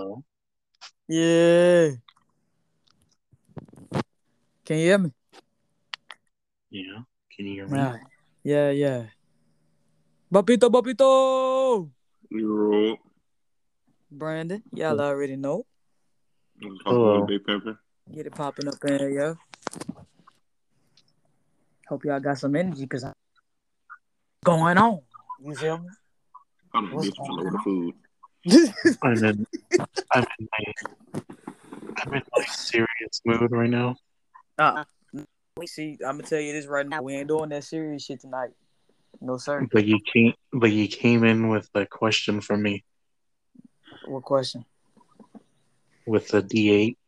Hello? 0.00 0.24
Yeah. 1.12 1.92
Can 4.64 4.78
you 4.80 4.86
hear 4.88 4.96
me? 4.96 5.12
Yeah. 6.70 7.04
Can 7.36 7.44
you 7.44 7.52
hear 7.52 7.66
me? 7.68 7.76
Right. 7.76 8.00
Yeah, 8.42 8.70
yeah. 8.70 9.12
Papito, 10.32 10.72
papito. 10.72 11.90
You're 12.30 12.96
Brandon, 14.10 14.62
y'all 14.72 14.98
already 15.02 15.36
know. 15.36 15.66
Hello. 16.86 17.26
Big 17.26 17.44
Pepper. 17.44 17.78
Get 18.10 18.24
it 18.24 18.34
popping 18.34 18.68
up 18.68 18.82
in 18.88 18.98
here, 19.00 19.10
yo. 19.10 19.36
Hope 21.88 22.06
y'all 22.06 22.20
got 22.20 22.38
some 22.38 22.56
energy 22.56 22.88
because 22.88 23.04
I'm 23.04 23.12
going 24.44 24.78
on. 24.78 25.02
You 25.44 25.54
feel 25.54 25.76
me? 25.76 25.90
I'm 26.72 26.88
a 26.88 26.94
What's 26.94 27.10
bitch 27.10 27.18
going 27.18 27.36
for 27.36 27.50
the 27.52 27.58
on? 27.58 27.64
food. 27.64 27.94
I'm 29.02 29.24
in 29.24 29.46
I'm 30.12 30.24
in 30.38 30.48
my 30.52 31.22
I'm 31.98 32.14
in 32.14 32.22
my 32.36 32.44
serious 32.46 33.20
mood 33.24 33.50
right 33.50 33.68
now. 33.68 33.96
Uh, 34.58 34.84
we 35.56 35.66
see, 35.66 35.98
I'm 36.06 36.16
gonna 36.16 36.22
tell 36.22 36.40
you 36.40 36.52
this 36.52 36.66
right 36.66 36.86
now. 36.86 37.02
We 37.02 37.16
ain't 37.16 37.28
doing 37.28 37.50
that 37.50 37.64
serious 37.64 38.04
shit 38.04 38.20
tonight. 38.20 38.50
No 39.20 39.36
sir. 39.36 39.66
But 39.72 39.84
you 39.84 39.98
came 40.12 40.32
but 40.52 40.72
you 40.72 40.88
came 40.88 41.24
in 41.24 41.48
with 41.48 41.68
a 41.74 41.84
question 41.84 42.40
for 42.40 42.56
me 42.56 42.84
What 44.06 44.22
question? 44.24 44.64
with 46.06 46.28
the 46.28 46.42
D 46.42 46.70
eight. 46.70 46.98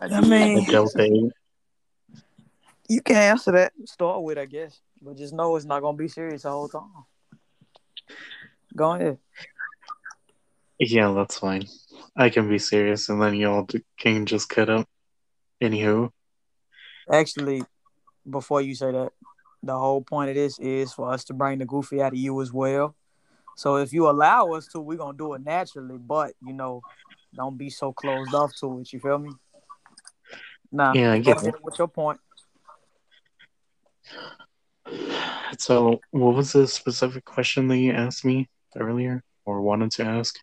I 0.00 0.08
The 0.08 0.22
mean, 0.22 0.64
Delta 0.66 1.02
eight. 1.02 1.32
you 2.88 3.00
can 3.00 3.16
answer 3.16 3.52
that. 3.52 3.72
Start 3.86 4.22
with, 4.22 4.38
I 4.38 4.44
guess, 4.44 4.80
but 5.04 5.16
just 5.16 5.34
know 5.34 5.56
it's 5.56 5.66
not 5.66 5.80
gonna 5.80 5.96
be 5.96 6.08
serious 6.08 6.42
the 6.42 6.50
whole 6.50 6.68
time. 6.68 7.04
Go 8.74 8.92
ahead. 8.92 9.18
Yeah, 10.78 11.12
that's 11.12 11.38
fine. 11.38 11.66
I 12.16 12.30
can 12.30 12.48
be 12.48 12.58
serious 12.58 13.08
and 13.08 13.20
then 13.20 13.34
y'all 13.34 13.66
can 13.98 14.26
just 14.26 14.48
cut 14.48 14.68
up. 14.68 14.88
Anywho. 15.62 16.10
Actually, 17.10 17.62
before 18.28 18.60
you 18.60 18.74
say 18.74 18.90
that, 18.90 19.12
the 19.62 19.78
whole 19.78 20.02
point 20.02 20.30
of 20.30 20.36
this 20.36 20.58
is 20.58 20.92
for 20.92 21.10
us 21.10 21.24
to 21.24 21.34
bring 21.34 21.58
the 21.58 21.64
goofy 21.64 22.02
out 22.02 22.12
of 22.12 22.18
you 22.18 22.40
as 22.42 22.52
well. 22.52 22.94
So 23.56 23.76
if 23.76 23.92
you 23.92 24.10
allow 24.10 24.52
us 24.52 24.66
to, 24.68 24.80
we're 24.80 24.98
gonna 24.98 25.16
do 25.16 25.34
it 25.34 25.44
naturally, 25.44 25.98
but 25.98 26.32
you 26.44 26.52
know, 26.52 26.82
don't 27.34 27.56
be 27.56 27.70
so 27.70 27.92
closed 27.92 28.34
off 28.34 28.54
to 28.60 28.80
it. 28.80 28.92
You 28.92 29.00
feel 29.00 29.18
me? 29.18 29.30
Nah. 30.72 30.92
Yeah, 30.92 31.12
I 31.12 31.18
get 31.18 31.38
that. 31.42 31.62
with 31.62 31.78
your 31.78 31.88
point. 31.88 32.20
So 35.60 36.00
what 36.10 36.34
was 36.34 36.52
the 36.52 36.66
specific 36.66 37.24
question 37.24 37.68
that 37.68 37.78
you 37.78 37.92
asked 37.92 38.24
me 38.24 38.48
earlier 38.76 39.22
or 39.44 39.60
wanted 39.62 39.90
to 39.92 40.04
ask? 40.04 40.38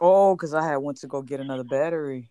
Oh, 0.00 0.34
because 0.34 0.54
I 0.54 0.66
had 0.66 0.76
went 0.76 0.98
to 0.98 1.06
go 1.06 1.22
get 1.22 1.40
another 1.40 1.64
battery, 1.64 2.30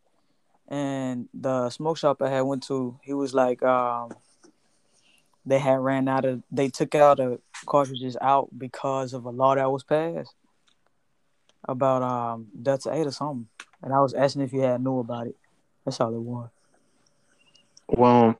and 0.67 1.29
the 1.33 1.69
smoke 1.69 1.97
shop 1.97 2.21
I 2.21 2.29
had 2.29 2.41
went 2.41 2.63
to, 2.63 2.99
he 3.03 3.13
was 3.13 3.33
like, 3.33 3.61
um, 3.63 4.11
they 5.45 5.59
had 5.59 5.79
ran 5.79 6.07
out 6.07 6.25
of, 6.25 6.43
they 6.51 6.69
took 6.69 6.95
out 6.95 7.17
the 7.17 7.39
cartridges 7.65 8.17
out 8.21 8.49
because 8.57 9.13
of 9.13 9.25
a 9.25 9.29
law 9.29 9.55
that 9.55 9.71
was 9.71 9.83
passed 9.83 10.33
about 11.65 12.01
um 12.01 12.47
Delta 12.61 12.93
Eight 12.93 13.05
or 13.07 13.11
something, 13.11 13.47
and 13.83 13.93
I 13.93 13.99
was 13.99 14.13
asking 14.13 14.43
if 14.43 14.53
you 14.53 14.61
had 14.61 14.81
knew 14.83 14.99
about 14.99 15.27
it. 15.27 15.35
That's 15.85 15.99
all 15.99 16.15
it 16.15 16.19
was. 16.19 16.49
Well, 17.87 18.39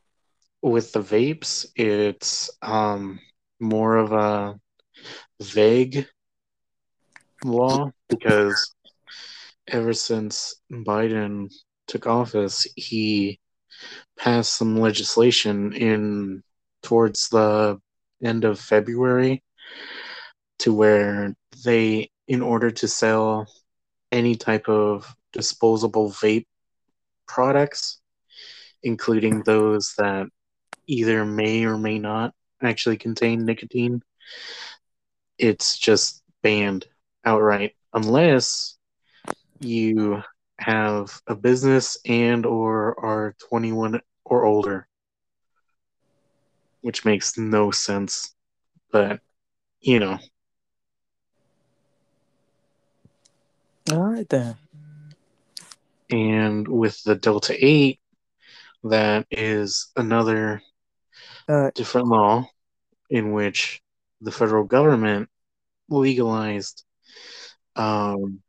with 0.62 0.92
the 0.92 1.02
vapes, 1.02 1.66
it's 1.76 2.50
um 2.62 3.20
more 3.60 3.98
of 3.98 4.12
a 4.12 4.60
vague 5.42 6.08
law 7.44 7.92
because 8.10 8.76
ever 9.68 9.94
since 9.94 10.56
Biden 10.72 11.54
took 11.88 12.08
office, 12.08 12.68
he 12.76 13.40
passed 14.18 14.56
some 14.58 14.80
legislation 14.80 15.74
in 15.74 16.44
towards 16.84 17.30
the 17.30 17.80
end 18.24 18.44
of 18.44 18.60
February 18.60 19.44
to 20.60 20.74
where 20.74 21.34
they 21.64 22.10
in 22.28 22.42
order 22.42 22.70
to 22.70 22.88
sell 22.88 23.48
any 24.12 24.36
type 24.36 24.68
of 24.68 25.16
disposable 25.32 26.10
vape 26.12 26.48
products 27.28 28.02
including 28.84 29.44
those 29.44 29.94
that 29.98 30.28
either 30.90 31.24
may 31.24 31.64
or 31.66 31.78
may 31.78 32.00
not 32.00 32.34
actually 32.62 32.98
contain 32.98 33.46
nicotine 33.46 34.02
it's 35.38 35.78
just 35.78 36.24
banned 36.42 36.86
outright 37.26 37.76
unless 37.94 38.78
you 39.60 40.22
have 40.60 41.22
a 41.28 41.36
business 41.36 41.98
and 42.06 42.46
or 42.46 43.00
are 43.00 43.36
21 43.50 44.02
or 44.26 44.46
older 44.46 44.88
which 46.82 47.06
makes 47.06 47.38
no 47.38 47.72
sense 47.72 48.36
but 48.92 49.20
you 49.82 50.00
know 50.00 50.18
All 53.92 54.04
right 54.04 54.28
then. 54.30 54.56
and 56.10 56.68
with 56.68 57.02
the 57.04 57.16
delta 57.16 57.56
8 57.58 58.00
that 58.84 59.26
is 59.32 59.92
another 59.96 60.62
Uh, 61.50 61.72
different 61.74 62.08
law 62.08 62.48
in 63.10 63.32
which 63.32 63.82
the 64.22 64.32
federal 64.32 64.64
government 64.64 65.28
legalized 65.90 66.84
um, 67.76 68.44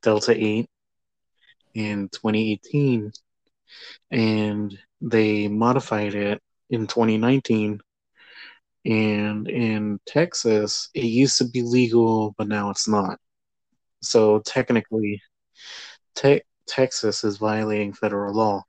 Delta 0.00 0.32
8 0.32 0.66
in 1.74 2.08
2018 2.08 3.12
and 4.10 4.78
they 5.02 5.48
modified 5.48 6.14
it 6.14 6.40
in 6.70 6.86
2019 6.86 7.80
and 8.86 9.48
in 9.48 10.00
Texas 10.06 10.88
it 10.94 11.04
used 11.04 11.36
to 11.36 11.44
be 11.44 11.60
legal 11.60 12.34
but 12.38 12.48
now 12.48 12.70
it's 12.70 12.88
not. 12.88 13.18
So 14.00 14.38
technically 14.40 15.20
te- 16.14 16.42
Texas 16.66 17.22
is 17.22 17.36
violating 17.36 17.92
federal 17.92 18.34
law 18.34 18.62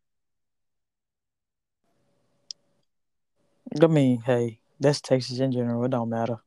I 3.84 3.88
mean, 3.88 4.22
hey, 4.22 4.60
that's 4.80 5.02
Texas 5.02 5.40
in 5.40 5.52
general. 5.52 5.84
It 5.86 5.92
don't 5.92 6.10
matter. 6.10 6.40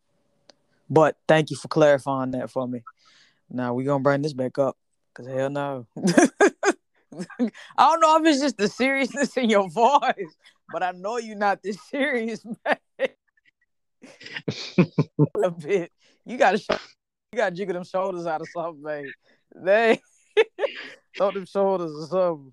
But 0.88 1.16
thank 1.28 1.50
you 1.50 1.56
for 1.56 1.68
clarifying 1.68 2.32
that 2.32 2.50
for 2.50 2.66
me. 2.66 2.82
Now 3.48 3.74
we 3.74 3.84
gonna 3.84 4.02
bring 4.02 4.22
this 4.22 4.32
back 4.32 4.58
up, 4.58 4.76
cause 5.14 5.26
hell 5.26 5.50
no. 5.50 5.86
I 6.06 7.50
don't 7.78 8.00
know 8.00 8.16
if 8.18 8.26
it's 8.26 8.40
just 8.40 8.56
the 8.56 8.68
seriousness 8.68 9.36
in 9.36 9.50
your 9.50 9.68
voice, 9.68 10.34
but 10.72 10.82
I 10.82 10.92
know 10.92 11.18
you're 11.18 11.36
not 11.36 11.62
this 11.62 11.78
serious, 11.88 12.44
man. 12.66 12.78
A 15.42 15.50
bit. 15.50 15.92
You 16.24 16.36
gotta 16.36 16.58
show, 16.58 16.78
you 17.32 17.36
gotta 17.36 17.54
jiggle 17.54 17.74
them 17.74 17.84
shoulders 17.84 18.26
out 18.26 18.40
of 18.40 18.48
something, 18.48 18.82
man. 18.82 19.12
They 19.54 20.00
throw 21.16 21.32
them 21.32 21.46
shoulders 21.46 21.92
or 21.92 22.06
something. 22.06 22.52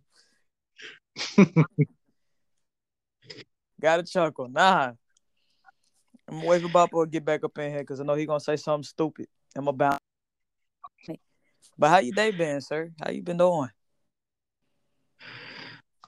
Gotta 3.80 4.04
chuckle. 4.04 4.48
Nah. 4.50 4.94
I'm 6.28 6.36
gonna 6.36 6.48
wake 6.48 6.64
him 6.64 6.76
up 6.76 6.90
or 6.94 7.06
get 7.06 7.24
back 7.24 7.44
up 7.44 7.58
in 7.58 7.72
here 7.72 7.80
because 7.80 8.02
I 8.02 8.04
know 8.04 8.16
he 8.16 8.26
gonna 8.26 8.40
say 8.40 8.58
something 8.58 8.84
stupid. 8.84 9.28
I'm 9.56 9.68
about. 9.68 10.00
But 11.78 11.90
how 11.90 12.00
you 12.00 12.12
day 12.12 12.32
been, 12.32 12.60
sir? 12.60 12.92
How 13.02 13.12
you 13.12 13.22
been 13.22 13.38
doing? 13.38 13.70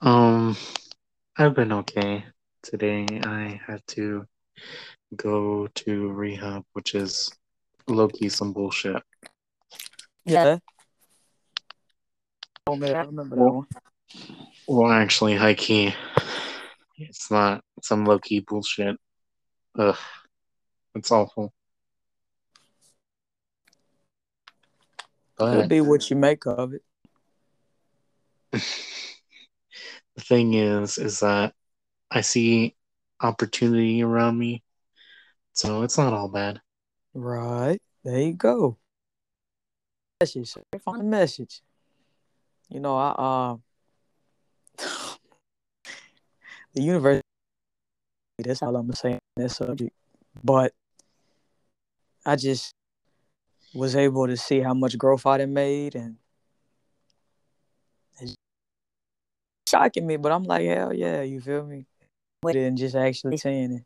Um, 0.02 0.56
I've 1.36 1.54
been 1.54 1.72
okay. 1.72 2.24
Today 2.62 3.06
I 3.24 3.60
had 3.66 3.86
to 3.88 4.26
go 5.16 5.68
to 5.68 6.08
rehab, 6.08 6.64
which 6.72 6.94
is 6.94 7.30
low 7.86 8.08
key 8.08 8.28
some 8.28 8.52
bullshit. 8.52 9.02
Yeah. 10.24 10.58
Oh 12.66 12.76
man, 12.76 12.94
I 12.94 13.00
remember 13.02 13.36
that 13.36 13.42
one. 13.42 13.66
Well, 14.66 14.90
actually, 14.90 15.36
high 15.36 15.54
key, 15.54 15.94
it's 17.00 17.30
not 17.30 17.62
some 17.82 18.04
low 18.04 18.18
key 18.18 18.40
bullshit. 18.40 18.96
Ugh, 19.78 19.96
it's 20.94 21.10
awful. 21.10 21.52
It'll 25.38 25.66
be 25.66 25.80
what 25.80 26.10
you 26.10 26.16
make 26.16 26.46
of 26.46 26.74
it. 26.74 26.82
the 28.52 28.60
thing 30.20 30.52
is, 30.52 30.98
is 30.98 31.20
that 31.20 31.54
I 32.10 32.20
see 32.20 32.76
opportunity 33.22 34.02
around 34.02 34.38
me, 34.38 34.62
so 35.54 35.82
it's 35.82 35.96
not 35.96 36.12
all 36.12 36.28
bad. 36.28 36.60
Right. 37.14 37.80
There 38.04 38.20
you 38.20 38.34
go. 38.34 38.76
Message. 40.20 40.54
Find 40.84 41.00
a 41.00 41.04
message. 41.04 41.62
You 42.68 42.80
know, 42.80 42.96
I 42.96 43.56
uh 44.78 44.96
the 46.74 46.82
universe 46.82 47.20
that's 48.38 48.62
all 48.62 48.76
I'm 48.76 48.92
saying 48.92 49.18
on 49.36 49.42
that 49.44 49.50
subject. 49.50 49.94
But 50.42 50.72
I 52.24 52.36
just 52.36 52.72
was 53.74 53.96
able 53.96 54.26
to 54.26 54.36
see 54.36 54.60
how 54.60 54.74
much 54.74 54.98
growth 54.98 55.26
I 55.26 55.38
done 55.38 55.52
made 55.52 55.94
and 55.94 56.16
it's 58.20 58.34
shocking 59.68 60.06
me, 60.06 60.16
but 60.16 60.32
I'm 60.32 60.44
like, 60.44 60.66
hell 60.66 60.92
yeah, 60.92 61.22
you 61.22 61.40
feel 61.40 61.64
me? 61.64 61.86
And 62.42 62.78
just 62.78 62.96
actually 62.96 63.36
saying 63.36 63.72
it. 63.72 63.84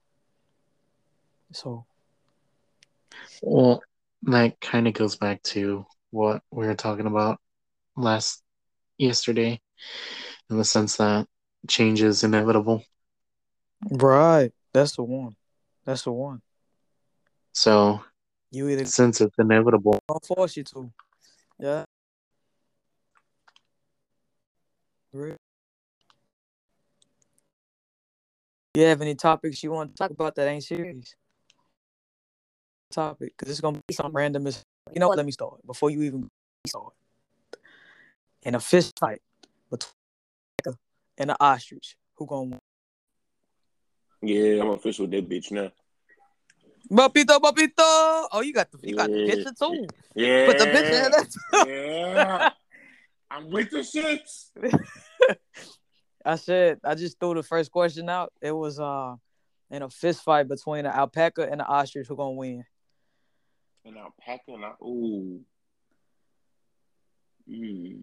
So 1.53 1.85
Well, 3.43 3.83
that 4.23 4.61
kind 4.61 4.89
of 4.89 4.95
goes 4.95 5.17
back 5.17 5.43
to 5.45 5.85
what 6.11 6.43
we 6.51 6.67
were 6.67 6.75
talking 6.75 7.07
about 7.07 7.41
last 7.97 8.43
yesterday, 8.99 9.61
in 10.49 10.57
the 10.57 10.65
sense 10.65 10.97
that 10.97 11.27
change 11.69 12.03
is 12.03 12.25
inevitable. 12.25 12.85
Right. 13.91 14.53
That's 14.73 14.97
the 14.97 15.03
one. 15.03 15.37
That's 15.85 16.03
the 16.03 16.13
one. 16.13 16.41
So 17.53 18.03
You 18.51 18.69
either 18.69 18.87
since 18.87 19.21
it's 19.21 19.35
inevitable, 19.39 19.99
I'll 20.09 20.21
force 20.21 20.57
you 20.57 20.65
to. 20.65 20.91
Yeah. 21.59 21.85
Real. 25.13 25.37
You 28.75 28.85
have 28.85 29.01
any 29.01 29.15
topics 29.15 29.63
you 29.63 29.71
want 29.71 29.95
to 29.95 29.97
talk 29.97 30.11
about 30.11 30.35
that 30.35 30.49
ain't 30.49 30.65
serious? 30.65 31.15
Topic, 32.91 33.33
because 33.37 33.51
it's 33.51 33.61
gonna 33.61 33.81
be 33.87 33.95
some 33.95 34.13
random. 34.13 34.47
As 34.47 34.63
you 34.93 34.99
know 34.99 35.09
what? 35.09 35.17
Let 35.17 35.27
me 35.27 35.33
start 35.33 35.65
before 35.67 35.91
you 35.91 36.03
even 36.03 36.29
start. 36.67 36.93
In 38.43 38.55
a 38.57 38.61
fist 38.61 38.99
fight 38.99 39.23
between 39.71 39.93
and 41.19 41.31
an 41.31 41.37
ostrich, 41.41 41.97
who 42.17 42.27
gonna 42.27 42.51
win? 42.51 42.61
Yeah, 44.23 44.63
I'm 44.63 44.71
official 44.71 45.07
with 45.07 45.13
that 45.13 45.29
bitch 45.29 45.51
now. 45.51 45.71
Papito, 46.91 47.41
papito. 47.41 48.27
Oh, 48.33 48.43
you 48.43 48.53
got 48.53 48.71
the 48.71 48.79
you 48.83 48.97
got 48.97 49.11
the 49.11 49.27
picture 49.27 49.53
too. 49.59 49.87
Yeah. 50.15 50.47
Put 50.47 50.59
the 50.59 50.67
picture 50.67 51.07
in 51.07 51.67
there. 51.67 52.07
yeah. 52.17 52.51
I'm 53.31 53.51
with 53.51 53.71
the 53.71 53.79
shits. 53.79 54.51
I 56.25 56.37
said 56.37 56.81
I 56.85 56.95
just 56.95 57.19
threw 57.19 57.35
the 57.35 57.43
first 57.43 57.71
question 57.71 58.09
out. 58.09 58.33
It 58.41 58.53
was 58.53 58.79
uh 58.79 59.17
in 59.71 59.83
a 59.83 59.91
fist 59.91 60.23
fight 60.23 60.49
between 60.49 60.87
an 60.87 60.93
alpaca 60.93 61.43
and 61.43 61.61
an 61.61 61.67
ostrich 61.67 62.07
who 62.07 62.17
gonna 62.17 62.33
win. 62.33 62.65
And 63.85 63.99
I'm 63.99 64.13
packing 64.21 64.63
out. 64.63 64.77
Ooh. 64.83 65.41
Mm. 67.51 68.03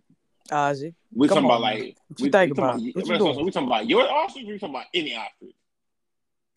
Ozzy. 0.50 0.94
We 1.14 1.28
Come 1.28 1.44
talking 1.44 1.52
on, 1.52 1.58
about 1.58 1.62
man. 1.62 1.80
like 1.80 1.98
What 2.08 2.20
you 2.20 2.26
we, 2.26 2.32
think 2.32 2.56
talking 2.56 2.64
about? 2.64 2.74
What 2.74 3.08
you 3.08 3.18
doing? 3.18 3.46
we 3.46 3.52
talking 3.52 3.68
about 3.68 3.88
your 3.88 4.12
ostrich 4.12 4.46
or 4.46 4.48
we 4.48 4.60
talking 4.60 4.76
about 4.76 4.86
any 4.94 5.16
ostrich? 5.16 5.56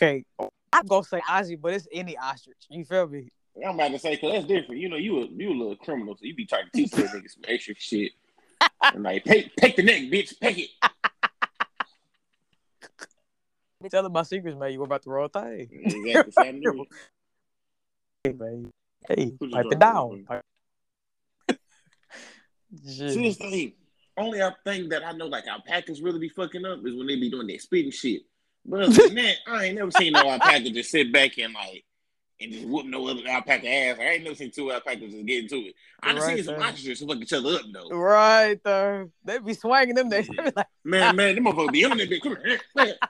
Okay. 0.01 0.25
I'm 0.73 0.87
gonna 0.87 1.05
say 1.05 1.21
Ozzy, 1.21 1.61
but 1.61 1.75
it's 1.75 1.87
any 1.93 2.17
ostrich. 2.17 2.57
You 2.69 2.85
feel 2.85 3.07
me? 3.07 3.29
I'm 3.65 3.77
about 3.77 3.93
to 3.93 3.99
say, 3.99 4.17
cause 4.17 4.33
that's 4.33 4.47
different. 4.47 4.81
You 4.81 4.89
know, 4.89 4.97
you 4.97 5.23
a 5.23 5.27
you 5.27 5.51
a 5.51 5.57
little 5.57 5.77
criminal, 5.77 6.17
so 6.17 6.25
you 6.25 6.35
be 6.35 6.47
trying 6.47 6.65
to 6.65 6.71
teach 6.73 6.91
that 6.93 7.07
nigga 7.07 7.31
some 7.31 7.45
extra 7.47 7.75
shit. 7.79 8.13
And 8.83 9.03
like, 9.03 9.25
pick 9.25 9.55
take 9.57 9.77
the 9.77 9.83
neck, 9.83 10.03
bitch, 10.03 10.39
pick 10.41 10.59
it. 10.59 10.71
Tell 13.91 14.07
him 14.07 14.13
my 14.13 14.23
secrets, 14.23 14.59
man. 14.59 14.73
You 14.73 14.79
were 14.79 14.87
about 14.87 15.03
the 15.03 15.11
wrong 15.11 15.29
thing. 15.29 15.69
Exactly. 16.07 16.89
Hey, 18.25 18.33
man. 18.33 18.71
Hey, 19.07 19.33
pipe 19.53 19.67
it 19.71 19.79
down. 19.79 20.27
See 22.85 23.23
this 23.23 23.37
thing. 23.37 23.73
Only 24.17 24.41
thing 24.65 24.89
that 24.91 25.05
I 25.05 25.13
know 25.13 25.27
like 25.27 25.47
alpacas 25.47 26.01
really 26.01 26.21
be 26.21 26.29
fucking 26.29 26.65
up 26.65 26.79
is 26.87 26.95
when 26.95 27.07
they 27.07 27.17
be 27.17 27.31
doing 27.31 27.47
that 27.49 27.61
spitting 27.61 27.91
shit. 27.91 28.23
But 28.65 28.83
other 28.83 28.95
than 28.95 29.15
that, 29.17 29.37
I 29.47 29.65
ain't 29.65 29.77
never 29.77 29.91
seen 29.91 30.13
no 30.13 30.29
alpaca 30.29 30.71
just 30.71 30.91
sit 30.91 31.13
back 31.13 31.37
and 31.39 31.53
like 31.53 31.85
and 32.41 32.53
just 32.53 32.67
whoop 32.67 32.87
no 32.87 33.07
other 33.09 33.23
alpaca 33.29 33.69
ass. 33.69 33.99
I 33.99 34.05
ain't 34.05 34.25
never 34.25 34.37
seen 34.37 34.51
two 34.51 34.71
alpacas 34.73 35.13
just 35.13 35.27
get 35.27 35.43
into 35.45 35.57
it. 35.69 35.75
I 36.03 36.13
just 36.15 36.27
Right, 36.27 36.37
seen 36.37 36.45
some 36.45 36.63
ostriches 36.63 37.03
fuck 37.03 37.17
each 37.17 37.33
other 37.33 37.55
up 37.55 37.63
though. 37.73 37.89
Right 37.91 38.61
there. 38.65 39.09
They 39.25 39.39
be 39.39 39.55
swinging 39.55 39.95
them. 39.95 40.09
They 40.11 40.23
be 40.23 40.53
like, 40.55 40.67
Man, 40.85 41.17
man, 41.17 41.35
them 41.35 41.45
motherfuckers 41.45 41.73
be 41.73 41.85
on 41.85 41.97
that 41.97 42.11
bitch. 42.11 42.23
Come 42.23 42.37
here. 42.45 42.95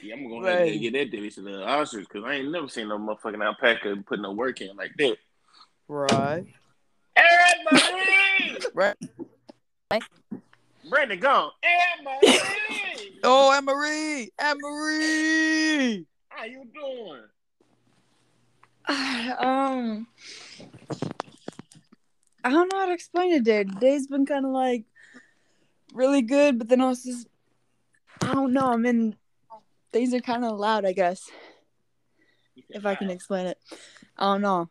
Yeah, 0.00 0.14
I'm 0.14 0.28
gonna 0.28 0.40
go 0.40 0.46
ahead 0.46 0.68
and 0.68 0.80
get 0.80 0.92
that 0.92 1.10
to 1.10 1.42
the 1.42 1.60
uh, 1.60 1.66
ostrich 1.66 2.06
because 2.08 2.24
I 2.24 2.34
ain't 2.34 2.52
never 2.52 2.68
seen 2.68 2.86
no 2.86 2.98
motherfucking 2.98 3.44
alpaca 3.44 3.96
put 4.06 4.20
no 4.20 4.30
work 4.30 4.60
in 4.60 4.76
like 4.76 4.92
that. 4.98 5.16
right. 5.88 6.44
Anne 7.16 7.64
Marie! 7.70 8.21
Right. 8.74 8.96
Brandon 10.88 11.20
gone. 11.20 11.50
Anne 11.62 12.04
Marie! 12.04 13.20
Oh, 13.22 13.52
Anne 13.52 13.64
Marie. 13.64 14.30
Anne 14.38 14.56
Marie. 14.60 16.06
How 16.28 16.44
you 16.44 16.64
doing? 16.74 17.22
um 19.38 20.06
I 22.44 22.50
don't 22.50 22.72
know 22.72 22.80
how 22.80 22.86
to 22.86 22.92
explain 22.92 23.32
it 23.32 23.44
there. 23.44 23.64
Today's 23.64 24.08
been 24.08 24.26
kind 24.26 24.44
of 24.44 24.50
like 24.50 24.84
really 25.94 26.22
good, 26.22 26.58
but 26.58 26.68
then 26.68 26.80
also 26.80 27.10
just, 27.10 27.28
I 28.20 28.34
don't 28.34 28.52
know. 28.52 28.72
I'm 28.72 28.84
in 28.84 29.14
things 29.92 30.12
are 30.14 30.20
kind 30.20 30.44
of 30.44 30.58
loud, 30.58 30.84
I 30.84 30.92
guess, 30.92 31.30
if 32.68 32.84
I 32.84 32.96
can 32.96 33.10
explain 33.10 33.46
it. 33.46 33.58
I 34.18 34.32
don't 34.32 34.42
know. 34.42 34.68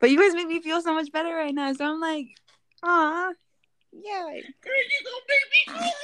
But 0.00 0.10
you 0.10 0.18
guys 0.20 0.34
make 0.34 0.48
me 0.48 0.60
feel 0.60 0.80
so 0.80 0.94
much 0.94 1.10
better 1.10 1.34
right 1.34 1.54
now, 1.54 1.72
so 1.72 1.84
I'm 1.84 2.00
like, 2.00 2.28
ah, 2.82 3.32
yeah. 3.92 4.24
Girl, 4.24 4.32
you 4.32 5.00
gonna 5.04 5.24
make 5.28 5.48
me 5.50 5.64
cry. 5.66 6.02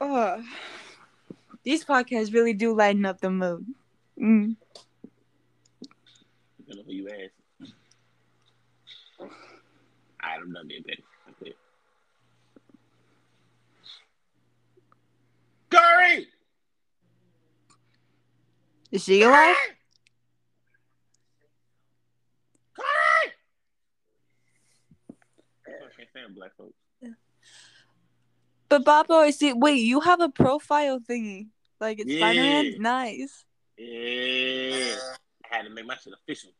Oh, 0.00 0.44
these 1.62 1.84
podcasts 1.84 2.34
really 2.34 2.52
do 2.52 2.74
lighten 2.76 3.06
up 3.06 3.20
the 3.20 3.30
mood. 3.30 3.64
Mm. 4.20 4.56
I 6.70 6.74
know 6.74 6.82
who 6.84 6.92
you 6.92 7.08
ask. 7.08 7.32
I 10.20 10.36
don't 10.36 10.52
know 10.52 10.60
Curry! 15.70 16.28
Is 18.94 19.02
she 19.02 19.22
alive? 19.22 19.56
Curry! 22.76 23.32
I 25.66 25.70
can't 25.96 26.08
stand 26.10 26.36
black 26.36 26.52
folks. 26.56 26.74
But 28.68 28.84
Babo, 28.84 29.14
I 29.14 29.30
see. 29.32 29.52
Wait, 29.52 29.80
you 29.82 29.98
have 29.98 30.20
a 30.20 30.28
profile 30.28 31.00
thingy. 31.00 31.48
Like 31.80 31.98
it's 31.98 32.08
Yeah. 32.08 32.18
Spider-Man. 32.18 32.74
Nice. 32.78 33.44
Yeah. 33.76 34.94
I 35.50 35.56
had 35.56 35.62
to 35.64 35.70
make 35.70 35.86
my 35.86 35.96
shit 35.96 36.12
official. 36.12 36.50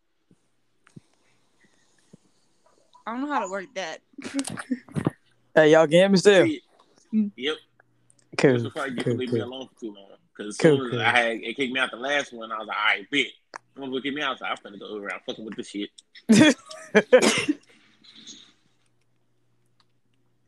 I 3.07 3.13
don't 3.13 3.21
know 3.21 3.33
how 3.33 3.45
to 3.45 3.49
work 3.49 3.67
that. 3.77 4.01
Hey, 5.55 5.71
y'all 5.71 5.87
can 5.87 5.93
hear 5.93 6.09
me 6.09 6.17
still? 6.17 6.49
Yep. 7.13 7.57
Cool. 8.39 8.53
This 8.55 8.63
is 8.63 8.75
why 8.75 8.87
you 8.87 8.97
cool, 8.97 9.05
can 9.05 9.19
leave 9.19 9.33
me 9.33 9.39
cool. 9.39 9.49
alone 9.49 9.69
for 9.73 9.81
too 9.81 9.95
long. 9.95 10.14
Because 10.37 10.55
as 10.55 10.57
Cool, 10.59 10.85
as 10.85 10.91
cool. 10.91 11.01
I 11.01 11.11
had 11.11 11.27
it 11.33 11.57
kicked 11.57 11.73
me 11.73 11.79
out 11.81 11.91
the 11.91 11.97
last 11.97 12.33
one, 12.33 12.51
I 12.51 12.59
was 12.59 12.67
like, 12.69 12.77
all 12.77 12.85
right, 12.85 13.11
bet. 13.11 13.27
I'm 13.77 13.91
gonna 13.91 14.03
kick 14.03 14.15
me 14.15 14.23
out. 14.23 14.29
I 14.29 14.31
was 14.33 14.41
like, 14.41 14.51
I'm 14.51 14.73
finna 14.73 14.81
go 14.81 14.97
around 14.97 15.21
fucking 15.27 15.45
with 15.45 15.57
this 15.57 15.69
shit. 15.69 15.91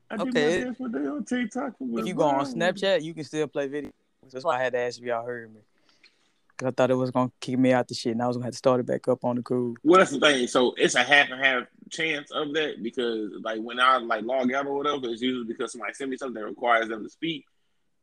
I 0.08 0.16
did 0.18 0.28
Okay. 0.28 0.58
my 0.58 0.64
dance 0.64 0.78
one 0.78 0.92
day 0.92 1.06
on 1.08 1.24
TikTok. 1.24 1.74
if 1.80 2.06
you 2.06 2.14
go 2.14 2.22
on 2.22 2.46
Snapchat, 2.46 3.02
you 3.02 3.14
can 3.14 3.24
still 3.24 3.48
play 3.48 3.66
video. 3.66 3.90
That's 4.32 4.44
why 4.44 4.56
I 4.58 4.62
had 4.62 4.72
to 4.72 4.78
ask 4.78 4.98
if 4.98 5.04
y'all 5.04 5.26
heard 5.26 5.52
me. 5.52 5.60
Cause 6.56 6.68
I 6.68 6.70
thought 6.70 6.90
it 6.90 6.94
was 6.94 7.10
gonna 7.10 7.30
kick 7.38 7.58
me 7.58 7.72
out 7.72 7.86
the 7.86 7.94
shit, 7.94 8.12
and 8.12 8.22
I 8.22 8.26
was 8.26 8.36
gonna 8.36 8.46
have 8.46 8.54
to 8.54 8.58
start 8.58 8.80
it 8.80 8.86
back 8.86 9.08
up 9.08 9.24
on 9.26 9.36
the 9.36 9.42
cool. 9.42 9.74
Well, 9.84 9.98
that's 9.98 10.10
the 10.10 10.20
thing. 10.20 10.46
So 10.46 10.72
it's 10.78 10.94
a 10.94 11.02
half 11.02 11.28
and 11.30 11.44
half 11.44 11.64
chance 11.90 12.30
of 12.30 12.54
that 12.54 12.82
because, 12.82 13.30
like, 13.42 13.60
when 13.60 13.78
I 13.78 13.98
like 13.98 14.24
log 14.24 14.50
out 14.54 14.66
or 14.66 14.74
whatever, 14.74 15.06
it's 15.08 15.20
usually 15.20 15.44
because 15.44 15.72
somebody 15.72 15.92
sent 15.92 16.10
me 16.10 16.16
something 16.16 16.40
that 16.40 16.46
requires 16.48 16.88
them 16.88 17.02
to 17.02 17.10
speak, 17.10 17.44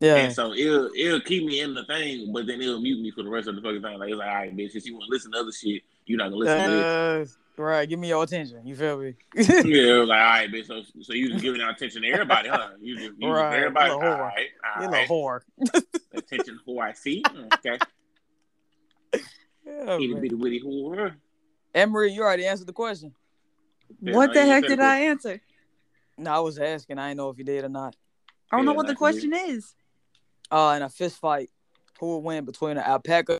Yeah, 0.03 0.15
and 0.17 0.33
so 0.33 0.53
it'll 0.53 0.89
it'll 0.98 1.22
keep 1.22 1.45
me 1.45 1.62
in 1.62 1.74
the 1.74 1.86
thing, 1.86 2.33
but 2.33 2.45
then 2.45 2.62
it'll 2.62 2.81
mute 2.81 3.01
me 3.01 3.10
for 3.12 3.24
the 3.24 3.29
rest 3.29 3.48
of 3.48 3.55
the 3.55 3.62
fucking 3.62 3.81
thing. 3.81 3.98
Like, 4.00 4.10
it's 4.10 4.17
like, 4.17 4.27
all 4.27 4.36
right, 4.36 4.55
bitch, 4.55 4.75
if 4.75 4.86
you 4.86 4.95
want 4.95 5.05
to 5.07 5.12
listen 5.12 5.31
to 5.31 5.39
other 5.39 5.51
shit, 5.53 5.81
you're 6.05 6.17
not 6.17 6.25
gonna 6.25 6.36
listen 6.36 6.62
to 6.63 6.69
this. 6.69 7.38
uh, 7.57 7.62
right. 7.63 7.88
Give 7.88 7.98
me 8.00 8.10
your 8.10 8.22
attention. 8.22 8.67
You 8.67 8.75
feel 8.75 8.98
me? 8.98 9.15
Yeah, 9.33 9.43
it 9.63 10.00
was 10.00 10.10
like, 10.10 10.19
all 10.19 10.25
right, 10.25 10.51
bitch. 10.51 10.67
So, 10.67 10.81
so 11.01 11.13
you 11.13 11.29
just 11.31 11.41
giving 11.41 11.62
out 11.62 11.75
attention 11.75 12.01
to 12.01 12.10
everybody, 12.10 12.50
huh? 12.50 12.72
You 12.81 12.98
just, 12.98 13.12
you 13.17 13.29
Right, 13.31 13.50
just 13.50 13.57
everybody. 13.60 13.89
you 13.91 13.95
All 13.95 14.01
a 14.01 14.03
whore. 14.03 14.19
right, 14.19 14.48
you 14.81 14.86
all 14.86 14.91
little 14.91 15.17
right. 15.22 15.41
whore. 15.63 15.83
Attention, 16.13 16.60
who 16.65 16.79
I 16.79 16.91
see. 16.93 17.24
Okay, 17.65 17.79
Yeah, 19.65 19.95
itty 19.95 20.07
man. 20.13 20.22
bitty 20.22 20.36
witty 20.36 20.62
whore. 20.62 21.15
Emery, 21.74 22.12
you 22.12 22.22
already 22.24 22.45
answered 22.45 22.67
the 22.67 22.74
question. 22.74 23.13
Yeah, 24.01 24.15
what 24.15 24.33
the 24.33 24.45
heck 24.45 24.67
did 24.67 24.79
I 24.81 25.00
answer? 25.00 25.41
No, 26.17 26.31
I 26.33 26.39
was 26.39 26.60
asking. 26.60 27.00
I 27.00 27.07
didn't 27.10 27.17
know 27.17 27.29
if 27.29 27.38
you 27.38 27.45
did 27.45 27.63
or 27.63 27.69
not. 27.69 27.95
I 28.51 28.57
don't 28.57 28.65
know 28.65 28.74
what 28.74 28.86
the 28.86 28.93
that's 28.93 29.00
question 29.00 29.33
is. 29.33 29.74
Uh, 30.51 30.73
in 30.77 30.83
a 30.83 30.89
fist 30.89 31.17
fight, 31.19 31.50
who 32.00 32.15
would 32.15 32.23
win 32.25 32.45
between 32.45 32.77
an 32.77 32.83
alpaca? 32.83 33.39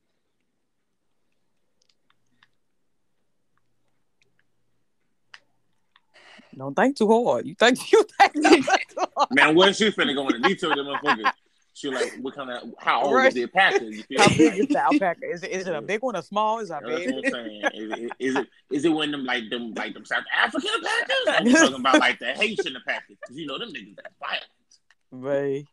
Don't 6.56 6.74
think 6.74 6.96
too 6.96 7.08
hard. 7.08 7.46
You 7.46 7.54
think 7.54 7.92
you 7.92 8.04
think 8.20 8.32
too 8.34 9.04
hard. 9.16 9.30
Man, 9.30 9.54
what 9.54 9.74
she 9.76 9.90
finna 9.90 10.14
go 10.14 10.28
into 10.28 10.38
detail 10.40 10.70
with 10.70 10.78
them 10.78 10.86
motherfuckers? 10.86 11.32
She 11.76 11.88
like, 11.88 12.12
what 12.20 12.36
kind 12.36 12.50
of 12.50 12.62
how 12.78 13.02
old 13.02 13.14
Right. 13.14 13.28
is 13.28 13.34
the 13.34 13.42
alpaca? 13.42 13.90
How 14.16 14.28
big 14.28 14.58
is 14.58 14.68
the 14.68 14.78
alpaca? 14.84 15.26
Is 15.28 15.42
it 15.42 15.50
is 15.50 15.66
it 15.66 15.74
a 15.74 15.82
big 15.82 16.02
one 16.02 16.14
or 16.14 16.22
small? 16.22 16.60
Is 16.60 16.70
it 16.70 16.74
That's 16.80 16.86
big? 16.86 17.10
what 17.10 17.24
I'm 17.26 17.30
saying. 17.32 17.70
Is 17.74 17.90
it, 17.98 18.14
is 18.20 18.36
it 18.36 18.48
is 18.70 18.84
it 18.84 18.88
one 18.90 19.08
of 19.08 19.12
them 19.12 19.24
like 19.24 19.50
them 19.50 19.74
like 19.74 19.94
them 19.94 20.04
South 20.04 20.24
African 20.32 20.70
alpacas? 20.70 21.26
I'm 21.28 21.52
talking 21.70 21.80
about 21.80 21.98
like 21.98 22.18
the 22.20 22.26
Haitian 22.26 22.76
alpacas 22.76 23.16
because 23.20 23.36
you 23.36 23.46
know 23.46 23.58
them 23.58 23.70
niggas 23.70 23.96
that 23.96 24.12
violent. 24.20 24.44
Right. 25.10 25.64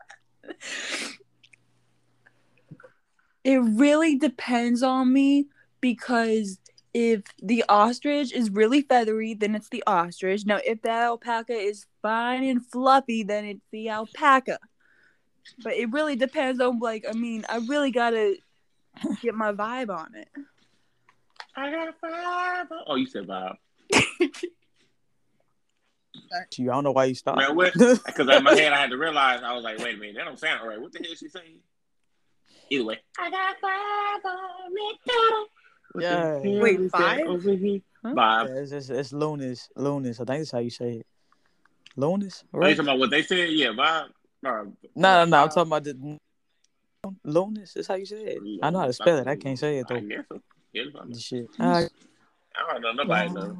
It 3.44 3.58
really 3.58 4.18
depends 4.18 4.84
on 4.84 5.12
me 5.12 5.48
because 5.80 6.60
if 6.94 7.24
the 7.42 7.64
ostrich 7.70 8.34
is 8.34 8.50
really 8.50 8.82
feathery, 8.82 9.34
then 9.34 9.56
it's 9.56 9.70
the 9.70 9.84
ostrich. 9.88 10.46
Now, 10.46 10.60
if 10.66 10.82
the 10.82 10.90
alpaca 10.90 11.54
is 11.54 11.86
fine 12.02 12.44
and 12.44 12.66
fluffy, 12.66 13.24
then 13.24 13.46
it's 13.46 13.66
the 13.72 13.90
alpaca. 13.90 14.60
But 15.64 15.74
it 15.74 15.92
really 15.92 16.16
depends 16.16 16.60
on, 16.62 16.80
like, 16.80 17.06
I 17.10 17.14
mean, 17.14 17.46
I 17.50 17.58
really 17.68 17.92
gotta 17.92 18.36
get 19.22 19.34
my 19.34 19.54
vibe 19.54 19.90
on 19.90 20.16
it. 20.16 20.30
I 21.56 21.72
got 21.72 22.00
five. 22.00 22.68
Oh, 22.88 22.96
you 22.96 23.08
said 23.08 23.28
Bob. 23.28 23.58
Gee, 26.52 26.70
I 26.70 26.74
don't 26.74 26.84
know 26.84 26.92
why 26.92 27.06
you 27.06 27.16
stopped. 27.16 27.40
Man, 27.40 27.56
what? 27.56 27.74
Because 28.06 28.28
in 28.30 28.44
my 28.44 28.54
head 28.54 28.74
I 28.74 28.78
had 28.78 28.90
to 28.92 28.98
realize 28.98 29.42
I 29.44 29.54
was 29.54 29.64
like, 29.64 29.80
wait 29.80 29.96
a 29.96 29.98
minute, 29.98 30.16
that 30.18 30.26
don't 30.26 30.40
sound 30.40 30.68
right. 30.68 30.80
What 30.80 30.92
the 30.92 31.00
hell 31.00 31.12
is 31.12 31.20
she 31.20 31.30
saying? 31.30 31.60
Either 32.72 32.86
way, 32.86 33.00
I 33.20 33.30
got 33.30 33.56
five 33.60 34.32
on 34.32 34.74
me. 34.74 35.00
What 35.92 36.02
Yeah. 36.04 36.40
hell 36.40 36.42
Wait, 36.62 36.80
is 36.80 36.92
that 36.94 37.18
five? 37.18 37.28
Huh? 38.04 38.16
Five. 38.16 38.48
Yeah, 38.48 38.62
it's, 38.62 38.72
it's, 38.72 38.90
it's 38.90 39.12
Lunas. 39.12 39.68
Lunas. 39.76 40.22
I 40.22 40.24
think 40.24 40.40
that's 40.40 40.52
how 40.52 40.60
you 40.60 40.70
say 40.70 40.94
it. 40.94 41.06
Lunas? 41.98 42.46
Are 42.54 42.58
you 42.58 42.62
Right? 42.62 42.78
talking 42.78 42.88
about 42.88 43.00
what 43.00 43.10
they 43.10 43.24
said? 43.24 43.50
Yeah, 43.50 43.74
Bob. 43.76 44.12
Uh, 44.46 44.64
No, 44.96 45.26
no, 45.26 45.26
no. 45.26 45.38
I'm 45.44 45.50
talking 45.50 45.68
about 45.68 45.84
the 45.84 46.18
Lunas. 47.26 47.74
That's 47.74 47.90
how 47.90 47.96
you 47.96 48.06
say 48.06 48.24
it. 48.24 48.42
I 48.64 48.70
know 48.70 48.80
how 48.80 48.88
to 48.88 48.94
spell 48.94 49.18
it. 49.18 49.28
I 49.28 49.36
can't 49.36 49.60
say 49.60 49.80
it 49.80 49.88
I 49.90 50.00
though. 50.00 50.08
guess 50.08 50.26
so. 50.32 50.42
Yeah, 50.72 50.84
I 50.96 51.20
shit. 51.20 51.50
Alright. 51.60 51.90
I 52.56 52.72
don't 52.72 52.82
know. 52.82 52.94
Nobody 52.94 53.34
knows. 53.34 53.58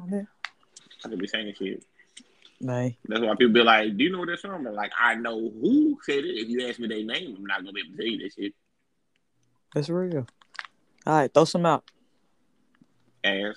I 1.04 1.08
could 1.08 1.18
be 1.18 1.26
saying 1.26 1.52
shit. 1.58 1.84
Man. 2.62 2.94
That's 3.06 3.20
why 3.20 3.34
people 3.34 3.52
be 3.52 3.62
like, 3.62 3.96
"Do 3.96 4.04
you 4.04 4.10
know 4.12 4.20
what 4.20 4.28
that's 4.28 4.40
from?" 4.40 4.66
I'm 4.66 4.74
like, 4.74 4.92
I 4.98 5.16
know 5.16 5.38
who 5.38 5.98
said 6.04 6.24
it. 6.24 6.28
If 6.28 6.48
you 6.48 6.66
ask 6.66 6.78
me 6.78 6.88
their 6.88 7.04
name, 7.04 7.34
I'm 7.36 7.44
not 7.44 7.58
gonna 7.58 7.72
be 7.72 7.80
able 7.80 7.90
to 7.90 7.96
tell 7.96 8.06
you 8.06 8.18
that 8.18 8.32
shit. 8.32 8.54
That's 9.74 9.88
real. 9.88 10.26
All 11.06 11.14
right, 11.14 11.32
throw 11.32 11.44
some 11.44 11.66
out. 11.66 11.84
Ass. 13.24 13.56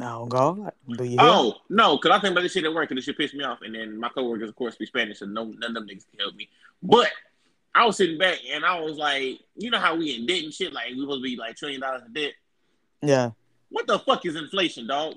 Oh 0.00 0.26
God, 0.26 0.72
do 0.88 1.04
you 1.04 1.10
hear? 1.10 1.18
Oh 1.20 1.54
no, 1.68 1.96
because 1.96 2.10
I 2.16 2.20
think 2.20 2.32
about 2.32 2.42
this 2.42 2.52
shit 2.52 2.64
at 2.64 2.74
work, 2.74 2.90
and 2.90 2.98
this 2.98 3.04
shit 3.04 3.16
pissed 3.16 3.34
me 3.34 3.44
off. 3.44 3.60
And 3.62 3.74
then 3.74 3.98
my 3.98 4.08
coworkers, 4.08 4.48
of 4.48 4.56
course, 4.56 4.74
speak 4.74 4.88
Spanish, 4.88 5.20
so 5.20 5.26
no, 5.26 5.44
none 5.44 5.70
of 5.70 5.74
them 5.74 5.86
niggas 5.86 6.10
can 6.10 6.18
help 6.20 6.34
me. 6.34 6.48
But 6.82 7.10
I 7.74 7.86
was 7.86 7.96
sitting 7.96 8.18
back, 8.18 8.38
and 8.52 8.64
I 8.64 8.80
was 8.80 8.96
like, 8.96 9.40
you 9.56 9.70
know 9.70 9.78
how 9.78 9.94
we 9.94 10.14
in 10.16 10.26
debt 10.26 10.42
and 10.42 10.52
shit, 10.52 10.72
like 10.72 10.88
we 10.90 11.00
supposed 11.00 11.20
to 11.20 11.22
be 11.22 11.36
like 11.36 11.56
trillion 11.56 11.80
dollars 11.80 12.02
in 12.06 12.12
debt. 12.12 12.32
Yeah, 13.02 13.30
What 13.68 13.86
the 13.86 13.98
fuck 13.98 14.24
is 14.26 14.34
inflation, 14.34 14.86
dog? 14.86 15.14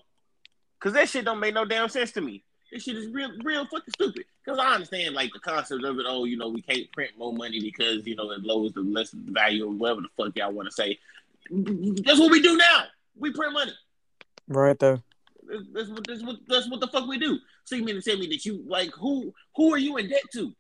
Because 0.78 0.94
that 0.94 1.10
shit 1.10 1.26
don't 1.26 1.40
make 1.40 1.54
no 1.54 1.66
damn 1.66 1.90
sense 1.90 2.12
to 2.12 2.22
me. 2.22 2.44
This 2.72 2.84
shit 2.84 2.98
is 2.98 3.08
real, 3.14 3.30
real 3.44 3.66
fucking 3.66 3.94
stupid. 3.94 4.26
Because 4.44 4.60
I 4.60 4.74
understand 4.74 5.16
like 5.16 5.32
the 5.34 5.40
concept 5.40 5.84
of 5.84 6.00
it. 6.00 6.06
Oh, 6.08 6.26
you 6.26 6.38
know, 6.38 6.50
we 6.50 6.62
can't 6.62 6.92
print 6.92 7.12
more 7.18 7.34
money 7.34 7.62
because 7.62 8.06
you 8.06 8.16
know 8.16 8.32
it 8.32 8.44
lowers 8.44 8.74
the 8.74 8.82
less 8.82 9.12
value 9.12 9.68
or 9.68 9.74
whatever 9.74 10.02
the 10.02 10.10
fuck 10.18 10.36
y'all 10.36 10.52
want 10.52 10.68
to 10.68 10.74
say. 10.74 11.00
That's 11.50 12.20
what 12.20 12.32
we 12.32 12.42
do 12.42 12.58
now. 12.58 12.84
We 13.18 13.32
print 13.32 13.54
money. 13.54 13.72
right 14.48 14.78
though. 14.78 15.02
That's, 15.50 15.64
that's 15.74 15.90
what 15.90 16.08
that's 16.08 16.24
what 16.24 16.36
that's 16.48 16.70
what 16.70 16.80
the 16.82 16.88
fuck 16.88 17.08
we 17.08 17.18
do. 17.18 17.40
So 17.64 17.76
you 17.76 17.84
mean 17.84 17.96
to 17.96 18.02
tell 18.02 18.18
me 18.18 18.28
that 18.28 18.46
you 18.46 18.64
like 18.68 18.92
who 18.92 19.34
who 19.56 19.74
are 19.74 19.78
you 19.78 19.98
in 19.98 20.10
debt 20.10 20.24
to? 20.34 20.54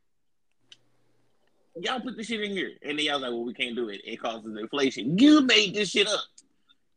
Y'all 1.79 1.99
put 1.99 2.17
this 2.17 2.27
shit 2.27 2.41
in 2.41 2.51
here, 2.51 2.71
and 2.81 2.97
then 2.97 3.05
y'all 3.05 3.19
like, 3.19 3.29
well, 3.29 3.43
we 3.43 3.53
can't 3.53 3.75
do 3.75 3.89
it. 3.89 4.01
It 4.03 4.17
causes 4.17 4.57
inflation. 4.57 5.17
You 5.19 5.41
made 5.41 5.75
this 5.75 5.89
shit 5.89 6.07
up. 6.07 6.21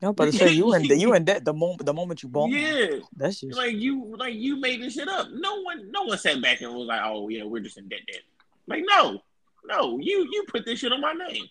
I'm 0.02 0.08
about 0.08 0.26
to 0.26 0.32
say 0.32 0.52
you 0.52 0.72
and 0.72 0.86
you 0.86 1.14
in 1.14 1.24
debt 1.24 1.44
the 1.44 1.52
moment 1.52 1.84
the 1.84 1.92
moment 1.92 2.22
you 2.22 2.28
born. 2.28 2.50
Yeah, 2.50 3.00
That's 3.14 3.40
just 3.40 3.56
like 3.56 3.74
you 3.74 4.16
like 4.16 4.34
you 4.34 4.56
made 4.56 4.82
this 4.82 4.94
shit 4.94 5.08
up. 5.08 5.28
No 5.32 5.60
one 5.62 5.90
no 5.90 6.04
one 6.04 6.16
sat 6.16 6.40
back 6.40 6.62
and 6.62 6.74
was 6.74 6.86
like, 6.86 7.02
oh 7.04 7.28
yeah, 7.28 7.44
we're 7.44 7.60
just 7.60 7.76
in 7.76 7.88
debt. 7.88 8.00
debt. 8.06 8.22
Like 8.66 8.84
no, 8.88 9.20
no, 9.66 9.98
you 9.98 10.26
you 10.32 10.44
put 10.48 10.64
this 10.64 10.78
shit 10.78 10.92
on 10.92 11.00
my 11.02 11.12
name. 11.12 11.44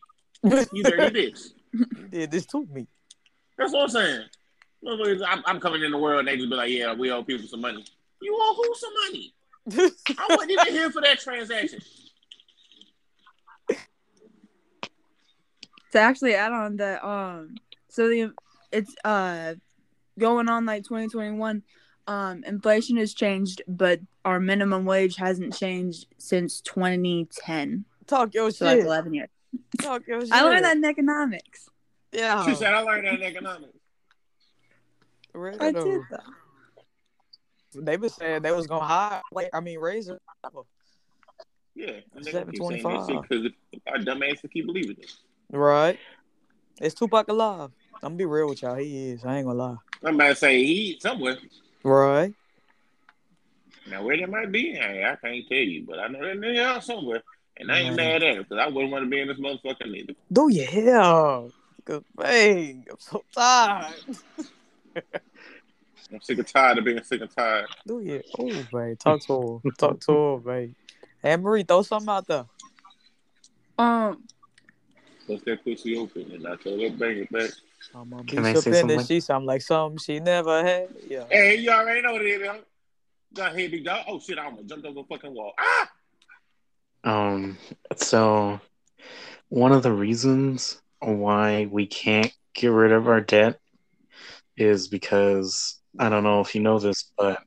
You 0.74 0.84
dirty 0.84 1.32
bitch. 1.32 2.10
did 2.10 2.32
this 2.32 2.46
to 2.48 2.66
me. 2.66 2.88
That's 3.58 3.72
what 3.72 3.84
I'm 3.84 3.90
saying. 3.90 4.26
I'm, 4.88 5.44
I'm 5.46 5.60
coming 5.60 5.84
in 5.84 5.92
the 5.92 5.98
world, 5.98 6.20
and 6.20 6.28
they 6.28 6.38
just 6.38 6.50
be 6.50 6.56
like, 6.56 6.72
yeah, 6.72 6.94
we 6.94 7.12
owe 7.12 7.22
people 7.22 7.48
some 7.48 7.62
money. 7.62 7.84
You 8.22 8.36
owe 8.40 8.56
who 8.56 8.76
some 8.76 8.94
money? 9.06 9.34
I 10.18 10.26
wasn't 10.30 10.52
even 10.52 10.68
here 10.68 10.90
for 10.90 11.02
that 11.02 11.20
transaction. 11.20 11.82
To 15.92 15.98
actually 15.98 16.36
add 16.36 16.52
on 16.52 16.78
that, 16.78 17.04
um, 17.04 17.56
so 17.90 18.08
the 18.08 18.32
it's 18.72 18.94
uh 19.04 19.56
going 20.18 20.50
on 20.50 20.66
like 20.66 20.84
2021. 20.84 21.64
Um, 22.08 22.44
inflation 22.44 22.98
has 22.98 23.14
changed, 23.14 23.62
but 23.68 24.00
our 24.26 24.40
minimum 24.40 24.84
wage 24.86 25.16
hasn't 25.16 25.56
changed 25.56 26.08
since 26.18 26.60
2010. 26.62 27.86
Talk 28.08 28.34
your 28.34 28.50
So 28.50 28.66
like 28.66 28.78
shit. 28.78 28.86
11 28.88 29.14
years. 29.14 29.30
Talk 29.80 30.08
your 30.08 30.22
shit. 30.22 30.32
I 30.32 30.42
learned 30.42 30.66
that 30.66 30.76
in 30.78 30.84
economics. 30.86 31.70
Yeah. 32.12 32.44
She 32.48 32.56
said, 32.56 32.74
I 32.74 32.80
learned 32.80 33.06
that 33.06 33.14
in 33.14 33.22
economics. 33.24 33.78
Real 35.36 35.58
I 35.62 35.72
did 35.72 36.02
though. 36.10 36.18
They 37.82 37.98
been 37.98 38.10
saying 38.10 38.42
they 38.42 38.52
was 38.52 38.66
gonna 38.66 38.86
hire. 38.86 39.22
Like 39.32 39.50
I 39.54 39.60
mean, 39.60 39.78
raise 39.78 40.10
it. 40.10 40.20
Yeah, 41.76 41.92
Seven 42.24 42.54
twenty-five. 42.56 43.08
because 43.22 43.52
our 43.88 44.00
dumb 44.00 44.24
ass 44.24 44.40
keep 44.52 44.66
believing 44.66 44.98
it. 45.00 45.12
Right. 45.52 46.00
It's 46.82 46.96
Tupac 46.96 47.28
alive. 47.28 47.70
I'm 48.02 48.12
gonna 48.12 48.16
be 48.16 48.26
real 48.26 48.48
with 48.48 48.62
y'all. 48.62 48.76
He 48.76 49.10
is. 49.10 49.26
I 49.26 49.38
ain't 49.38 49.46
gonna 49.46 49.58
lie. 49.58 49.78
I'm 50.04 50.16
about 50.16 50.30
to 50.30 50.36
say 50.36 50.64
he 50.64 50.98
somewhere. 51.02 51.38
Right. 51.84 52.34
Now 53.90 54.04
where 54.04 54.18
that 54.18 54.30
might 54.30 54.52
be, 54.52 54.80
I, 54.80 55.12
I 55.12 55.16
can't 55.16 55.48
tell 55.48 55.58
you, 55.58 55.84
but 55.86 56.00
I 56.00 56.08
know 56.08 56.22
that 56.22 56.38
nigga 56.38 56.64
out 56.64 56.84
somewhere, 56.84 57.22
and 57.58 57.72
I 57.72 57.80
ain't 57.80 57.96
Man. 57.96 58.14
mad 58.14 58.24
at 58.24 58.36
him 58.36 58.44
because 58.44 58.64
I 58.64 58.68
wouldn't 58.68 58.92
want 58.92 59.04
to 59.04 59.10
be 59.10 59.20
in 59.20 59.28
this 59.28 59.38
motherfucker 59.38 59.90
neither. 59.92 60.14
Do 60.32 60.50
you 60.50 60.66
hear? 60.66 61.50
Good 61.84 62.06
thing. 62.20 62.86
I'm 62.90 62.98
so 63.00 63.24
tired. 63.34 63.94
I'm 66.12 66.22
sick 66.22 66.38
and 66.38 66.48
tired 66.48 66.78
of 66.78 66.86
being 66.86 67.04
sick 67.04 67.22
and 67.22 67.36
tired. 67.36 67.68
Do 67.86 68.00
you? 68.00 68.22
Oh, 68.38 68.64
babe. 68.72 68.98
Talk 68.98 69.22
to 69.28 69.62
her. 69.64 69.72
Talk 69.78 70.00
to 70.02 70.12
her, 70.14 70.38
babe. 70.38 70.74
Hey, 71.22 71.36
Marie, 71.36 71.64
throw 71.64 71.82
something 71.82 72.10
out 72.10 72.28
there. 72.28 72.46
Um, 73.78 74.24
Bust 75.28 75.46
that 75.46 75.64
pussy 75.64 75.98
open, 75.98 76.32
and 76.32 76.48
I 76.48 76.56
told 76.56 76.82
her 76.82 76.90
bang 76.90 77.18
it 77.18 77.32
back. 77.32 77.52
I'm 77.96 78.10
gonna 78.10 78.24
Can 78.24 78.44
beat 78.44 78.50
I 78.50 78.52
you 78.52 78.62
say 78.62 78.70
up 78.72 78.74
in 78.74 78.74
something? 78.74 78.98
this. 78.98 79.08
She 79.08 79.20
sound 79.20 79.46
like 79.46 79.62
something 79.62 79.98
she 79.98 80.20
never 80.20 80.64
had. 80.64 80.90
Yeah. 81.08 81.26
Hey, 81.30 81.56
you 81.58 81.72
already 81.72 82.02
know 82.02 82.14
what 82.14 82.22
it 82.22 82.28
is, 82.28 82.42
yo. 82.42 82.56
Go 83.34 83.46
ahead, 83.46 83.72
big 83.72 83.86
dog. 83.86 84.06
Oh 84.08 84.20
shit, 84.20 84.38
I 84.38 84.46
almost 84.46 84.68
jumped 84.68 84.86
over 84.86 85.02
the 85.02 85.04
fucking 85.04 85.34
wall. 85.34 85.54
Ah! 85.60 85.90
Um, 87.04 87.58
so 87.96 88.60
one 89.50 89.72
of 89.72 89.84
the 89.84 89.92
reasons 89.92 90.82
why 91.00 91.68
we 91.72 91.86
can't 91.86 92.34
get 92.54 92.68
rid 92.68 92.92
of 92.92 93.08
our 93.08 93.22
debt 93.22 93.60
is 94.58 94.88
because 94.88 95.80
I 95.98 96.10
don't 96.10 96.24
know 96.24 96.42
if 96.42 96.54
you 96.54 96.62
know 96.62 96.80
this, 96.80 97.12
but 97.18 97.42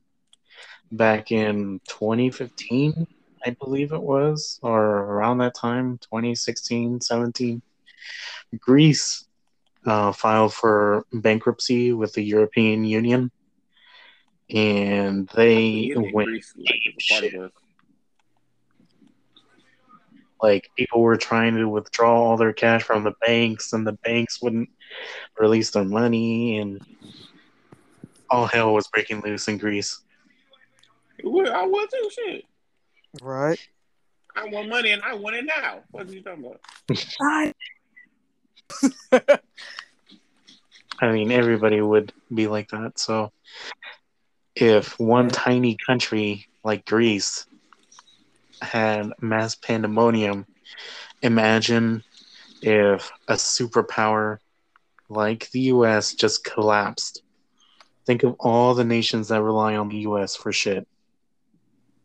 back 0.91 1.31
in 1.31 1.79
2015, 1.87 3.07
I 3.45 3.49
believe 3.51 3.91
it 3.93 4.01
was, 4.01 4.59
or 4.63 4.81
around 4.81 5.39
that 5.39 5.53
time, 5.53 5.97
2016, 5.99 7.01
17, 7.01 7.61
Greece 8.59 9.25
uh, 9.85 10.11
filed 10.11 10.53
for 10.53 11.05
bankruptcy 11.11 11.93
with 11.93 12.13
the 12.13 12.21
European 12.21 12.83
Union, 12.83 13.31
and 14.49 15.29
they 15.35 15.93
went 15.95 16.27
grease 16.27 16.53
like 16.57 16.79
it's 16.85 17.11
a 17.11 17.13
part 17.13 17.33
of 17.33 17.41
us. 17.41 17.51
like 20.43 20.69
people 20.75 21.01
were 21.01 21.15
trying 21.15 21.55
to 21.55 21.69
withdraw 21.69 22.21
all 22.21 22.37
their 22.37 22.51
cash 22.51 22.83
from 22.83 23.05
the 23.05 23.13
banks 23.25 23.71
and 23.71 23.87
the 23.87 23.93
banks 24.03 24.41
wouldn't 24.41 24.69
release 25.39 25.71
their 25.71 25.85
money 25.85 26.57
and 26.57 26.81
all 28.29 28.45
hell 28.45 28.73
was 28.73 28.87
breaking 28.89 29.21
loose 29.21 29.47
in 29.47 29.57
Greece. 29.57 30.01
Well, 31.23 31.51
I 31.51 31.65
was 31.65 31.87
too. 31.89 32.09
Shit, 32.11 32.43
Right. 33.21 33.59
I 34.35 34.45
want 34.45 34.67
money 34.67 34.91
and 34.91 35.01
I 35.03 35.13
want 35.13 35.37
it 35.37 35.45
now. 35.45 35.81
What 35.91 36.09
are 36.09 36.11
you 36.11 36.21
talking 36.21 36.43
about? 36.43 36.59
I, 37.21 37.53
I 40.99 41.11
mean 41.11 41.31
everybody 41.31 41.81
would 41.81 42.13
be 42.33 42.47
like 42.47 42.69
that. 42.69 42.99
So 42.99 43.31
if 44.55 44.99
one 44.99 45.29
tiny 45.29 45.77
country 45.85 46.47
like 46.63 46.85
Greece 46.85 47.45
had 48.61 49.11
mass 49.19 49.55
pandemonium, 49.55 50.45
imagine 51.21 52.03
if 52.61 53.11
a 53.27 53.33
superpower 53.33 54.37
like 55.09 55.49
the 55.51 55.61
US 55.61 56.13
just 56.13 56.43
collapsed. 56.43 57.21
Think 58.05 58.23
of 58.23 58.35
all 58.39 58.73
the 58.73 58.83
nations 58.83 59.29
that 59.29 59.41
rely 59.41 59.75
on 59.75 59.89
the 59.89 59.99
US 60.09 60.35
for 60.35 60.51
shit. 60.51 60.87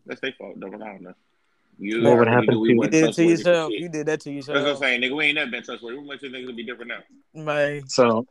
That's 0.07 0.21
their 0.21 0.33
fault. 0.33 0.59
Don't 0.59 0.71
rely 0.71 0.91
on 0.91 1.07
us. 1.07 1.15
You 1.79 2.03
What 2.03 2.19
would 2.19 2.29
happen 2.29 2.55
to- 2.55 2.69
You 2.69 2.77
wasn't 2.77 2.93
did 2.93 3.05
it 3.05 3.15
to 3.15 3.25
yourself. 3.25 3.73
You 3.73 3.89
did 3.89 4.07
that 4.07 4.21
to 4.23 4.33
yourself. 4.33 4.55
That's 4.57 4.65
what 4.65 4.73
I'm 4.89 5.01
saying, 5.01 5.03
nigga. 5.03 5.17
We 5.17 5.25
ain't 5.27 5.37
never 5.37 5.51
been 5.51 5.63
trustworthy. 5.63 5.99
We 5.99 6.07
much 6.07 6.21
niggas 6.21 6.47
will 6.47 6.55
be 6.55 6.65
different 6.65 6.91
now. 6.91 7.45
Man. 7.45 7.89
So, 7.89 8.27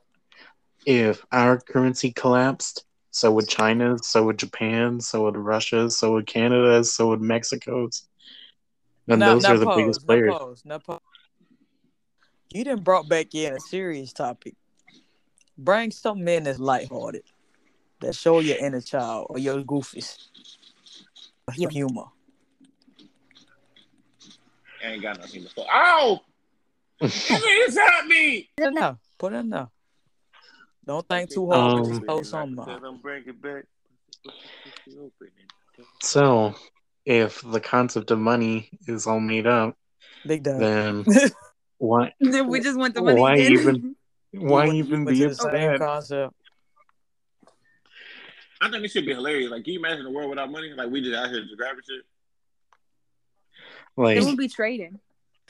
if 0.86 1.26
our 1.32 1.60
currency 1.60 2.12
collapsed, 2.12 2.86
so 3.12 3.32
would 3.32 3.48
China's, 3.48 4.08
so 4.08 4.24
would 4.26 4.38
Japan, 4.38 5.00
so 5.00 5.24
would 5.24 5.38
Russia's, 5.38 5.98
so 5.98 6.14
would 6.14 6.28
Canada's, 6.28 6.94
so 6.94 7.08
would 7.08 7.22
Mexico's. 7.22 8.08
And 9.08 9.22
Now, 9.22 9.34
those 9.34 9.44
now 9.44 9.54
are 9.54 9.58
the 9.58 9.66
pause, 9.66 9.78
biggest 9.78 10.02
now 10.02 10.06
players. 10.08 10.34
pause, 10.34 10.62
now 10.66 10.78
pause. 10.80 11.00
You 12.54 12.64
done 12.64 12.82
brought 12.82 13.08
back 13.08 13.34
in 13.34 13.54
a 13.54 13.60
serious 13.60 14.12
topic. 14.14 14.56
Bring 15.58 15.92
something 15.92 16.28
in 16.28 16.44
that's 16.44 16.60
lighthearted. 16.60 17.24
That 18.02 18.14
show 18.16 18.40
your 18.42 18.58
inner 18.58 18.82
child 18.82 19.28
or 19.30 19.40
your 19.40 19.62
goofies. 19.64 20.18
Your 21.56 21.70
humor. 21.72 22.06
I 24.84 24.92
ain't 24.92 25.02
got 25.02 25.20
nothing 25.20 25.44
to 25.44 25.50
fuck. 25.50 25.66
Ow! 25.72 26.20
Nigga, 27.02 27.66
inside 27.68 28.06
me! 28.08 28.50
Put 28.58 28.64
it 28.64 28.68
in 28.68 28.74
there. 28.76 28.98
Put 29.18 29.34
it 29.34 29.36
in 29.38 29.50
there. 29.50 29.68
Don't 30.86 31.08
think 31.08 31.30
too 31.32 31.50
hard. 31.52 31.80
Um, 31.82 31.86
just 31.90 32.02
throw 32.04 32.22
something 32.24 32.60
out. 32.60 32.84
I'm 32.84 32.98
bringing 32.98 33.34
back. 33.36 33.66
So, 36.02 36.56
if 37.06 37.42
the 37.42 37.60
concept 37.60 38.12
of 38.12 38.20
money 38.20 38.70
is 38.88 39.06
all 39.08 39.20
made 39.20 39.48
up, 39.48 39.76
Big 40.26 40.44
dog. 40.44 40.60
then 40.60 41.06
why 41.78 42.14
then 42.20 42.48
we 42.48 42.60
just 42.60 42.78
want 42.78 42.96
the 42.96 43.02
money 43.02 43.20
Why 43.22 43.36
again. 43.36 43.52
even- 43.52 43.96
why 44.32 44.66
You 44.66 44.70
went- 44.72 44.76
even 44.76 45.06
went 45.06 45.18
be 45.18 45.24
to 45.24 45.30
the 45.30 45.36
same 45.36 45.54
upset? 45.72 45.80
concept. 45.80 46.34
I 48.60 48.70
think 48.72 48.82
this 48.84 48.92
should 48.92 49.06
be 49.06 49.14
hilarious. 49.14 49.52
Like, 49.52 49.64
can 49.64 49.74
you 49.74 49.80
imagine 49.80 50.06
a 50.08 50.10
world 50.12 50.30
without 50.32 50.50
money? 50.52 50.74
Like, 50.76 50.90
we 50.90 51.02
just 51.02 51.16
out 51.16 51.30
here 51.30 51.44
just 51.44 51.56
grabbing 51.58 51.82
shit. 51.88 52.04
Like, 53.98 54.18
They 54.20 54.26
won't 54.26 54.38
be 54.38 54.48
trading. 54.48 55.00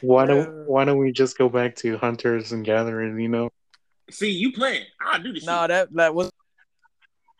why 0.01 0.23
Yeah. 0.23 0.27
don't 0.27 0.67
why 0.67 0.85
don't 0.85 0.97
we 0.97 1.11
just 1.11 1.37
go 1.37 1.49
back 1.49 1.75
to 1.77 1.97
hunters 1.97 2.51
and 2.53 2.63
gatherers? 2.65 3.19
You 3.19 3.27
know, 3.29 3.49
See, 4.09 4.31
you 4.31 4.51
playing. 4.53 4.85
I'll 5.01 5.21
do 5.21 5.33
this 5.33 5.45
No, 5.45 5.61
shit. 5.63 5.67
that 5.69 5.93
that 5.93 6.15
was 6.15 6.31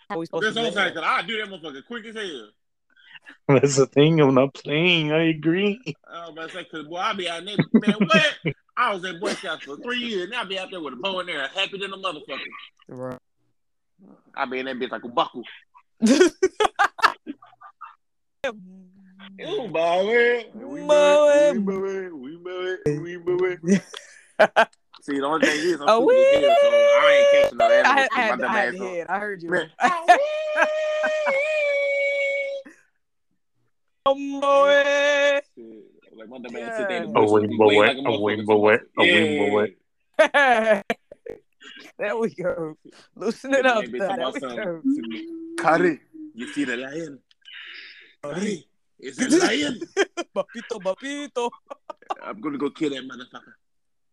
how 0.10 0.24
supposed 0.24 0.44
That's 0.46 0.56
to 0.56 0.62
what 0.62 0.68
I'm 0.68 0.72
do 0.72 0.76
saying, 0.76 0.76
that. 0.76 0.94
because 0.96 1.10
I'll 1.10 1.24
do 1.26 1.38
that 1.38 1.48
motherfucker 1.50 1.86
quick 1.88 2.06
as 2.06 2.16
hell. 2.16 2.50
that's 3.60 3.76
the 3.78 3.86
thing. 3.88 4.20
I'm 4.22 4.34
not 4.36 4.54
playing. 4.54 5.12
I 5.12 5.24
agree. 5.30 5.80
I 6.10 6.22
was 6.22 6.30
about 6.32 6.50
to 6.50 6.56
say, 6.56 6.64
because, 6.64 6.88
boy, 6.88 6.98
I'll 6.98 7.16
be 7.16 7.28
out 7.30 7.44
there. 7.46 7.58
Man, 7.74 7.94
what? 8.06 8.38
I 8.78 8.94
was 8.94 9.04
at 9.06 9.20
Boy 9.20 9.34
Scouts 9.34 9.64
for 9.66 9.76
three 9.78 10.00
years. 10.00 10.30
Now 10.30 10.40
I'll 10.42 10.46
be 10.46 10.58
out 10.60 10.70
there 10.72 10.80
with 10.82 10.94
a 10.94 10.98
bow 10.98 11.20
and 11.20 11.30
arrow, 11.30 11.48
happy 11.54 11.78
than 11.78 11.92
a 11.94 11.98
motherfucker. 11.98 12.40
Right. 12.90 13.20
I'll 14.36 14.48
be 14.48 14.60
in 14.60 14.66
that 14.68 14.78
bitch 14.78 14.92
like 14.92 15.04
a 15.04 15.08
buckle. 15.10 15.44
Ooh, 19.41 19.67
boy. 19.67 20.46
We 20.53 20.81
Boy. 20.84 21.53
move 21.53 21.86
it, 21.86 22.15
we 22.15 22.38
move 22.38 22.75
it, 22.75 22.81
we 22.88 23.17
move 23.17 23.17
we 23.17 23.17
move. 23.17 23.60
See, 25.01 25.19
the 25.19 25.25
only 25.25 25.46
thing 25.46 25.60
is, 25.62 25.79
I'm 25.79 25.86
Oh, 25.88 26.10
stupid 26.10 26.51
as 26.51 26.62
so 26.62 26.67
I 26.69 27.15
ain't 27.19 27.31
catching 27.31 27.57
no 27.57 27.65
I 27.65 27.74
animals. 27.74 28.00
had, 28.00 28.10
I 28.12 28.22
had, 28.22 28.39
dumb 28.39 28.51
I 28.51 28.60
had 28.60 28.67
ass 28.67 28.74
the 28.74 28.79
head. 28.79 29.07
I 29.10 29.19
heard 29.19 29.41
you. 29.43 29.50
Man. 29.50 29.69
Boy. 34.05 35.41
Like 36.15 36.29
my 36.29 36.38
dumb 36.39 36.55
ass 36.55 36.77
sit 36.77 36.88
there 36.88 36.98
in 36.98 37.03
the 37.03 37.10
Yeah. 37.10 37.12
bushes, 37.13 37.13
A 37.13 37.19
be 37.25 37.34
wing 37.34 37.43
waiting 37.43 37.57
bullet, 37.57 37.88
like 37.88 37.98
a 37.98 38.00
a 38.00 38.03
motherfucker 38.03 38.22
wing 38.22 38.38
to 38.38 38.43
bullet, 38.46 38.81
a 38.98 39.05
yeah. 39.05 39.13
wing 39.13 39.38
bullet. 39.38 39.77
there 42.00 42.17
we 42.17 42.29
go. 42.34 42.75
Loosen 43.15 43.53
it 43.53 43.65
Yeah, 43.65 43.72
up. 43.72 43.81
maybe 43.81 44.00
There, 44.00 44.07
talk 44.07 44.17
there 44.17 44.25
about 44.27 44.34
we 44.34 44.39
something. 44.39 44.63
go. 44.63 44.81
Kari, 45.63 46.00
you 46.34 46.48
see 46.48 46.63
the 46.63 46.77
lion? 46.77 47.19
Kari, 48.24 48.67
it's 49.00 49.20
a 49.22 49.27
lion. 49.46 49.80
Papito, 50.36 50.80
papito. 50.82 51.50
I'm 52.24 52.39
gonna 52.42 52.58
go 52.58 52.70
kill 52.70 52.89
that 52.92 53.04
motherfucker. 53.04 53.54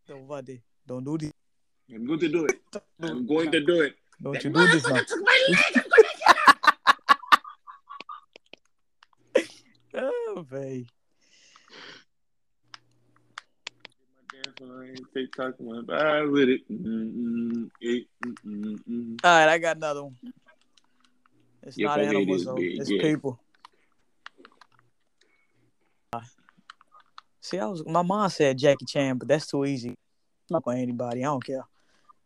Don't, 0.06 0.28
buddy. 0.28 0.62
Don't 0.86 1.04
do 1.04 1.16
this. 1.18 1.32
I'm 1.92 2.06
going 2.06 2.20
to 2.20 2.28
do 2.28 2.44
it. 2.46 2.60
Don't, 2.72 2.84
I'm 3.02 3.26
going 3.26 3.50
to 3.52 3.60
do 3.60 3.80
it. 3.82 3.94
don't 4.22 4.32
That 4.34 4.44
you 4.44 4.50
do 4.50 4.66
this 4.66 4.86
now. 4.88 4.96
took 5.00 5.20
my 5.22 5.46
leg. 5.48 5.58
I'm 5.76 5.82
gonna 5.82 6.08
kill 6.20 6.34
him. 6.34 6.50
Oh, 10.36 10.44
babe. 10.50 10.86
TikTok 15.14 15.54
went 15.58 15.86
by 15.86 16.22
with 16.22 16.48
it. 16.48 16.60
Mm-mm, 16.70 17.70
it, 17.80 18.06
mm-mm, 18.24 18.78
mm. 18.88 19.16
All 19.24 19.30
right, 19.30 19.48
I 19.48 19.58
got 19.58 19.76
another 19.76 20.04
one. 20.04 20.16
It's 21.62 21.78
Your 21.78 21.90
not 21.90 22.00
animals, 22.00 22.40
is 22.40 22.46
though. 22.46 22.54
big, 22.56 22.80
It's 22.80 22.90
yeah. 22.90 23.02
people. 23.02 23.40
See, 27.40 27.58
I 27.58 27.66
was 27.66 27.84
my 27.86 28.02
mom 28.02 28.30
said 28.30 28.58
Jackie 28.58 28.86
Chan, 28.86 29.18
but 29.18 29.28
that's 29.28 29.46
too 29.46 29.64
easy. 29.64 29.94
Not 30.50 30.64
for 30.64 30.72
anybody. 30.72 31.20
I 31.20 31.26
don't 31.26 31.44
care. 31.44 31.64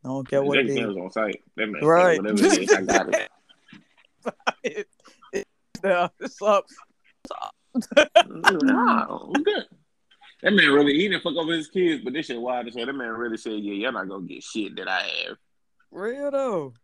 I 0.05 0.09
don't 0.09 0.29
care 0.29 0.43
what 0.43 0.57
Jackie 0.57 0.73
it 0.73 0.77
Chan 0.77 0.89
was 0.89 0.97
on 0.97 1.11
site. 1.11 1.43
That 1.57 1.67
man 1.69 1.85
Right. 1.85 2.23
whatever 2.23 2.39
it 2.45 2.63
is, 2.63 2.73
I 2.73 2.83
got 2.83 3.09
it. 3.09 3.31
it, 4.63 4.89
it, 5.33 5.47
yeah, 5.85 6.09
it's 6.21 6.41
up. 6.41 6.67
no, 8.29 9.31
I'm 9.35 9.43
good. 9.43 9.65
That 10.43 10.53
man 10.53 10.71
really, 10.71 10.97
didn't 10.97 11.23
fuck 11.23 11.35
over 11.35 11.53
his 11.53 11.69
kids, 11.69 12.05
but 12.05 12.13
this 12.13 12.27
shit 12.27 12.41
wild 12.41 12.69
as 12.69 12.77
hell. 12.77 12.87
That 12.87 12.93
man 12.93 13.09
really 13.09 13.37
said, 13.37 13.55
yeah, 13.55 13.75
you're 13.75 13.93
not 13.93 14.09
gonna 14.09 14.27
get 14.27 14.43
shit 14.43 14.77
that 14.77 14.89
I 14.89 15.01
have. 15.01 15.37
Real 15.91 16.31
though. 16.31 16.75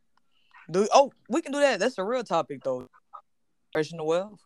Oh, 0.93 1.13
we 1.29 1.41
can 1.41 1.53
do 1.53 1.61
that. 1.61 1.79
That's 1.79 1.99
a 1.99 2.05
real 2.05 2.25
topic 2.25 2.63
though. 2.65 2.89
Generational 3.77 4.07
wealth. 4.07 4.41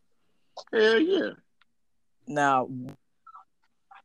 Hell 0.73 1.01
yeah. 1.01 1.31
Now, 2.29 2.69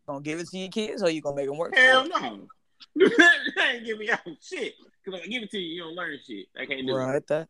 gonna 0.07 0.21
give 0.21 0.39
it 0.39 0.47
to 0.49 0.57
your 0.57 0.69
kids, 0.69 1.03
or 1.03 1.09
you 1.09 1.21
gonna 1.21 1.35
make 1.35 1.47
them 1.47 1.57
work? 1.57 1.75
Hell 1.75 2.05
it? 2.05 2.09
no. 2.09 2.47
I 3.57 3.73
ain't 3.75 3.85
giving 3.85 4.07
y'all 4.07 4.17
shit. 4.41 4.73
Cause 5.05 5.15
if 5.15 5.23
I 5.23 5.27
give 5.27 5.43
it 5.43 5.51
to 5.51 5.59
you, 5.59 5.75
you 5.75 5.81
don't 5.83 5.95
learn 5.95 6.17
shit. 6.25 6.47
I 6.57 6.65
can't 6.65 6.87
do 6.87 6.95
it. 6.95 6.97
Right. 6.97 7.27
That. 7.27 7.47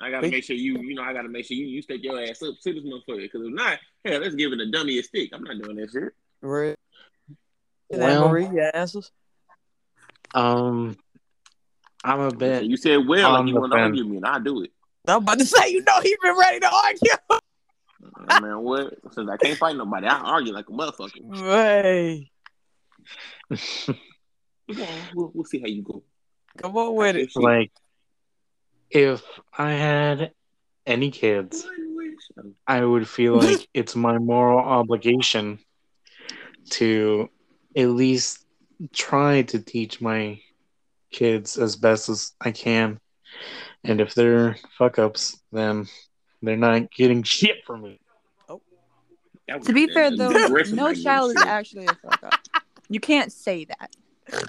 I 0.00 0.10
gotta 0.10 0.28
make 0.28 0.44
sure 0.44 0.56
you, 0.56 0.78
you 0.80 0.94
know, 0.94 1.02
I 1.02 1.12
gotta 1.12 1.28
make 1.28 1.46
sure 1.46 1.56
you, 1.56 1.66
you 1.66 1.82
step 1.82 1.98
your 2.02 2.20
ass 2.20 2.42
up 2.42 2.54
to 2.62 2.72
this 2.72 2.84
motherfucker. 2.84 3.30
Cause 3.30 3.42
if 3.44 3.52
not, 3.52 3.78
hell, 4.04 4.20
let's 4.20 4.34
give 4.34 4.52
it 4.52 4.60
a 4.60 4.70
dummy 4.70 4.98
a 4.98 5.02
stick. 5.02 5.30
I'm 5.32 5.42
not 5.42 5.62
doing 5.62 5.76
that 5.76 5.90
shit. 5.90 6.12
Real. 6.42 6.74
Well- 7.90 8.28
Marie, 8.28 8.48
your 8.48 8.74
answers. 8.74 9.10
Um, 10.34 10.96
I'm 12.04 12.20
a 12.20 12.34
bit. 12.34 12.64
You 12.64 12.76
said 12.76 13.06
well, 13.06 13.34
On 13.34 13.46
like 13.46 13.54
you 13.54 13.60
want 13.60 13.72
to 13.72 13.78
argue 13.78 14.04
me, 14.04 14.16
and 14.16 14.26
I 14.26 14.38
do 14.38 14.62
it. 14.62 14.70
I'm 15.08 15.18
about 15.18 15.38
to 15.38 15.46
say, 15.46 15.70
you 15.70 15.82
know, 15.82 16.00
he 16.02 16.16
been 16.20 16.36
ready 16.36 16.60
to 16.60 16.70
argue. 16.70 17.40
I 18.28 18.40
mean, 18.40 18.58
what? 18.60 18.94
Since 19.12 19.30
I 19.30 19.36
can't 19.36 19.58
fight 19.58 19.76
nobody, 19.76 20.06
I 20.06 20.18
argue 20.18 20.52
like 20.52 20.68
a 20.68 20.72
motherfucker. 20.72 21.36
Hey, 21.36 22.30
Come 23.50 24.82
on, 24.82 24.88
we'll, 25.14 25.30
we'll 25.34 25.44
see 25.44 25.60
how 25.60 25.66
you 25.68 25.82
go. 25.82 26.02
come 26.58 26.76
on 26.76 26.94
with 26.94 27.16
it. 27.16 27.30
like, 27.36 27.70
if 28.90 29.22
I 29.56 29.72
had 29.72 30.32
any 30.86 31.10
kids, 31.10 31.66
I 32.66 32.84
would 32.84 33.08
feel 33.08 33.36
like 33.40 33.68
it's 33.74 33.94
my 33.94 34.18
moral 34.18 34.58
obligation 34.58 35.58
to 36.70 37.28
at 37.76 37.88
least 37.90 38.44
try 38.92 39.42
to 39.42 39.58
teach 39.60 40.00
my 40.00 40.40
kids 41.12 41.56
as 41.56 41.76
best 41.76 42.08
as 42.08 42.32
I 42.40 42.50
can. 42.50 42.98
And 43.84 44.00
if 44.00 44.14
they're 44.14 44.56
fuck 44.76 44.98
ups, 44.98 45.40
then 45.52 45.86
they're 46.46 46.56
not 46.56 46.90
getting 46.90 47.22
shit 47.36 47.64
from 47.66 47.82
me. 47.82 48.00
That 49.48 49.58
was- 49.58 49.66
To 49.68 49.72
be 49.72 49.86
fair, 49.92 50.16
though, 50.16 50.30
no 50.72 50.92
child 50.94 51.30
is 51.36 51.42
actually 51.42 51.86
a 51.86 51.94
fuck 51.94 52.22
up. 52.24 52.62
You 52.88 53.00
can't 53.00 53.32
say 53.32 53.64
that. 53.66 53.94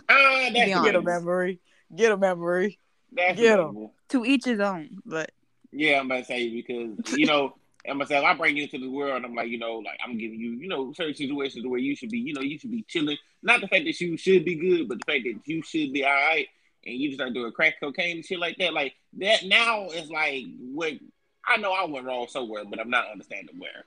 Ah, 0.10 0.49
be 0.51 0.60
that's 0.60 0.73
honest. 0.73 0.83
Get 0.86 0.95
him, 0.95 1.07
Anne 1.07 1.23
Marie. 1.23 1.60
Get 1.95 2.12
him, 2.12 2.23
Anne 2.23 2.39
Marie. 2.39 2.79
That's 3.12 3.39
Get 3.39 3.51
'em. 3.60 3.65
debatable. 3.67 3.93
To 4.10 4.25
each 4.25 4.45
his 4.45 4.60
own. 4.60 5.01
But 5.05 5.31
Yeah, 5.71 5.99
I'm 5.99 6.07
about 6.07 6.19
to 6.19 6.25
say 6.25 6.49
because 6.49 7.15
you 7.17 7.25
know, 7.27 7.55
I'm 7.88 7.97
gonna 7.97 8.07
say 8.07 8.17
I 8.23 8.33
bring 8.33 8.57
you 8.57 8.63
into 8.63 8.79
the 8.79 8.89
world, 8.89 9.23
I'm 9.23 9.36
like, 9.36 9.49
you 9.49 9.57
know, 9.60 9.75
like 9.77 9.99
I'm 10.03 10.17
giving 10.17 10.39
you, 10.39 10.51
you 10.53 10.67
know, 10.67 10.91
certain 10.93 11.13
situations 11.15 11.65
where 11.65 11.79
you 11.79 11.95
should 11.95 12.10
be, 12.10 12.17
you 12.19 12.33
know, 12.33 12.41
you 12.41 12.57
should 12.60 12.71
be 12.71 12.83
chilling. 12.88 13.17
Not 13.43 13.62
the 13.62 13.67
fact 13.67 13.86
that 13.86 13.99
you 14.01 14.17
should 14.17 14.43
be 14.45 14.55
good, 14.55 14.88
but 14.89 14.97
the 14.99 15.12
fact 15.12 15.23
that 15.25 15.39
you 15.45 15.62
should 15.62 15.93
be 15.93 16.03
all 16.03 16.12
right, 16.12 16.47
and 16.86 16.95
you 16.95 17.10
just 17.10 17.19
start 17.19 17.33
doing 17.33 17.51
crack 17.51 17.75
cocaine 17.79 18.17
and 18.17 18.25
shit 18.25 18.39
like 18.39 18.57
that. 18.57 18.73
Like 18.73 18.93
that 19.19 19.45
now 19.45 19.89
is 19.89 20.10
like 20.10 20.45
what 20.60 20.93
I 21.47 21.57
know 21.57 21.71
I 21.71 21.86
went 21.86 22.05
wrong 22.05 22.27
somewhere, 22.27 22.65
but 22.65 22.79
I'm 22.79 22.89
not 22.89 23.10
understanding 23.10 23.57
where. 23.57 23.86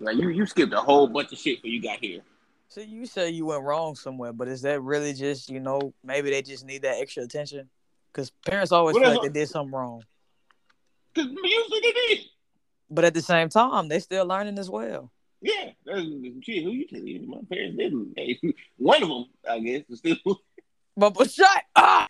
Like 0.00 0.16
you, 0.16 0.28
you 0.28 0.46
skipped 0.46 0.72
a 0.72 0.80
whole 0.80 1.06
bunch 1.06 1.32
of 1.32 1.38
shit 1.38 1.62
when 1.62 1.72
you 1.72 1.82
got 1.82 1.98
here. 2.00 2.20
So 2.68 2.80
you 2.80 3.06
say 3.06 3.30
you 3.30 3.46
went 3.46 3.62
wrong 3.62 3.94
somewhere, 3.94 4.32
but 4.32 4.48
is 4.48 4.62
that 4.62 4.80
really 4.80 5.12
just 5.12 5.48
you 5.48 5.60
know 5.60 5.92
maybe 6.02 6.30
they 6.30 6.42
just 6.42 6.64
need 6.64 6.82
that 6.82 7.00
extra 7.00 7.22
attention? 7.22 7.68
Because 8.12 8.30
parents 8.46 8.72
always 8.72 8.96
feel 8.96 9.08
like 9.08 9.22
they 9.22 9.40
did 9.40 9.48
something 9.48 9.74
wrong, 9.74 10.02
Cause 11.14 11.26
usually 11.26 11.80
they 11.80 11.92
did. 11.92 12.18
but 12.90 13.04
at 13.04 13.14
the 13.14 13.22
same 13.22 13.48
time 13.48 13.88
they 13.88 13.98
still 13.98 14.26
learning 14.26 14.58
as 14.58 14.70
well. 14.70 15.10
Yeah, 15.40 15.70
that's 15.84 16.00
shit. 16.42 16.64
Who 16.64 16.70
you 16.70 16.86
telling? 16.86 17.28
My 17.28 17.38
parents 17.48 17.76
didn't. 17.76 18.54
One 18.76 19.02
of 19.02 19.08
them, 19.08 19.24
I 19.48 19.58
guess, 19.60 19.82
is 19.90 19.98
still. 19.98 20.40
But 20.96 21.10
but 21.10 21.30
shut 21.30 21.62
up. 21.76 22.03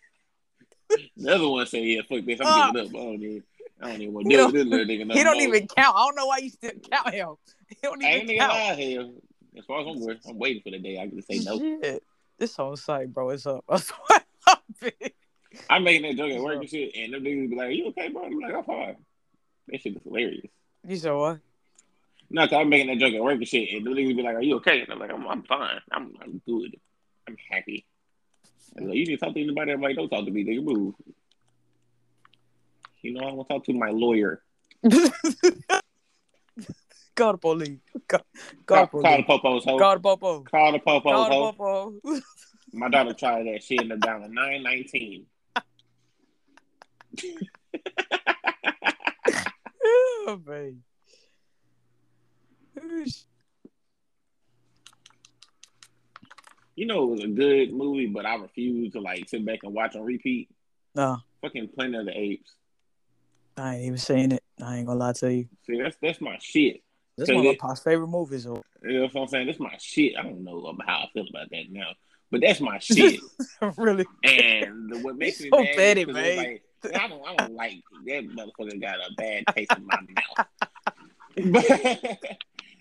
The 1.17 1.35
other 1.35 1.47
one 1.47 1.65
said, 1.65 1.83
"Yeah, 1.83 2.01
fuck 2.07 2.25
this. 2.25 2.39
I'm 2.41 2.47
Ah. 2.47 2.71
giving 2.71 2.87
up." 2.95 3.01
Oh, 3.01 3.17
man. 3.17 3.43
I 3.81 3.91
don't 3.91 4.01
even 4.01 4.13
want 4.13 4.25
to 4.25 4.29
deal 4.29 4.37
don't- 4.39 4.53
with 4.53 4.63
this 4.63 4.71
little 4.71 4.85
nigga 4.85 5.07
no 5.07 5.13
He 5.15 5.23
don't 5.23 5.37
more. 5.37 5.47
even 5.55 5.67
count. 5.67 5.95
I 5.95 6.05
don't 6.05 6.15
know 6.15 6.25
why 6.27 6.37
you 6.39 6.49
still 6.49 6.71
count 6.91 7.13
him. 7.13 7.35
He 7.69 7.75
don't 7.81 8.01
even 8.01 8.13
I 8.13 8.15
ain't 8.17 8.29
even 8.29 8.37
count. 8.39 8.53
lie 8.53 8.75
here. 8.75 9.09
As 9.57 9.65
far 9.65 9.81
as 9.81 9.87
I'm 9.87 10.01
aware, 10.01 10.17
I'm 10.27 10.37
waiting 10.37 10.61
for 10.61 10.69
the 10.71 10.79
day 10.79 10.99
I 10.99 11.07
can 11.07 11.21
say 11.21 11.39
no. 11.39 11.57
Shit. 11.57 12.03
This 12.37 12.55
whole 12.55 12.75
site, 12.75 13.13
bro, 13.13 13.29
it's 13.29 13.45
up. 13.45 13.63
I 13.69 13.77
swear, 13.77 14.91
I'm 15.69 15.83
making 15.83 16.03
that 16.03 16.17
joke 16.17 16.33
at 16.33 16.41
work 16.43 16.59
and 16.59 16.69
shit, 16.69 16.95
and 16.95 17.13
them 17.13 17.23
niggas 17.23 17.49
be 17.49 17.55
like, 17.55 17.73
"You 17.75 17.87
okay, 17.87 18.09
bro?" 18.09 18.25
I'm 18.25 18.39
like, 18.39 18.53
"I'm 18.53 18.63
fine." 18.65 18.95
That 19.69 19.81
shit 19.81 19.95
is 19.95 20.03
hilarious. 20.03 20.47
You 20.87 20.97
said 20.97 21.11
what? 21.13 21.39
No, 22.29 22.43
cause 22.47 22.53
I'm 22.57 22.69
making 22.69 22.87
that 22.87 22.97
joke 22.97 23.13
at 23.13 23.23
work 23.23 23.35
and 23.37 23.47
shit, 23.47 23.69
and 23.73 23.85
them 23.85 23.93
niggas 23.93 24.15
be 24.17 24.21
like, 24.23 24.35
"Are 24.35 24.41
you 24.41 24.55
okay?" 24.57 24.81
And 24.81 24.91
I'm 24.91 24.99
like, 24.99 25.11
"I'm, 25.11 25.25
I'm 25.27 25.43
fine. 25.43 25.79
I'm, 25.91 26.13
I'm 26.21 26.41
good. 26.45 26.75
I'm 27.27 27.37
happy." 27.49 27.85
And 28.75 28.87
like, 28.87 28.97
you 28.97 29.05
need 29.05 29.17
to 29.19 29.25
talk 29.25 29.33
to 29.33 29.41
anybody. 29.41 29.71
I'm 29.71 29.81
like, 29.81 29.95
"Don't 29.95 30.09
talk 30.09 30.25
to 30.25 30.31
me, 30.31 30.43
nigga. 30.43 30.63
Move." 30.63 30.95
You 33.01 33.13
know, 33.13 33.21
I 33.21 33.33
want 33.33 33.47
to 33.47 33.53
talk 33.53 33.63
to 33.65 33.73
my 33.73 33.89
lawyer. 33.91 34.41
Call 37.15 37.31
the 37.31 37.37
police. 37.37 37.79
Call, 38.07 38.21
Call, 38.65 38.87
call 38.87 39.01
the 39.01 39.07
call 39.07 39.17
the 39.17 39.23
popos, 39.23 39.63
ho. 39.63 39.77
Call 39.79 39.93
the 39.93 39.99
popo. 40.01 40.41
Call 40.41 40.71
the 40.73 40.79
popos, 40.79 41.03
Call 41.03 41.29
the 41.29 41.53
popo. 41.53 41.93
My 42.73 42.89
daughter 42.89 43.13
tried 43.13 43.45
that 43.47 43.63
shit 43.63 43.79
ended 43.79 44.03
up 44.03 44.05
down 44.05 44.21
to 44.21 44.27
nine 44.27 44.63
nineteen. 44.63 45.27
oh, 49.85 50.41
man. 50.45 50.83
You 56.75 56.85
know, 56.87 57.03
it 57.03 57.11
was 57.11 57.23
a 57.23 57.27
good 57.27 57.73
movie, 57.73 58.07
but 58.07 58.25
I 58.25 58.35
refuse 58.35 58.91
to 58.93 58.99
like 59.01 59.29
sit 59.29 59.45
back 59.45 59.59
and 59.63 59.73
watch 59.73 59.95
on 59.95 60.03
repeat. 60.03 60.49
No, 60.93 61.17
Fucking 61.41 61.69
Planet 61.69 62.01
of 62.01 62.05
the 62.07 62.17
Apes. 62.17 62.51
I 63.57 63.75
ain't 63.75 63.85
even 63.85 63.97
saying 63.97 64.31
it. 64.33 64.43
I 64.61 64.77
ain't 64.77 64.87
gonna 64.87 64.99
lie 64.99 65.13
to 65.13 65.33
you. 65.33 65.47
See, 65.65 65.81
that's 65.81 65.95
that's 66.01 66.19
my 66.21 66.37
shit. 66.41 66.81
That's 67.17 67.29
one 67.31 67.39
of 67.39 67.45
my 67.45 67.57
Pop's 67.57 67.79
favorite 67.79 68.07
movies. 68.07 68.43
though. 68.43 68.61
You 68.83 68.99
know 68.99 69.09
what 69.11 69.21
I'm 69.21 69.27
saying? 69.29 69.47
That's 69.47 69.59
my 69.59 69.75
shit. 69.79 70.13
I 70.17 70.23
don't 70.23 70.43
know 70.43 70.75
how 70.85 70.95
I 71.03 71.09
feel 71.13 71.25
about 71.29 71.49
that 71.51 71.63
now, 71.71 71.91
but 72.29 72.41
that's 72.41 72.59
my 72.59 72.77
shit. 72.79 73.19
really? 73.77 74.05
and 74.23 74.89
the, 74.91 74.97
what 74.99 75.17
makes 75.17 75.39
me 75.39 75.49
So 75.49 75.61
mad 75.61 75.75
petty, 75.75 76.01
is 76.01 76.07
'cause 76.07 76.15
it's 76.17 76.35
man. 76.35 76.37
Like, 76.37 76.63
I 77.01 77.07
don't, 77.07 77.25
I 77.25 77.35
don't 77.37 77.55
like 77.55 77.81
that 78.05 78.23
motherfucker. 78.35 78.81
Got 78.81 78.95
a 78.99 79.13
bad 79.17 79.45
taste 79.55 79.71
in 79.77 79.85
my 79.87 79.95
mouth. 80.09 81.51
But 81.51 82.37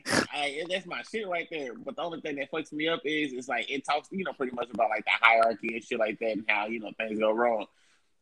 I, 0.07 0.62
that's 0.69 0.87
my 0.87 1.03
shit 1.03 1.29
right 1.29 1.49
there. 1.51 1.75
But 1.75 1.97
the 1.97 2.03
only 2.03 2.21
thing 2.21 2.37
that 2.37 2.51
fucks 2.51 2.73
me 2.73 2.88
up 2.88 3.01
is 3.05 3.33
it's 3.33 3.49
like 3.49 3.71
it 3.71 3.85
talks, 3.85 4.09
you 4.11 4.25
know, 4.25 4.33
pretty 4.33 4.55
much 4.55 4.69
about 4.73 4.90
like 4.90 5.05
the 5.05 5.11
hierarchy 5.21 5.75
and 5.75 5.85
shit 5.85 5.99
like 5.99 6.19
that, 6.19 6.33
and 6.33 6.45
how 6.49 6.67
you 6.67 6.81
know 6.81 6.90
things 6.99 7.19
go 7.19 7.33
wrong. 7.33 7.67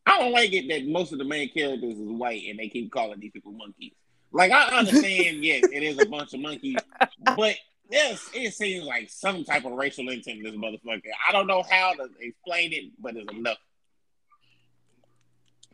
I 0.06 0.18
don't 0.18 0.32
like 0.32 0.52
it 0.52 0.68
that 0.68 0.86
most 0.86 1.12
of 1.12 1.18
the 1.18 1.24
main 1.24 1.48
characters 1.50 1.98
is 1.98 2.10
white 2.10 2.42
and 2.48 2.58
they 2.58 2.68
keep 2.68 2.90
calling 2.90 3.20
these 3.20 3.32
people 3.32 3.52
monkeys. 3.52 3.92
Like 4.32 4.50
I 4.50 4.78
understand, 4.78 5.44
yes, 5.44 5.64
it 5.72 5.82
is 5.82 5.98
a 5.98 6.06
bunch 6.06 6.34
of 6.34 6.40
monkeys, 6.40 6.76
but 7.36 7.56
yes, 7.90 8.28
it 8.34 8.52
seems 8.54 8.84
like 8.84 9.10
some 9.10 9.44
type 9.44 9.64
of 9.64 9.72
racial 9.72 10.08
intent 10.08 10.38
in 10.38 10.42
this 10.44 10.54
motherfucker. 10.54 11.10
I 11.28 11.32
don't 11.32 11.46
know 11.46 11.62
how 11.68 11.94
to 11.94 12.08
explain 12.20 12.72
it, 12.72 12.92
but 12.98 13.16
it's 13.16 13.30
enough. 13.32 13.58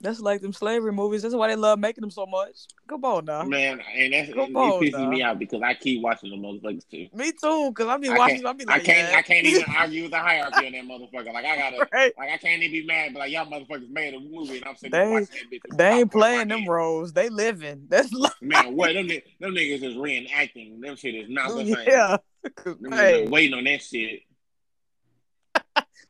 That's 0.01 0.21
like 0.21 0.41
them 0.41 0.53
slavery 0.53 0.93
movies. 0.93 1.23
That's 1.23 1.35
why 1.35 1.49
they 1.49 1.57
love 1.57 1.79
making 1.79 2.03
them 2.03 2.11
so 2.11 2.25
much. 2.27 2.67
Come 2.89 3.05
on 3.05 3.25
now. 3.25 3.43
Man, 3.43 3.81
and 3.97 4.13
that's 4.13 4.29
Come 4.33 4.51
it, 4.51 4.55
on, 4.57 4.85
it 4.85 4.95
pisses 4.95 4.99
now. 5.01 5.09
me 5.11 5.23
out 5.23 5.39
because 5.39 5.61
I 5.63 5.75
keep 5.75 6.03
watching 6.03 6.31
the 6.31 6.37
motherfuckers 6.37 6.89
too. 6.89 7.09
Me 7.13 7.33
too, 7.33 7.73
cause 7.75 7.87
I 7.89 7.97
be 7.99 8.09
I 8.09 8.17
watching. 8.17 8.47
I 8.47 8.53
be 8.53 8.65
I 8.69 8.73
like, 8.75 8.85
can't 8.85 9.11
yeah. 9.13 9.19
I 9.19 9.23
can't 9.23 9.47
even 9.47 9.65
argue 9.77 10.03
with 10.03 10.11
the 10.13 10.19
hierarchy 10.19 10.67
on 10.67 10.73
that 10.73 10.85
motherfucker. 10.85 11.33
Like 11.33 11.45
I 11.45 11.57
gotta 11.57 11.89
Right. 11.93 12.13
like 12.17 12.31
I 12.31 12.37
can't 12.39 12.63
even 12.63 12.73
be 12.81 12.87
mad, 12.87 13.13
but 13.13 13.21
like 13.21 13.33
y'all 13.33 13.47
motherfuckers 13.47 13.91
made 13.91 14.15
a 14.15 14.21
movie 14.21 14.59
and 14.59 14.67
I'm 14.67 14.77
sitting 14.77 14.93
They- 14.93 15.11
watching 15.11 15.27
that 15.51 15.51
bitch. 15.71 15.77
They 15.77 15.89
ain't 16.01 16.13
playing 16.13 16.49
them 16.49 16.69
roles. 16.69 17.13
They 17.13 17.29
living. 17.29 17.87
That's 17.89 18.13
like, 18.13 18.33
Man, 18.41 18.77
what 18.77 18.93
them, 18.95 19.09
them 19.09 19.21
niggas 19.55 19.83
is 19.83 19.95
reenacting. 19.95 20.81
Them 20.81 20.97
shit 20.97 21.15
is 21.15 21.29
not 21.29 21.51
the 21.51 21.65
same. 21.75 21.85
yeah. 21.89 22.17
Them 22.65 22.93
Hey, 22.93 23.27
waiting 23.29 23.55
on 23.59 23.65
that 23.65 23.83
shit. 23.83 24.21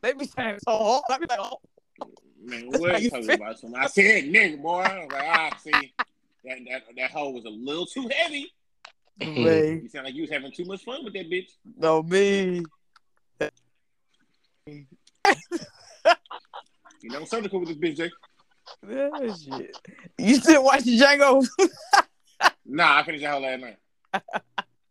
they 0.03 0.12
be 0.12 0.27
saying 0.27 0.59
so 0.64 0.77
hard. 0.77 1.03
I 1.11 1.18
be 1.18 1.27
like, 1.29 1.38
oh, 1.40 1.59
Man, 2.49 2.67
what 2.69 2.93
how 2.93 2.97
you 2.99 3.05
you 3.05 3.11
talking 3.11 3.31
about? 3.31 3.59
Some 3.59 3.75
I 3.75 3.87
said 3.89 4.25
nigga 4.25 4.63
boy. 4.63 4.81
I 4.81 4.99
was 5.05 5.13
like, 5.13 5.25
ah, 5.27 5.51
see, 5.63 5.93
that 6.45 6.59
that 6.71 6.83
that 6.97 7.11
hole 7.11 7.35
was 7.35 7.45
a 7.45 7.51
little 7.51 7.85
too 7.85 8.09
heavy. 8.11 8.51
man, 9.21 9.83
You 9.83 9.89
sound 9.89 10.07
like 10.07 10.15
you 10.15 10.23
was 10.23 10.31
having 10.31 10.51
too 10.53 10.65
much 10.65 10.85
fun 10.85 11.05
with 11.05 11.13
that 11.13 11.31
bitch. 11.31 11.51
no 11.77 12.03
me. 12.03 12.63
You 17.01 17.11
know, 17.11 17.25
surgical 17.25 17.61
with 17.61 17.69
this 17.69 17.79
bitch, 17.79 17.97
Jay. 17.97 18.11
Yeah, 18.89 19.33
shit. 19.35 19.77
You 20.19 20.35
still 20.35 20.65
watching 20.65 20.99
Django? 20.99 21.47
Nah, 22.71 22.99
I 22.99 23.03
finished 23.03 23.23
that 23.25 23.33
whole 23.33 23.41
last 23.41 23.61
night. 23.61 23.77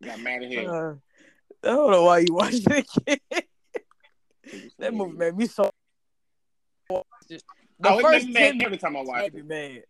Got 0.04 0.20
mad 0.20 0.41
at 0.43 0.52
him. 0.52 0.70
Uh, 0.70 0.93
I 1.63 1.76
don't 1.76 1.91
know 1.91 2.04
why 2.06 2.20
you 2.20 2.34
watching 2.34 2.63
it 2.65 2.88
again. 3.08 3.43
that 4.80 4.93
movie 4.93 5.15
made 5.15 5.36
me 5.38 5.46
so. 5.46 5.70
The 6.89 7.04
it 7.80 8.02
first 8.02 8.34
10 8.34 8.62
every 8.62 8.78
time 8.78 8.95
I 8.95 9.02
watch 9.02 9.32
it. 9.34 9.45
mad. 9.45 9.84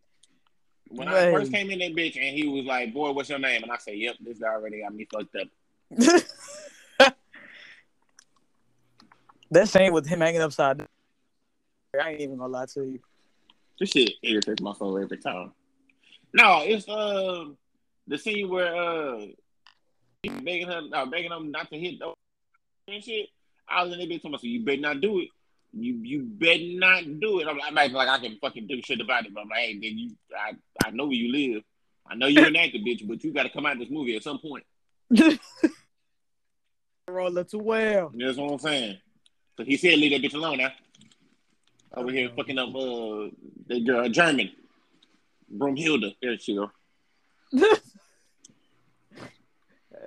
When 0.90 1.08
I 1.08 1.32
first 1.32 1.52
came 1.52 1.70
in 1.70 1.80
that 1.80 1.96
bitch 1.96 2.16
and 2.16 2.36
he 2.36 2.48
was 2.48 2.66
like, 2.66 2.94
"Boy, 2.94 3.12
what's 3.12 3.30
your 3.30 3.40
name?" 3.40 3.64
and 3.64 3.72
I 3.72 3.78
said, 3.78 3.98
"Yep, 3.98 4.16
this 4.22 4.40
guy 4.40 4.48
already 4.48 4.82
got 4.82 4.94
me 4.94 5.06
fucked 5.12 5.36
up." 5.36 5.48
that 9.52 9.68
scene 9.68 9.92
with 9.92 10.08
him 10.08 10.22
hanging 10.22 10.42
upside 10.42 10.78
down. 10.80 10.88
I 12.02 12.12
ain't 12.12 12.22
even 12.22 12.38
gonna 12.38 12.54
lie 12.54 12.66
to 12.68 12.84
you. 12.84 13.00
This 13.80 13.90
shit 13.90 14.14
irritates 14.24 14.62
my 14.62 14.74
soul 14.74 14.98
every 14.98 15.18
time. 15.18 15.52
No, 16.34 16.62
it's 16.64 16.88
uh 16.88 17.46
the 18.08 18.18
scene 18.18 18.50
where 18.50 18.74
uh 18.76 19.26
begging 20.24 20.68
her, 20.68 20.82
uh, 20.94 21.06
begging 21.06 21.32
him 21.32 21.52
not 21.52 21.70
to 21.70 21.78
hit 21.78 22.00
the 22.00 22.14
and 22.88 23.04
shit. 23.04 23.30
I 23.68 23.84
was 23.84 23.92
in 23.92 24.00
that 24.00 24.10
bitch 24.10 24.18
talking 24.18 24.32
about, 24.32 24.42
so 24.42 24.48
you 24.48 24.64
better 24.64 24.80
not 24.80 25.02
do 25.02 25.20
it. 25.20 25.30
You 25.80 25.94
you 26.02 26.24
better 26.24 26.64
not 26.64 27.04
do 27.20 27.40
it. 27.40 27.48
I'm, 27.48 27.60
I'm 27.62 27.78
acting 27.78 27.96
like 27.96 28.10
I 28.10 28.20
can 28.20 28.38
fucking 28.42 28.68
do 28.68 28.82
shit 28.82 29.02
about 29.02 29.26
it, 29.26 29.34
but 29.34 29.42
I'm 29.42 29.50
like, 29.50 29.60
hey, 29.60 29.74
then 29.74 29.98
you, 29.98 30.16
I 30.36 30.54
I 30.86 30.92
know 30.92 31.06
where 31.06 31.14
you 31.14 31.32
live. 31.32 31.64
I 32.10 32.16
know 32.16 32.28
you're 32.28 32.48
an 32.48 32.56
actor, 32.64 32.80
bitch, 32.80 33.08
but 33.08 33.24
you 33.24 33.34
got 33.34 33.44
to 33.44 33.50
come 33.50 33.66
out 33.66 33.74
of 33.74 33.80
this 33.80 33.90
movie 33.90 34.16
at 34.16 34.24
some 34.24 34.40
point. 34.40 34.66
Roller 37.10 37.44
too 37.44 37.60
well. 37.60 38.12
Know 38.14 38.34
what 38.34 38.54
I'm 38.54 38.60
saying? 38.60 38.98
So 39.56 39.64
he 39.64 39.78
said, 39.78 39.98
leave 39.98 40.12
that 40.12 40.28
bitch 40.28 40.36
alone 40.36 40.58
now. 40.58 40.72
Over 41.96 42.12
here 42.12 42.30
fucking 42.36 42.58
up 42.60 42.70
uh 42.70 43.30
the 43.68 43.84
girl 43.86 44.10
German. 44.10 44.52
Broomhilda. 45.56 46.16
There 46.22 46.38
she 46.38 46.56
go. 46.56 46.70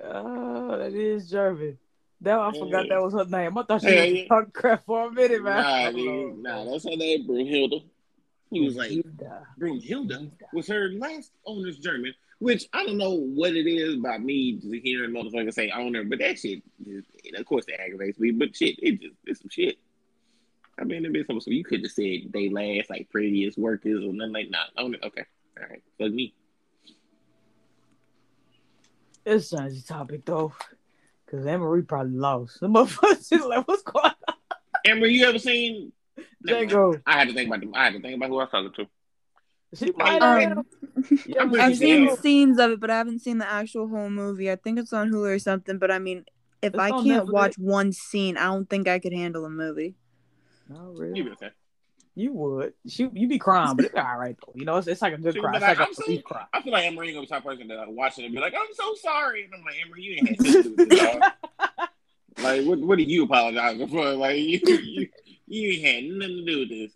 oh, 0.03 0.77
that 0.77 0.93
is 0.93 1.29
German. 1.29 1.77
That 2.21 2.37
I 2.37 2.51
forgot 2.51 2.85
Yeah. 2.85 2.89
that 2.89 2.99
mm. 2.99 3.03
was 3.03 3.13
her 3.13 3.25
name. 3.25 3.57
I 3.57 3.63
thought 3.63 3.81
she 3.81 3.95
Yeah, 3.95 4.11
was 4.11 4.27
talking 4.27 4.51
crap 4.51 4.85
for 4.85 5.07
a 5.07 5.11
minute, 5.11 5.43
man. 5.43 5.61
Nah, 5.63 5.91
dude. 5.91 6.37
Nah, 6.43 6.65
that's 6.65 6.83
her 6.83 6.95
name, 6.95 7.27
Broomhilda. 7.27 7.83
He 8.51 8.59
was 8.59 8.75
like, 8.75 8.91
Hilda. 8.91 10.29
Was 10.53 10.67
her 10.67 10.89
last 10.89 11.31
owner's 11.45 11.79
German, 11.79 12.13
which 12.39 12.65
I 12.73 12.85
don't 12.85 12.97
know 12.97 13.13
what 13.13 13.55
it 13.55 13.65
is 13.65 13.95
about 13.95 14.21
me 14.21 14.53
just 14.53 14.73
hearing 14.83 15.11
motherfuckers 15.11 15.53
say 15.53 15.71
owner, 15.71 16.03
but 16.03 16.19
that 16.19 16.37
shit, 16.37 16.61
just, 16.85 17.07
of 17.37 17.45
course, 17.45 17.65
it 17.69 17.79
aggravates 17.79 18.19
me. 18.19 18.31
But 18.31 18.55
shit, 18.55 18.77
it 18.83 19.01
just 19.01 19.15
it's 19.25 19.39
some 19.39 19.49
shit. 19.49 19.77
I 20.79 20.83
mean, 20.83 21.05
it 21.05 21.13
been 21.13 21.25
something. 21.25 21.41
So 21.41 21.51
you 21.51 21.63
could 21.63 21.81
just 21.81 21.95
said 21.95 22.31
they 22.31 22.49
last 22.49 22.89
like 22.89 23.09
previous 23.09 23.55
workers 23.57 24.03
or 24.03 24.13
nothing 24.13 24.33
like 24.33 24.49
nah, 24.49 24.65
owner. 24.77 24.97
Okay, 25.01 25.23
all 25.57 25.67
right, 25.69 25.81
fuck 25.97 26.11
me. 26.11 26.33
It's 29.25 29.45
a 29.53 29.57
sensitive 29.57 29.87
topic 29.87 30.25
though, 30.25 30.53
because 31.31 31.45
Emery 31.45 31.83
probably 31.83 32.17
lost. 32.17 32.59
The 32.59 32.67
motherfucker, 32.67 33.27
she's 33.27 33.43
like, 33.45 33.67
"What's 33.67 33.83
going 33.83 34.05
on?" 34.27 34.35
Amber, 34.85 35.07
you 35.07 35.25
ever 35.25 35.39
seen? 35.39 35.91
Django. 36.47 37.01
I 37.05 37.13
had 37.19 37.27
to 37.29 37.33
think 37.33 37.47
about 37.47 37.61
them. 37.61 37.71
I 37.75 37.85
had 37.85 37.93
to 37.93 38.01
think 38.01 38.15
about 38.17 38.29
who 38.29 38.39
I 38.39 38.43
was 38.43 38.49
talking 38.51 38.73
to. 38.73 38.87
She 39.73 39.91
might 39.95 40.21
Um, 40.21 40.39
have. 40.41 40.57
I'm 40.57 40.65
but 40.95 41.07
pretty 41.49 41.59
I've 41.59 41.77
seen 41.77 42.07
sure. 42.07 42.17
scenes 42.17 42.59
of 42.59 42.71
it, 42.71 42.79
but 42.79 42.89
I 42.89 42.97
haven't 42.97 43.19
seen 43.19 43.37
the 43.37 43.49
actual 43.49 43.87
whole 43.87 44.09
movie. 44.09 44.51
I 44.51 44.55
think 44.57 44.79
it's 44.79 44.91
on 44.91 45.09
Hulu 45.11 45.35
or 45.35 45.39
something. 45.39 45.77
But 45.77 45.91
I 45.91 45.99
mean, 45.99 46.25
if 46.61 46.73
It's 46.73 46.79
I 46.79 46.89
can't 46.89 47.27
Netflix. 47.27 47.31
watch 47.31 47.57
one 47.57 47.91
scene, 47.93 48.37
I 48.37 48.45
don't 48.47 48.69
think 48.69 48.87
I 48.87 48.99
could 48.99 49.13
handle 49.13 49.45
a 49.45 49.49
movie. 49.49 49.95
No, 50.67 50.91
You 50.93 50.99
really. 51.01 51.21
been 51.23 51.37
saying. 51.37 51.51
You 52.13 52.33
would. 52.33 52.73
She, 52.87 53.09
you 53.13 53.27
be 53.27 53.39
crying, 53.39 53.75
but 53.77 53.85
it's 53.85 53.95
all 53.95 54.17
right 54.17 54.35
though. 54.45 54.51
You 54.55 54.65
know, 54.65 54.77
it's, 54.77 54.87
it's 54.87 55.01
like 55.01 55.13
a 55.13 55.17
good 55.17 55.33
She 55.33 55.39
cry. 55.39 55.51
would 55.51 55.57
It's 55.57 55.65
be 55.65 55.69
like, 55.69 55.79
like 55.79 55.87
a 55.87 55.89
"I'm 55.89 56.17
so-" 56.17 56.21
cry. 56.23 56.45
I 56.53 56.61
feel 56.61 56.73
like 56.73 56.85
Emery 56.85 57.13
gonna 57.13 57.21
be 57.21 57.25
the 57.27 57.29
type 57.33 57.45
of 57.45 57.51
person 57.51 57.67
that 57.69 57.77
like, 57.77 57.87
watch 57.89 58.19
it 58.19 58.25
and 58.25 58.33
be 58.33 58.39
like, 58.41 58.53
"I'm 58.53 58.73
so 58.73 58.93
sorry," 58.95 59.45
and 59.45 59.53
I'm 59.53 59.63
like, 59.63 59.75
"Emery, 59.85 60.03
you 60.03 60.11
ain't 60.15 60.27
had 60.27 60.45
shit 60.45 60.63
to 60.63 60.63
do 60.63 60.75
with 60.75 60.89
this. 60.89 61.19
Like, 62.41 62.65
what 62.65 62.79
what 62.79 62.97
are 62.97 63.01
you 63.01 63.23
apologizing 63.23 63.87
for? 63.89 64.13
Like, 64.13 64.37
you 64.37 64.59
you, 64.65 65.09
you 65.47 65.69
ain't 65.71 65.85
had 65.85 66.17
nothing 66.17 66.37
to 66.37 66.45
do 66.45 66.59
with 66.59 66.69
this." 66.69 66.91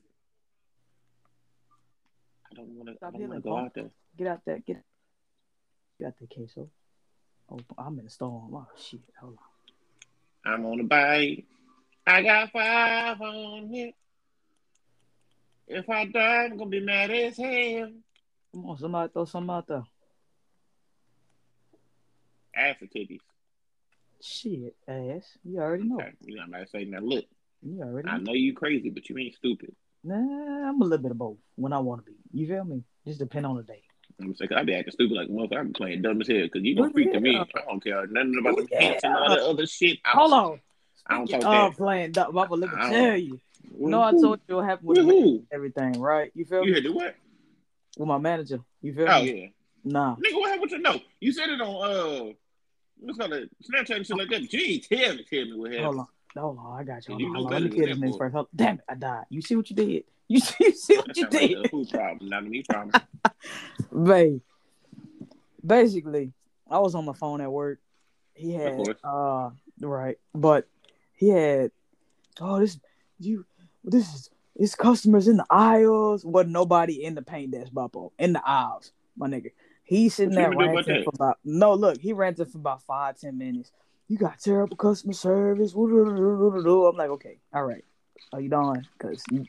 I 2.51 2.55
don't 2.55 2.69
want 2.75 2.87
to. 2.89 2.93
I 2.93 2.95
Stop 2.97 3.13
don't 3.13 3.21
want 3.29 3.33
to 3.33 3.39
go 3.41 3.55
punk. 3.55 3.65
out 3.65 3.73
there. 3.75 3.89
Get 4.17 4.27
out 4.27 4.41
there. 4.45 4.59
Get, 4.59 4.81
get 5.99 6.07
out 6.07 6.13
there, 6.19 6.27
queso. 6.31 6.69
Oh, 7.51 7.59
I'm 7.77 7.99
in 7.99 8.05
a 8.05 8.09
storm. 8.09 8.53
Oh 8.53 8.65
shit. 8.77 9.01
Hold 9.21 9.37
on. 10.45 10.53
I'm 10.53 10.65
on 10.65 10.79
a 10.79 10.83
bike. 10.83 11.45
I 12.07 12.21
got 12.21 12.51
five 12.51 13.19
on 13.21 13.73
it. 13.73 13.93
If 15.67 15.89
I 15.89 16.05
die, 16.05 16.45
I'm 16.45 16.57
gonna 16.57 16.69
be 16.69 16.79
mad 16.79 17.11
as 17.11 17.37
hell. 17.37 17.89
Come 18.53 18.65
on, 18.65 18.77
somebody 18.77 19.11
throw 19.11 19.25
something 19.25 19.49
out 19.49 19.67
there. 19.67 19.83
Ass 22.55 22.75
or 22.81 22.87
titties. 22.87 23.19
Shit, 24.21 24.75
ass. 24.87 25.37
You 25.43 25.59
already 25.59 25.83
know. 25.83 25.97
Okay. 25.97 26.11
You 26.21 26.35
know, 26.37 26.43
I'm 26.43 26.51
not 26.51 26.69
saying 26.69 26.91
that. 26.91 27.03
Look, 27.03 27.25
You 27.61 27.81
already 27.81 28.07
I 28.07 28.17
know. 28.17 28.33
you 28.33 28.53
crazy, 28.53 28.89
but 28.89 29.09
you 29.09 29.17
ain't 29.17 29.35
stupid. 29.35 29.75
Nah, 30.03 30.15
I'm 30.69 30.81
a 30.81 30.85
little 30.85 30.99
bit 31.01 31.11
of 31.11 31.17
both 31.17 31.37
when 31.55 31.73
I 31.73 31.79
want 31.79 32.05
to 32.05 32.11
be. 32.11 32.17
You 32.31 32.47
feel 32.47 32.63
me? 32.63 32.83
Just 33.05 33.19
depend 33.19 33.45
on 33.45 33.57
the 33.57 33.63
day. 33.63 33.81
I'm 34.21 34.33
saying, 34.35 34.53
I 34.55 34.63
be 34.63 34.73
acting 34.75 34.93
stupid 34.93 35.15
like 35.15 35.27
a 35.27 35.31
motherfucker. 35.31 35.59
I 35.59 35.63
be 35.63 35.71
playing 35.73 36.01
dumb 36.03 36.21
as 36.21 36.27
hell 36.27 36.37
because 36.43 36.61
you 36.63 36.75
don't 36.75 36.93
freak 36.93 37.11
to 37.11 37.19
me. 37.19 37.35
I 37.37 37.45
don't 37.67 37.83
care 37.83 38.05
nothing 38.07 38.37
about 38.39 38.55
the 38.57 38.67
pants 38.67 39.03
and 39.03 39.13
all 39.15 39.29
that 39.29 39.39
other 39.39 39.65
shit. 39.67 39.97
I 40.05 40.11
Hold 40.11 40.33
on. 40.33 40.59
I 41.07 41.17
don't 41.17 41.27
talk 41.27 41.71
of 41.71 41.77
playing 41.77 42.13
dumb, 42.13 42.33
Papa, 42.33 42.53
let 42.55 42.71
me 42.71 42.77
I 42.77 42.81
don't- 42.83 42.91
tell 42.91 43.17
you. 43.17 43.41
With 43.77 43.91
No, 43.91 44.01
I 44.03 44.11
told 44.11 44.39
you 44.47 44.55
what 44.55 44.65
happened 44.65 44.87
with 44.87 45.05
With 45.05 45.41
everything, 45.51 45.99
right? 45.99 46.31
You 46.33 46.45
feel 46.45 46.63
You 46.63 46.71
me? 46.71 46.75
had 46.75 46.83
to 46.83 46.89
what? 46.91 47.15
With 47.97 48.07
my 48.07 48.17
manager. 48.17 48.59
You 48.81 48.93
feel 48.93 49.07
Oh 49.09 49.21
me? 49.23 49.41
yeah, 49.41 49.47
Nah. 49.83 50.15
nigga. 50.15 50.33
What 50.35 50.45
happened 50.49 50.61
with 50.63 50.71
your 50.71 50.81
no? 50.81 50.99
You 51.19 51.31
said 51.31 51.49
it 51.49 51.61
on 51.61 52.29
uh, 52.29 52.33
what's 52.99 53.17
called 53.17 53.33
it? 53.33 53.49
Snapchat 53.63 53.95
and 53.97 54.07
shit 54.07 54.17
like 54.17 54.29
that. 54.29 54.41
You 54.41 54.79
tell 54.79 55.15
me, 55.15 55.25
tell 55.29 55.45
me 55.45 55.53
what 55.55 55.71
happened. 55.71 55.85
Hold 55.85 55.99
on. 55.99 56.07
Hold 56.37 56.57
on. 56.59 56.79
I 56.79 56.83
got 56.83 57.07
you. 57.07 57.17
You 57.17 57.27
on. 57.27 57.33
know 57.33 57.41
Let 57.49 57.63
me 57.63 57.69
kill 57.69 57.85
this 57.85 57.97
nigga 57.97 58.17
first. 58.17 58.35
Damn 58.55 58.75
it. 58.75 58.81
I 58.89 58.95
died. 58.95 59.25
You 59.29 59.41
see 59.41 59.55
what 59.55 59.69
you 59.69 59.75
did? 59.75 60.03
You 60.27 60.39
see, 60.39 60.55
you 60.65 60.71
see 60.73 60.97
what 60.97 61.15
you 61.15 61.23
like 61.23 61.31
did? 61.31 61.51
a 61.65 61.67
who 61.71 61.85
problem, 61.85 62.29
not 62.29 62.45
me 62.45 62.63
problem. 62.63 62.91
Babe. 64.05 64.41
Basically, 65.65 66.33
I 66.69 66.79
was 66.79 66.95
on 66.95 67.05
my 67.05 67.13
phone 67.13 67.41
at 67.41 67.51
work. 67.51 67.79
He 68.33 68.53
had 68.53 68.79
uh 69.03 69.51
right, 69.81 70.17
but 70.33 70.67
he 71.13 71.29
had 71.29 71.71
oh 72.41 72.59
this 72.59 72.79
you 73.19 73.45
this 73.85 74.13
is 74.13 74.29
it's 74.55 74.75
customers 74.75 75.27
in 75.27 75.37
the 75.37 75.45
aisles. 75.49 76.25
Wasn't 76.25 76.51
nobody 76.51 77.03
in 77.03 77.15
the 77.15 77.21
paint 77.21 77.51
desk, 77.51 77.71
Boppo. 77.71 78.11
In 78.17 78.33
the 78.33 78.47
aisles, 78.47 78.91
my 79.17 79.27
nigga. 79.27 79.51
He 79.83 80.09
sitting 80.09 80.35
What 80.35 80.41
there 80.41 80.53
gonna 80.53 80.57
do 80.57 80.71
about 80.71 80.75
ranting 80.87 81.03
for 81.03 81.11
about 81.13 81.39
no 81.43 81.73
look, 81.73 81.99
he 81.99 82.13
ranted 82.13 82.49
for 82.51 82.57
about 82.57 82.81
five, 82.83 83.19
ten 83.19 83.37
minutes. 83.37 83.71
You 84.07 84.17
got 84.17 84.39
terrible 84.39 84.77
customer 84.77 85.13
service. 85.13 85.73
I'm 85.73 86.95
like, 86.95 87.09
okay, 87.09 87.39
all 87.53 87.65
right. 87.65 87.83
Are 88.33 88.41
you 88.41 88.49
done? 88.49 88.87
Cause 88.97 89.23
you 89.31 89.45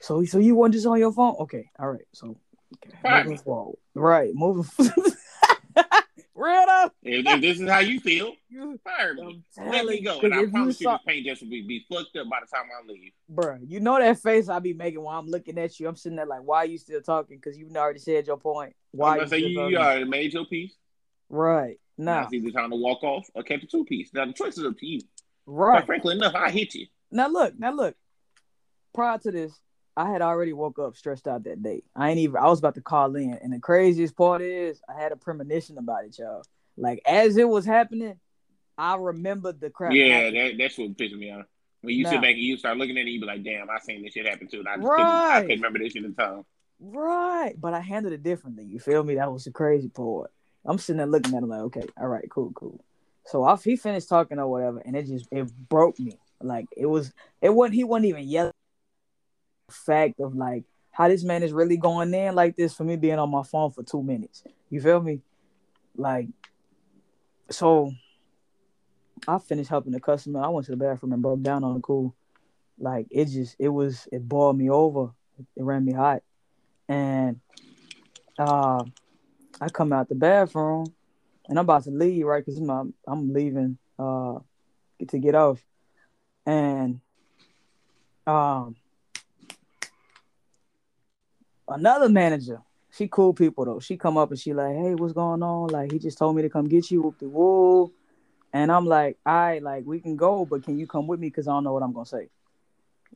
so 0.00 0.24
so 0.24 0.38
you 0.38 0.56
weren't 0.56 0.74
just 0.74 0.86
on 0.86 0.98
your 0.98 1.12
phone? 1.12 1.36
Okay, 1.40 1.70
all 1.78 1.90
right. 1.90 2.06
So 2.12 2.36
okay, 2.74 2.96
Fire 3.02 3.24
moving 3.24 3.38
forward. 3.38 3.76
Right, 3.94 4.30
moving 4.34 4.64
Real 6.42 6.66
though. 6.66 6.90
If, 7.04 7.26
if 7.26 7.40
this 7.40 7.60
is 7.60 7.68
how 7.68 7.78
you 7.78 8.00
feel, 8.00 8.34
You, 8.48 8.78
fire 8.82 9.14
me. 9.14 9.42
Let 9.56 9.86
me 9.86 9.98
you, 9.98 10.04
go, 10.04 10.18
and 10.20 10.34
I 10.34 10.40
you 10.40 10.50
promise 10.50 10.80
you, 10.80 10.84
saw, 10.84 10.96
this 10.96 11.02
paint 11.06 11.26
just 11.26 11.42
will 11.42 11.50
be, 11.50 11.62
be 11.62 11.86
fucked 11.88 12.16
up 12.16 12.28
by 12.28 12.38
the 12.40 12.46
time 12.46 12.66
I 12.66 12.84
leave. 12.86 13.12
bruh, 13.32 13.60
you 13.64 13.78
know 13.78 13.96
that 13.98 14.18
face 14.18 14.48
I 14.48 14.58
be 14.58 14.72
making 14.72 15.00
while 15.02 15.20
I'm 15.20 15.28
looking 15.28 15.56
at 15.58 15.78
you. 15.78 15.86
I'm 15.86 15.94
sitting 15.94 16.16
there 16.16 16.26
like, 16.26 16.40
why 16.42 16.58
are 16.58 16.66
you 16.66 16.78
still 16.78 17.00
talking? 17.00 17.36
Because 17.36 17.56
you've 17.56 17.74
already 17.76 18.00
said 18.00 18.26
your 18.26 18.38
point. 18.38 18.74
Why 18.90 19.18
I'm 19.20 19.28
you 19.32 19.46
you, 19.46 19.68
you 19.68 19.76
already 19.78 20.04
made 20.04 20.32
your 20.32 20.44
piece. 20.46 20.74
Right 21.28 21.78
Now 21.96 22.14
now, 22.14 22.24
it's 22.24 22.32
either 22.34 22.50
time 22.50 22.70
to 22.70 22.76
walk 22.76 23.04
off 23.04 23.28
or 23.34 23.44
catch 23.44 23.62
a 23.62 23.66
two 23.66 23.84
piece. 23.84 24.10
Now 24.12 24.26
the 24.26 24.32
choice 24.32 24.58
is 24.58 24.64
up 24.64 24.76
to 24.78 24.86
you. 24.86 25.00
right 25.46 25.76
Quite 25.76 25.86
frankly 25.86 26.16
enough, 26.16 26.34
I 26.34 26.50
hit 26.50 26.74
you. 26.74 26.86
now. 27.10 27.28
Look, 27.28 27.58
now 27.58 27.72
look. 27.72 27.94
Prior 28.92 29.16
to 29.18 29.30
this, 29.30 29.52
I 29.96 30.10
had 30.10 30.22
already 30.22 30.52
woke 30.52 30.78
up 30.78 30.96
stressed 30.96 31.28
out 31.28 31.44
that 31.44 31.62
day. 31.62 31.82
I 31.94 32.10
ain't 32.10 32.18
even. 32.18 32.36
I 32.36 32.46
was 32.46 32.58
about 32.58 32.74
to 32.76 32.80
call 32.80 33.14
in, 33.16 33.34
and 33.42 33.52
the 33.52 33.58
craziest 33.58 34.16
part 34.16 34.40
is 34.42 34.80
I 34.88 35.00
had 35.00 35.12
a 35.12 35.16
premonition 35.16 35.76
about 35.78 36.04
it, 36.04 36.18
y'all. 36.18 36.42
Like 36.76 37.02
as 37.06 37.36
it 37.36 37.48
was 37.48 37.66
happening, 37.66 38.18
I 38.78 38.96
remembered 38.96 39.60
the 39.60 39.68
crap. 39.70 39.92
yeah, 39.92 40.30
that, 40.30 40.52
that's 40.58 40.78
what 40.78 40.96
pissed 40.96 41.14
me 41.14 41.30
off. 41.30 41.44
When 41.82 41.94
you 41.94 42.04
Nah. 42.04 42.10
sit 42.10 42.20
back 42.22 42.30
and 42.30 42.38
you 42.38 42.56
start 42.56 42.78
looking 42.78 42.96
at 42.96 43.06
it, 43.06 43.10
you 43.10 43.20
be 43.20 43.26
like, 43.26 43.42
"Damn, 43.42 43.68
I 43.68 43.78
seen 43.80 44.02
this 44.02 44.14
shit 44.14 44.26
happen 44.26 44.46
too." 44.48 44.60
And 44.60 44.68
I 44.68 44.76
just 44.76 44.88
couldn't, 44.88 45.06
I 45.06 45.40
couldn't 45.42 45.56
remember 45.58 45.78
this 45.80 45.92
shit 45.92 46.04
in 46.04 46.14
time. 46.14 46.44
Right. 46.80 47.54
But 47.60 47.74
I 47.74 47.80
handled 47.80 48.14
it 48.14 48.22
differently. 48.22 48.64
You 48.64 48.78
feel 48.80 49.04
me? 49.04 49.16
That 49.16 49.32
was 49.32 49.44
the 49.44 49.50
crazy 49.50 49.88
part. 49.88 50.30
I'm 50.64 50.78
sitting 50.78 50.98
there 50.98 51.06
looking 51.06 51.34
at 51.34 51.42
him 51.42 51.48
like, 51.48 51.60
okay, 51.62 51.82
all 52.00 52.06
right, 52.08 52.28
cool, 52.30 52.52
cool. 52.54 52.84
So 53.26 53.48
after 53.48 53.70
he 53.70 53.76
finished 53.76 54.08
talking 54.08 54.38
or 54.38 54.48
whatever, 54.48 54.78
and 54.78 54.96
it 54.96 55.06
just 55.06 55.28
it 55.30 55.52
broke 55.68 55.98
me. 56.00 56.18
Like 56.40 56.66
it 56.76 56.86
was 56.86 57.12
it 57.40 57.50
wasn't 57.50 57.74
he 57.74 57.84
wasn't 57.84 58.06
even 58.06 58.24
yelling 58.28 58.52
fact 59.72 60.20
of 60.20 60.34
like 60.34 60.64
how 60.92 61.08
this 61.08 61.24
man 61.24 61.42
is 61.42 61.52
really 61.52 61.76
going 61.76 62.12
in 62.14 62.34
like 62.34 62.54
this 62.54 62.74
for 62.74 62.84
me 62.84 62.96
being 62.96 63.18
on 63.18 63.30
my 63.30 63.42
phone 63.42 63.70
for 63.70 63.82
two 63.82 64.02
minutes. 64.02 64.44
You 64.70 64.80
feel 64.80 65.00
me? 65.00 65.20
Like 65.96 66.28
so 67.50 67.92
I 69.26 69.38
finished 69.38 69.70
helping 69.70 69.92
the 69.92 70.00
customer. 70.00 70.40
I 70.40 70.48
went 70.48 70.66
to 70.66 70.72
the 70.72 70.76
bathroom 70.76 71.12
and 71.12 71.22
broke 71.22 71.42
down 71.42 71.64
on 71.64 71.74
the 71.74 71.80
cool. 71.80 72.14
Like 72.78 73.06
it 73.10 73.26
just 73.26 73.56
it 73.58 73.68
was 73.68 74.08
it 74.12 74.28
boiled 74.28 74.58
me 74.58 74.70
over. 74.70 75.10
It 75.56 75.62
ran 75.62 75.84
me 75.84 75.92
hot. 75.92 76.22
And 76.88 77.40
uh 78.38 78.84
I 79.60 79.68
come 79.68 79.92
out 79.92 80.08
the 80.08 80.14
bathroom 80.14 80.86
and 81.48 81.58
I'm 81.58 81.64
about 81.64 81.84
to 81.84 81.90
leave, 81.90 82.26
right? 82.26 82.44
Because 82.44 82.58
I'm 82.58 82.94
I'm 83.06 83.32
leaving 83.32 83.78
uh 83.98 84.38
to 85.08 85.18
get 85.18 85.34
off. 85.34 85.64
And 86.46 87.00
um 88.26 88.76
another 91.72 92.08
manager, 92.08 92.60
she 92.92 93.08
cool 93.08 93.32
people 93.32 93.64
though. 93.64 93.80
She 93.80 93.96
come 93.96 94.16
up 94.16 94.30
and 94.30 94.38
she 94.38 94.52
like, 94.52 94.74
hey, 94.76 94.94
what's 94.94 95.12
going 95.12 95.42
on? 95.42 95.68
Like 95.68 95.92
he 95.92 95.98
just 95.98 96.18
told 96.18 96.36
me 96.36 96.42
to 96.42 96.50
come 96.50 96.68
get 96.68 96.90
you, 96.90 97.02
whoop 97.02 97.18
the 97.18 97.28
woo. 97.28 97.92
And 98.52 98.70
I'm 98.70 98.86
like, 98.86 99.16
right, 99.24 99.62
like 99.62 99.84
we 99.86 100.00
can 100.00 100.16
go, 100.16 100.44
but 100.44 100.62
can 100.62 100.78
you 100.78 100.86
come 100.86 101.06
with 101.06 101.18
me? 101.18 101.30
Cause 101.30 101.48
I 101.48 101.52
don't 101.52 101.64
know 101.64 101.72
what 101.72 101.82
I'm 101.82 101.92
gonna 101.92 102.06
say. 102.06 102.28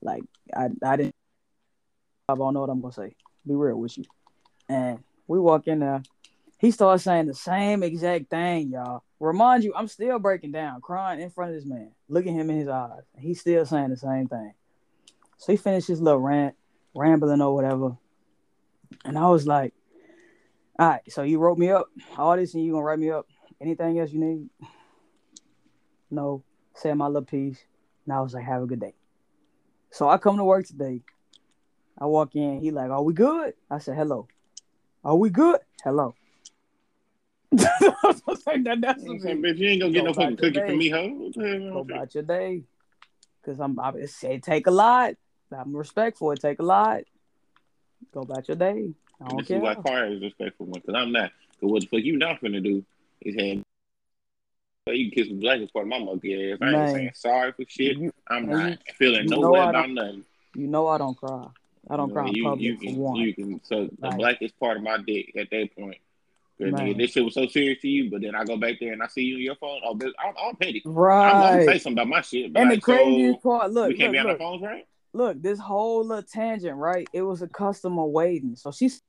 Like 0.01 0.23
I 0.55 0.69
I 0.83 0.97
didn't 0.97 1.15
I 2.29 2.35
don't 2.35 2.55
know 2.55 2.61
what 2.61 2.71
I'm 2.71 2.81
gonna 2.81 2.93
say. 2.93 3.15
Be 3.47 3.55
real 3.55 3.77
with 3.77 3.99
you. 3.99 4.05
And 4.69 4.99
we 5.29 5.39
walk 5.39 5.69
in 5.69 5.81
there. 5.81 6.03
He 6.59 6.71
starts 6.71 7.05
saying 7.05 7.27
the 7.27 7.35
same 7.35 7.83
exact 7.83 8.31
thing, 8.31 8.71
y'all. 8.71 9.03
Remind 9.21 9.63
you, 9.63 9.75
I'm 9.75 9.89
still 9.89 10.19
breaking 10.19 10.53
down, 10.53 10.81
crying 10.81 11.21
in 11.21 11.31
front 11.31 11.51
of 11.51 11.57
this 11.57 11.67
man, 11.67 11.93
looking 12.09 12.35
him 12.35 12.51
in 12.51 12.57
his 12.57 12.69
eyes. 12.69 13.03
He's 13.19 13.41
still 13.41 13.65
saying 13.67 13.91
the 13.91 13.97
same 13.97 14.27
thing. 14.27 14.55
So 15.39 15.53
he 15.53 15.57
finished 15.59 15.89
his 15.89 16.01
little 16.01 16.21
rant, 16.21 16.55
rambling 16.95 17.43
or 17.43 17.55
whatever. 17.55 17.97
And 19.05 19.19
I 19.19 19.29
was 19.29 19.47
like, 19.47 19.75
all 20.79 20.89
right, 20.89 21.01
so 21.09 21.23
you 21.23 21.39
wrote 21.39 21.59
me 21.59 21.71
up. 21.71 21.87
All 22.17 22.37
this 22.37 22.55
and 22.55 22.65
you 22.65 22.73
gonna 22.73 22.85
write 22.85 22.99
me 22.99 23.11
up. 23.11 23.27
Anything 23.61 23.99
else 23.99 24.13
you 24.13 24.21
need? 24.21 24.49
No. 26.11 26.43
Said 26.75 26.95
my 26.95 27.07
little 27.07 27.23
piece. 27.23 27.59
And 28.05 28.15
I 28.15 28.21
was 28.21 28.35
like, 28.35 28.45
have 28.45 28.63
a 28.63 28.67
good 28.67 28.81
day. 28.81 28.95
So 29.91 30.09
I 30.09 30.19
come 30.19 30.37
to 30.37 30.45
work 30.45 30.67
today. 30.67 31.01
I 31.99 32.05
walk 32.05 32.37
in, 32.37 32.61
he 32.61 32.71
like, 32.71 32.91
are 32.91 33.03
we 33.03 33.15
good? 33.15 33.55
I 33.71 33.79
said, 33.79 33.97
hello. 33.97 34.29
Are 35.03 35.17
we 35.17 35.31
good? 35.31 35.61
Hello. 35.83 36.15
Like, 38.47 38.63
that, 38.65 38.81
that's 38.81 39.03
You 39.03 39.15
know 39.15 39.19
saying, 39.19 39.43
bitch, 39.43 39.59
you 39.59 39.69
ain't 39.69 39.81
gonna 39.81 39.93
get 39.93 40.05
no 40.05 40.13
fucking 40.13 40.37
cookie 40.37 40.61
from 40.61 40.79
me, 40.79 40.89
ho. 40.89 41.09
What? 41.09 41.35
Go 41.35 41.79
about 41.79 42.15
your 42.15 42.23
day. 42.23 42.63
Cause 43.45 43.59
I'm 43.61 43.79
I 43.81 43.91
it 43.91 44.11
say 44.11 44.39
take 44.39 44.67
a 44.67 44.71
lot. 44.71 45.15
I'm 45.57 45.75
respectful. 45.75 46.31
It 46.33 46.41
take 46.41 46.59
a 46.59 46.65
lot. 46.65 47.03
Go 48.13 48.21
about 48.23 48.49
your 48.49 48.57
day. 48.57 48.91
I 49.21 49.29
don't 49.29 49.39
This 49.39 49.49
care. 49.49 49.57
is 49.59 49.63
why 49.63 49.75
fire 49.83 50.07
is 50.13 50.21
respectful 50.23 50.67
one, 50.67 50.81
because 50.81 50.95
I'm 50.95 51.13
not. 51.13 51.31
Because 51.53 51.71
what 51.73 51.83
the 51.83 51.89
fuck 51.89 52.01
you 52.05 52.17
not 52.19 52.41
finna 52.41 52.63
do 52.63 52.85
is 53.23 53.35
have. 53.35 53.63
So 54.89 54.93
you 54.95 55.11
can 55.11 55.23
kiss 55.25 55.29
the 55.33 55.35
blankets 55.41 55.73
part 55.73 55.85
of 55.85 55.89
my 55.89 55.99
monkey 55.99 56.53
ass. 56.53 56.59
I 56.61 56.67
ain't 56.67 56.73
Man. 56.73 56.95
saying 56.95 57.11
sorry 57.15 57.53
for 57.53 57.65
shit. 57.69 57.97
You, 57.99 58.13
I'm 58.29 58.47
not 58.47 58.79
feeling 58.97 59.27
no 59.27 59.51
way 59.51 59.61
about 59.61 59.91
nothing. 59.91 60.25
you 60.55 60.67
know 60.69 60.87
I 60.89 60.99
don't 60.99 61.17
cry. 61.17 61.47
I 61.91 61.97
don't 61.97 62.09
You 62.09 62.15
know, 62.15 62.21
cry 62.21 62.29
in 62.29 62.35
you, 62.37 62.43
public 62.45 62.63
you 62.63 62.77
for 62.77 62.85
can, 62.85 62.97
one. 62.97 63.17
You 63.17 63.35
can 63.35 63.61
suck 63.65 63.89
the 63.99 64.11
blackest 64.13 64.59
part 64.61 64.77
of 64.77 64.83
my 64.83 64.99
dick 64.99 65.33
at 65.37 65.51
that 65.51 65.69
point. 65.77 65.99
Nigga, 66.61 66.97
this 66.97 67.11
shit 67.13 67.25
was 67.25 67.35
so 67.35 67.47
serious 67.49 67.81
to 67.83 67.89
you, 67.89 68.11
but 68.11 68.23
then 68.23 68.35
I 68.35 68.45
go 68.45 68.57
back 68.57 68.77
there 68.81 68.93
and 68.95 69.03
I 69.03 69.09
see 69.09 69.23
you 69.23 69.35
on 69.37 69.43
your 69.43 69.55
phone. 69.57 69.81
Oh, 69.85 69.99
I'm, 70.25 70.35
I'm 70.43 70.57
petty. 70.57 70.83
I'm, 70.87 70.97
I'm 70.99 71.41
gonna 71.41 71.65
say 71.65 71.79
something 71.79 71.99
about 72.03 72.09
my 72.09 72.21
shit. 72.23 72.53
But 72.53 72.61
And 72.63 72.71
the 72.71 72.75
like, 72.77 72.83
craziest 72.83 73.43
so 73.43 73.49
part, 73.51 73.73
look, 73.73 73.89
we 73.89 73.95
can't 73.95 74.07
look, 74.09 74.13
be 74.13 74.19
on 74.21 74.27
look, 74.27 74.33
our 74.35 74.39
phones, 74.39 74.63
right? 74.63 74.87
Look, 75.17 75.43
this 75.43 75.59
whole 75.59 76.05
little 76.05 76.23
tangent, 76.23 76.77
right? 76.77 77.09
It 77.13 77.23
was 77.23 77.43
a 77.43 77.49
customer 77.49 78.05
waiting. 78.05 78.55
So 78.55 78.71
she's 78.71 79.03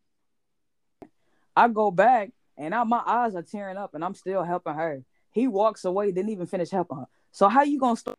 I 1.56 1.68
go 1.68 1.92
back 1.92 2.32
and 2.58 2.72
now 2.72 2.86
my 2.86 3.02
eyes 3.06 3.36
are 3.36 3.42
tearing 3.42 3.78
up 3.78 3.94
and 3.94 4.04
I'm 4.04 4.16
still 4.16 4.44
helping 4.44 4.74
her. 4.74 5.04
He 5.32 5.48
walks 5.48 5.86
away, 5.86 6.12
didn't 6.12 6.32
even 6.32 6.48
finish 6.48 6.70
helping 6.70 6.98
her. 6.98 7.08
So 7.32 7.50
how 7.50 7.64
you 7.64 7.80
gonna 7.80 7.98
start 7.98 8.18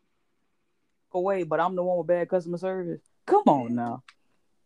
away, 1.12 1.44
but 1.44 1.60
I'm 1.60 1.74
the 1.74 1.82
one 1.82 1.98
with 1.98 2.06
bad 2.06 2.28
customer 2.28 2.58
service? 2.58 3.00
Come 3.26 3.44
on 3.46 3.74
now. 3.74 4.02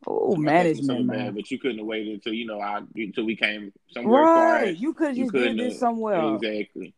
Oh, 0.07 0.35
management, 0.35 0.87
service 0.87 1.07
bad, 1.07 1.17
man. 1.17 1.35
But 1.35 1.51
you 1.51 1.59
couldn't 1.61 1.79
have 1.79 1.87
waited 1.87 2.15
until 2.15 2.33
you 2.33 2.47
know 2.47 2.61
I 2.61 2.81
until 2.97 3.25
we 3.25 3.37
came 3.37 3.73
somewhere 3.93 4.25
far. 4.25 4.55
Right. 4.55 4.77
You 4.77 4.95
could 4.95 5.17
You 5.17 5.25
just 5.25 5.35
did 5.35 5.41
couldn't 5.43 5.57
this 5.59 5.79
somewhere. 5.79 6.35
Exactly. 6.35 6.95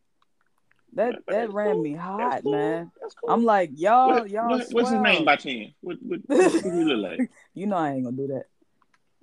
That 0.95 1.17
that 1.29 1.53
ran 1.53 1.75
cool. 1.75 1.83
me 1.83 1.93
hot, 1.95 2.43
cool. 2.43 2.53
man. 2.53 2.91
Cool. 3.21 3.31
I'm 3.31 3.45
like, 3.45 3.71
y'all, 3.75 4.21
what, 4.21 4.31
y'all 4.31 4.49
what- 4.49 4.69
what's 4.71 4.91
his 4.91 5.01
name 5.01 5.25
by 5.25 5.37
chance? 5.37 5.73
What 5.81 5.99
what, 6.03 6.21
what, 6.27 6.63
do 6.63 6.69
you 6.69 6.85
look 6.85 7.11
like? 7.11 7.31
You 7.55 7.67
know 7.67 7.77
I 7.77 7.93
ain't 7.93 8.05
gonna 8.05 8.17
do 8.17 8.27
that. 8.29 8.45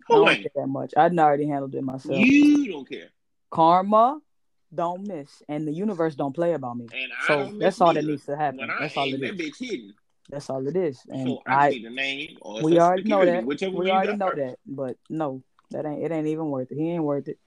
I 0.09 0.13
don't 0.13 0.41
care 0.41 0.51
that 0.55 0.67
much. 0.67 0.93
I 0.97 1.07
already 1.07 1.47
handled 1.47 1.75
it 1.75 1.83
myself. 1.83 2.17
You 2.17 2.71
don't 2.71 2.87
care. 2.87 3.09
Karma 3.49 4.19
don't 4.73 5.05
miss, 5.05 5.43
and 5.47 5.67
the 5.67 5.71
universe 5.71 6.15
don't 6.15 6.33
play 6.33 6.53
about 6.53 6.77
me. 6.77 6.87
And 6.93 7.11
So 7.27 7.57
that's 7.59 7.79
all 7.81 7.93
that 7.93 8.05
needs 8.05 8.25
to 8.25 8.37
happen. 8.37 8.59
When 8.59 8.69
That's 8.79 8.97
all 8.97 9.13
it 9.13 9.19
that 9.19 9.39
is. 9.39 9.93
That's 10.29 10.49
all 10.49 10.65
it 10.65 10.75
is. 10.77 11.01
And 11.09 11.27
so 11.27 11.41
I, 11.45 11.67
I, 11.67 11.69
need 11.69 11.85
a 11.85 11.89
name 11.89 12.37
or 12.41 12.61
we 12.63 12.79
already 12.79 13.03
know 13.03 13.25
that. 13.25 13.45
We 13.45 13.91
already 13.91 14.15
know 14.15 14.31
that. 14.33 14.57
But 14.65 14.97
no, 15.09 15.43
That 15.71 15.85
ain't 15.85 16.03
it 16.03 16.11
ain't 16.11 16.27
even 16.27 16.49
worth 16.49 16.71
it. 16.71 16.77
He 16.77 16.89
ain't 16.89 17.03
worth 17.03 17.27
it. 17.27 17.37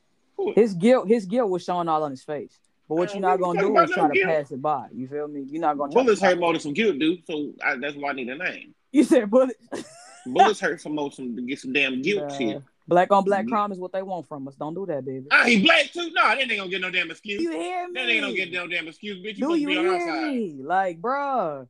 His 0.54 0.74
guilt, 0.74 1.08
his 1.08 1.26
guilt 1.26 1.48
was 1.48 1.64
showing 1.64 1.88
all 1.88 2.02
on 2.02 2.10
his 2.10 2.24
face. 2.24 2.58
But 2.88 2.96
what 2.96 3.12
you're 3.12 3.20
not 3.20 3.40
gonna 3.40 3.58
do 3.60 3.78
is 3.78 3.90
try 3.90 4.08
to 4.08 4.14
guilt. 4.14 4.26
pass 4.28 4.50
it 4.50 4.60
by. 4.60 4.88
You 4.92 5.08
feel 5.08 5.26
me? 5.26 5.44
You're 5.48 5.60
not 5.60 5.78
gonna 5.78 5.92
Bullets 5.94 6.20
to 6.20 6.26
hurt 6.26 6.38
more 6.38 6.52
than 6.52 6.60
some 6.60 6.74
guilt, 6.74 6.98
dude. 6.98 7.26
So 7.26 7.52
I, 7.64 7.76
that's 7.76 7.96
why 7.96 8.10
I 8.10 8.12
need 8.12 8.28
a 8.28 8.36
name. 8.36 8.74
You 8.92 9.04
said 9.04 9.30
bullets. 9.30 9.56
Bullets 10.26 10.60
hurt 10.60 10.80
some 10.80 10.94
more 10.94 11.12
some 11.12 11.36
to 11.36 11.42
get 11.42 11.58
some 11.60 11.72
damn 11.72 12.00
guilt 12.00 12.24
Uh, 12.30 12.38
shit. 12.38 12.62
black 12.88 13.10
on 13.12 13.24
black 13.24 13.44
Mhm. 13.44 13.48
crime 13.50 13.72
is 13.72 13.78
what 13.78 13.92
they 13.92 14.02
want 14.02 14.26
from 14.26 14.48
us. 14.48 14.54
Don't 14.56 14.72
do 14.74 14.86
that, 14.86 15.04
baby. 15.04 15.26
Ah, 15.30 15.44
he 15.44 15.62
black 15.62 15.92
too? 15.92 16.10
No, 16.12 16.34
they 16.34 16.42
ain't 16.42 16.50
gonna 16.56 16.68
get 16.70 16.80
no 16.80 16.90
damn 16.90 17.10
excuse. 17.10 17.42
You 17.42 17.50
hear 17.50 17.88
me? 17.88 17.92
That 17.94 18.08
ain't 18.08 18.22
gonna 18.22 18.34
get 18.34 18.52
no 18.52 18.66
damn 18.66 18.88
excuse, 18.88 19.18
bitch. 19.18 19.36
You 19.38 19.48
Do 19.48 19.54
you 19.56 19.66
be 19.66 19.76
on 19.76 19.84
hear 19.84 20.22
me? 20.22 20.54
Like, 20.62 21.00
bruh. 21.00 21.68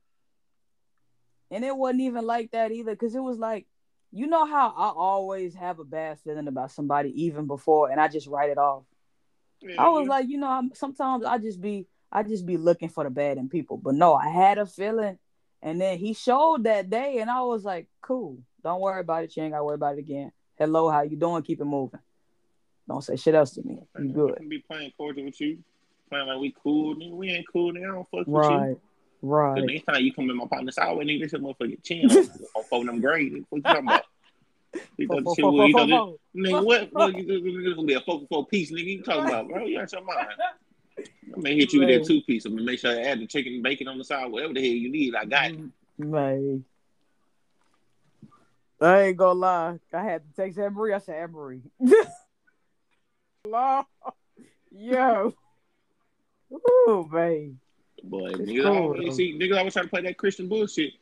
And 1.51 1.65
it 1.65 1.77
wasn't 1.77 2.03
even 2.03 2.25
like 2.27 2.51
that 2.53 2.73
either, 2.73 2.93
because 2.93 3.15
it 3.15 3.21
was 3.23 3.39
like, 3.39 3.67
you 4.13 4.27
know 4.27 4.47
how 4.47 4.69
I 4.69 4.89
always 4.95 5.55
have 5.55 5.79
a 5.79 5.85
bad 5.85 6.19
feeling 6.21 6.47
about 6.49 6.71
somebody 6.71 7.25
even 7.25 7.47
before, 7.47 7.91
and 7.91 8.01
I 8.01 8.09
just 8.09 8.27
write 8.29 8.51
it 8.51 8.59
off. 8.59 8.85
I 9.79 9.89
was 9.89 10.07
like, 10.09 10.29
you 10.29 10.39
know, 10.39 10.49
I'm, 10.49 10.75
sometimes 10.75 11.25
I 11.25 11.39
just 11.39 11.61
be, 11.61 11.87
I 12.13 12.23
just 12.23 12.47
be 12.47 12.57
looking 12.57 12.89
for 12.89 13.05
the 13.05 13.11
bad 13.11 13.39
in 13.39 13.49
people. 13.49 13.77
But 13.77 13.95
no, 13.95 14.15
I 14.15 14.29
had 14.29 14.59
a 14.59 14.67
feeling, 14.67 15.19
and 15.63 15.81
then 15.81 15.99
he 15.99 16.13
showed 16.15 16.65
that 16.65 16.91
day, 16.91 17.19
and 17.19 17.31
I 17.31 17.41
was 17.43 17.65
like, 17.65 17.87
cool. 18.03 18.39
Don't 18.63 18.81
worry 18.81 19.01
about 19.01 19.25
it. 19.25 19.37
You 19.37 19.43
ain't 19.43 19.53
gotta 19.53 19.65
worry 19.65 19.75
about 19.75 19.97
it 19.97 20.01
again. 20.01 20.33
Hello, 20.57 20.89
how 20.89 21.03
you 21.03 21.17
doing? 21.17 21.43
Keep 21.43 21.61
it 21.61 21.65
moving. 21.67 22.01
Don't 22.89 23.03
say 23.03 23.17
shit 23.17 23.35
else 23.35 23.53
to 23.53 23.63
me. 23.63 23.81
You 23.99 24.11
I 24.11 24.13
good? 24.13 24.37
can 24.37 24.49
be 24.49 24.59
playing 24.59 24.93
cordial 24.97 25.25
with 25.27 25.41
you, 25.41 25.59
playing 26.11 26.29
like 26.29 26.39
we 26.39 26.55
cool. 26.63 26.95
Nigga, 26.97 27.11
we 27.13 27.31
ain't 27.31 27.47
cool. 27.53 27.73
Nigga, 27.73 27.91
I 27.91 27.95
don't 27.95 28.09
fuck 28.11 28.27
with 28.27 28.51
you. 28.51 28.57
Right, 28.57 28.77
The 29.21 29.27
right. 29.27 29.65
next 29.65 29.85
time 29.85 30.05
you 30.05 30.13
come 30.13 30.29
in 30.31 30.37
my 30.37 30.47
partner's 30.47 30.79
house, 30.79 30.97
nigga, 30.99 31.23
this 31.23 31.33
motherfucking 31.33 31.83
chin 31.83 32.11
on, 32.11 32.17
on 32.57 32.65
phone 32.71 32.87
them 32.87 33.01
grade. 33.01 33.45
What 33.49 33.59
you 33.59 33.63
talking 33.63 33.87
about? 33.87 34.05
You 34.97 35.09
thought 35.09 35.25
the 35.25 35.35
shit 35.35 35.45
was, 35.45 35.69
you 35.69 35.73
thought 35.75 36.19
this, 36.35 36.51
nigga, 36.51 36.65
what? 36.65 36.93
what 36.93 37.15
you, 37.17 37.25
this 37.65 37.75
gonna 37.75 37.87
be 37.87 37.95
a 37.95 38.01
four 38.01 38.21
for 38.21 38.27
four 38.27 38.47
piece, 38.47 38.73
nigga. 38.73 38.85
You 38.85 39.03
talking 39.03 39.27
about, 39.27 39.49
bro? 39.49 39.65
You 39.67 39.81
out 39.81 39.93
your 39.93 40.05
mind. 40.05 40.27
I'm 41.35 41.43
gonna 41.43 41.55
hit 41.55 41.73
you 41.73 41.81
with 41.81 41.89
that 41.89 42.05
two 42.07 42.21
piece. 42.23 42.45
I'm 42.45 42.53
gonna 42.53 42.65
make 42.65 42.79
sure 42.79 42.91
I 42.91 43.03
add 43.03 43.21
the 43.21 43.27
chicken 43.27 43.55
and 43.55 43.63
bacon 43.63 43.89
on 43.89 43.99
the 43.99 44.05
side, 44.05 44.31
whatever 44.31 44.55
the 44.55 44.61
hell 44.61 44.77
you 44.77 44.91
need. 44.91 45.15
I 45.15 45.25
got 45.25 45.51
it. 45.51 45.61
Mm-hmm. 45.61 46.11
Man. 46.11 46.65
I 48.81 49.03
ain't 49.03 49.17
gonna 49.17 49.39
lie. 49.39 49.79
I 49.93 50.03
had 50.03 50.23
to 50.23 50.43
text 50.43 50.59
Marie. 50.59 50.93
I 50.93 50.99
said, 50.99 51.31
Marie. 51.31 51.63
Lord. 53.47 53.87
Yo. 54.71 55.35
Ooh, 56.53 57.09
man. 57.11 57.59
Boy, 58.03 58.27
It's 58.27 58.39
niggas 58.39 58.63
cool, 58.63 58.95
though. 58.95 59.11
see 59.13 59.39
niggas 59.39 59.59
always 59.59 59.73
try 59.73 59.83
to 59.83 59.89
play 59.89 60.03
that 60.03 60.19
Christian 60.19 60.49
bullshit. 60.49 60.93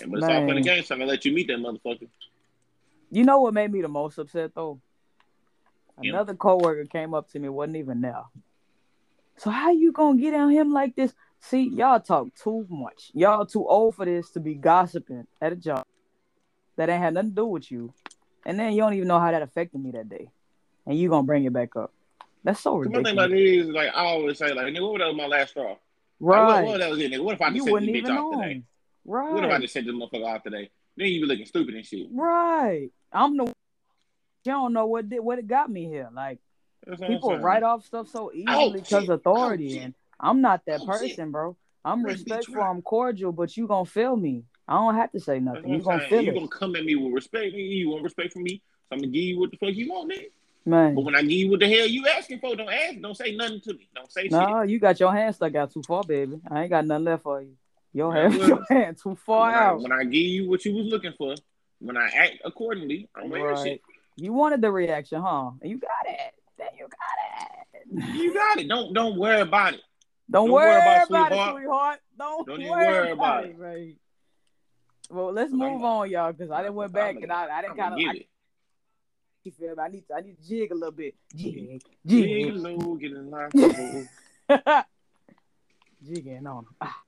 And 0.00 0.10
but 0.10 0.18
it's 0.18 0.26
all 0.26 0.46
for 0.46 0.54
the 0.54 0.60
game, 0.60 0.82
so 0.84 0.94
I'm 0.94 1.00
gonna 1.00 1.10
let 1.10 1.24
you 1.24 1.32
meet 1.32 1.48
that 1.48 1.58
motherfucker. 1.58 2.08
You 3.10 3.24
know 3.24 3.40
what 3.40 3.54
made 3.54 3.72
me 3.72 3.82
the 3.82 3.88
most 3.88 4.18
upset 4.18 4.52
though? 4.54 4.80
Yeah. 6.02 6.10
Another 6.12 6.34
coworker 6.34 6.84
came 6.86 7.12
up 7.14 7.28
to 7.30 7.38
me, 7.38 7.48
wasn't 7.48 7.76
even 7.76 8.00
there. 8.00 8.22
So 9.36 9.50
how 9.50 9.70
you 9.70 9.92
gonna 9.92 10.18
get 10.20 10.34
on 10.34 10.50
him 10.50 10.72
like 10.72 10.94
this? 10.96 11.12
See, 11.40 11.68
y'all 11.70 12.00
talk 12.00 12.28
too 12.34 12.66
much. 12.68 13.10
Y'all 13.14 13.46
too 13.46 13.66
old 13.66 13.94
for 13.96 14.04
this 14.04 14.30
to 14.30 14.40
be 14.40 14.54
gossiping 14.54 15.26
at 15.40 15.52
a 15.52 15.56
job 15.56 15.84
that 16.76 16.88
ain't 16.88 17.02
had 17.02 17.14
nothing 17.14 17.30
to 17.30 17.36
do 17.36 17.46
with 17.46 17.70
you. 17.70 17.92
And 18.46 18.58
then 18.58 18.72
you 18.72 18.80
don't 18.80 18.94
even 18.94 19.08
know 19.08 19.18
how 19.18 19.30
that 19.30 19.42
affected 19.42 19.82
me 19.82 19.90
that 19.92 20.08
day. 20.08 20.28
And 20.86 20.98
you 20.98 21.08
gonna 21.08 21.26
bring 21.26 21.44
it 21.44 21.52
back 21.52 21.76
up. 21.76 21.92
That's 22.44 22.60
so 22.60 22.82
The 22.82 22.88
one 22.88 23.04
thing 23.04 23.16
ridiculous. 23.16 23.26
about 23.26 23.32
it 23.32 23.42
is, 23.42 23.68
like 23.68 23.88
I 23.94 24.04
always 24.06 24.38
say, 24.38 24.52
like, 24.52 24.66
nigga, 24.66 24.90
what 24.90 25.00
was 25.00 25.16
my 25.16 25.26
last 25.26 25.50
straw? 25.50 25.70
Like, 25.70 25.78
Right. 26.20 26.46
what, 26.62 26.64
what 26.64 26.78
that 26.80 26.90
was 26.90 26.98
it, 27.00 27.12
nigga? 27.12 27.24
What 27.24 27.34
if 27.34 27.42
I 27.42 27.50
just 27.50 27.64
sent 27.66 27.80
this 27.80 28.02
bitch 28.02 28.10
off 28.10 28.32
today? 28.40 28.62
Right. 29.04 29.32
What 29.32 29.44
if 29.44 29.50
I 29.50 29.58
just 29.58 29.72
sent 29.74 29.86
this 29.86 29.94
motherfucker 29.94 30.26
off 30.26 30.42
today? 30.42 30.70
Then 30.96 31.06
you 31.08 31.20
be 31.22 31.26
looking 31.26 31.46
stupid 31.46 31.74
and 31.74 31.84
shit. 31.84 32.08
Right. 32.10 32.90
I'm 33.12 33.36
the. 33.36 33.44
You 33.44 34.52
don't 34.52 34.72
know 34.72 34.86
what 34.86 35.08
did 35.08 35.20
what 35.20 35.38
it 35.38 35.46
got 35.46 35.70
me 35.70 35.84
here. 35.84 36.08
Like 36.12 36.38
That's 36.86 37.00
people 37.00 37.38
write 37.38 37.62
off 37.62 37.84
stuff 37.84 38.08
so 38.08 38.32
easily 38.32 38.80
because 38.80 39.08
authority, 39.08 39.78
Oh, 39.78 39.82
and 39.84 39.94
I'm 40.18 40.40
not 40.40 40.62
that 40.66 40.80
Oh, 40.82 40.86
person, 40.86 41.30
bro. 41.30 41.56
I'm 41.84 42.02
respectful. 42.04 42.62
I'm 42.62 42.82
cordial, 42.82 43.32
but 43.32 43.56
you 43.56 43.66
gonna 43.66 43.84
feel 43.84 44.16
me. 44.16 44.44
I 44.68 44.74
don't 44.74 44.94
have 44.94 45.12
to 45.12 45.20
say 45.20 45.40
nothing. 45.40 45.68
You 45.70 45.82
gonna 45.82 46.00
saying. 46.00 46.10
feel 46.10 46.24
You 46.24 46.30
it, 46.30 46.34
gonna 46.34 46.48
come 46.48 46.76
at 46.76 46.84
me 46.84 46.94
with 46.94 47.12
respect, 47.12 47.54
nigga. 47.54 47.68
You 47.68 47.90
want 47.90 48.04
respect 48.04 48.32
from 48.32 48.44
me, 48.44 48.62
so 48.88 48.94
I'm 48.94 48.98
gonna 48.98 49.08
give 49.12 49.22
you 49.22 49.38
what 49.40 49.50
the 49.50 49.56
fuck 49.56 49.74
you 49.74 49.90
want, 49.90 50.12
nigga. 50.12 50.26
But 50.94 51.04
when 51.04 51.14
I 51.14 51.22
give 51.22 51.32
you 51.32 51.50
what 51.50 51.60
the 51.60 51.68
hell 51.68 51.86
you 51.86 52.06
asking 52.06 52.38
for, 52.40 52.54
don't 52.54 52.70
ask, 52.72 53.00
don't 53.00 53.16
say 53.16 53.34
nothing 53.34 53.60
to 53.62 53.72
me. 53.74 53.88
Don't 53.94 54.10
say 54.12 54.22
shit. 54.22 54.32
No, 54.32 54.62
you 54.62 54.78
got 54.78 55.00
your 55.00 55.12
hand 55.12 55.34
stuck 55.34 55.54
out 55.54 55.72
too 55.72 55.82
far, 55.82 56.04
baby. 56.04 56.40
I 56.50 56.62
ain't 56.62 56.70
got 56.70 56.86
nothing 56.86 57.04
left 57.04 57.22
for 57.22 57.40
you. 57.40 57.56
Your 57.92 58.14
Yeah, 58.14 58.22
hand, 58.22 58.34
well, 58.38 58.48
your 58.48 58.64
hand 58.68 58.98
too 59.02 59.16
far 59.16 59.46
when, 59.46 59.54
I, 59.54 59.64
out. 59.66 59.80
when 59.82 59.92
I 59.92 60.04
give 60.04 60.14
you 60.14 60.48
what 60.48 60.64
you 60.64 60.74
was 60.74 60.86
looking 60.86 61.14
for, 61.16 61.34
when 61.80 61.96
I 61.96 62.08
act 62.08 62.36
accordingly, 62.44 63.08
I'm 63.14 63.28
wearing 63.30 63.46
Right. 63.56 63.64
shit. 63.66 63.80
You 64.16 64.32
wanted 64.32 64.60
the 64.60 64.70
reaction, 64.70 65.20
huh? 65.20 65.50
You 65.62 65.78
got 65.78 65.90
it. 66.06 66.34
You 66.76 66.86
got 66.88 68.08
it. 68.08 68.14
You 68.14 68.34
got 68.34 68.58
it. 68.58 68.68
Don't 68.68 68.92
don't 68.92 69.18
worry 69.18 69.40
about 69.40 69.74
it. 69.74 69.80
Don't, 70.30 70.46
Don't 70.46 70.52
worry, 70.54 70.68
worry 70.68 70.76
about 70.80 71.02
it, 71.02 71.08
about 71.10 71.28
sweetheart. 71.28 71.48
it, 71.48 71.58
sweetheart. 71.58 71.98
Don't, 72.18 72.46
Don't 72.46 72.68
worry, 72.68 72.86
worry 72.86 73.10
about, 73.10 73.44
about 73.44 73.50
it, 73.50 73.58
right? 73.58 73.96
Well, 75.10 75.32
let's 75.32 75.50
I'm- 75.50 75.58
move 75.58 75.82
on, 75.82 76.08
y'all, 76.10 76.30
because 76.32 76.50
I 76.52 76.62
didn't 76.62 76.76
went 76.76 76.92
back 76.92 77.16
I'm 77.16 77.22
and 77.24 77.32
I, 77.32 77.58
I 77.58 77.62
didn't 77.62 77.76
kind 77.76 77.94
of. 77.94 78.00
it. 78.14 78.28
You 79.42 79.50
feel 79.52 79.74
me? 79.74 79.82
I 79.82 79.88
need 79.88 80.06
to, 80.06 80.14
I 80.14 80.20
need 80.20 80.36
to 80.40 80.48
jig 80.48 80.70
a 80.70 80.74
little 80.74 80.92
bit. 80.92 81.14
Jig, 81.34 81.82
Jig 82.06 82.52
jig, 82.52 82.54
low, 82.54 82.94
getting 82.94 83.30
locked 83.30 83.56
up. 83.56 84.86
jigging 86.06 86.46
on. 86.46 86.66
Ah, 86.80 87.02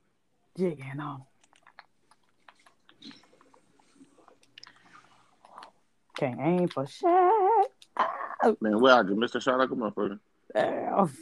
jigging 0.56 0.98
on. 1.00 1.22
Can't 6.22 6.38
aim 6.40 6.68
for 6.68 6.86
shit. 6.86 7.02
Ah, 7.96 8.52
Man, 8.60 8.80
where 8.80 8.94
I 8.94 9.02
just 9.02 9.16
missed 9.16 9.34
a 9.34 9.40
shot 9.40 9.58
like 9.58 9.72
a 9.72 9.74
motherfucker. 9.74 10.20
damn. 10.54 11.12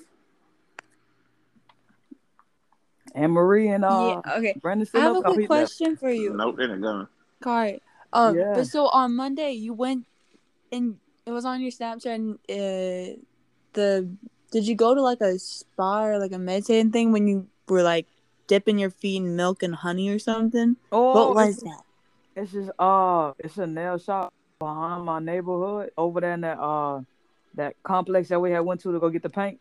And 3.15 3.33
Marie 3.33 3.69
and 3.69 3.83
uh, 3.83 4.21
yeah. 4.27 4.37
Okay. 4.37 4.61
Brandon 4.61 4.87
I 4.95 4.99
have 4.99 5.17
a 5.17 5.19
up? 5.21 5.27
He 5.29 5.33
quick 5.47 5.49
left. 5.49 5.71
question 5.79 5.97
for 5.97 6.11
you. 6.11 6.35
Nope, 6.37 6.57
they 6.59 6.65
ain't 6.65 6.83
gone. 6.83 7.09
Alright. 7.47 7.83
Um, 8.13 8.37
Yeah. 8.37 8.53
but 8.55 8.67
so 8.67 8.89
on 8.89 9.17
Monday 9.17 9.53
you 9.53 9.73
went 9.73 10.05
and 10.71 10.99
it 11.25 11.31
was 11.31 11.47
on 11.47 11.63
your 11.63 11.71
Snapchat 11.71 12.15
and 12.15 12.35
uh, 12.51 13.17
the 13.73 14.07
did 14.53 14.67
you 14.69 14.75
go 14.75 14.95
to 14.95 15.01
like 15.01 15.23
a 15.23 15.39
spa 15.39 16.05
or 16.05 16.19
like 16.19 16.33
a 16.33 16.39
meditating 16.39 16.93
thing 16.93 17.11
when 17.11 17.27
you 17.27 17.47
were 17.69 17.83
like 17.83 18.07
dipping 18.49 18.79
your 18.79 18.91
feet 18.91 19.17
in 19.17 19.35
milk 19.35 19.63
and 19.63 19.77
honey 19.77 20.11
or 20.11 20.19
something? 20.19 20.77
Oh, 20.93 21.15
what 21.15 21.35
was 21.37 21.57
that? 21.57 21.85
it's 22.37 22.53
just 22.53 22.71
uh, 22.79 23.33
it's 23.39 23.57
a 23.57 23.67
nail 23.67 23.97
shop 23.97 24.35
behind 24.64 25.05
my 25.05 25.18
neighborhood 25.18 25.90
over 25.99 26.20
there 26.20 26.35
in 26.35 26.42
that 26.42 26.61
uh, 26.61 27.01
that 27.55 27.75
complex 27.83 28.29
that 28.29 28.38
we 28.40 28.53
had 28.53 28.61
went 28.61 28.81
to 28.83 28.92
to 28.92 29.01
go 29.01 29.09
get 29.11 29.23
the 29.25 29.31
paint. 29.31 29.59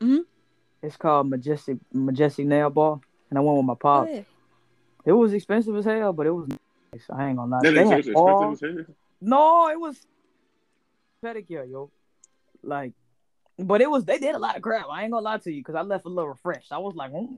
Mhm. 0.00 0.20
It's 0.82 0.96
called 0.96 1.28
Majestic 1.28 1.76
Majestic 1.92 2.46
Nail 2.46 2.70
Bar, 2.70 3.00
and 3.28 3.38
I 3.38 3.42
went 3.42 3.58
with 3.58 3.66
my 3.66 3.74
pops. 3.74 4.10
What? 4.10 4.24
It 5.04 5.12
was 5.12 5.32
expensive 5.34 5.76
as 5.76 5.84
hell, 5.84 6.12
but 6.14 6.26
it 6.26 6.30
was 6.30 6.48
nice. 6.48 7.04
I 7.10 7.28
ain't 7.28 7.36
gonna 7.36 7.50
lie. 7.50 7.60
That 7.62 7.72
They 7.74 7.86
had 7.86 7.98
expensive 7.98 8.16
all- 8.16 8.52
as 8.52 8.60
hell. 8.60 8.84
No, 9.20 9.68
it 9.68 9.78
was 9.80 10.06
pedicure, 11.24 11.68
yo. 11.70 11.90
Like, 12.62 12.92
but 13.58 13.80
it 13.80 13.90
was 13.90 14.04
they 14.04 14.18
did 14.18 14.34
a 14.34 14.38
lot 14.38 14.56
of 14.56 14.62
crap. 14.62 14.86
I 14.90 15.02
ain't 15.02 15.12
gonna 15.12 15.24
lie 15.24 15.38
to 15.38 15.50
you 15.52 15.60
because 15.60 15.74
I 15.74 15.82
left 15.82 16.04
a 16.06 16.08
little 16.08 16.28
refreshed. 16.30 16.72
I 16.72 16.78
was 16.78 16.94
like, 16.94 17.12
mm. 17.12 17.36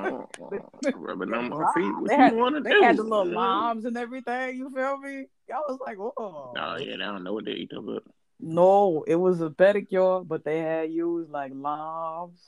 Oh, 0.00 0.28
rubbing 0.94 1.32
on 1.34 1.48
my 1.50 1.72
feet. 1.74 1.84
What 1.98 2.08
they 2.08 2.14
you 2.16 2.20
had, 2.22 2.34
want 2.36 2.54
to 2.56 2.60
they 2.62 2.70
do? 2.70 2.82
had 2.82 2.96
the 2.96 3.02
little 3.02 3.24
man? 3.24 3.34
limes 3.34 3.84
and 3.84 3.96
everything. 3.96 4.56
You 4.56 4.70
feel 4.70 4.98
me? 4.98 5.26
I 5.50 5.60
was 5.68 5.78
like, 5.84 5.96
whoa. 5.96 6.12
Oh 6.16 6.76
yeah, 6.78 6.94
I 6.94 6.96
don't 6.96 7.24
know 7.24 7.32
what 7.32 7.44
they 7.44 7.52
eat 7.52 7.72
about. 7.72 8.04
No, 8.40 9.04
it 9.06 9.16
was 9.16 9.40
a 9.40 9.50
pedicure, 9.50 10.26
but 10.26 10.44
they 10.44 10.58
had 10.60 10.90
used 10.92 11.30
like 11.30 11.52
limes 11.54 12.38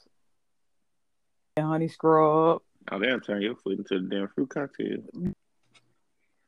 and 1.57 1.67
honey 1.67 1.89
scrub, 1.89 2.63
Oh, 2.91 2.99
they'll 2.99 3.21
turn 3.21 3.43
your 3.43 3.57
foot 3.57 3.79
into 3.79 3.97
a 3.97 4.01
damn 4.01 4.29
fruit 4.29 4.49
cocktail. 4.51 4.99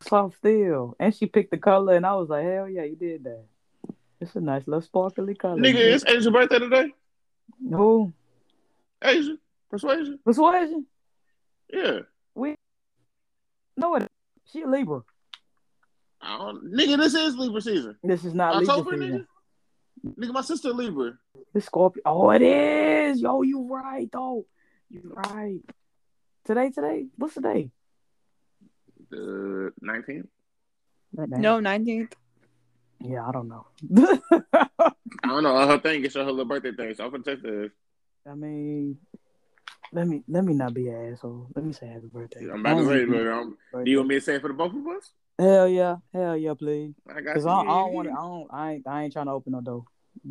soft 0.00 0.36
steel, 0.38 0.96
and 0.98 1.14
she 1.14 1.26
picked 1.26 1.50
the 1.50 1.58
color, 1.58 1.94
and 1.94 2.06
I 2.06 2.14
was 2.14 2.28
like, 2.28 2.44
hell 2.44 2.68
yeah, 2.68 2.84
you 2.84 2.96
did 2.96 3.24
that. 3.24 3.44
It's 4.20 4.34
a 4.36 4.40
nice 4.40 4.66
little 4.66 4.82
sparkly 4.82 5.34
color. 5.34 5.60
Nigga, 5.60 5.76
it's 5.94 6.04
Asia's 6.06 6.30
birthday 6.30 6.58
today. 6.58 6.92
who 7.70 8.12
Asia, 9.02 9.36
persuasion. 9.70 10.18
persuasion? 10.24 10.86
Yeah. 11.72 12.00
We. 12.34 12.54
No, 13.76 13.96
it. 13.96 14.08
She 14.50 14.62
a 14.62 14.66
Libra. 14.68 15.02
I 16.22 16.38
don't, 16.38 16.72
nigga, 16.72 16.96
this 16.98 17.14
is 17.14 17.36
Libra 17.36 17.60
season. 17.60 17.96
This 18.02 18.24
is 18.24 18.34
not 18.34 18.56
Libra 18.56 18.74
October, 18.74 18.96
season. 18.96 19.26
nigga. 20.04 20.14
Nigga, 20.18 20.32
my 20.32 20.40
sister 20.42 20.68
a 20.70 20.72
Libra. 20.72 21.12
It's 21.54 21.66
Scorpio. 21.66 22.02
Oh, 22.06 22.30
it 22.30 22.42
is. 22.42 23.20
Yo, 23.20 23.42
you 23.42 23.68
right 23.68 24.08
though. 24.12 24.46
You 24.90 25.12
right. 25.14 25.60
Today, 26.44 26.70
today. 26.70 27.06
What's 27.16 27.34
the 27.34 27.40
day? 27.42 27.70
The 29.10 29.72
19th. 29.82 30.26
No, 31.14 31.60
nineteenth. 31.60 32.14
Yeah, 33.00 33.26
I 33.28 33.32
don't 33.32 33.48
know. 33.48 33.66
I 34.54 35.28
don't 35.28 35.42
know. 35.42 35.66
Her 35.66 35.78
thing 35.78 36.04
is 36.04 36.14
her 36.14 36.24
little 36.24 36.44
birthday 36.44 36.72
thing. 36.72 36.94
So 36.94 37.04
I'm 37.04 37.10
gonna 37.10 37.22
text 37.22 37.44
her. 37.44 37.70
I 38.30 38.34
mean, 38.34 38.96
let 39.92 40.06
me 40.06 40.22
let 40.28 40.44
me 40.44 40.54
not 40.54 40.72
be 40.72 40.88
an 40.88 41.12
asshole. 41.12 41.48
Let 41.54 41.64
me 41.64 41.72
say 41.72 41.88
happy 41.88 42.06
birthday. 42.06 42.48
I'm 42.50 42.60
about 42.60 42.78
to 42.78 42.86
say, 42.86 43.00
Happy 43.00 43.10
look, 43.10 43.26
um, 43.28 43.58
do 43.84 43.90
you 43.90 43.98
want 43.98 44.08
me 44.08 44.14
to 44.14 44.20
say 44.20 44.36
it 44.36 44.40
for 44.42 44.48
the 44.48 44.54
both 44.54 44.74
of 44.74 44.86
us? 44.86 45.12
Hell 45.38 45.68
yeah, 45.68 45.96
hell 46.12 46.36
yeah, 46.36 46.54
please. 46.54 46.94
I 47.08 47.20
got 47.20 47.34
Cause 47.34 47.44
you. 47.44 47.50
I, 47.50 47.60
I 47.60 47.64
don't 47.64 47.92
want 47.92 48.08
to. 48.08 48.14
I 48.14 48.16
don't. 48.16 48.48
I 48.52 48.72
ain't. 48.72 48.86
I 48.86 49.02
ain't 49.04 49.12
trying 49.12 49.26
to 49.26 49.32
open 49.32 49.52
no 49.52 49.60
door. 49.60 49.84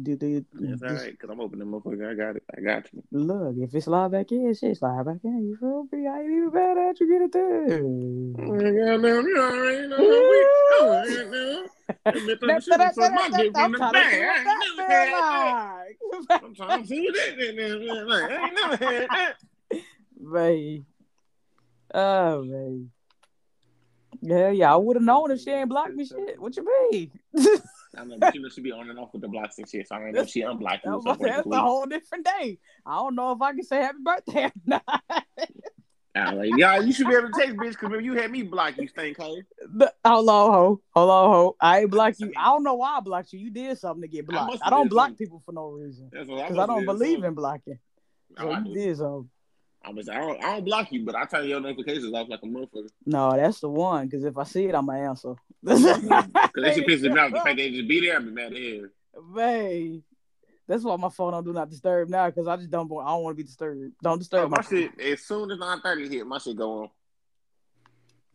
Do, 0.04 0.16
do, 0.16 0.45
That's 0.54 0.84
all 0.84 0.89
right, 0.89 1.20
cause 1.20 1.30
I'm 1.32 1.41
opening, 1.41 1.68
motherfucker. 1.68 2.12
I 2.12 2.14
got 2.14 2.36
it. 2.36 2.43
I 2.56 2.62
got 2.62 2.88
you. 2.93 3.04
Look, 3.12 3.56
if 3.58 3.74
it 3.74 3.82
slide 3.82 4.12
back 4.12 4.32
in, 4.32 4.54
shit 4.54 4.78
slide 4.78 5.06
back 5.06 5.18
in. 5.24 5.43
You 5.43 5.58
feel 5.58 5.88
me? 5.91 6.08
I 6.08 6.20
ain't 6.22 6.32
even 6.32 6.49
bad 6.52 6.78
at 6.78 6.99
you. 6.99 7.10
Get 7.10 7.22
it 7.24 7.32
there. 7.32 7.82
Oh 7.84 8.97
Goddamn, 9.02 9.26
you 9.26 9.38
already 9.38 9.88
know 9.88 9.97
what 9.97 10.30
we 10.30 11.18
doing 11.18 11.32
now. 11.32 11.66
That 12.06 12.14
bitch 12.14 12.39
done 12.39 12.47
That's 12.49 12.66
shit 12.66 12.78
my 12.78 12.86
that's 12.95 13.38
dick 13.38 13.52
I'm 13.56 13.72
the 13.72 13.78
trying 13.80 13.93
to 13.93 14.12
see 14.12 14.22
I 14.22 14.38
ain't 14.38 14.45
that 14.78 14.78
never 14.78 14.91
had 14.93 15.06
feel 15.08 15.16
that. 15.18 16.26
like. 16.30 16.43
I'm 16.43 16.56
trying 16.56 16.82
to 16.82 16.88
see 16.88 17.10
that. 17.10 18.06
Like, 18.08 18.32
I 18.32 18.45
ain't 18.45 18.54
never 18.54 18.86
had 18.86 19.10
that. 19.10 19.36
Man. 20.22 20.86
Oh 21.93 22.43
man. 22.43 22.91
Yeah, 24.22 24.49
yeah. 24.49 24.74
I 24.74 24.76
would 24.78 24.95
have 24.95 25.03
known 25.03 25.32
if 25.32 25.41
she 25.41 25.49
ain't 25.51 25.69
blocked 25.69 25.95
me. 25.95 26.05
Shit. 26.05 26.39
What 26.39 26.55
you 26.55 26.65
mean? 26.91 27.11
I 27.97 28.03
you 28.34 28.49
she 28.55 28.61
be 28.61 28.72
on 28.72 28.89
and 28.89 28.99
off 28.99 29.13
with 29.13 29.22
the 29.22 29.28
blocks 29.28 29.57
and 29.57 29.67
shit, 29.67 29.88
so 29.88 29.95
I 29.95 30.05
ain't 30.05 30.15
know 30.15 30.22
if 30.22 30.30
she 30.30 30.41
unblocked 30.41 30.86
you 30.86 31.01
That's, 31.03 31.19
that's 31.19 31.47
a 31.47 31.61
whole 31.61 31.86
different 31.86 32.26
day. 32.26 32.59
I 32.86 32.95
don't 32.97 33.15
know 33.15 33.32
if 33.32 33.41
I 33.41 33.51
can 33.53 33.63
say 33.63 33.78
happy 33.78 33.97
birthday 34.03 34.45
or 34.45 34.51
not. 34.65 34.84
I'm 36.13 36.38
like, 36.38 36.57
y'all, 36.57 36.84
you 36.84 36.91
should 36.91 37.07
be 37.07 37.13
able 37.15 37.30
to 37.30 37.34
text 37.34 37.55
bitch, 37.55 37.72
because 37.80 37.93
if 37.93 38.03
you 38.03 38.13
had 38.15 38.32
me 38.32 38.43
block 38.43 38.78
you, 38.78 38.88
stink 38.88 39.17
hoe. 39.17 39.38
Hold 40.05 40.30
on, 40.30 40.51
ho. 40.51 40.82
Hold 40.93 41.09
on, 41.09 41.32
ho. 41.32 41.55
I 41.61 41.80
ain't 41.82 41.89
blocked 41.89 42.19
you. 42.19 42.34
I 42.38 42.45
don't 42.47 42.63
know 42.63 42.74
why 42.74 42.97
I 42.97 42.99
blocked 42.99 43.32
you. 43.32 43.39
You 43.39 43.49
did 43.49 43.78
something 43.78 44.01
to 44.01 44.09
get 44.09 44.28
blocked. 44.28 44.51
must 44.51 44.65
I, 44.65 44.69
don't 44.69 44.89
block 44.89 45.07
something. 45.07 45.26
people 45.26 45.41
for 45.45 45.53
no 45.53 45.69
reason. 45.69 46.09
What 46.11 46.22
I 46.22 46.49
Because 46.49 46.57
I 46.57 46.65
don't 46.65 46.67
must 46.67 46.69
have 46.69 46.80
did 46.80 46.86
believe 46.86 47.13
something. 47.13 47.28
in 47.30 47.34
blocking. 47.34 47.80
Oh, 48.38 48.41
So 48.43 48.51
I 48.51 48.59
you 48.59 48.74
did 48.74 48.97
something. 48.97 49.30
I 49.84 49.89
was, 49.91 50.07
I 50.09 50.15
don't, 50.19 50.38
I 50.43 50.53
don't 50.53 50.65
block 50.65 50.91
you, 50.91 51.03
but 51.05 51.15
I 51.15 51.25
turn 51.25 51.47
your 51.47 51.59
notifications 51.59 52.13
off 52.13 52.29
like 52.29 52.39
a 52.43 52.45
motherfucker. 52.45 52.89
No, 53.05 53.32
that's 53.36 53.59
the 53.61 53.69
one. 53.69 54.05
Because 54.07 54.23
if 54.25 54.38
I 54.38 54.43
see 54.43 54.65
it, 54.65 54.75
I'm 54.75 54.86
going 54.86 55.01
to 55.01 55.07
answer. 55.09 55.34
Because 55.63 55.84
that 55.84 56.75
shit 56.75 56.88
pisses 56.88 57.11
me 57.13 57.19
off. 57.19 57.32
The 57.32 57.39
fact 57.39 57.57
they 57.57 57.71
just 57.71 57.88
be 57.88 58.01
there, 58.01 58.17
I 58.17 58.19
be 58.19 58.29
mad 58.32 58.53
at. 58.53 59.23
Man. 59.23 60.03
That's 60.67 60.84
why 60.84 60.95
my 60.95 61.09
phone 61.09 61.34
don't 61.34 61.43
do 61.43 61.51
not 61.53 61.69
disturb 61.69 62.09
now 62.09 62.27
because 62.29 62.47
I 62.47 62.55
just 62.55 62.69
don't 62.69 62.86
I 62.91 63.09
don't 63.09 63.23
want 63.23 63.36
to 63.36 63.43
be 63.43 63.43
disturbed. 63.43 63.91
Don't 64.01 64.13
Oh, 64.13 64.17
disturb 64.17 64.49
my 64.51 64.57
my 64.57 64.63
shit, 64.63 64.97
as 65.01 65.21
soon 65.21 65.51
as 65.51 65.57
9.30 65.57 66.09
hit, 66.11 66.25
my 66.27 66.38
shit 66.38 66.55
go 66.55 66.84
on. 66.84 66.89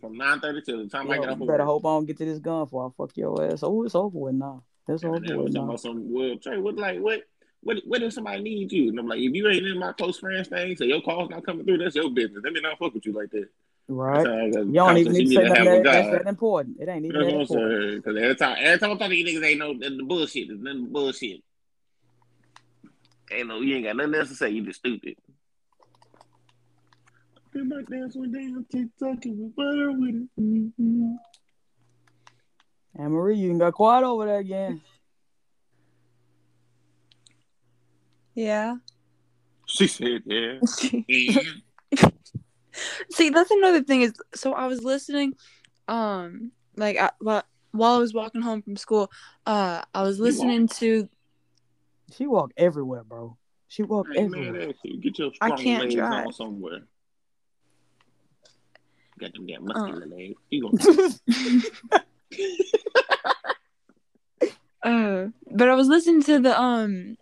From 0.00 0.14
9.30 0.16 0.64
till 0.64 0.78
the 0.84 0.88
time 0.90 1.10
I 1.10 1.18
get 1.18 1.30
up. 1.30 1.40
you 1.40 1.46
better 1.46 1.64
hope 1.64 1.86
I 1.86 1.90
don't 1.90 2.04
get 2.06 2.18
to 2.18 2.24
this 2.26 2.38
gun 2.38 2.64
before 2.64 2.86
I 2.86 2.90
fuck 2.96 3.16
your 3.16 3.42
ass. 3.42 3.60
Oh, 3.62 3.84
it's 3.84 3.94
over 3.94 4.18
with 4.18 4.34
now. 4.34 4.62
It's 4.86 5.02
over 5.02 5.18
with 5.18 5.54
now. 5.54 5.64
about 5.64 5.80
some, 5.80 6.12
well, 6.12 6.36
Trey, 6.36 6.58
what, 6.58 6.76
like, 6.76 7.00
what, 7.00 7.22
what, 7.66 7.78
what 7.84 8.02
if 8.02 8.12
somebody 8.12 8.42
needs 8.42 8.72
you? 8.72 8.90
And 8.90 8.98
I'm 8.98 9.08
like, 9.08 9.18
if 9.18 9.34
you 9.34 9.48
ain't 9.48 9.66
in 9.66 9.78
my 9.78 9.92
close 9.92 10.18
friends 10.18 10.46
thing, 10.46 10.76
so 10.76 10.84
your 10.84 11.02
call's 11.02 11.30
not 11.30 11.44
coming 11.44 11.66
through, 11.66 11.78
that's 11.78 11.96
your 11.96 12.10
business. 12.10 12.42
Let 12.44 12.52
me 12.52 12.60
not 12.60 12.78
fuck 12.78 12.94
with 12.94 13.04
you 13.04 13.12
like 13.12 13.30
that. 13.32 13.48
Right. 13.88 14.24
That's 14.24 14.56
I 14.56 14.60
You 14.60 14.72
don't 14.72 14.96
even 14.98 15.12
need 15.12 15.26
to 15.26 15.34
say 15.34 15.48
have 15.48 15.64
that, 15.64 15.82
that's 15.82 16.10
that 16.10 16.26
important. 16.28 16.80
It 16.80 16.88
ain't 16.88 17.04
even 17.04 17.20
That's 17.20 17.32
that 17.32 17.40
important. 17.40 18.04
Because 18.04 18.22
every 18.22 18.36
time, 18.36 18.56
every 18.60 18.78
time 18.78 18.90
I'm 18.92 18.98
talking 18.98 19.10
to 19.10 19.16
you 19.16 19.40
niggas, 19.40 19.44
ain't 19.44 19.58
no 19.58 19.74
the 19.74 20.04
bullshit. 20.04 20.46
There's 20.48 20.60
nothing 20.60 20.92
bullshit. 20.92 21.42
Ain't 23.32 23.48
no, 23.48 23.60
you 23.60 23.76
ain't 23.76 23.86
got 23.86 23.96
nothing 23.96 24.14
else 24.14 24.28
to 24.28 24.36
say. 24.36 24.50
You 24.50 24.64
just 24.64 24.78
stupid. 24.78 25.16
Did 27.52 27.68
my 27.68 27.82
dance 27.82 28.14
one 28.14 28.30
day 28.30 28.44
on 28.44 28.64
TikTok 28.70 29.24
and 29.24 29.38
we 29.38 29.48
butter 29.56 29.90
with 29.90 30.14
it. 30.14 30.28
Mm-hmm. 30.40 31.14
Marie, 32.96 33.36
you 33.36 33.48
done 33.48 33.58
got 33.58 33.74
quiet 33.74 34.04
over 34.04 34.26
there 34.26 34.38
again. 34.38 34.80
Yeah. 38.36 38.76
She 39.66 39.88
said, 39.88 40.22
yeah. 40.26 40.58
yeah. 41.08 41.42
See, 43.10 43.30
that's 43.30 43.50
another 43.50 43.82
thing 43.82 44.02
is 44.02 44.12
so 44.34 44.52
I 44.52 44.66
was 44.66 44.84
listening, 44.84 45.34
um, 45.88 46.52
like 46.76 46.98
I, 46.98 47.10
while 47.18 47.42
while 47.72 47.94
I 47.94 47.98
was 47.98 48.12
walking 48.14 48.42
home 48.42 48.62
from 48.62 48.76
school, 48.76 49.10
uh, 49.46 49.82
I 49.94 50.02
was 50.02 50.18
You 50.18 50.24
listening 50.24 50.68
to. 50.68 51.08
She 52.16 52.26
walk 52.26 52.52
everywhere, 52.56 53.02
bro. 53.02 53.36
She 53.68 53.82
walk 53.82 54.06
I 54.14 54.20
ain't 54.20 54.30
mad 54.30 54.40
everywhere. 54.48 54.68
at 54.68 54.76
you. 54.84 55.00
Get 55.00 55.18
your 55.18 55.30
I 55.40 55.46
strong 55.48 55.58
can't 55.64 55.82
legs 55.84 55.94
drive. 55.94 56.26
on 56.26 56.32
somewhere. 56.32 56.80
Got 59.18 59.32
them 59.32 59.46
damn 59.46 59.62
Uh. 59.62 59.74
muscular 59.74 60.06
legs. 60.06 60.38
You 60.50 60.70
gonna 60.70 62.02
Uh, 64.82 65.28
but 65.50 65.68
I 65.68 65.74
was 65.74 65.88
listening 65.88 66.22
to 66.24 66.38
the 66.38 66.60
um. 66.60 67.16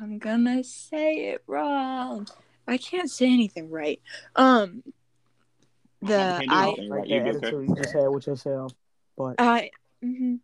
I'm 0.00 0.18
gonna 0.18 0.64
say 0.64 1.30
it 1.30 1.42
wrong. 1.46 2.26
I 2.66 2.78
can't 2.78 3.10
say 3.10 3.26
anything 3.26 3.70
right. 3.70 4.00
Um, 4.36 4.82
the 6.00 6.08
can't 6.08 6.50
I 6.50 6.66
anything. 6.66 6.88
like 6.88 7.00
right, 7.00 7.08
that 7.08 7.14
you 7.14 7.22
be 7.22 7.30
okay. 7.30 7.38
attitude 7.46 7.68
you 7.68 7.74
just 7.76 7.94
had 7.94 8.08
with 8.08 8.26
yourself. 8.26 8.72
But 9.16 9.36
I 9.38 9.70
mhm. 10.02 10.40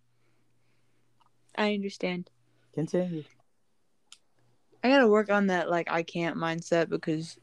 I 1.56 1.74
understand. 1.74 2.30
continue. 2.74 3.24
I 4.84 4.90
gotta 4.90 5.08
work 5.08 5.30
on 5.30 5.48
that 5.48 5.68
like 5.70 5.90
I 5.90 6.02
can't 6.02 6.36
mindset 6.36 6.88
because 6.88 7.36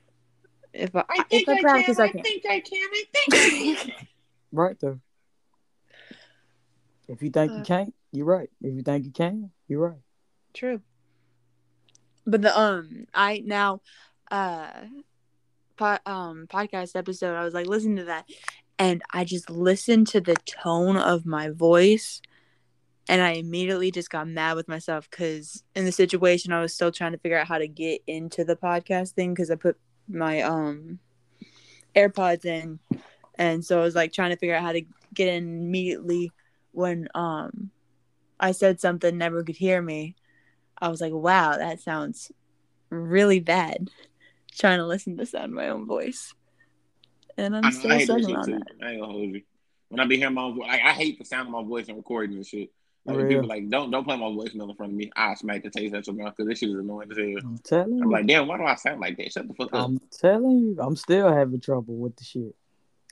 if 0.74 0.96
I, 0.96 1.04
if 1.30 1.48
I 1.50 1.62
practice 1.62 2.00
I, 2.00 2.10
can. 2.10 2.20
I 2.20 2.24
think 2.24 2.46
I 2.46 2.60
can. 2.60 2.90
I 2.92 3.04
think 3.14 3.34
I 3.34 3.84
can. 3.84 3.92
Right 4.52 4.80
there. 4.80 5.00
If 7.10 7.22
you 7.22 7.30
think 7.30 7.52
you 7.52 7.58
Uh, 7.58 7.64
can't, 7.64 7.94
you're 8.14 8.26
right. 8.26 8.50
If 8.62 8.74
you 8.74 8.84
think 8.84 9.04
you 9.06 9.12
can, 9.12 9.52
you're 9.68 9.90
right. 9.90 10.00
True. 10.54 10.80
But 12.26 12.42
the 12.42 12.58
um 12.60 13.08
I 13.14 13.44
now 13.46 13.82
uh 14.32 14.70
po- 15.78 16.00
um 16.06 16.48
podcast 16.48 16.96
episode 16.96 17.36
I 17.36 17.44
was 17.44 17.54
like 17.54 17.68
listen 17.68 17.96
to 17.98 18.06
that 18.06 18.26
and 18.80 19.02
I 19.12 19.24
just 19.24 19.50
listened 19.50 20.08
to 20.08 20.22
the 20.22 20.36
tone 20.46 20.98
of 20.98 21.26
my 21.26 21.50
voice 21.50 22.22
and 23.08 23.22
I 23.22 23.32
immediately 23.34 23.92
just 23.92 24.10
got 24.10 24.28
mad 24.28 24.56
with 24.56 24.68
myself 24.68 25.10
cuz 25.12 25.64
in 25.76 25.86
the 25.86 25.92
situation 25.92 26.52
I 26.52 26.62
was 26.62 26.74
still 26.74 26.92
trying 26.92 27.12
to 27.12 27.20
figure 27.20 27.38
out 27.38 27.48
how 27.48 27.60
to 27.60 27.68
get 27.68 28.02
into 28.08 28.44
the 28.44 28.56
podcast 28.56 29.12
thing 29.12 29.36
cuz 29.36 29.52
I 29.52 29.56
put 29.56 29.78
my 30.08 30.42
um 30.42 31.00
AirPods 31.96 32.46
in 32.46 32.80
and 33.36 33.64
so 33.64 33.80
I 33.80 33.84
was 33.84 33.96
like 33.96 34.14
trying 34.14 34.32
to 34.32 34.38
figure 34.38 34.56
out 34.56 34.64
how 34.64 34.72
to 34.72 34.82
get 35.14 35.28
in 35.28 35.60
immediately 35.66 36.32
when 36.72 37.08
um 37.16 37.72
I 38.40 38.52
said 38.52 38.82
something 38.82 39.18
never 39.18 39.44
could 39.44 39.56
hear 39.56 39.82
me. 39.82 40.16
I 40.82 40.90
was 40.90 41.02
like, 41.02 41.14
wow, 41.14 41.58
that 41.58 41.80
sounds 41.80 42.32
really 42.90 43.40
bad. 43.40 43.90
Trying 44.58 44.80
to 44.80 44.86
listen 44.86 45.18
to 45.18 45.24
the 45.24 45.26
sound 45.26 45.46
of 45.46 45.52
my 45.52 45.70
own 45.70 45.86
voice. 45.86 46.34
And 47.38 47.56
I'm 47.56 47.66
I, 47.66 47.70
still 47.72 47.92
I 47.92 47.98
hate 47.98 48.08
that 48.08 48.22
sucking 48.22 48.36
on 48.36 48.52
that. 48.52 48.62
I 48.82 48.92
ain't 48.92 49.02
gonna 49.02 49.12
hold 49.12 49.30
you. 49.36 49.42
When 49.90 50.00
I 50.00 50.06
be 50.06 50.18
hearing 50.18 50.34
my 50.34 50.44
own 50.44 50.56
voice, 50.56 50.68
like 50.68 50.82
I 50.82 50.92
hate 50.92 51.20
the 51.20 51.26
sound 51.26 51.48
of 51.48 51.54
my 51.54 51.64
voice 51.64 51.88
and 51.88 51.98
recording 51.98 52.38
and 52.38 52.46
shit. 52.46 52.72
Like 53.06 53.18
when 53.18 53.28
Real. 53.28 53.42
people 53.42 53.50
like 53.50 53.70
don't 53.70 53.92
don't 53.92 54.04
play 54.04 54.18
my 54.18 54.26
voicemail 54.26 54.70
in 54.70 54.76
front 54.76 54.94
of 54.94 54.98
me. 54.98 55.12
I 55.16 55.36
smack 55.36 55.64
the 55.64 55.70
taste 55.70 55.94
out 55.94 56.08
your 56.08 56.16
mouth 56.16 56.34
because 56.36 56.50
this 56.50 56.60
shit 56.60 56.70
is 56.70 56.76
annoying 56.76 57.12
as 57.12 57.18
hell. 57.18 57.28
I'm 57.44 57.58
telling 57.60 58.02
I'm 58.02 58.10
you. 58.10 58.12
like, 58.12 58.26
damn, 58.26 58.48
why 58.48 58.58
do 58.58 58.64
I 58.64 58.76
sound 58.76 59.02
like 59.02 59.18
that? 59.18 59.32
Shut 59.32 59.48
the 59.48 59.54
fuck 59.54 59.74
up. 59.74 59.86
I'm 59.86 60.00
telling 60.12 60.58
you. 60.60 60.78
I'm 60.80 60.96
still 60.96 61.32
having 61.32 61.60
trouble 61.60 61.96
with 61.98 62.16
the 62.16 62.24
shit. 62.24 62.56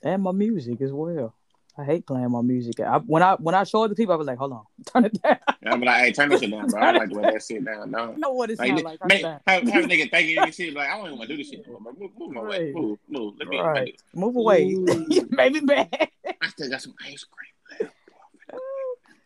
And 0.02 0.24
my 0.24 0.32
music 0.32 0.82
as 0.82 0.92
well. 0.92 1.36
I 1.76 1.84
hate 1.84 2.06
playing 2.06 2.30
my 2.30 2.42
music. 2.42 2.80
I, 2.80 2.98
when 3.00 3.24
I 3.24 3.34
when 3.36 3.56
I 3.56 3.64
show 3.64 3.84
it 3.84 3.90
to 3.90 3.96
people, 3.96 4.14
I 4.14 4.18
was 4.18 4.28
like, 4.28 4.38
hold 4.38 4.52
on, 4.54 4.64
turn 4.86 5.06
it 5.06 5.20
down. 5.22 5.38
I'm 5.66 5.82
like, 5.82 5.98
hey, 6.02 6.12
turn 6.12 6.30
this 6.30 6.42
shit 6.42 6.52
down, 6.52 6.68
bro. 6.68 6.80
I 6.82 6.92
don't 6.92 7.00
like 7.02 7.10
the 7.10 7.16
way 7.20 7.32
that 7.34 7.44
shit 7.44 7.66
down. 7.66 7.90
No. 7.90 7.98
I 8.14 8.16
know 8.18 8.32
what 8.34 8.52
it 8.52 8.60
Like, 8.60 8.84
like. 8.84 9.00
Turn 9.00 9.08
make, 9.08 9.20
it 9.20 9.24
down. 9.24 9.40
have, 9.48 9.68
have 9.68 9.84
a 9.86 9.88
nigga 9.88 10.12
thinking 10.12 10.38
and 10.38 10.54
shit 10.54 10.74
like 10.76 10.90
I 10.90 10.98
don't 10.98 11.08
even 11.08 11.18
want 11.18 11.30
to 11.30 11.36
do 11.36 11.44
this 11.44 11.50
shit. 11.50 11.66
no 11.68 11.80
more. 11.80 11.94
Move, 11.94 12.12
move 12.18 12.32
my 12.32 12.42
way. 12.42 12.66
Right. 12.66 12.76
Move, 12.76 13.00
move. 13.10 13.34
Let 13.40 13.48
me. 13.48 13.60
Right. 13.60 14.02
Move 14.14 14.36
away. 14.36 14.66
Ooh. 14.66 15.06
you 15.10 15.28
made 15.32 15.54
me 15.54 15.62
mad. 15.62 16.10
I 16.42 16.48
still 16.50 16.70
got 16.70 16.82
some 16.82 16.94
ice 17.04 17.24
cream 17.24 17.90
left. 17.90 17.96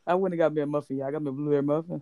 I 0.05 0.13
went 0.15 0.33
and 0.33 0.39
got 0.39 0.53
me 0.53 0.61
a 0.61 0.65
muffin. 0.65 0.97
y'all. 0.97 1.07
I 1.07 1.11
got 1.11 1.21
me 1.21 1.29
a 1.29 1.33
blueberry 1.33 1.63
muffin. 1.63 2.01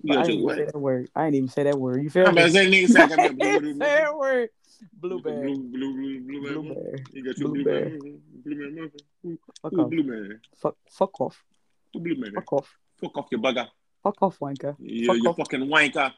You 0.00 0.14
I 0.16 0.20
ain't 0.22 0.30
even 0.30 0.48
say 0.54 0.64
that 0.66 0.78
word. 0.78 1.08
I 1.16 1.26
ain't 1.26 1.34
even 1.34 1.48
say 1.48 1.62
that 1.64 1.78
word. 1.78 2.02
You 2.04 2.10
feel 2.10 2.22
about 2.22 2.36
me? 2.36 2.42
to 2.44 2.50
say 2.52 2.66
nigga 2.70 2.88
say 2.88 3.00
I 3.00 3.06
got 3.08 3.18
I 3.18 3.22
my 3.28 3.32
blue, 3.32 3.46
ain't 3.48 3.60
blue, 3.62 3.72
say 3.72 3.78
blue, 3.78 3.86
that 3.86 4.16
word. 4.16 4.50
Blue, 4.92 5.20
Blueberry. 5.20 5.54
blue, 5.54 5.68
blue, 5.68 5.94
blue, 5.94 6.20
blue, 6.20 6.40
blue, 6.40 6.40
blue. 6.40 6.62
Blueberry. 6.74 7.04
You 7.12 7.24
got 7.24 7.38
your 7.38 7.48
blue 7.48 7.64
Blueberry. 7.64 7.90
man, 7.90 8.20
blue. 8.44 9.00
Who, 9.22 9.38
Fuck 9.62 9.72
who 9.72 9.80
off. 9.82 9.90
blue 9.90 10.02
man? 10.04 10.40
Fuck, 10.56 10.76
fuck 10.90 11.20
off. 11.20 11.44
Who 11.92 12.00
blue 12.00 12.16
man? 12.16 12.32
Fuck 12.34 12.52
off. 12.52 12.78
Fuck 13.00 13.18
off 13.18 13.26
your 13.30 13.40
bugger. 13.40 13.68
Fuck 14.02 14.22
off, 14.22 14.38
wanker. 14.40 14.76
You, 14.78 15.06
Fuck 15.06 15.16
you 15.16 15.28
off. 15.28 15.36
fucking 15.36 15.60
wanker. 15.60 16.12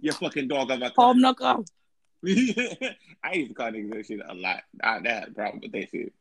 You 0.00 0.12
fucking 0.12 0.48
dog 0.48 0.70
of 0.70 0.82
a 0.82 0.90
Palm 0.90 1.18
cunt. 1.18 1.20
knuckle. 1.20 1.64
I 2.26 3.32
used 3.34 3.48
to 3.50 3.54
call 3.54 3.70
niggas 3.70 3.92
that 3.92 4.06
shit 4.06 4.20
a 4.26 4.34
lot. 4.34 4.62
I 4.82 4.94
had 4.94 5.28
a 5.28 5.30
problem 5.30 5.60
with 5.62 5.72
that 5.72 5.90
shit. 5.90 6.12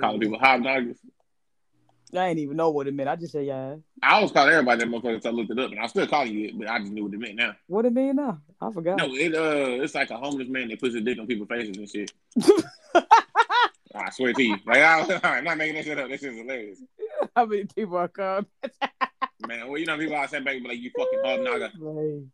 Calling 0.00 0.20
people 0.20 0.38
hobnoggers. 0.38 0.96
I 2.14 2.28
ain't 2.28 2.38
even 2.38 2.56
know 2.56 2.68
what 2.70 2.86
it 2.86 2.94
meant. 2.94 3.08
I 3.08 3.16
just 3.16 3.32
said 3.32 3.46
yeah. 3.46 3.76
I 4.02 4.14
always 4.16 4.32
call 4.32 4.46
everybody 4.48 4.80
that 4.80 4.88
motherfucker 4.88 5.14
until 5.14 5.32
I 5.32 5.34
looked 5.34 5.50
it 5.50 5.58
up, 5.58 5.70
and 5.70 5.80
I'm 5.80 5.88
still 5.88 6.06
calling 6.06 6.32
you 6.32 6.48
it, 6.48 6.58
but 6.58 6.68
I 6.68 6.78
just 6.78 6.92
knew 6.92 7.04
what 7.04 7.14
it 7.14 7.18
meant 7.20 7.36
now. 7.36 7.54
What 7.68 7.86
it 7.86 7.92
mean 7.94 8.16
now? 8.16 8.38
I 8.60 8.70
forgot. 8.70 8.98
No, 8.98 9.06
it 9.14 9.34
uh, 9.34 9.82
it's 9.82 9.94
like 9.94 10.10
a 10.10 10.16
homeless 10.18 10.48
man 10.48 10.68
that 10.68 10.78
puts 10.80 10.94
his 10.94 11.04
dick 11.04 11.18
on 11.18 11.26
people's 11.26 11.48
faces 11.48 11.76
and 11.76 11.88
shit. 11.88 12.12
I 13.94 14.10
swear 14.10 14.32
to 14.32 14.42
you, 14.42 14.56
like 14.66 14.78
I, 14.78 15.20
I'm 15.38 15.44
not 15.44 15.56
making 15.58 15.74
that 15.76 15.84
shit 15.84 15.98
up. 15.98 16.08
This 16.08 16.22
is 16.22 16.36
hilarious, 16.36 16.78
How 17.36 17.44
many 17.46 17.64
people 17.64 17.96
are 17.96 18.08
called? 18.08 18.46
man. 19.46 19.68
Well, 19.68 19.78
you 19.78 19.86
know 19.86 19.96
people 19.98 20.16
I 20.16 20.26
sat 20.26 20.44
back 20.44 20.54
and 20.54 20.62
be 20.64 20.68
like, 20.70 20.78
"You 20.80 20.90
fucking 20.96 21.18
hobnogger." 21.24 21.70
Like, 21.78 22.24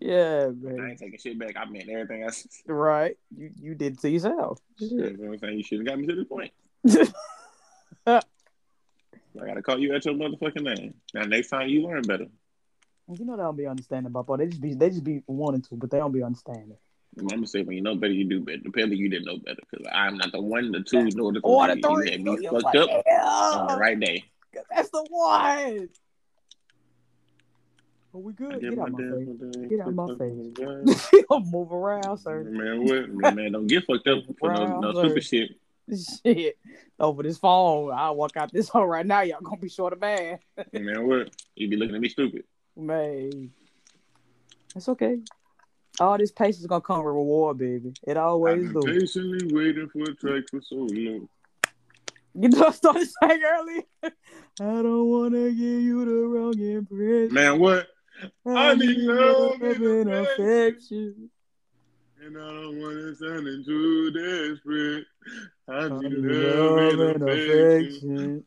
Yeah, 0.00 0.48
man. 0.48 0.80
I 0.80 0.90
ain't 0.90 0.98
taking 0.98 1.18
shit 1.18 1.38
back. 1.38 1.56
I 1.56 1.64
meant 1.66 1.88
everything 1.88 2.28
said. 2.30 2.50
Right. 2.66 3.16
You 3.36 3.50
you 3.60 3.74
did 3.74 3.98
to 4.00 4.10
yourself. 4.10 4.60
You 4.78 4.88
Shit. 4.88 5.18
know 5.18 5.26
what 5.28 5.32
I'm 5.34 5.38
saying? 5.38 5.56
You 5.58 5.64
should 5.64 5.78
have 5.78 5.86
got 5.86 5.98
me 5.98 6.06
to 6.06 6.14
this 6.14 6.26
point. 6.26 6.52
I 8.06 8.20
gotta 9.46 9.62
call 9.62 9.78
you 9.78 9.94
at 9.94 10.04
your 10.04 10.14
motherfucking 10.14 10.62
name. 10.62 10.94
Now 11.12 11.24
next 11.24 11.48
time 11.48 11.68
you 11.68 11.82
learn 11.86 12.02
better. 12.02 12.26
You 13.12 13.24
know 13.24 13.36
they 13.36 13.42
don't 13.42 13.56
be 13.56 13.66
understanding 13.66 14.06
about 14.06 14.26
boy. 14.26 14.38
They 14.38 14.46
just 14.46 14.60
be 14.60 14.74
they 14.74 14.90
just 14.90 15.04
be 15.04 15.22
wanting 15.26 15.62
to, 15.62 15.76
but 15.76 15.90
they 15.90 15.98
don't 15.98 16.12
be 16.12 16.22
understanding. 16.22 16.76
I'm 17.18 17.26
gonna 17.26 17.46
say 17.46 17.62
when 17.62 17.76
you 17.76 17.82
know 17.82 17.94
better, 17.94 18.12
you 18.12 18.24
do 18.24 18.40
better. 18.40 18.60
Apparently, 18.66 18.96
you 18.96 19.08
didn't 19.08 19.26
know 19.26 19.38
better 19.38 19.60
because 19.70 19.86
I'm 19.92 20.16
not 20.16 20.32
the 20.32 20.40
one, 20.40 20.72
the 20.72 20.82
two, 20.82 21.10
nor 21.14 21.32
the 21.32 21.40
Or 21.40 21.66
three. 21.66 21.80
the 21.80 21.88
You 21.88 21.98
had 22.10 22.22
me 22.22 22.36
fucked 22.48 22.74
you're 22.74 22.82
up 22.82 22.90
like, 22.90 23.06
on 23.06 23.66
the 23.68 23.76
right 23.76 23.98
day. 23.98 24.24
That's 24.70 24.90
the 24.90 25.06
one. 25.08 25.88
Are 28.14 28.20
we 28.20 28.32
good? 28.32 28.60
get 28.60 28.70
Get 28.70 28.78
out 28.78 28.92
my 28.92 29.00
my 29.00 29.16
face. 29.16 29.68
Get 29.68 29.80
out 29.80 29.94
my 29.94 30.06
face. 30.16 31.20
Move 31.52 31.72
around, 31.72 32.18
sir. 32.18 32.44
Man, 32.44 32.84
what? 32.84 33.08
Man, 33.10 33.34
man, 33.34 33.52
don't 33.52 33.66
get 33.66 33.84
fucked 33.86 34.06
up 34.06 34.24
for 34.38 34.52
no, 34.52 34.80
no 34.80 34.92
stupid 34.92 35.24
shit. 35.24 35.50
Shit. 36.24 36.58
Oh, 36.98 37.08
Over 37.08 37.22
this 37.22 37.38
phone. 37.38 37.92
I'll 37.94 38.16
walk 38.16 38.36
out 38.36 38.52
this 38.52 38.68
hole 38.70 38.86
right 38.86 39.06
now. 39.06 39.22
Y'all 39.22 39.40
gonna 39.40 39.56
be 39.56 39.68
short 39.68 39.92
of 39.92 40.00
man. 40.00 40.38
Man, 40.72 41.06
what? 41.06 41.34
You 41.54 41.68
be 41.68 41.76
looking 41.76 41.94
at 41.94 42.00
me 42.00 42.08
stupid. 42.08 42.44
Man. 42.76 43.50
It's 44.74 44.88
okay. 44.88 45.20
All 46.00 46.18
this 46.18 46.32
patience 46.32 46.60
is 46.60 46.66
gonna 46.66 46.80
come 46.80 46.98
with 46.98 47.06
reward, 47.06 47.58
baby. 47.58 47.92
It 48.02 48.16
always 48.16 48.72
do. 48.72 48.80
patiently 48.80 49.54
waiting 49.54 49.88
for 49.88 50.02
a 50.02 50.14
track 50.14 50.44
for 50.50 50.60
so 50.60 50.76
long. 50.76 51.28
You 52.34 52.50
I 52.66 52.70
started 52.72 53.08
saying 53.22 53.42
earlier? 53.44 53.82
I 54.02 54.10
don't 54.58 55.08
wanna 55.08 55.50
give 55.50 55.60
you 55.60 56.04
the 56.04 56.26
wrong 56.26 56.58
impression. 56.58 57.32
Man, 57.32 57.60
what? 57.60 57.86
I 58.46 58.74
need 58.74 58.98
love 58.98 59.60
and 59.62 60.10
affection. 60.10 61.30
And 62.24 62.38
I 62.38 62.40
don't 62.40 62.80
want 62.80 62.94
to 62.94 63.14
sound 63.16 63.66
too 63.66 64.10
desperate. 64.10 65.04
I 65.68 65.88
need 65.88 66.24
love 66.24 66.96
love 66.96 67.00
and 67.00 67.22
affection. 67.22 68.44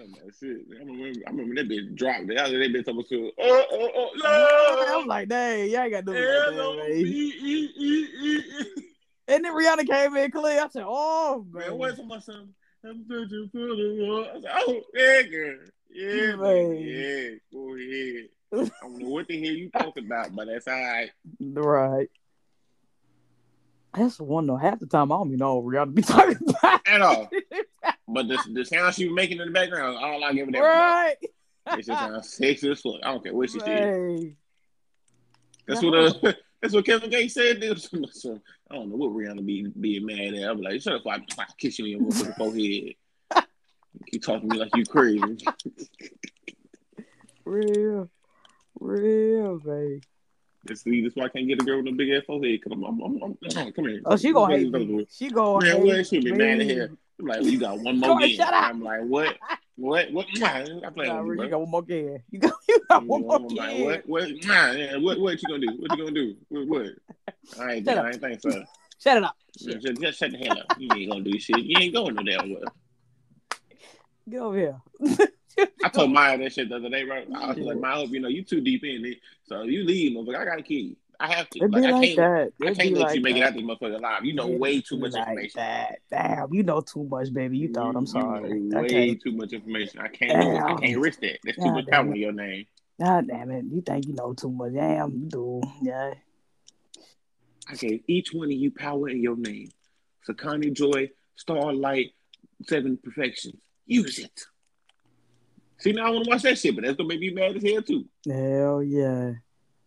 Oh, 0.00 0.30
shit. 0.40 0.58
I 0.70 0.84
remember, 0.84 1.20
I 1.26 1.30
remember 1.30 1.54
that 1.54 1.68
bitch 1.68 1.94
dropped. 1.94 2.30
Other 2.30 2.58
day, 2.58 2.68
bitch 2.72 2.84
talking 2.84 3.00
about, 3.00 3.32
oh, 3.38 3.64
oh, 3.70 3.90
oh, 3.94 4.10
I'm 4.88 4.98
love. 4.98 5.06
like, 5.06 5.28
dang, 5.28 5.70
you 5.70 5.78
ain't 5.78 5.92
gotta 5.92 6.06
do 6.06 6.12
that. 6.12 6.48
And 9.28 9.44
then 9.44 9.54
Rihanna 9.54 9.86
came 9.86 10.16
in 10.16 10.30
clear. 10.32 10.60
I 10.60 10.68
said, 10.68 10.84
oh, 10.86 11.46
Man, 11.52 11.68
man. 11.68 11.78
what's 11.78 12.02
my 12.02 12.18
son? 12.18 12.54
I'm 12.84 13.04
for 13.08 13.26
the 13.26 13.48
one. 14.34 14.44
I 14.46 14.64
oh, 14.66 14.82
girl. 15.30 15.56
Yeah, 15.90 16.36
Man. 16.36 16.76
Yeah, 16.76 17.30
go 17.52 17.74
ahead. 17.74 18.28
I 18.52 18.70
don't 18.82 18.98
know 18.98 19.08
what 19.08 19.26
the 19.26 19.42
hell 19.42 19.54
you 19.54 19.70
talking 19.70 20.06
about, 20.06 20.34
but 20.34 20.46
that's 20.46 20.68
all 20.68 20.74
right. 20.74 21.10
Right. 21.40 22.10
That's 23.94 24.18
the 24.18 24.24
one 24.24 24.46
though. 24.46 24.56
Half 24.56 24.80
the 24.80 24.86
time 24.86 25.10
I 25.10 25.16
don't 25.16 25.28
even 25.28 25.38
know 25.38 25.56
what 25.56 25.74
Rihanna 25.74 25.94
be 25.94 26.02
talking 26.02 26.38
about. 26.48 26.86
At 26.86 27.02
all. 27.02 27.28
But 28.10 28.26
the, 28.26 28.38
the 28.54 28.64
sound 28.64 28.94
she 28.94 29.06
was 29.06 29.14
making 29.14 29.38
in 29.38 29.48
the 29.48 29.52
background, 29.52 29.98
all 29.98 30.24
I 30.24 30.32
give 30.32 30.48
a 30.48 30.50
damn 30.50 30.62
about. 30.62 30.78
right. 30.78 31.16
It 31.72 31.84
just 31.84 31.88
sounds 31.88 32.32
sexy 32.32 32.70
as 32.70 32.80
fuck. 32.80 32.94
I 33.02 33.12
don't 33.12 33.22
care 33.22 33.34
what 33.34 33.50
she 33.50 33.60
said. 33.60 34.34
That's 35.66 35.82
what 35.82 35.94
uh, 35.94 36.32
that's 36.60 36.74
what 36.74 36.84
Kevin 36.84 37.10
Gates 37.10 37.34
said. 37.34 37.60
Dude. 37.60 37.80
So, 37.80 38.40
I 38.70 38.74
don't 38.74 38.90
know 38.90 38.96
what 38.96 39.12
Rihanna 39.12 39.44
be 39.44 39.68
being 39.80 40.06
mad 40.06 40.34
at. 40.34 40.50
I'm 40.50 40.60
like, 40.60 40.80
shut 40.80 40.94
up, 40.94 41.06
I, 41.06 41.16
I 41.16 41.46
kiss 41.58 41.78
you 41.78 41.86
in 41.86 41.90
your 41.92 42.00
motherfucking 42.00 42.36
forehead. 42.36 42.94
Keep 44.10 44.22
talking 44.22 44.48
to 44.48 44.54
me 44.54 44.60
like 44.60 44.76
you 44.76 44.84
crazy. 44.84 45.22
Real. 47.44 48.10
Real, 48.78 49.58
baby. 49.58 50.02
That's, 50.64 50.82
that's 50.82 51.16
why 51.16 51.24
I 51.24 51.28
can't 51.28 51.48
get 51.48 51.62
a 51.62 51.64
girl 51.64 51.78
with 51.78 51.92
a 51.92 51.96
big 51.96 52.10
ass 52.10 52.24
forehead. 52.26 52.62
Cause 52.62 52.72
I'm, 52.72 52.84
I'm, 52.84 53.00
I'm, 53.00 53.38
I'm, 53.56 53.72
come 53.72 53.86
here. 53.86 54.02
Oh, 54.04 54.16
she 54.16 54.32
gonna 54.32 54.56
hate 54.56 54.70
me. 54.70 55.06
She 55.10 55.30
gonna 55.30 55.64
Man, 55.64 55.86
hate? 55.86 56.06
She 56.06 56.20
be 56.20 56.32
me. 56.32 56.38
mad 56.38 56.60
at 56.60 56.66
here. 56.66 56.90
I'm 57.20 57.26
like, 57.26 57.40
well, 57.40 57.48
you 57.48 57.58
got 57.58 57.78
one 57.80 57.98
more 57.98 58.22
ahead, 58.22 58.36
game. 58.38 58.46
I'm 58.52 58.82
like, 58.82 59.00
what? 59.02 59.36
What? 59.76 60.12
What? 60.12 60.26
Nah, 60.36 60.46
I 60.46 60.90
play 60.90 61.08
Nah, 61.08 61.22
with 61.22 61.38
you, 61.38 61.44
you 61.44 61.50
got 61.50 61.60
one 61.60 61.70
more 61.70 61.82
game. 61.82 62.18
You 62.30 62.38
got, 62.38 62.52
you 62.68 62.84
got 62.88 63.04
one 63.04 63.22
more 63.22 63.36
I'm 63.36 63.48
like, 63.48 63.70
game. 63.70 63.84
what? 63.84 64.08
What? 64.08 64.30
What? 65.02 65.20
What 65.20 65.42
you 65.42 65.48
gonna 65.48 65.66
do? 65.66 65.76
What 65.78 65.98
you 65.98 66.04
gonna 66.04 66.10
do? 66.12 66.36
What? 66.48 66.68
what? 66.68 66.86
I 67.60 67.72
ain't, 67.74 67.86
Shut 67.86 67.98
I 67.98 68.10
ain't 68.10 68.20
think 68.20 68.40
so. 68.40 68.50
Shut 69.00 69.16
it 69.16 69.22
up. 69.24 69.36
Just, 69.56 69.80
just, 69.80 70.00
just 70.00 70.18
shut 70.18 70.32
the 70.32 70.38
hell 70.38 70.58
up. 70.58 70.76
You 70.78 70.88
ain't 70.94 71.10
gonna 71.10 71.24
do 71.24 71.38
shit. 71.38 71.58
You 71.58 71.78
ain't 71.78 71.94
going 71.94 72.14
no 72.14 72.22
damn 72.22 72.50
well. 72.50 72.62
Get 74.28 74.40
over 74.40 74.56
here. 74.56 74.80
I 75.84 75.88
told 75.88 76.12
Maya 76.12 76.38
that 76.38 76.52
shit 76.52 76.68
the 76.68 76.76
other 76.76 76.88
day, 76.88 77.04
bro. 77.04 77.24
I 77.34 77.48
was 77.48 77.58
like, 77.58 77.80
Maya, 77.80 77.96
hope 77.96 78.10
you 78.10 78.20
know 78.20 78.28
you 78.28 78.44
too 78.44 78.60
deep 78.60 78.84
in 78.84 79.04
it. 79.04 79.18
So 79.44 79.62
you 79.62 79.84
leave, 79.84 80.12
motherfucker. 80.12 80.36
I 80.38 80.44
gotta 80.44 80.62
kill 80.62 80.78
you. 80.78 80.96
I 81.20 81.34
have 81.34 81.50
to. 81.50 81.58
It 81.58 81.70
be 81.72 81.80
Like, 81.80 81.84
I 81.84 81.90
like 81.92 82.02
can't. 82.02 82.16
that. 82.16 82.52
I 82.62 82.64
can't 82.74 82.78
be 82.78 82.94
let 82.94 83.00
like 83.00 83.14
you 83.16 83.22
make 83.22 83.36
it 83.36 83.40
that. 83.40 83.46
out 83.48 83.54
this 83.54 83.62
motherfucker 83.62 83.96
alive. 83.96 84.24
You 84.24 84.34
know 84.34 84.48
It 84.48 84.58
way 84.58 84.80
too 84.80 84.96
be 84.96 85.02
much 85.02 85.12
like 85.12 85.22
information. 85.28 85.58
That. 85.60 85.98
Damn, 86.10 86.54
you 86.54 86.62
know 86.62 86.80
too 86.80 87.04
much, 87.04 87.32
baby. 87.32 87.58
You 87.58 87.72
thought 87.72 87.96
I'm 87.96 88.06
sorry. 88.06 88.68
I 88.74 88.80
way 88.82 88.88
can't. 88.88 89.22
too 89.22 89.32
much 89.32 89.52
information. 89.52 90.00
I 90.00 90.08
can't. 90.08 90.30
it. 90.32 90.62
I 90.62 90.74
can't 90.76 91.00
risk 91.00 91.20
that. 91.20 91.38
That's 91.44 91.56
too 91.56 91.64
God 91.64 91.74
much 91.74 91.86
damn 91.86 92.06
power 92.06 92.14
in 92.14 92.20
your 92.20 92.32
name. 92.32 92.66
God 93.00 93.26
damn 93.28 93.50
it. 93.50 93.64
You 93.70 93.80
think 93.80 94.06
you 94.06 94.14
know 94.14 94.32
too 94.32 94.50
much. 94.50 94.74
Damn, 94.74 95.10
you 95.12 95.26
do. 95.28 95.60
Yeah. 95.82 96.14
I 97.68 97.74
gave 97.74 98.02
each 98.06 98.32
one 98.32 98.46
of 98.48 98.52
you 98.52 98.70
power 98.70 99.08
in 99.08 99.22
your 99.22 99.36
name. 99.36 99.70
Sekani 100.28 100.72
Joy, 100.72 101.10
Starlight, 101.36 102.12
Seven 102.66 102.96
Perfections. 103.02 103.56
Use 103.86 104.18
it. 104.20 104.40
See, 105.78 105.92
now 105.92 106.06
I 106.06 106.10
want 106.10 106.24
to 106.24 106.30
watch 106.30 106.42
that 106.42 106.58
shit, 106.58 106.74
but 106.74 106.84
that's 106.84 106.96
gonna 106.96 107.08
make 107.08 107.20
me 107.20 107.30
mad 107.30 107.56
as 107.56 107.62
hell 107.62 107.82
too. 107.82 108.04
Hell 108.28 108.82
yeah. 108.82 109.32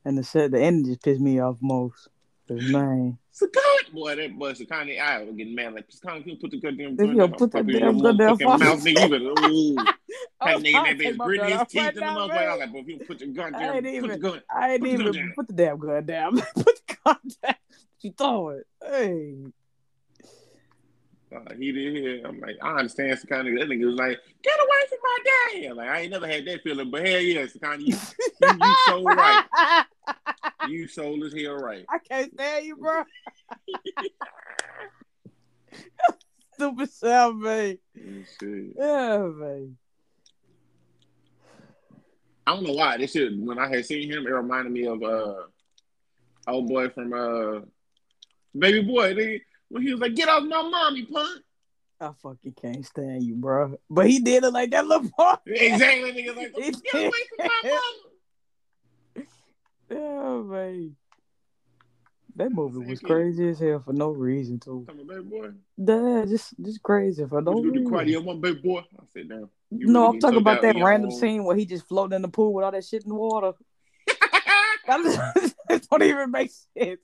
And 0.03 0.17
the 0.17 0.23
set, 0.23 0.51
the 0.51 0.61
ending 0.61 0.85
just 0.85 1.03
pissed 1.03 1.21
me 1.21 1.39
off 1.39 1.57
most. 1.61 2.07
Cause 2.47 2.59
man, 2.71 3.17
Sekani, 3.33 3.93
boy, 3.93 4.15
that 4.15 4.37
boy 4.37 4.51
Sekani, 4.53 4.99
I 4.99 5.23
was 5.23 5.35
getting 5.35 5.55
mad. 5.55 5.73
Like 5.73 5.87
Sekani, 5.89 6.25
you 6.25 6.35
put 6.37 6.51
the 6.51 6.59
goddamn 6.59 6.97
If 6.99 7.15
you 7.15 7.27
put 7.29 7.53
your 7.53 7.63
damn 7.63 7.99
goddamn 7.99 8.37
mouth, 8.39 8.83
nigga. 8.83 9.01
You 9.01 9.09
better, 9.09 9.25
ooh. 9.51 9.75
That 9.75 10.57
nigga, 10.57 10.83
that 10.83 10.97
bitch 10.97 11.17
gritting 11.17 11.57
his 11.59 11.67
teeth 11.67 11.87
in 11.89 11.95
the 11.95 12.01
motherfucker. 12.01 12.31
I 12.31 12.51
was 12.51 12.59
like, 12.59 12.71
bro, 12.71 12.81
if 12.81 12.87
you 12.87 12.99
put 13.07 13.21
your 13.21 13.29
gun 13.29 13.55
I 13.55 13.77
ain't 13.77 13.85
even- 13.85 14.19
the. 14.19 14.43
I 14.53 14.71
ain't 14.73 14.81
Put 14.81 14.87
the 14.87 14.93
even 14.93 15.33
put 15.35 15.47
the 15.47 15.53
damn 15.53 15.77
gun 15.79 16.05
down. 16.05 16.35
put 16.55 16.65
the 16.87 16.97
gun 17.05 17.17
down. 17.43 17.55
She 17.99 18.09
throw 18.09 18.49
it. 18.49 18.67
Hey. 18.83 19.35
Uh, 21.33 21.53
he 21.57 21.71
did 21.71 21.95
here. 21.95 22.21
I'm 22.25 22.39
like, 22.39 22.57
I 22.61 22.79
understand 22.79 23.17
Sekani. 23.17 23.57
That 23.57 23.69
nigga 23.69 23.85
was 23.85 23.95
like, 23.95 24.19
get 24.43 24.59
away 24.59 24.87
from 24.89 24.99
my 25.03 25.17
daddy. 25.23 25.65
I'm 25.67 25.77
like, 25.77 25.89
I 25.89 25.99
ain't 26.01 26.11
never 26.11 26.27
had 26.27 26.45
that 26.45 26.61
feeling, 26.61 26.91
but 26.91 27.07
hell 27.07 27.19
yeah, 27.19 27.45
Sekani, 27.45 27.87
you, 27.87 27.95
you, 28.41 28.57
you 28.61 28.75
so 28.87 29.03
right. 29.03 29.45
You 30.67 30.87
sold 30.87 31.23
as 31.23 31.33
hell 31.33 31.55
right. 31.55 31.85
I 31.89 31.97
can't 31.99 32.31
stand 32.33 32.65
you, 32.65 32.75
bro. 32.75 33.03
Stupid 36.53 36.91
self, 36.91 37.35
man. 37.35 37.77
Yeah, 37.95 39.17
man. 39.17 39.77
I 42.45 42.53
don't 42.53 42.63
know 42.63 42.73
why. 42.73 42.97
This 42.97 43.13
shit, 43.13 43.37
when 43.37 43.57
I 43.57 43.67
had 43.67 43.85
seen 43.85 44.11
him, 44.11 44.27
it 44.27 44.31
reminded 44.31 44.71
me 44.71 44.85
of 44.85 45.01
uh 45.01 45.43
old 46.47 46.67
boy 46.67 46.89
from 46.89 47.13
uh 47.13 47.61
Baby 48.57 48.83
Boy. 48.83 49.13
Nigga, 49.13 49.41
when 49.71 49.81
he 49.83 49.91
was 49.91 50.01
like, 50.01 50.15
get 50.15 50.29
off 50.29 50.43
my 50.43 50.61
mommy, 50.61 51.05
punk. 51.05 51.41
I 51.99 52.11
fucking 52.21 52.53
can't 52.59 52.85
stand 52.85 53.23
you, 53.23 53.35
bro. 53.35 53.75
But 53.89 54.07
he 54.09 54.19
did 54.19 54.43
it 54.43 54.51
like 54.51 54.71
that 54.71 54.85
little 54.87 55.09
boy. 55.17 55.33
Exactly, 55.45 56.11
nigga. 56.13 56.35
Like, 56.35 56.53
get 56.55 56.93
away 56.95 57.11
from 57.37 57.37
my 57.39 57.61
mama. 57.63 59.25
Yeah, 59.89 59.97
oh, 59.97 60.43
man. 60.43 60.95
That 62.37 62.51
movie 62.53 62.79
was 62.89 62.99
crazy 63.01 63.49
as 63.49 63.59
hell 63.59 63.81
for 63.85 63.91
no 63.93 64.09
reason, 64.09 64.59
too. 64.59 64.85
Come 64.87 65.01
on, 65.01 65.07
baby 65.07 65.21
boy. 65.21 65.49
Yeah, 65.77 66.25
just 66.25 66.53
just 66.61 66.81
crazy 66.81 67.25
for 67.27 67.41
no 67.41 67.51
What 67.51 67.63
you 67.65 67.71
gonna 67.71 67.83
do, 67.83 67.89
reason. 67.97 68.15
karate 68.15 68.29
on 68.29 68.41
my 68.41 68.41
baby 68.49 68.61
boy? 68.61 68.79
I 68.79 69.03
said, 69.13 69.29
down. 69.29 69.49
You 69.69 69.87
no, 69.87 70.05
really 70.05 70.15
I'm 70.15 70.19
talking 70.21 70.37
about 70.37 70.61
that 70.61 70.75
random 70.77 71.11
own- 71.11 71.19
scene 71.19 71.43
where 71.43 71.55
he 71.57 71.65
just 71.65 71.87
floating 71.87 72.15
in 72.15 72.21
the 72.21 72.29
pool 72.29 72.53
with 72.53 72.63
all 72.65 72.71
that 72.71 72.85
shit 72.85 73.03
in 73.03 73.09
the 73.09 73.15
water. 73.15 73.53
That 74.87 75.53
that 75.69 75.87
don't 75.89 76.01
even 76.03 76.31
make 76.31 76.51
sense. 76.75 76.99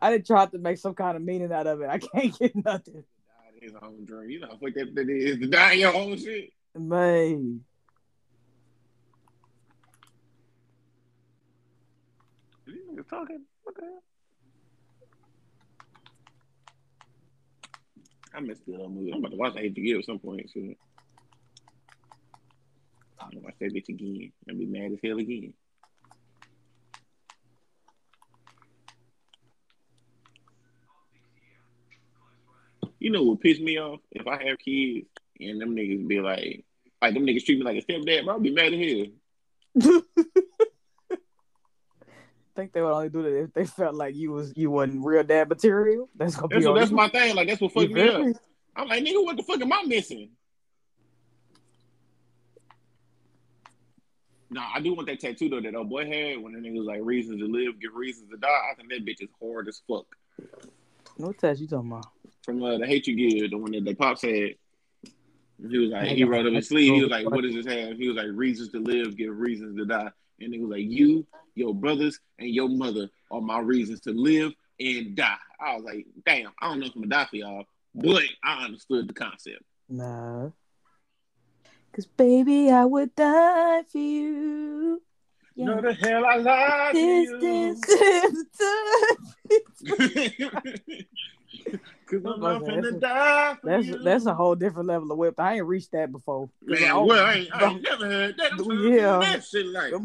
I 0.00 0.10
didn't 0.10 0.26
try 0.26 0.46
to 0.46 0.58
make 0.58 0.78
some 0.78 0.94
kind 0.94 1.16
of 1.16 1.22
meaning 1.22 1.52
out 1.52 1.66
of 1.66 1.80
it. 1.80 1.88
I 1.88 1.98
can't 1.98 2.38
get 2.38 2.54
nothing. 2.64 3.04
his 3.60 3.72
own 3.82 4.04
dream. 4.04 4.30
You 4.30 4.40
know 4.40 4.48
how 4.48 4.56
fuck 4.56 4.74
that, 4.74 4.94
that 4.94 5.08
is 5.08 5.38
to 5.38 5.46
die 5.46 5.72
in 5.72 5.80
your 5.80 5.94
own 5.94 6.18
shit. 6.18 6.50
Man. 6.74 7.64
These 12.66 12.76
niggas 12.90 13.08
talking. 13.08 13.44
What 13.62 13.74
the 13.76 13.82
hell? 13.82 14.02
I 18.34 18.40
missed 18.40 18.66
the 18.66 18.74
other 18.74 18.88
movie. 18.88 19.12
I'm 19.12 19.20
about 19.20 19.30
to 19.30 19.36
watch 19.36 19.56
I 19.56 19.60
Hate 19.60 19.74
to 19.74 19.80
Give 19.80 19.98
at 19.98 20.04
some 20.04 20.18
point. 20.18 20.50
So. 20.52 20.60
I'm 23.18 23.30
gonna 23.30 23.40
watch 23.40 23.54
that 23.60 23.74
bitch 23.74 23.88
again. 23.88 24.32
I'll 24.48 24.56
be 24.56 24.66
mad 24.66 24.92
as 24.92 24.98
hell 25.02 25.18
again. 25.18 25.54
You 32.98 33.10
know 33.10 33.22
what 33.22 33.40
pissed 33.40 33.60
me 33.60 33.78
off? 33.78 34.00
If 34.10 34.26
I 34.26 34.42
have 34.44 34.58
kids 34.58 35.06
and 35.38 35.60
them 35.60 35.76
niggas 35.76 36.06
be 36.08 36.20
like, 36.20 36.64
like 37.02 37.14
them 37.14 37.26
niggas 37.26 37.44
treat 37.44 37.58
me 37.58 37.64
like 37.64 37.82
a 37.82 37.92
stepdad, 37.92 38.24
bro. 38.24 38.36
I'd 38.36 38.42
be 38.42 38.50
mad 38.50 38.72
at 38.72 39.92
hell. 39.92 40.02
think 42.56 42.72
they 42.72 42.82
would 42.82 42.90
only 42.90 43.10
do 43.10 43.22
that 43.22 43.42
if 43.42 43.52
they 43.52 43.66
felt 43.66 43.94
like 43.94 44.16
you 44.16 44.32
was 44.32 44.52
you 44.56 44.70
wasn't 44.70 45.04
real 45.04 45.22
dad 45.22 45.48
material. 45.48 46.08
That's 46.16 46.34
gonna 46.34 46.48
That's 46.48 46.64
be 46.64 46.66
what, 46.66 46.72
on 46.72 46.80
that's 46.80 46.90
my 46.90 47.08
thing. 47.08 47.36
Like 47.36 47.48
that's 47.48 47.60
what 47.60 47.72
fucked 47.72 47.92
me 47.92 48.08
up. 48.08 48.36
I'm 48.74 48.88
like, 48.88 49.04
nigga, 49.04 49.24
what 49.24 49.36
the 49.36 49.42
fuck 49.42 49.60
am 49.60 49.72
I 49.72 49.82
missing? 49.86 50.30
Nah, 54.50 54.66
I 54.74 54.80
do 54.80 54.94
want 54.94 55.08
that 55.08 55.20
tattoo 55.20 55.48
though 55.48 55.60
that 55.60 55.74
old 55.74 55.90
boy 55.90 56.06
had 56.06 56.42
when 56.42 56.54
the 56.54 56.58
nigga 56.58 56.78
was 56.78 56.86
like 56.86 57.00
reasons 57.02 57.40
to 57.40 57.46
live, 57.46 57.80
give 57.80 57.94
reasons 57.94 58.30
to 58.30 58.36
die. 58.36 58.48
I 58.48 58.74
think 58.74 58.90
that 58.90 59.04
bitch 59.04 59.22
is 59.22 59.30
hard 59.40 59.68
as 59.68 59.82
fuck. 59.86 60.06
What 61.16 61.38
test 61.38 61.60
you 61.60 61.68
talking 61.68 61.90
about? 61.90 62.06
From 62.46 62.62
uh, 62.62 62.78
the 62.78 62.86
hate 62.86 63.08
you 63.08 63.16
give, 63.16 63.50
the 63.50 63.58
one 63.58 63.72
that 63.72 63.84
the 63.84 63.94
pop 63.94 64.18
said. 64.18 64.54
He 65.68 65.78
was 65.78 65.90
like, 65.90 66.10
he 66.10 66.22
wrote 66.22 66.46
up 66.46 66.52
his 66.52 66.68
sleeve. 66.68 66.94
He 66.94 67.02
was 67.02 67.10
like, 67.10 67.28
what 67.28 67.42
does 67.42 67.54
this 67.54 67.66
have? 67.66 67.96
He 67.96 68.06
was 68.06 68.16
like, 68.16 68.28
reasons 68.30 68.70
to 68.70 68.78
live, 68.78 69.16
give 69.16 69.36
reasons 69.36 69.76
to 69.76 69.84
die. 69.84 70.10
And 70.40 70.54
it 70.54 70.60
was 70.60 70.70
like, 70.70 70.84
you, 70.84 71.26
your 71.56 71.74
brothers, 71.74 72.20
and 72.38 72.50
your 72.50 72.68
mother 72.68 73.08
are 73.32 73.40
my 73.40 73.58
reasons 73.58 74.00
to 74.02 74.12
live 74.12 74.52
and 74.78 75.16
die. 75.16 75.38
I 75.58 75.74
was 75.74 75.84
like, 75.84 76.06
damn, 76.24 76.52
I 76.60 76.68
don't 76.68 76.78
know 76.78 76.86
if 76.86 76.94
I'm 76.94 77.02
gonna 77.02 77.16
die 77.16 77.24
for 77.28 77.36
y'all, 77.36 77.64
but 77.94 78.22
I 78.44 78.64
understood 78.64 79.08
the 79.08 79.14
concept. 79.14 79.62
Nah. 79.88 80.50
Cause 81.92 82.06
baby, 82.06 82.70
I 82.70 82.84
would 82.84 83.16
die 83.16 83.82
for 83.90 83.98
you. 83.98 85.02
No, 85.56 85.80
the 85.80 85.94
hell 85.94 86.26
I 86.26 86.36
lied 86.36 86.94
to 86.94 87.00
This, 87.00 87.30
you. 87.30 87.80
this, 87.80 88.44
this. 89.88 91.02
Cause 92.06 92.20
I'm 92.24 92.40
not 92.40 92.64
That's 92.64 92.76
finna 92.86 92.96
a- 92.96 93.00
die 93.00 93.56
That's 93.64 93.86
you. 93.86 93.98
that's 94.04 94.26
a 94.26 94.34
whole 94.34 94.54
different 94.54 94.86
level 94.86 95.10
of 95.10 95.18
whip. 95.18 95.34
I 95.38 95.54
ain't 95.56 95.66
reached 95.66 95.90
that 95.92 96.12
before. 96.12 96.48
Man, 96.62 97.04
well, 97.04 97.24
I 97.26 97.32
ain't, 97.34 97.54
I 97.54 97.68
ain't 97.70 97.82
never 97.90 98.06
heard 98.06 98.36
that. 98.38 98.52
I'm 98.52 98.92
Yeah. 98.92 99.18
that 99.18 99.44
shit 99.44 99.66
like. 99.66 99.90
Yeah. 99.90 99.98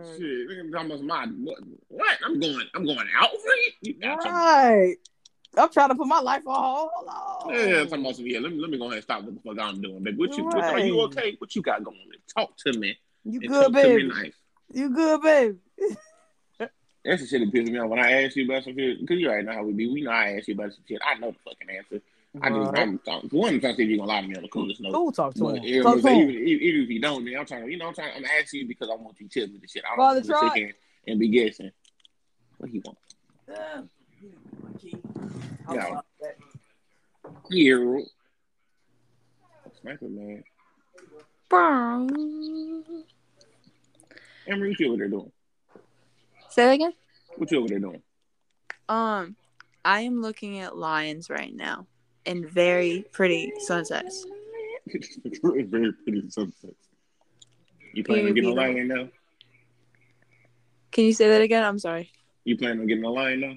Mm, 0.00 0.16
shit, 0.16 0.48
nigga, 0.48 0.72
talking 0.72 0.90
about 0.92 1.02
my 1.04 1.26
what, 1.26 1.58
what? 1.88 2.18
I'm 2.24 2.40
going. 2.40 2.66
I'm 2.74 2.86
going 2.86 3.06
out 3.18 3.30
for 3.30 3.36
it. 3.66 3.74
You 3.82 3.94
got 4.00 4.22
some- 4.22 4.32
Right. 4.32 4.96
I'm 5.56 5.70
trying 5.70 5.88
to 5.88 5.94
put 5.94 6.06
my 6.06 6.20
life 6.20 6.46
on 6.46 6.54
hold. 6.62 6.90
Hold 6.94 7.08
on. 7.08 7.68
Yeah, 7.68 7.84
talking 7.84 8.00
about 8.04 8.16
some. 8.16 8.26
Yeah, 8.26 8.38
let 8.40 8.52
me 8.52 8.60
let 8.60 8.70
me 8.70 8.78
go 8.78 8.84
ahead 8.84 8.94
and 8.96 9.02
stop 9.02 9.22
what 9.24 9.34
the 9.34 9.40
fuck 9.40 9.58
I'm 9.60 9.80
doing, 9.80 10.02
baby. 10.02 10.16
What 10.16 10.36
you? 10.38 10.44
What, 10.44 10.64
are 10.64 10.78
you 10.78 11.00
okay? 11.02 11.34
What 11.38 11.54
you 11.54 11.62
got 11.62 11.82
going? 11.84 11.98
Talk 12.34 12.56
to 12.66 12.78
me. 12.78 12.96
You 13.24 13.40
good, 13.40 13.48
talk 13.50 13.66
to 13.66 13.70
me 13.72 13.82
baby? 13.82 14.08
nice. 14.08 14.34
You 14.72 14.90
good, 14.90 15.20
baby? 15.22 15.56
That's 17.04 17.22
the 17.22 17.28
shit 17.28 17.40
that 17.40 17.52
pisses 17.56 17.70
me 17.70 17.78
off 17.78 17.88
when 17.88 17.98
I 18.00 18.24
ask 18.24 18.36
you 18.36 18.44
about 18.44 18.64
some 18.64 18.74
shit. 18.76 19.00
Because 19.00 19.18
you 19.18 19.28
already 19.28 19.46
know 19.46 19.52
how 19.52 19.62
we 19.64 19.72
be. 19.72 19.86
We 19.90 20.02
know 20.02 20.10
I 20.10 20.36
ask 20.36 20.48
you 20.48 20.54
about 20.54 20.72
some 20.72 20.82
shit. 20.88 21.00
I 21.04 21.18
know 21.18 21.30
the 21.30 21.38
fucking 21.50 21.68
answer. 21.76 22.00
I 22.42 22.50
just, 22.50 22.72
Right. 22.72 22.82
I'm, 22.82 23.00
I'm, 23.08 23.28
one, 23.30 23.54
I'm 23.54 23.60
trying 23.60 23.72
to 23.72 23.76
see 23.76 23.82
if 23.84 23.88
you're 23.88 23.98
going 23.98 24.08
to 24.08 24.14
lie 24.14 24.20
to 24.20 24.28
me 24.28 24.36
on 24.36 24.42
the 24.42 24.48
coolest 24.48 24.80
note. 24.80 24.92
Go 24.92 25.10
talk 25.10 25.34
to 25.34 25.40
But 25.40 25.56
him. 25.56 25.62
yeah, 25.64 25.82
Talk 25.82 25.94
to 25.94 25.98
even, 26.00 26.12
him. 26.20 26.30
even 26.30 26.42
even 26.62 26.80
if 26.82 26.88
you 26.90 27.00
don't, 27.00 27.24
man, 27.24 27.36
I'm 27.38 27.46
trying 27.46 27.64
to, 27.64 27.70
you 27.70 27.78
know, 27.78 27.86
I'm 27.88 27.94
trying, 27.94 28.12
I'm 28.16 28.24
asking 28.24 28.60
you 28.60 28.68
because 28.68 28.90
I 28.90 28.96
want 28.96 29.18
you 29.20 29.28
to 29.28 29.40
tell 29.40 29.48
me 29.48 29.58
the 29.60 29.66
shit. 29.68 29.82
I 29.84 29.96
don't 29.96 29.98
want 29.98 30.24
to 30.26 30.34
sit 30.38 30.52
here 30.54 30.72
and 31.06 31.18
be 31.18 31.28
guessing. 31.28 31.70
What 32.58 32.70
he 32.70 32.80
want? 32.84 32.98
Yeah. 35.72 36.00
Yeah. 37.50 38.00
Sniper 39.80 40.08
man. 40.08 40.44
Emery, 44.46 44.70
what 44.70 44.80
you 44.80 44.88
over 44.88 44.96
there 44.98 45.08
doing? 45.08 45.32
Say 46.50 46.64
that 46.64 46.72
again. 46.72 46.92
What 47.36 47.50
you 47.50 47.58
over 47.58 47.68
there 47.68 47.78
doing? 47.78 48.02
Um, 48.88 49.36
I 49.84 50.00
am 50.00 50.22
looking 50.22 50.58
at 50.58 50.76
lions 50.76 51.30
right 51.30 51.54
now 51.54 51.86
and 52.26 52.48
very 52.48 53.04
pretty 53.12 53.52
sunsets. 53.58 54.26
very 55.42 55.92
pretty 55.92 56.28
sunset. 56.30 56.74
You 57.92 58.04
planning 58.04 58.28
on 58.28 58.34
getting 58.34 58.50
a 58.50 58.54
lion 58.54 58.88
now? 58.88 59.08
Can 60.90 61.04
you 61.04 61.12
say 61.12 61.28
that 61.28 61.42
again? 61.42 61.62
I'm 61.62 61.78
sorry. 61.78 62.10
You 62.44 62.56
planning 62.56 62.80
on 62.80 62.86
getting 62.86 63.04
a 63.04 63.10
lion 63.10 63.40
now? 63.40 63.54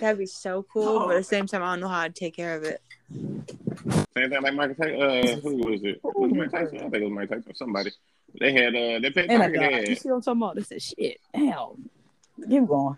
That'd 0.00 0.18
be 0.18 0.26
so 0.26 0.64
cool, 0.72 1.00
but 1.00 1.10
at 1.10 1.18
the 1.18 1.24
same 1.24 1.46
time, 1.46 1.62
I 1.62 1.72
don't 1.72 1.80
know 1.80 1.88
how 1.88 2.06
to 2.06 2.12
take 2.12 2.36
care 2.36 2.56
of 2.56 2.64
it. 2.64 2.82
Same 4.16 4.30
thing 4.30 4.42
like 4.42 4.54
Michael 4.54 4.74
Tyson. 4.74 5.00
Uh, 5.02 5.36
who 5.40 5.56
was 5.56 5.80
it? 5.84 6.00
Was 6.02 6.30
it 6.32 6.36
Mike 6.36 6.50
Tyson? 6.50 6.76
I 6.78 6.80
think 6.82 6.94
it 6.94 7.02
was 7.04 7.12
Mike 7.12 7.28
Tyson 7.28 7.50
or 7.50 7.54
somebody. 7.54 7.90
They 8.38 8.52
had 8.52 8.74
uh, 8.74 8.98
they 9.00 9.10
paid 9.10 9.30
And 9.30 9.42
I. 9.42 9.48
They 9.48 9.54
You 9.54 9.60
had. 9.88 9.98
see 9.98 10.08
what 10.08 10.16
I'm 10.16 10.22
talking 10.22 10.42
about? 10.42 10.56
They 10.56 10.62
said, 10.62 10.82
shit, 10.82 11.20
damn. 11.32 11.88
Keep 12.48 12.66
going. 12.66 12.96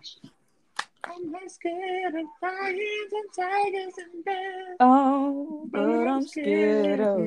I'm 1.05 1.31
not 1.31 1.51
scared 1.51 2.15
of 2.15 2.25
lions 2.41 3.11
and 3.11 3.33
tigers 3.35 3.93
and 3.97 4.23
bears. 4.25 4.77
Oh, 4.79 5.67
but 5.69 5.81
I'm 6.07 6.25
scared 6.25 6.99
of 7.01 7.19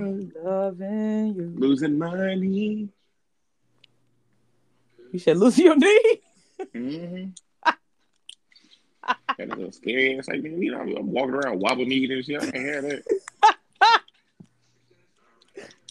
loving 0.43 1.35
you. 1.37 1.53
Losing 1.57 1.99
money. 1.99 2.89
You 5.13 5.19
said 5.19 5.37
lose 5.37 5.59
your 5.59 5.77
knee? 5.77 6.21
Mm-hmm. 6.75 7.29
that 9.39 9.59
is 9.59 9.69
a 9.69 9.73
scary 9.73 10.19
ass. 10.19 10.29
Like, 10.29 10.43
man, 10.43 10.61
you 10.61 10.73
know, 10.73 10.81
I'm 10.81 11.11
walking 11.13 11.35
around 11.35 11.61
wobbling 11.61 11.89
kneed 11.91 12.11
and 12.11 12.25
shit. 12.25 12.43
I 12.43 12.51
can't 12.51 12.57
hear 12.57 12.83
that. 12.83 13.03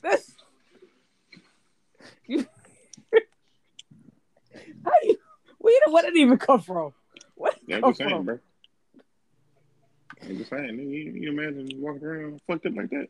That's 0.06 0.36
you. 2.28 2.40
How 4.86 4.92
you? 5.04 5.18
Where 5.60 5.74
did 5.86 5.94
where 5.94 6.04
did 6.04 6.16
it 6.16 6.20
even 6.20 6.38
come 6.38 6.62
from? 6.62 6.94
Did 7.68 7.68
Yeah, 7.68 7.82
come 7.82 7.94
saying, 7.96 8.10
from? 8.10 8.26
bro. 8.26 8.40
I'm 10.24 10.38
just 10.38 10.50
saying, 10.50 10.80
you, 10.80 11.12
you 11.14 11.30
imagine 11.32 11.68
walking 11.82 12.04
around 12.04 12.42
fucked 12.48 12.66
up 12.68 12.76
like 12.76 12.90
that? 12.92 13.08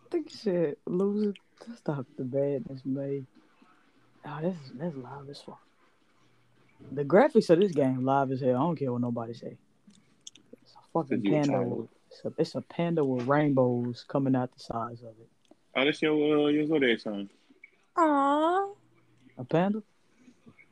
I 0.00 0.08
Think 0.10 0.30
shit, 0.30 0.78
loser. 0.86 1.34
Stop 1.76 2.06
the 2.18 2.24
badness, 2.24 2.82
man. 2.84 3.26
Oh, 4.26 4.38
this 4.42 4.54
is 4.56 4.72
that's 4.78 4.96
live 4.96 5.28
as 5.30 5.40
fuck. 5.40 5.60
The 6.92 7.04
graphics 7.04 7.48
of 7.50 7.60
this 7.60 7.72
game 7.72 8.04
live 8.04 8.30
as 8.30 8.40
hell. 8.42 8.56
I 8.56 8.60
don't 8.60 8.76
care 8.76 8.92
what 8.92 9.00
nobody 9.00 9.32
say. 9.34 9.56
It's 10.62 10.72
a 10.74 10.92
fucking 10.92 11.18
Cause 11.18 11.24
you 11.24 11.32
a 11.36 11.38
panda. 11.40 11.62
With, 11.62 11.88
it's, 12.10 12.24
a, 12.24 12.32
it's 12.38 12.54
a 12.54 12.60
panda 12.62 13.04
with 13.04 13.26
rainbows 13.26 14.04
coming 14.08 14.36
out 14.36 14.52
the 14.54 14.60
sides 14.62 15.02
of 15.02 15.14
it. 15.20 15.28
Oh, 15.76 15.84
that's 15.84 16.00
your 16.02 16.46
uh, 16.46 16.48
your 16.50 16.66
Zodiac 16.66 17.00
son. 17.00 17.28
Aww. 17.96 18.74
A 19.38 19.44
panda? 19.44 19.82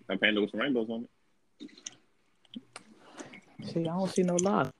A 0.09 0.17
panda 0.17 0.41
with 0.41 0.51
some 0.51 0.61
rainbows 0.61 0.89
on 0.91 1.09
it. 1.61 1.71
See, 3.73 3.81
I 3.81 3.85
don't 3.85 4.11
see 4.11 4.23
no 4.23 4.37
live. 4.37 4.73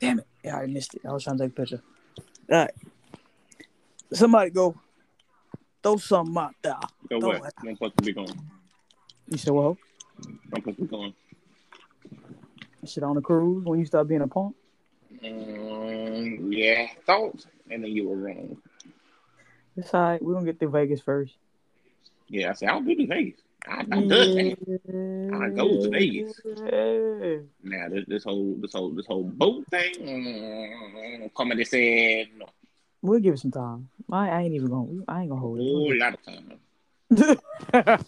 Damn 0.00 0.18
it. 0.20 0.26
Yeah, 0.44 0.56
I 0.56 0.66
missed 0.66 0.94
it. 0.94 1.02
I 1.06 1.12
was 1.12 1.24
trying 1.24 1.38
to 1.38 1.44
take 1.44 1.52
a 1.52 1.54
picture. 1.54 1.82
All 2.50 2.58
right. 2.58 2.70
Somebody 4.12 4.50
go 4.50 4.74
throw 5.82 5.96
something 5.96 6.36
out 6.36 6.54
there. 6.62 6.76
Go 7.08 7.20
Throw 7.20 7.28
what? 7.38 7.48
it. 7.48 7.54
I'm 7.58 7.74
supposed 7.76 7.96
to 7.98 8.02
be 8.04 8.12
going. 8.12 8.40
You 9.28 9.38
said, 9.38 9.52
well, 9.52 9.78
I'm 10.52 10.60
supposed 10.60 10.76
to 10.78 10.82
be 10.82 10.88
going. 10.88 11.14
shit 12.84 13.02
on 13.04 13.14
the 13.14 13.20
cruise 13.20 13.64
when 13.64 13.78
you 13.78 13.86
start 13.86 14.08
being 14.08 14.22
a 14.22 14.26
punk? 14.26 14.54
Um, 15.24 16.52
yeah, 16.52 16.88
thought, 17.06 17.44
and 17.70 17.84
then 17.84 17.90
you 17.92 18.08
were 18.08 18.16
wrong. 18.16 18.56
It's 19.76 19.94
all 19.94 20.02
right. 20.02 20.22
We're 20.22 20.32
going 20.34 20.46
to 20.46 20.52
get 20.52 20.60
to 20.60 20.68
Vegas 20.68 21.00
first. 21.00 21.34
Yeah, 22.28 22.50
I 22.50 22.52
said 22.54 22.68
I'll 22.70 22.82
do 22.82 22.94
the 22.94 23.06
Vegas. 23.06 23.40
I, 23.66 23.80
I 23.80 23.82
done 23.84 24.08
that. 24.08 24.56
I 25.34 25.48
go 25.50 25.82
to 25.82 25.90
Vegas. 25.90 26.40
Yeah. 26.44 27.38
Now 27.62 27.88
this 27.88 28.04
this 28.08 28.24
whole 28.24 28.56
this 28.60 28.72
whole 28.72 28.90
this 28.90 29.06
whole 29.06 29.22
boat 29.24 29.64
thing. 29.68 29.94
Mm, 30.00 31.34
comedy 31.34 31.64
said 31.64 32.28
no. 32.36 32.46
We'll 33.02 33.20
give 33.20 33.34
it 33.34 33.40
some 33.40 33.50
time. 33.52 33.88
I, 34.10 34.30
I 34.30 34.42
ain't 34.42 34.54
even 34.54 34.68
going. 34.68 34.98
to 34.98 35.04
I 35.08 35.20
ain't 35.22 35.30
gonna 35.30 35.40
hold 35.40 35.58
whole 35.58 35.92
it. 35.92 35.98
lot 35.98 36.14
of 36.14 36.22
time. 36.24 36.58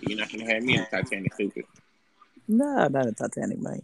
You're 0.00 0.18
not 0.18 0.30
gonna 0.32 0.52
have 0.52 0.62
me 0.62 0.76
in 0.76 0.86
Titanic 0.90 1.34
stupid. 1.34 1.64
nah, 2.48 2.88
not 2.88 3.06
a 3.06 3.12
Titanic, 3.12 3.60
man. 3.60 3.82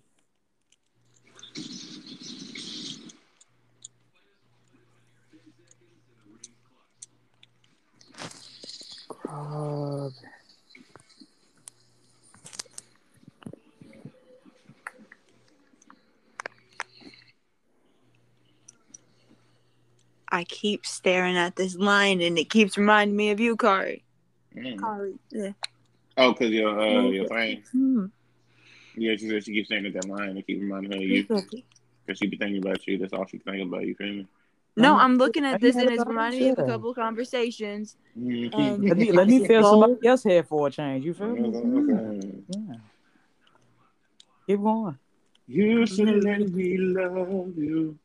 Grub. 9.09 10.12
I 20.28 20.44
keep 20.44 20.84
staring 20.84 21.36
at 21.36 21.57
this 21.57 21.76
line 21.76 22.20
and 22.20 22.38
it 22.38 22.50
keeps 22.50 22.76
reminding 22.76 23.16
me 23.16 23.30
of 23.30 23.40
you, 23.40 23.57
Kari. 23.57 24.04
Mm. 24.54 24.78
Kari. 24.78 25.14
Yeah. 25.30 25.52
Oh, 26.18 26.34
cause 26.34 26.50
your 26.50 26.78
uh 26.80 27.02
your 27.09 27.28
thing. 27.28 27.62
Hmm. 27.72 28.07
Yeah, 28.97 29.16
she 29.16 29.28
said 29.28 29.44
she 29.44 29.53
keeps 29.53 29.68
saying 29.68 29.86
at 29.86 29.92
that 29.94 30.09
line 30.09 30.30
and 30.30 30.47
keep 30.47 30.61
reminding 30.61 30.92
her 30.92 30.97
of 30.97 31.03
you. 31.03 31.24
Cause 32.07 32.18
she 32.18 32.26
be 32.28 32.36
thinking 32.36 32.59
about 32.59 32.86
you. 32.86 32.99
That's 32.99 33.12
all 33.12 33.26
she 33.26 33.38
think 33.38 33.66
about. 33.66 33.84
You 33.86 33.94
feel 33.94 34.07
me? 34.07 34.26
No. 34.76 34.97
I'm 34.97 35.16
looking 35.16 35.44
at 35.44 35.61
this 35.61 35.76
and 35.76 35.90
it's 35.90 36.05
reminding 36.07 36.40
me 36.40 36.49
of 36.51 36.59
a 36.59 36.64
couple 36.64 36.90
of 36.90 36.97
conversations. 36.97 37.97
Mhm. 38.18 38.55
And 38.55 38.84
Let 38.88 38.97
me 38.97 39.12
let 39.12 39.28
me 39.28 39.47
feel 39.47 39.62
somebody 39.64 40.07
else 40.07 40.24
head 40.24 40.47
for 40.47 40.68
a 40.68 40.70
change. 40.70 41.05
You 41.05 41.14
feel 41.14 41.28
me? 41.28 41.49
Okay. 41.49 42.42
Yeah. 42.49 42.74
Keep 44.47 44.62
going. 44.62 44.99
You 45.49 45.86
should 45.86 46.24
let 46.24 46.40
me 46.40 46.76
love 46.78 47.57
you. 47.57 47.99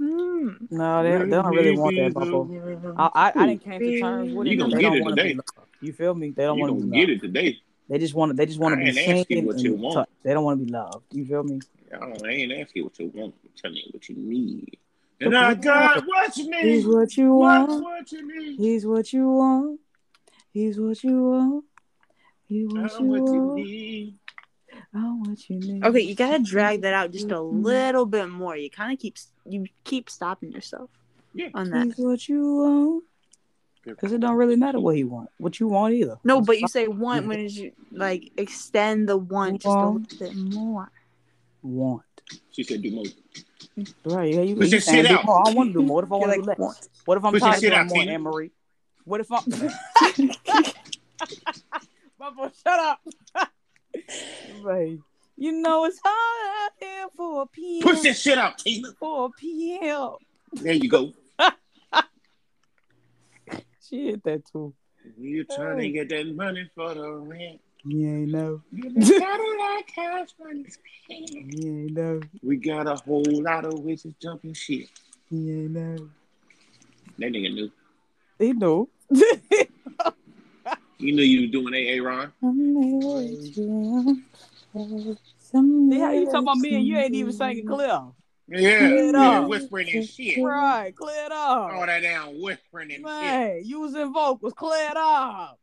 Mm. 0.00 0.70
No, 0.70 1.02
they, 1.02 1.16
they 1.16 1.30
don't 1.30 1.54
really 1.54 1.76
want 1.76 1.96
that, 1.96 2.12
Bubba. 2.12 2.94
I, 2.98 3.10
I, 3.14 3.32
I 3.34 3.46
didn't 3.46 3.64
came 3.64 3.80
to 3.80 4.00
terms 4.00 4.32
with 4.34 4.46
it. 4.46 4.50
You 4.50 4.58
gonna 4.58 4.78
get 4.78 4.92
it 4.92 5.04
today. 5.04 5.38
You 5.80 5.92
feel 5.92 6.14
me? 6.14 6.30
They 6.30 6.44
don't 6.44 6.58
want 6.58 6.78
to 6.80 6.86
get 6.88 7.08
it 7.10 7.20
today. 7.22 7.58
They 7.88 7.98
just 7.98 8.14
want 8.14 8.30
to. 8.30 8.36
They 8.36 8.46
just 8.46 8.58
want 8.58 8.72
to 8.74 8.76
be 8.78 8.86
ain't 8.88 8.96
seen 8.96 9.16
asking 9.18 9.46
what 9.46 9.58
you 9.58 9.74
want. 9.74 9.94
touched. 9.94 10.10
They 10.22 10.32
don't 10.32 10.44
want 10.44 10.58
to 10.60 10.64
be 10.66 10.72
loved. 10.72 11.04
You 11.12 11.24
feel 11.24 11.44
me? 11.44 11.60
I, 11.94 11.98
don't, 11.98 12.26
I 12.26 12.30
ain't 12.30 12.52
asking 12.52 12.82
what 12.84 12.98
you 12.98 13.06
want. 13.14 13.34
I'm 13.44 13.50
telling 13.60 13.76
you 13.76 13.82
what 13.92 14.08
you 14.08 14.16
need. 14.16 14.78
But 15.20 15.26
And 15.28 15.36
I 15.38 15.48
what- 15.50 15.62
got 15.62 16.06
what 16.06 16.36
you 16.36 16.50
He's 16.60 16.86
what 16.86 17.16
you 17.16 17.32
What's 17.34 17.70
want. 17.70 17.84
what 17.84 18.12
you 18.12 18.38
need. 18.40 18.58
He's 18.58 18.86
what 18.86 19.12
you 19.12 19.28
want. 19.30 19.80
He's 20.52 20.78
what 20.80 21.02
you 21.04 21.22
want. 21.22 21.64
He's 22.48 22.66
what 22.68 22.92
I'm 22.92 23.04
you 23.04 23.10
what 23.10 23.16
you 23.32 23.42
want. 23.42 23.54
need. 23.56 24.14
I'm 24.94 25.20
what 25.22 25.48
you 25.50 25.58
need. 25.58 25.84
Okay, 25.84 26.00
you 26.00 26.14
gotta 26.14 26.42
drag 26.42 26.82
that 26.82 26.92
out 26.94 27.12
just 27.12 27.30
a 27.30 27.40
little 27.40 28.04
bit 28.06 28.28
more. 28.28 28.56
You 28.56 28.68
kind 28.70 28.92
of 28.92 28.98
keep 28.98 29.16
you 29.48 29.66
keep 29.84 30.10
stopping 30.10 30.50
yourself 30.52 30.90
Yeah. 31.34 31.48
on 31.54 31.70
that. 31.70 31.86
He's 31.86 31.98
what 31.98 32.28
you 32.28 32.56
want. 32.56 33.04
Because 33.94 34.12
it 34.12 34.20
don't 34.20 34.36
really 34.36 34.56
matter 34.56 34.80
what 34.80 34.96
he 34.96 35.04
want. 35.04 35.30
What 35.38 35.60
you 35.60 35.68
want 35.68 35.94
either. 35.94 36.18
No, 36.24 36.40
but 36.40 36.58
you 36.58 36.66
say 36.68 36.88
want 36.88 37.26
when 37.26 37.48
you 37.48 37.72
like 37.92 38.32
extend 38.36 39.08
the 39.08 39.16
want 39.16 39.62
just 39.62 39.66
a 39.66 39.88
little 39.88 40.18
bit 40.18 40.34
more. 40.34 40.90
want. 41.62 42.02
She 42.50 42.64
said 42.64 42.82
do 42.82 42.90
more. 42.90 43.04
Right, 44.04 44.34
yeah, 44.34 44.40
you, 44.40 44.56
Push 44.56 44.72
you 44.72 44.80
that 44.80 44.90
shit 44.90 45.06
do 45.06 45.14
out. 45.14 45.24
more. 45.24 45.46
I 45.46 45.52
want 45.52 45.68
to 45.72 45.80
do 45.80 45.86
more. 45.86 45.96
What 45.96 46.04
if 46.04 46.12
I 46.12 46.16
want 46.16 46.24
to 46.24 46.28
like, 46.28 46.40
do 46.40 46.46
less? 46.48 46.58
want. 46.58 46.88
What 47.04 47.18
if 47.18 47.24
I'm 47.24 47.32
Push 47.32 47.42
tired 47.42 47.54
of 47.54 47.60
shit 47.60 47.70
doing 47.70 47.80
out, 47.80 47.86
more, 47.88 47.98
Tina. 48.00 48.12
Anne 48.12 48.22
Marie? 48.22 48.50
What 49.04 49.20
if 49.20 49.30
I'm 49.30 49.42
Bubba, 52.20 52.52
shut 52.62 52.80
up. 52.80 53.00
right. 54.62 54.98
You 55.36 55.52
know 55.52 55.84
it's 55.84 56.00
hard 56.02 56.64
out 56.64 56.72
here 56.80 57.06
for 57.16 57.42
a 57.42 57.46
PM. 57.46 57.82
Push 57.82 58.00
that 58.02 58.16
shit 58.16 58.38
out, 58.38 58.58
Tina. 58.58 58.88
For 58.98 59.26
a 59.26 59.30
PM. 59.30 60.12
There 60.54 60.72
you 60.72 60.88
go. 60.88 61.12
She 63.88 64.06
hit 64.06 64.22
that 64.24 64.42
too. 64.50 64.74
You 65.18 65.44
trying 65.44 65.78
to 65.78 65.88
get 65.90 66.08
that 66.08 66.34
money 66.34 66.68
for 66.74 66.94
the 66.94 67.08
rent. 67.12 67.60
You 67.84 68.08
ain't 68.08 68.32
know. 68.32 68.62
You 68.72 68.90
just 68.90 69.20
gotta 69.20 69.56
like 69.58 69.86
cash 69.86 70.28
money 70.40 70.64
spent. 70.68 71.30
You 71.30 71.68
ain't 71.68 71.92
know. 71.92 72.20
We 72.42 72.56
got 72.56 72.88
a 72.88 72.96
whole 72.96 73.24
lot 73.28 73.64
of 73.64 73.78
witches 73.80 74.14
jumping 74.20 74.54
shit. 74.54 74.88
You 75.30 75.62
ain't 75.62 75.70
know. 75.70 76.08
That 77.18 77.32
nigga 77.32 77.54
knew. 77.54 77.70
He 78.38 78.52
knew. 78.52 78.88
You 80.98 81.12
knew 81.12 81.22
you 81.22 81.42
was 81.42 81.50
doing 81.50 81.74
AA, 81.74 82.02
Ron. 82.02 82.32
See 85.38 86.00
how 86.00 86.10
you 86.10 86.24
talking 86.24 86.40
about 86.40 86.56
me 86.56 86.74
and 86.76 86.86
you 86.86 86.96
ain't 86.96 87.14
even 87.14 87.32
singing 87.32 87.66
clear. 87.66 88.00
Yeah, 88.48 88.78
Clear 88.78 88.96
it 89.08 89.14
yeah, 89.14 89.40
up. 89.40 89.48
whispering 89.48 89.90
and 89.90 90.08
shit. 90.08 90.42
Right, 90.42 90.94
clear 90.94 91.26
it 91.26 91.32
up. 91.32 91.72
All 91.72 91.84
that 91.86 92.00
down 92.00 92.40
whispering 92.40 92.92
and 92.92 92.98
shit. 92.98 93.02
Man, 93.04 93.60
using 93.64 94.12
vocals, 94.12 94.52
clear 94.56 94.90
it 94.90 94.96
up. 94.96 95.58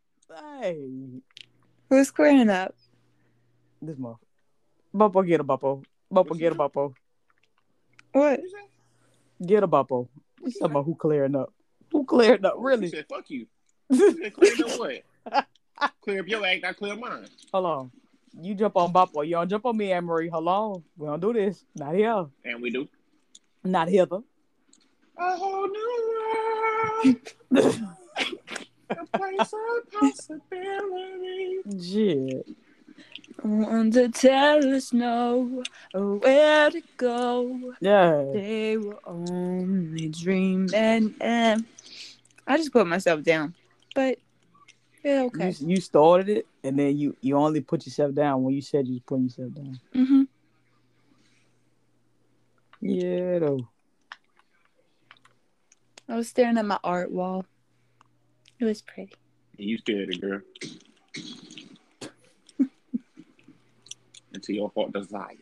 Hey, 0.62 0.86
Who's 1.90 2.12
clearing 2.12 2.50
up? 2.50 2.76
this 3.82 3.96
motherfucker. 3.98 4.18
Buppo, 4.96 5.28
get 5.28 5.40
a 5.40 5.44
buppo. 5.44 5.84
Buppo, 6.12 6.38
get 6.38 6.52
a 6.52 6.56
buppo. 6.56 6.94
What? 8.12 8.40
Get 9.46 9.64
a 9.64 9.68
buppo. 9.68 10.08
You 10.44 10.52
talking 10.52 10.66
about 10.72 10.86
who 10.86 10.96
clearing 10.96 11.36
up? 11.36 11.54
Who 11.92 12.06
clearing 12.06 12.46
up? 12.46 12.54
She 12.56 12.62
Really? 12.64 12.88
said, 12.90 13.06
fuck 13.10 13.30
you. 13.30 13.48
She 13.94 13.98
said, 14.22 14.34
clear 14.34 14.54
up 14.66 14.80
what? 14.80 15.46
clear 16.02 16.20
up 16.22 16.28
your 16.28 16.46
act, 16.46 16.66
I 16.66 16.74
clear 16.74 16.96
mine. 16.96 17.28
Hold 17.54 17.66
on. 17.66 17.92
You 18.40 18.56
jump 18.56 18.76
on 18.78 18.92
Buppo. 18.92 19.26
You 19.26 19.34
don't 19.34 19.50
jump 19.50 19.66
on 19.66 19.78
me, 19.78 19.92
Anne 19.92 20.06
Marie. 20.06 20.30
Hold 20.30 20.48
on. 20.48 20.84
We 20.98 21.08
don't 21.08 21.20
do 21.20 21.34
this. 21.34 21.64
Not 21.76 21.94
here. 21.96 22.26
And 22.44 22.62
we 22.62 22.70
do. 22.72 22.88
Not 23.64 23.88
here 23.88 24.06
though. 24.06 24.24
A 25.18 25.36
whole 25.38 25.68
new 25.68 26.14
world. 27.04 27.34
a 28.90 29.06
place 29.18 29.54
of 29.54 29.92
possibility. 30.00 31.60
Shit. 31.82 32.48
Want 33.44 33.94
to 33.94 34.10
tell 34.10 34.74
us 34.74 34.94
no 34.94 35.64
where 35.94 36.70
to 36.72 36.82
go. 36.98 37.74
Yeah. 37.80 38.24
They 38.34 38.78
were 38.78 39.00
only 39.06 40.10
dreaming. 40.10 41.16
And 41.22 41.66
I 42.48 42.58
just 42.58 42.74
put 42.74 42.88
myself 42.88 43.24
down, 43.24 43.54
but 43.96 44.18
yeah, 45.04 45.24
okay. 45.24 45.52
You, 45.60 45.68
you 45.68 45.82
started 45.82 46.30
it, 46.30 46.48
and 46.64 46.78
then 46.78 46.98
you 46.98 47.16
you 47.22 47.38
only 47.38 47.62
put 47.62 47.86
yourself 47.86 48.14
down 48.14 48.44
when 48.44 48.54
you 48.54 48.62
said 48.62 48.88
you 48.88 48.94
was 48.94 49.02
putting 49.06 49.26
yourself 49.26 49.54
down. 49.54 49.80
hmm 49.94 50.24
Yeah, 52.82 53.40
though. 53.40 53.68
I 56.10 56.16
was 56.16 56.28
staring 56.30 56.58
at 56.58 56.66
my 56.66 56.80
art 56.84 57.12
wall. 57.12 57.46
It 58.60 58.66
was 58.66 58.82
pretty. 58.82 59.14
You 59.58 59.78
scared 59.78 60.10
it, 60.10 60.22
girl. 60.22 60.42
Into 64.34 64.54
your 64.54 64.72
heart 64.76 64.92
desires. 64.94 65.38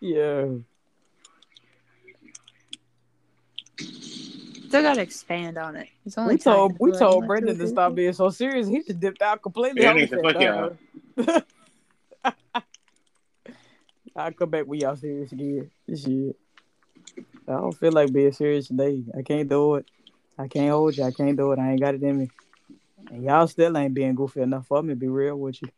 Yeah. 0.00 0.46
Still 4.68 4.82
gotta 4.82 5.00
expand 5.00 5.56
on 5.56 5.76
it. 5.76 5.88
It's 6.04 6.18
only 6.18 6.34
We 6.34 6.38
told 6.38 6.76
we 6.78 6.92
for, 6.92 6.98
told 6.98 7.20
like, 7.20 7.28
Brendan 7.28 7.58
to 7.58 7.68
stop 7.68 7.94
being 7.94 8.12
so 8.12 8.28
serious. 8.28 8.68
He 8.68 8.82
just 8.82 9.00
dipped 9.00 9.22
out 9.22 9.40
completely. 9.42 9.82
Yeah, 9.82 9.92
I 9.92 9.94
nigga, 9.94 10.08
said, 10.10 10.20
fuck 11.16 11.34
"Nah." 12.24 12.32
I'll 14.16 14.32
come 14.32 14.50
back 14.50 14.66
with 14.66 14.80
y'all 14.80 14.96
serious 14.96 15.32
again. 15.32 15.70
Shit. 15.88 16.36
I 17.46 17.52
don't 17.52 17.72
feel 17.72 17.92
like 17.92 18.12
being 18.12 18.32
serious 18.32 18.66
today. 18.66 19.04
I 19.16 19.22
can't 19.22 19.48
do 19.48 19.76
it. 19.76 19.86
I 20.36 20.48
can't 20.48 20.70
hold 20.70 20.96
you. 20.96 21.04
I 21.04 21.12
can't 21.12 21.36
do 21.36 21.52
it. 21.52 21.58
I 21.58 21.70
ain't 21.70 21.80
got 21.80 21.94
it 21.94 22.02
in 22.02 22.18
me. 22.18 22.30
And 23.10 23.24
y'all 23.24 23.46
still 23.46 23.76
ain't 23.78 23.94
being 23.94 24.14
goofy 24.14 24.42
enough 24.42 24.66
for 24.66 24.82
me. 24.82 24.90
to 24.90 24.96
Be 24.96 25.08
real 25.08 25.36
with 25.36 25.62
you. 25.62 25.68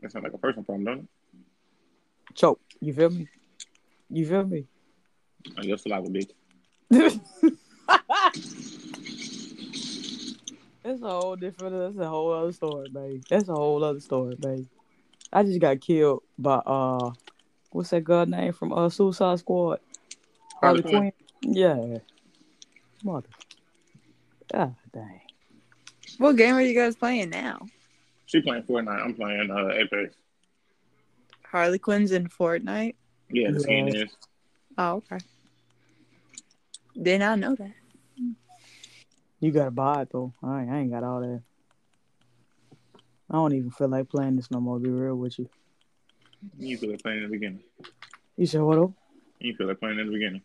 That 0.00 0.12
sounds 0.12 0.22
like 0.22 0.34
a 0.34 0.38
personal 0.38 0.64
problem, 0.64 0.84
don't 0.84 0.98
it? 1.00 2.34
Choke. 2.36 2.60
You 2.80 2.92
feel 2.92 3.10
me? 3.10 3.28
You 4.10 4.26
feel 4.26 4.44
me? 4.44 4.66
On 5.58 5.64
your 5.64 5.78
saliva, 5.78 6.08
bitch. 6.08 6.30
It's 10.84 11.02
a 11.02 11.08
whole 11.08 11.36
different. 11.36 11.76
That's 11.96 12.04
a 12.04 12.08
whole 12.08 12.32
other 12.32 12.52
story, 12.52 12.88
babe. 12.88 13.22
That's 13.28 13.48
a 13.48 13.54
whole 13.54 13.82
other 13.84 14.00
story, 14.00 14.36
babe. 14.38 14.66
I 15.32 15.42
just 15.44 15.60
got 15.60 15.80
killed 15.80 16.22
by 16.38 16.56
uh, 16.56 17.12
what's 17.70 17.90
that 17.90 18.02
girl 18.04 18.26
name 18.26 18.52
from 18.52 18.72
uh 18.72 18.88
Suicide 18.88 19.38
Squad? 19.38 19.78
Harley 20.60 20.82
Harley 20.82 20.82
Quinn. 20.82 21.12
Quinn. 21.42 21.54
Yeah. 21.54 21.98
Mother. 23.04 23.28
God 24.52 24.74
dang. 24.92 25.20
What 26.18 26.36
game 26.36 26.54
are 26.54 26.62
you 26.62 26.74
guys 26.74 26.94
playing 26.96 27.30
now? 27.30 27.66
She 28.26 28.40
playing 28.40 28.64
Fortnite. 28.64 29.04
I'm 29.04 29.14
playing 29.14 29.50
uh, 29.50 29.68
Apex. 29.68 30.14
Harley 31.44 31.78
Quinn's 31.78 32.12
in 32.12 32.28
Fortnite. 32.28 32.94
Yeah, 33.30 33.50
the 33.50 33.60
skin 33.60 33.88
Yeah. 33.88 34.02
is. 34.04 34.10
Oh, 34.78 34.96
okay. 34.96 35.18
Did 37.00 37.20
not 37.20 37.38
know 37.38 37.54
that. 37.56 37.72
You 39.42 39.50
gotta 39.50 39.72
buy 39.72 40.02
it 40.02 40.08
though. 40.12 40.32
I 40.40 40.62
ain't, 40.62 40.70
I 40.70 40.78
ain't 40.78 40.92
got 40.92 41.02
all 41.02 41.20
that. 41.20 41.42
I 43.28 43.34
don't 43.34 43.52
even 43.54 43.72
feel 43.72 43.88
like 43.88 44.08
playing 44.08 44.36
this 44.36 44.52
no 44.52 44.60
more. 44.60 44.78
Be 44.78 44.88
real 44.88 45.16
with 45.16 45.36
you. 45.36 45.48
You 46.60 46.78
feel 46.78 46.92
like 46.92 47.02
playing 47.02 47.18
in 47.18 47.24
the 47.24 47.30
beginning. 47.30 47.60
You 48.36 48.46
said 48.46 48.60
what? 48.60 48.76
though? 48.76 48.94
You 49.40 49.56
feel 49.56 49.66
like 49.66 49.80
playing 49.80 49.98
in 49.98 50.06
the 50.06 50.12
beginning. 50.12 50.42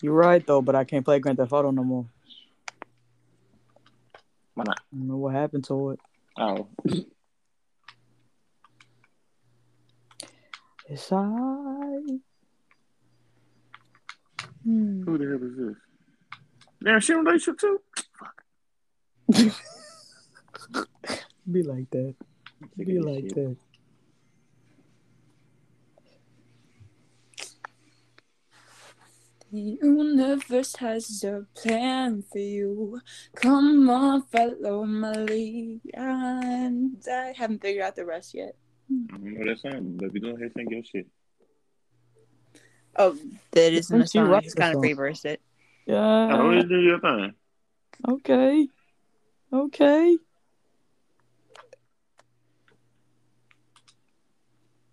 You're 0.00 0.14
right 0.14 0.44
though, 0.46 0.62
but 0.62 0.74
I 0.74 0.84
can't 0.84 1.04
play 1.04 1.18
Grand 1.18 1.36
Theft 1.36 1.52
Auto 1.52 1.70
no 1.70 1.84
more. 1.84 2.06
Why 4.54 4.64
not? 4.66 4.80
I 4.80 4.96
don't 4.96 5.08
know 5.08 5.18
what 5.18 5.34
happened 5.34 5.64
to 5.64 5.90
it. 5.90 6.00
Oh, 6.38 6.68
It's 10.88 11.12
alright. 11.12 12.20
Hmm. 14.64 15.02
who 15.04 15.18
the 15.18 15.24
hell 15.26 15.46
is 15.46 15.56
this? 15.58 15.91
Damn, 16.84 17.00
she 17.00 17.12
in 17.12 17.18
a 17.20 17.22
relationship 17.22 17.58
too? 17.58 17.80
Be 21.50 21.62
like 21.62 21.90
that. 21.90 22.14
Be 22.76 22.98
like 22.98 23.28
that. 23.28 23.56
The 29.52 29.78
universe 29.82 30.76
has 30.76 31.22
a 31.24 31.44
plan 31.54 32.22
for 32.32 32.38
you. 32.38 33.00
Come 33.36 33.90
on, 33.90 34.22
follow 34.22 34.86
my 34.86 35.12
lead. 35.12 35.82
And 35.92 36.96
I 37.06 37.34
haven't 37.36 37.60
figured 37.60 37.84
out 37.84 37.94
the 37.96 38.06
rest 38.06 38.32
yet. 38.34 38.56
I 38.90 39.16
don't 39.18 39.24
know 39.34 39.44
that 39.44 39.60
song, 39.60 39.98
but 40.00 40.10
we 40.12 40.20
go 40.20 40.28
ahead 40.28 40.40
and 40.42 40.52
sing 40.54 40.70
your 40.70 40.82
shit. 40.82 41.06
Oh, 42.96 43.16
that 43.52 43.72
isn't 43.74 44.00
a 44.00 44.06
She 44.06 44.18
song. 44.18 44.28
I 44.28 44.30
writes 44.30 44.44
just 44.44 44.56
the 44.56 44.62
kind 44.62 44.74
of 44.74 44.76
song. 44.76 44.82
reversed 44.82 45.26
it. 45.26 45.42
I 45.88 45.92
Yeah. 45.92 46.38
always 46.40 46.64
do 46.64 46.80
your 46.80 47.00
thing. 47.00 47.34
Okay. 48.08 48.68
Okay. 49.52 50.18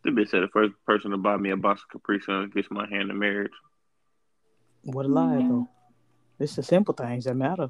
The 0.03 0.11
bitch 0.11 0.29
said 0.29 0.43
the 0.43 0.47
first 0.47 0.73
person 0.85 1.11
to 1.11 1.17
buy 1.17 1.37
me 1.37 1.51
a 1.51 1.57
box 1.57 1.81
of 1.83 1.89
Capri 1.89 2.19
Sun 2.21 2.51
gets 2.55 2.69
my 2.71 2.87
hand 2.87 3.11
in 3.11 3.19
marriage. 3.19 3.51
What 4.83 5.05
a 5.05 5.09
lie, 5.09 5.37
though. 5.37 5.69
It's 6.39 6.55
the 6.55 6.63
simple 6.63 6.93
things 6.93 7.25
that 7.25 7.35
matter. 7.35 7.69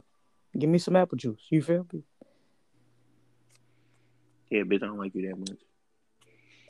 Give 0.57 0.69
me 0.69 0.77
some 0.77 0.95
apple 0.95 1.17
juice. 1.17 1.41
You 1.49 1.61
feel 1.61 1.85
me? 1.91 2.03
Yeah, 4.51 4.61
bitch, 4.61 4.83
I 4.83 4.87
don't 4.87 4.97
like 4.97 5.13
you 5.15 5.27
that 5.27 5.37
much. 5.37 5.59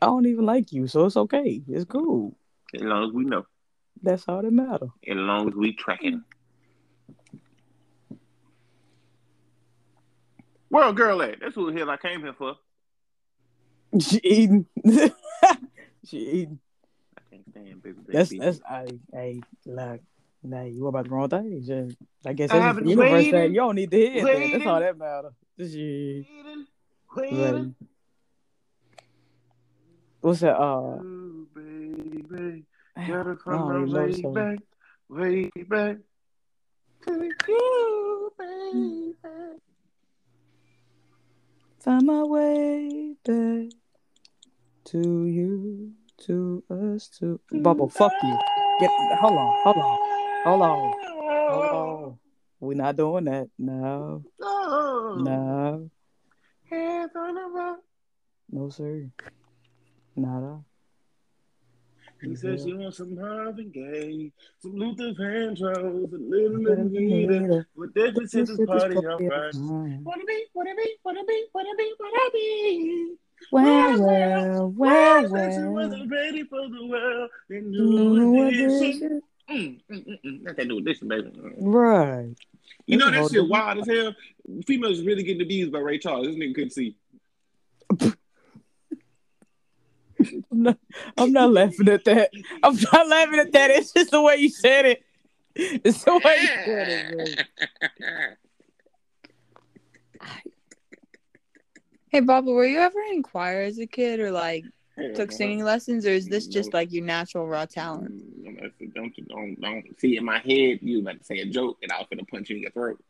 I 0.02 0.06
don't 0.06 0.26
even 0.26 0.46
like 0.46 0.72
you, 0.72 0.88
so 0.88 1.06
it's 1.06 1.18
okay. 1.18 1.62
It's 1.68 1.86
cool. 1.86 2.38
As 2.74 2.82
long 2.82 3.10
as 3.10 3.14
we 3.14 3.26
know. 3.26 3.46
That's 4.02 4.28
all 4.28 4.42
that 4.42 4.52
matter. 4.52 4.88
As 5.08 5.16
long 5.16 5.50
as 5.50 5.56
we 5.56 5.74
tracking. 5.74 6.24
Where 10.70 10.88
a 10.88 10.94
girl 10.94 11.22
at? 11.22 11.40
That's 11.42 11.56
who 11.56 11.72
the 11.72 11.78
hell 11.78 11.90
I 11.90 11.98
came 11.98 12.22
here 12.22 12.34
for. 12.34 12.56
She 14.00 14.20
eating. 14.24 14.66
she 16.06 16.18
eating. 16.18 16.60
I 17.18 17.22
can't 17.32 17.50
stand 17.50 17.82
baby. 17.82 17.98
That's 18.08 18.30
baby. 18.30 18.40
that's 18.40 18.62
I 18.70 18.88
hey 19.12 19.42
look. 19.66 20.02
Nah, 20.42 20.64
you 20.64 20.88
about 20.88 21.04
the 21.04 21.10
wrong 21.10 21.28
thing. 21.28 21.62
Just, 21.66 21.98
I 22.26 22.32
guess 22.32 22.50
that's 22.50 22.80
the 22.80 22.86
universe 22.86 23.12
waiting, 23.12 23.32
thing. 23.32 23.52
You 23.52 23.58
don't 23.58 23.76
need 23.76 23.92
to 23.92 23.98
hear 23.98 24.24
that. 24.24 24.52
That's 24.54 24.66
all 24.66 24.80
that 24.80 24.98
matter. 24.98 25.32
Shit. 25.60 26.26
Waiting. 27.14 27.76
What's 30.22 30.40
that? 30.42 30.58
Uh, 30.58 31.00
Ooh, 31.02 31.48
baby, 31.54 32.64
gotta 32.96 33.36
come 33.36 33.88
know 33.88 34.00
way 34.00 34.22
back, 34.22 34.60
way 35.10 35.50
back 35.68 35.98
to 37.06 37.32
you, 37.48 38.34
baby. 38.38 39.16
Find 41.82 42.06
my 42.06 42.24
way 42.24 43.16
back 43.24 43.72
to 44.86 45.26
you, 45.26 45.94
to 46.26 46.64
us, 46.70 47.08
to 47.20 47.40
Bubble. 47.52 47.88
Fuck 47.88 48.12
you. 48.22 48.38
Get 48.82 48.92
hold 48.92 49.38
on, 49.38 49.62
hold 49.64 49.78
on, 49.78 49.98
hold 50.44 50.62
on, 50.62 50.94
hold 51.50 51.66
on. 51.66 52.20
We're 52.60 52.74
not 52.74 52.98
doing 52.98 53.26
that. 53.26 53.50
No, 53.58 54.26
no, 54.40 55.90
hands 56.70 57.12
on 57.16 57.36
the 57.36 57.48
rock. 57.48 57.80
no, 58.52 58.70
sir. 58.70 59.10
Not 60.18 60.44
all. 60.44 60.66
He 62.22 62.36
said 62.36 62.60
she 62.62 62.74
wants 62.74 62.98
some 62.98 63.16
Marvin 63.16 63.70
Gaye, 63.72 64.32
some 64.60 64.74
Luther 64.76 65.14
Vandross, 65.14 66.12
a 66.12 66.18
little 66.18 66.68
Anita. 66.68 67.66
But 67.78 67.94
they 67.96 68.12
just 68.12 68.34
hit 68.34 68.48
this 68.48 68.60
party 68.66 68.98
on 68.98 69.28
Friday. 69.28 70.00
Wanna 70.04 70.26
be, 70.26 70.46
wanna 70.54 70.76
be, 70.76 70.96
wanna 71.06 71.24
be, 71.26 71.46
wanna 71.54 71.70
be, 71.78 71.94
wanna 72.00 72.30
be. 72.34 73.16
Well, 73.52 74.02
well, 74.02 74.74
well, 74.76 75.30
Said 75.30 75.54
she 75.54 75.60
well. 75.60 75.72
wasn't 75.72 76.12
ready 76.12 76.44
for 76.44 76.68
the 76.68 76.86
world. 76.88 77.30
And 77.50 77.72
New 77.72 78.10
new 78.34 78.48
edition. 78.48 78.72
edition. 78.76 79.22
Mm, 79.50 79.82
mm, 79.90 80.06
mm, 80.08 80.20
mm. 80.26 80.42
Not 80.44 80.58
that 80.58 80.68
new 80.68 80.78
edition, 80.80 81.08
baby. 81.08 81.32
Right. 81.60 82.36
You 82.86 82.98
know 82.98 83.06
That's 83.06 83.10
a 83.10 83.12
that 83.12 83.20
whole 83.20 83.28
shit 83.30 83.34
different- 83.34 83.50
wild 83.50 83.80
as 83.80 83.88
hell. 83.88 84.16
Females 84.68 85.02
really 85.04 85.24
getting 85.24 85.42
abused 85.42 85.72
by 85.72 85.80
Ray 85.80 86.00
Charles. 86.00 86.28
This 86.28 86.36
nigga 86.36 86.54
couldn't 86.56 86.72
see. 86.72 86.96
I'm 90.52 90.64
not, 90.64 90.78
I'm 91.18 91.32
not 91.32 91.52
laughing 91.52 91.90
at 91.90 92.06
that. 92.06 92.32
I'm 92.64 92.76
not 92.92 93.08
laughing 93.08 93.40
at 93.40 93.52
that. 93.54 93.72
It's 93.72 93.92
just 93.94 94.12
the 94.12 94.22
way 94.22 94.38
you 94.38 94.50
said 94.50 94.86
it. 94.86 95.04
It's 95.56 96.04
the 96.04 96.14
way 96.24 96.38
you 96.42 96.48
said 96.48 96.90
it, 96.90 97.48
man. 98.00 98.38
Hey, 102.12 102.22
Baba, 102.22 102.52
were 102.52 102.66
you 102.66 102.80
ever 102.80 103.00
in 103.12 103.22
choir 103.22 103.62
as 103.62 103.78
a 103.78 103.86
kid 103.86 104.20
or 104.20 104.32
like 104.32 104.66
took 105.14 105.32
singing 105.32 105.64
lessons, 105.64 106.08
or 106.08 106.10
is 106.10 106.28
this 106.28 106.48
just 106.48 106.74
like 106.74 106.92
your 106.92 107.06
natural 107.06 107.48
raw 107.48 107.66
talent? 107.66 108.12
Mm, 108.44 108.72
Don't, 108.96 108.96
don't, 108.96 109.28
don't, 109.28 109.62
don't 109.62 110.00
see 110.00 110.18
in 110.18 110.26
my 110.26 110.40
head 110.40 110.80
you 110.82 111.02
about 111.02 111.20
to 111.20 111.24
say 111.24 111.38
a 111.38 111.46
joke 111.46 111.78
and 111.84 111.92
I 111.92 112.00
was 112.00 112.08
gonna 112.10 112.26
punch 112.26 112.50
you 112.50 112.56
in 112.56 112.64
your 112.64 112.72
throat. 112.72 113.00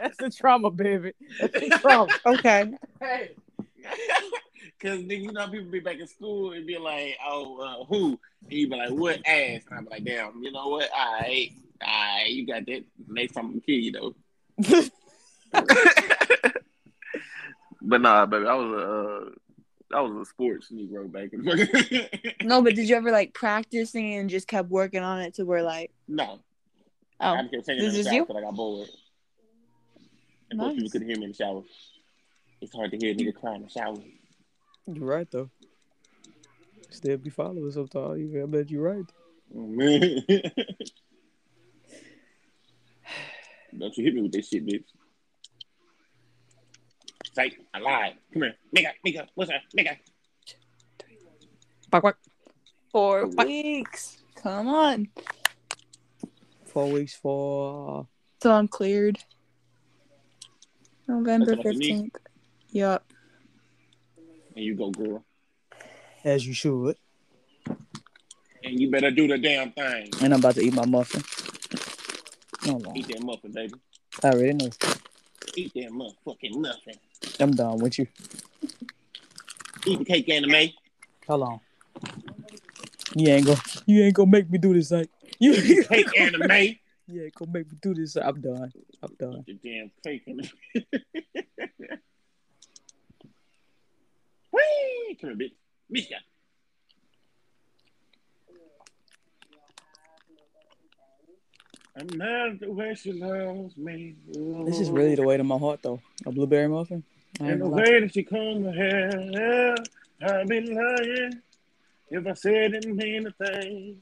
That's 0.00 0.16
the 0.16 0.30
trauma, 0.30 0.70
baby. 0.70 1.12
That's 1.38 1.52
the 1.52 1.78
trauma. 1.78 2.10
Okay. 2.24 2.72
Hey. 3.00 3.32
Cause 4.80 4.98
then 5.06 5.10
you 5.10 5.32
know 5.32 5.46
people 5.48 5.70
be 5.70 5.80
back 5.80 5.98
in 5.98 6.06
school 6.06 6.52
and 6.52 6.66
be 6.66 6.78
like, 6.78 7.16
oh, 7.26 7.58
uh, 7.60 7.84
who? 7.84 8.18
And 8.44 8.52
you 8.52 8.68
be 8.68 8.76
like, 8.76 8.90
what 8.90 9.16
ass? 9.26 9.62
And 9.68 9.78
I'm 9.78 9.86
like, 9.90 10.04
damn, 10.04 10.42
you 10.42 10.50
know 10.52 10.68
what? 10.68 10.88
All 10.96 11.20
right, 11.20 11.50
all 11.82 11.88
right, 11.88 12.26
you 12.28 12.46
got 12.46 12.64
that. 12.66 12.84
Next 13.08 13.32
time 13.32 13.46
I'm 13.46 13.60
kill 13.60 13.74
you 13.74 13.92
though. 13.92 14.14
but 17.82 18.00
nah, 18.00 18.26
baby, 18.26 18.46
I 18.46 18.54
was 18.54 18.72
a, 18.72 18.86
uh, 18.86 19.98
I 19.98 20.00
was 20.00 20.26
a 20.26 20.30
sports 20.30 20.70
Negro 20.72 21.10
back 21.10 21.32
in. 21.32 21.42
The 21.44 22.34
No, 22.42 22.62
but 22.62 22.74
did 22.74 22.88
you 22.88 22.96
ever 22.96 23.10
like 23.10 23.34
practice 23.34 23.90
singing 23.90 24.18
and 24.18 24.30
just 24.30 24.48
kept 24.48 24.70
working 24.70 25.02
on 25.02 25.20
it 25.20 25.34
to 25.34 25.44
where 25.44 25.62
like, 25.62 25.90
no, 26.08 26.38
oh, 27.20 27.34
I 27.34 27.42
just 27.42 27.52
kept 27.52 27.66
singing 27.66 27.84
in 27.84 27.86
This 27.86 27.94
the 27.94 28.00
is 28.00 28.06
shower 28.06 28.14
you? 28.14 28.22
until 28.22 28.36
I 28.38 28.40
got 28.42 28.54
bored. 28.54 28.88
And 30.50 30.58
most 30.58 30.76
people 30.76 30.90
couldn't 30.90 31.08
hear 31.08 31.18
me 31.18 31.24
in 31.24 31.30
the 31.30 31.36
shower. 31.36 31.62
It's 32.60 32.74
hard 32.74 32.90
to 32.90 32.98
hear 32.98 33.12
a 33.12 33.14
nigga 33.14 33.34
crying, 33.34 33.56
in 33.56 33.62
the 33.62 33.68
shower. 33.70 33.96
You're 34.86 35.06
right 35.06 35.30
though. 35.30 35.50
Still 36.90 37.16
be 37.16 37.30
following 37.30 37.70
sometimes. 37.70 38.34
I 38.34 38.46
bet 38.46 38.70
you're 38.70 38.82
right. 38.82 39.04
Oh, 39.56 39.66
man. 39.66 40.22
Don't 43.78 43.96
you 43.96 44.04
hit 44.04 44.14
me 44.14 44.22
with 44.22 44.32
this 44.32 44.48
shit, 44.48 44.66
bitch. 44.66 44.84
Say, 47.32 47.52
I 47.72 47.78
lied. 47.78 48.14
Come 48.32 48.42
here. 48.42 48.54
Mika. 48.72 48.92
Mika, 49.04 49.28
what's 49.34 49.50
up, 49.50 49.62
Mika? 49.72 49.96
Back, 51.90 52.02
back. 52.02 52.16
Four 52.90 53.26
weeks. 53.28 54.18
Come 54.34 54.68
on. 54.68 55.08
Four 56.66 56.90
weeks 56.90 57.14
for. 57.14 58.00
Uh, 58.00 58.02
so 58.42 58.52
I'm 58.52 58.68
cleared. 58.68 59.18
November 61.06 61.56
15th. 61.56 62.10
Yep. 62.72 63.04
And 64.54 64.64
you 64.64 64.74
go, 64.74 64.90
girl. 64.90 65.24
As 66.24 66.46
you 66.46 66.52
should. 66.52 66.96
And 68.62 68.78
you 68.78 68.90
better 68.90 69.10
do 69.10 69.26
the 69.26 69.38
damn 69.38 69.72
thing. 69.72 70.10
And 70.22 70.34
I'm 70.34 70.40
about 70.40 70.54
to 70.56 70.60
eat 70.60 70.74
my 70.74 70.84
muffin. 70.84 71.22
Oh, 72.66 72.92
eat 72.94 73.08
that 73.08 73.22
muffin, 73.22 73.52
baby. 73.52 73.74
I 74.22 74.28
already 74.28 74.52
know. 74.52 74.70
Eat 75.56 75.72
that 75.74 75.90
motherfucking 75.90 76.56
muffin. 76.56 76.94
I'm 77.40 77.52
done 77.52 77.78
with 77.78 77.98
you. 77.98 78.06
Eat 79.86 79.98
the 79.98 80.04
cake, 80.04 80.28
anime. 80.28 80.70
Hold 81.26 81.42
on. 81.42 81.60
You 83.16 83.28
ain't 83.28 83.46
gonna, 83.46 83.60
you 83.86 84.02
ain't 84.04 84.14
gonna 84.14 84.30
make 84.30 84.50
me 84.50 84.58
do 84.58 84.74
this, 84.74 84.90
like 84.90 85.10
you 85.38 85.54
ain't 85.54 85.88
cake 85.88 86.20
anime. 86.20 86.76
Yeah, 87.12 87.28
gonna 87.34 87.50
make 87.50 87.66
me 87.72 87.76
do 87.82 87.92
this. 87.92 88.14
I'm 88.14 88.40
done. 88.40 88.70
I'm 89.02 89.14
done. 89.18 89.44
The 89.44 89.54
damn 89.54 89.90
cake. 90.04 90.22
Whee! 94.52 95.16
Come 95.20 95.30
here, 95.30 95.48
bitch. 95.48 95.54
Misha. 95.88 96.16
I'm 101.98 102.16
mad 102.16 102.52
at 102.52 102.60
the 102.60 102.70
way 102.72 102.94
she 102.94 103.12
loves 103.12 103.76
me. 103.76 104.14
This 104.64 104.80
is 104.80 104.90
really 104.90 105.16
the 105.16 105.22
way 105.22 105.36
to 105.36 105.44
my 105.44 105.58
heart 105.58 105.80
though. 105.82 106.00
A 106.24 106.30
blueberry 106.30 106.68
muffin. 106.68 107.02
And 107.40 107.60
the 107.60 107.68
way 107.68 108.00
that 108.00 108.14
she 108.14 108.22
come 108.22 108.64
to 108.64 108.72
hell, 108.72 109.74
I've 110.22 110.46
been 110.46 110.74
lying. 110.74 111.42
If 112.10 112.26
I 112.26 112.32
said 112.34 112.64
I 112.64 112.68
didn't 112.68 112.96
mean 112.96 113.26
a 113.26 113.32
thing, 113.32 114.00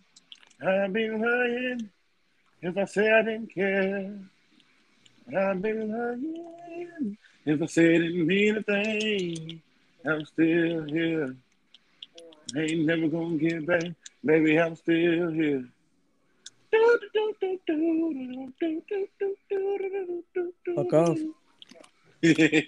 I've 0.64 0.92
been 0.92 1.20
lying. 1.20 1.90
If 2.62 2.76
I 2.76 2.84
said 2.84 3.12
I 3.12 3.22
didn't 3.22 3.54
care, 3.54 4.18
I've 5.36 5.62
been 5.62 5.90
lying. 5.90 7.18
If 7.46 7.62
I 7.62 7.66
said 7.66 7.84
I 7.84 7.98
didn't 7.98 8.26
mean 8.26 8.56
a 8.56 8.62
thing, 8.62 9.62
I'm 10.06 10.24
still 10.24 10.84
here. 10.84 11.36
Ain't 12.56 12.86
never 12.86 13.08
gonna 13.08 13.36
get 13.36 13.66
back, 13.66 13.92
baby. 14.24 14.58
I'm 14.58 14.76
still 14.76 15.30
here. 15.30 15.64
Fuck 20.74 20.92
off. 20.92 21.18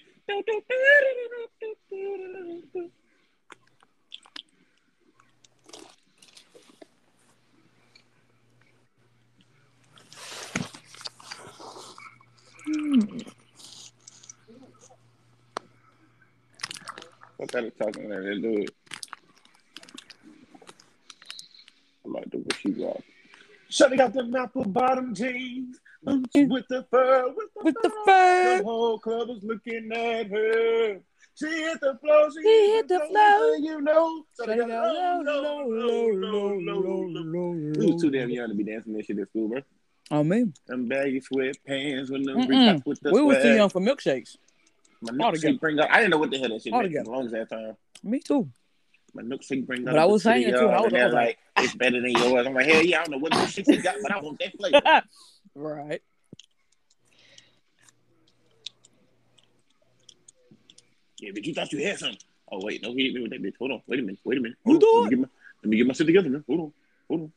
What 17.41 17.53
kind 17.53 17.65
of 17.69 17.79
talking 17.79 18.07
there? 18.11 18.23
They 18.23 18.39
do 18.39 18.59
it. 18.59 18.71
I'm 22.05 22.11
about 22.11 22.25
to 22.25 22.29
do 22.37 22.39
what 22.41 22.55
she 22.57 22.69
got. 22.73 23.01
Shutting 23.71 23.97
got 23.97 24.13
the 24.13 24.31
apple 24.39 24.65
bottom 24.67 25.15
jeans 25.15 25.79
with 26.03 26.67
the 26.69 26.85
fur, 26.91 27.29
with 27.35 27.49
the, 27.57 27.65
With 27.65 27.77
the 27.83 27.89
fur. 27.89 28.05
fur. 28.05 28.59
The 28.59 28.65
whole 28.65 28.99
club 28.99 29.29
was 29.29 29.43
looking 29.43 29.91
at 29.91 30.27
her. 30.31 31.01
She 31.35 31.47
hit 31.47 31.81
the 31.81 31.97
floor. 32.03 32.29
She, 32.31 32.43
She 32.43 32.73
hit 32.75 32.89
the 32.89 33.01
floor. 33.09 33.57
You 33.57 33.81
know. 33.81 34.23
So 34.35 34.45
Shut 34.45 34.57
they 34.59 34.63
it 34.63 34.67
go 34.67 34.95
down, 34.95 35.25
low, 35.25 35.65
low, 35.67 36.09
low, 36.09 36.59
low, 36.59 36.59
low, 36.59 37.07
low. 37.07 37.73
We 37.79 37.87
was 37.87 38.03
too 38.03 38.11
damn 38.11 38.29
young 38.29 38.49
to 38.51 38.55
be 38.55 38.65
dancing 38.65 38.93
that 38.93 39.07
shit 39.07 39.19
at 39.19 39.29
school, 39.31 39.49
bro. 39.49 39.61
Oh 40.11 40.25
man, 40.25 40.53
Them 40.67 40.89
baggy 40.89 41.23
sweatpants 41.23 42.11
with 42.11 42.27
them 42.27 42.37
Mm-mm. 42.47 42.85
with 42.85 43.01
the 43.01 43.13
we 43.13 43.23
were 43.23 43.37
too 43.37 43.41
swag. 43.43 43.55
young 43.55 43.69
for 43.71 43.81
milkshakes. 43.81 44.37
My 45.03 45.31
together. 45.31 45.59
bring 45.59 45.79
up. 45.79 45.89
I 45.91 45.99
didn't 45.99 46.11
know 46.11 46.19
what 46.19 46.31
the 46.31 46.39
hell 46.39 46.49
that 46.51 46.63
shit 46.63 46.73
meant 46.73 46.95
as 46.95 47.07
long 47.07 47.27
as 47.27 47.33
that 47.33 47.49
time. 47.49 47.77
Me 48.03 48.21
too. 48.21 48.51
My 49.15 49.23
milkshake 49.23 49.67
bring 49.67 49.87
up. 49.89 49.95
But 49.95 49.99
I 49.99 50.05
was 50.05 50.23
saying 50.23 50.49
it 50.49 50.57
too, 50.57 50.67
uh, 50.67 50.69
I 50.73 50.81
was- 50.81 50.87
and 50.93 50.97
I 50.97 51.05
was 51.05 51.13
they're 51.13 51.23
like, 51.23 51.39
it's 51.57 51.75
better 51.75 52.01
than 52.01 52.11
yours. 52.11 52.47
I'm 52.47 52.55
like, 52.55 52.67
hell 52.67 52.83
yeah, 52.83 53.01
I 53.01 53.03
don't 53.03 53.13
know 53.13 53.19
what 53.19 53.33
milkshake 53.33 53.67
you 53.67 53.83
got, 53.83 53.97
but 54.03 54.13
I 54.13 54.21
want 54.21 54.39
that 54.39 54.57
flavor. 54.57 54.81
right. 55.55 56.03
Yeah, 61.19 61.31
but 61.35 61.45
you 61.45 61.55
thought 61.55 61.73
you 61.73 61.85
had 61.87 61.99
something. 61.99 62.19
Oh 62.51 62.61
wait, 62.65 62.83
no, 62.83 62.93
he 62.93 63.05
hit 63.05 63.15
me 63.15 63.23
with 63.23 63.31
that 63.31 63.43
bitch. 63.43 63.57
Hold 63.59 63.73
on, 63.73 63.83
wait 63.87 63.99
a 64.01 64.03
minute, 64.03 64.21
wait 64.25 64.39
a 64.39 64.41
minute. 64.41 64.59
You 64.65 64.73
Hold 64.73 64.85
on. 64.85 64.89
do 64.89 64.97
Let 64.97 65.05
me, 65.05 65.11
get 65.11 65.19
my, 65.19 65.29
let 65.63 65.71
me 65.71 65.77
get 65.77 65.87
my 65.87 65.93
shit 65.93 66.07
together, 66.07 66.31
man. 66.31 66.45
Hold 66.47 66.61
on, 66.61 66.73
hold 67.09 67.21
on. 67.23 67.33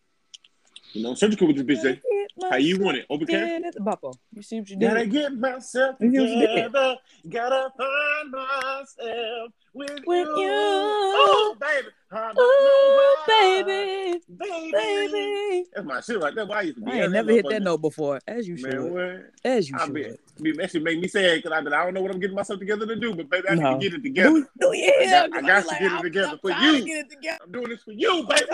You 0.93 1.01
know, 1.03 1.15
surgical 1.15 1.47
with 1.47 1.55
this 1.57 1.65
bitch, 1.65 1.81
Jay. 1.81 2.01
How 2.49 2.57
you 2.57 2.79
want 2.79 2.97
it? 2.97 3.05
Open 3.09 3.25
cash? 3.25 3.47
Did 3.49 3.65
it, 3.65 3.75
Boppo. 3.79 4.13
You 4.31 4.43
see 4.43 4.59
what 4.59 4.69
you 4.69 4.75
did? 4.77 4.87
Gotta 4.87 5.05
get 5.07 5.33
myself 5.37 5.95
You 5.99 6.11
see 6.11 6.19
what 6.19 6.29
you 6.29 6.35
did? 6.39 6.49
together. 6.49 6.95
Gotta 7.29 7.71
find 7.75 8.31
myself 8.31 9.51
with, 9.73 10.03
With 10.05 10.27
you. 10.35 10.43
you. 10.43 10.51
Oh, 10.51 11.57
baby. 11.59 11.87
I 12.11 12.31
don't 12.33 12.37
Ooh, 12.37 12.65
know 12.65 12.95
why. 12.95 13.63
baby, 13.65 14.19
Baby. 14.37 14.71
baby. 14.71 15.65
That's 15.73 15.87
my 15.87 15.99
shit 16.01 16.19
right 16.21 16.35
there. 16.35 16.45
Why 16.45 16.59
I 16.59 16.65
to 16.71 16.73
be 16.81 16.91
I 16.91 17.01
ain't 17.01 17.11
never 17.11 17.31
hit 17.31 17.49
that 17.49 17.63
note 17.63 17.81
before, 17.81 18.19
as 18.27 18.47
you 18.47 18.55
Man, 18.61 18.71
should. 18.71 18.91
what? 18.91 19.25
As 19.43 19.67
you 19.69 19.75
I 19.79 19.85
should. 19.85 19.93
be 20.41 20.51
that 20.57 20.69
shit 20.71 20.83
make 20.83 20.99
me 20.99 21.07
sad 21.07 21.37
because 21.41 21.51
I 21.51 21.59
like, 21.61 21.73
I 21.73 21.85
don't 21.85 21.95
know 21.95 22.01
what 22.03 22.11
I'm 22.11 22.19
getting 22.19 22.35
myself 22.35 22.59
together 22.59 22.85
to 22.85 22.95
do, 22.95 23.15
but 23.15 23.29
baby, 23.31 23.49
I 23.49 23.55
No. 23.55 23.71
need 23.77 23.81
to 23.81 23.89
get 23.89 23.99
it 23.99 24.03
together. 24.03 24.29
Do, 24.29 24.47
do 24.59 24.77
yeah, 24.77 25.27
I 25.33 25.41
got 25.41 25.67
to 25.67 25.75
get 25.79 25.91
it 25.91 26.01
together 26.03 26.37
for 26.39 26.51
trying 26.51 26.71
to 26.73 26.79
you. 26.79 26.85
Get 26.85 26.97
it 27.05 27.09
together. 27.09 27.39
I'm 27.43 27.51
doing 27.51 27.69
this 27.69 27.81
for 27.81 27.93
you, 27.93 28.27
baby. 28.27 28.45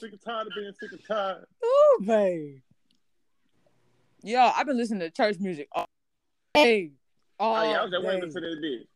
Sick 0.00 0.12
and 0.12 0.20
tired 0.20 0.46
of 0.46 0.52
being 0.56 0.72
sick 0.80 0.92
and 0.92 1.00
tired. 1.06 1.44
Ooh, 1.64 1.98
babe. 2.04 2.60
Yo, 4.22 4.40
I've 4.40 4.66
been 4.66 4.76
listening 4.76 5.00
to 5.00 5.10
church 5.10 5.38
music 5.38 5.68
all 5.72 5.86
day. 6.54 6.92
All 7.38 7.56
Oh, 7.56 7.70
yeah, 7.70 7.80
I 7.80 7.84
was 7.84 7.92
at 7.92 8.00
day. 8.02 8.08
Wayman 8.08 8.32
today, 8.32 8.54
bitch. 8.62 8.86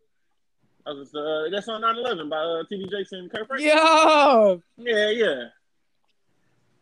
I 0.86 0.92
was, 0.92 1.14
uh, 1.14 1.50
that's 1.52 1.68
on 1.68 1.82
9 1.82 1.96
11 1.98 2.28
by 2.30 2.36
uh, 2.36 2.62
TD 2.72 2.90
Jakes 2.90 3.12
and 3.12 3.30
Kirk 3.30 3.46
Franklin. 3.46 3.68
Yo. 3.76 4.62
Yeah, 4.78 5.10
yeah. 5.10 5.44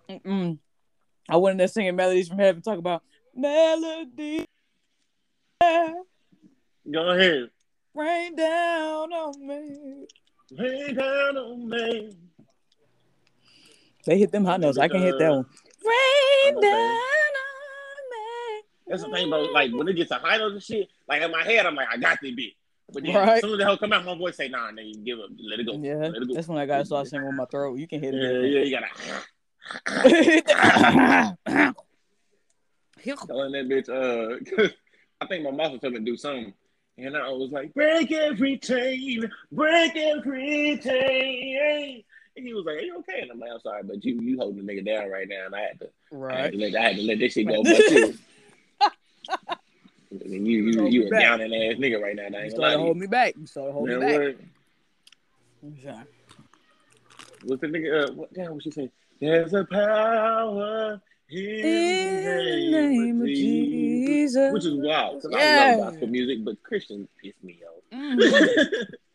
Mm-mm. 0.09 0.59
I 1.29 1.37
went 1.39 1.53
in 1.53 1.59
there 1.59 1.67
singing 1.67 1.97
melodies 1.97 2.29
from 2.29 2.39
heaven, 2.39 2.63
talk 2.63 2.79
about 2.79 3.03
melody 3.35 4.47
Go 5.61 7.09
ahead. 7.11 7.51
rain 7.95 8.37
down 8.37 9.13
on 9.13 9.45
me. 9.47 10.07
Lay 10.53 10.93
down 10.93 11.37
on 11.37 11.69
me. 11.69 12.17
They 14.07 14.19
hit 14.19 14.31
them 14.33 14.45
hot 14.45 14.61
notes. 14.61 14.79
I 14.79 14.89
can 14.89 15.01
hit 15.03 15.19
that 15.19 15.31
one. 15.33 15.45
Rain 15.85 16.61
down 16.63 16.75
on 16.75 16.91
me. 18.11 18.63
That's 18.87 19.03
the 19.03 19.11
thing, 19.11 19.29
bro. 19.29 19.43
Like 19.53 19.73
when 19.73 19.89
it 19.89 19.95
gets 19.95 20.11
to 20.11 20.15
high 20.17 20.37
notes 20.39 20.55
and 20.55 20.63
shit, 20.63 20.89
like 21.09 21.21
in 21.23 21.31
my 21.33 21.43
head, 21.43 21.67
I'm 21.67 21.75
like, 21.75 21.89
I 21.91 21.97
got 21.97 22.19
this 22.23 22.31
bitch. 22.33 22.55
But 22.93 23.03
then 23.03 23.15
Right. 23.17 23.29
as 23.31 23.41
soon 23.41 23.51
as 23.53 23.59
the 23.59 23.65
hell 23.65 23.77
come 23.77 23.93
out, 23.93 24.05
my 24.05 24.17
voice 24.17 24.37
say, 24.37 24.49
Nah, 24.49 24.71
nigga, 24.71 25.05
give 25.05 25.19
up, 25.19 25.31
let 25.51 25.59
it 25.59 25.67
go, 25.67 25.73
Yeah, 25.73 25.97
let 25.97 26.15
it 26.23 26.29
go. 26.29 26.35
that's 26.35 26.47
when 26.47 26.57
I 26.59 26.67
gotta 26.67 26.85
start 26.85 27.09
singing 27.09 27.27
with 27.27 27.35
my 27.35 27.47
throat. 27.47 27.81
You 27.81 27.89
can 27.89 28.01
hit 28.01 28.15
Yeah, 28.15 28.29
it. 28.29 28.49
yeah, 28.49 28.61
you 28.61 28.71
gotta 28.79 28.87
telling 33.27 33.53
that 33.53 33.69
bitch. 33.69 33.89
Uh, 33.89 34.69
I 35.21 35.27
think 35.27 35.45
my 35.45 35.51
mom 35.51 35.73
was 35.73 35.81
telling 35.81 35.95
me 35.95 36.01
to 36.01 36.05
do 36.13 36.17
something, 36.17 36.53
and 36.99 37.17
I 37.17 37.29
was 37.31 37.51
like, 37.51 37.75
break 37.75 38.13
every 38.13 38.59
chain, 38.59 39.29
break 39.51 39.97
every 39.97 40.79
chain. 40.83 42.05
He 42.37 42.53
was 42.55 42.65
like, 42.67 42.77
"Are 42.77 42.81
you 42.81 42.99
okay?" 42.99 43.21
And 43.23 43.31
I'm 43.31 43.41
like, 43.41 43.51
"I'm 43.53 43.61
sorry, 43.61 43.83
but 43.83 44.05
you 44.05 44.21
you 44.21 44.39
holding 44.39 44.65
the 44.65 44.73
nigga 44.73 44.85
down 44.85 45.11
right 45.11 45.27
now, 45.29 45.47
and 45.47 45.55
I 45.55 45.61
had 45.63 45.81
to, 45.81 45.89
I 46.31 46.41
had 46.43 46.53
to 46.53 46.59
let, 46.59 46.75
I 46.77 46.83
had 46.83 46.97
to 46.97 47.03
let 47.03 47.19
this 47.19 47.33
shit 47.33 47.49
go." 47.49 47.63
But 47.65 47.89
you, 47.91 48.15
and 50.11 50.47
you, 50.47 50.63
you, 50.65 50.81
Hold 50.81 50.93
you 50.93 51.07
a 51.07 51.11
down 51.11 51.41
and 51.41 51.53
ass 51.53 51.75
nigga 51.79 52.01
right 52.01 52.15
now. 52.15 52.27
and 52.27 52.37
I 52.37 52.41
You 52.41 52.45
ain't 52.45 52.57
gonna 52.57 52.57
started 52.57 52.63
lie 52.63 52.71
to 52.73 52.77
to 52.77 52.83
hold 52.85 52.97
me 52.97 53.07
back. 53.07 53.35
You 53.39 53.47
started 53.47 53.69
to 53.69 53.73
hold 53.73 53.89
Man, 53.89 53.99
me 54.01 54.07
back. 54.07 54.37
what? 55.63 55.75
Yeah. 55.83 56.03
What's 57.43 57.61
the 57.61 57.67
nigga? 57.69 58.09
Uh, 58.09 58.13
what 58.13 58.31
hell 58.37 58.55
was 58.55 58.63
she 58.63 58.71
saying? 58.71 58.91
There's 59.21 59.53
a 59.55 59.65
power 59.65 61.01
in, 61.31 61.39
In 61.39 62.71
the 62.73 62.81
name 62.83 63.21
of 63.23 63.29
Jesus. 63.29 64.53
Which 64.53 64.65
is 64.65 64.75
wild 64.75 65.23
because 65.23 65.37
I 65.37 65.45
Yeah. 65.45 65.65
love 65.77 65.77
gospel 65.77 66.07
music, 66.09 66.45
but 66.45 66.63
Christians 66.63 67.09
piss 67.23 67.35
me 67.43 67.61
off. 67.67 67.83
Mhm. 67.93 68.67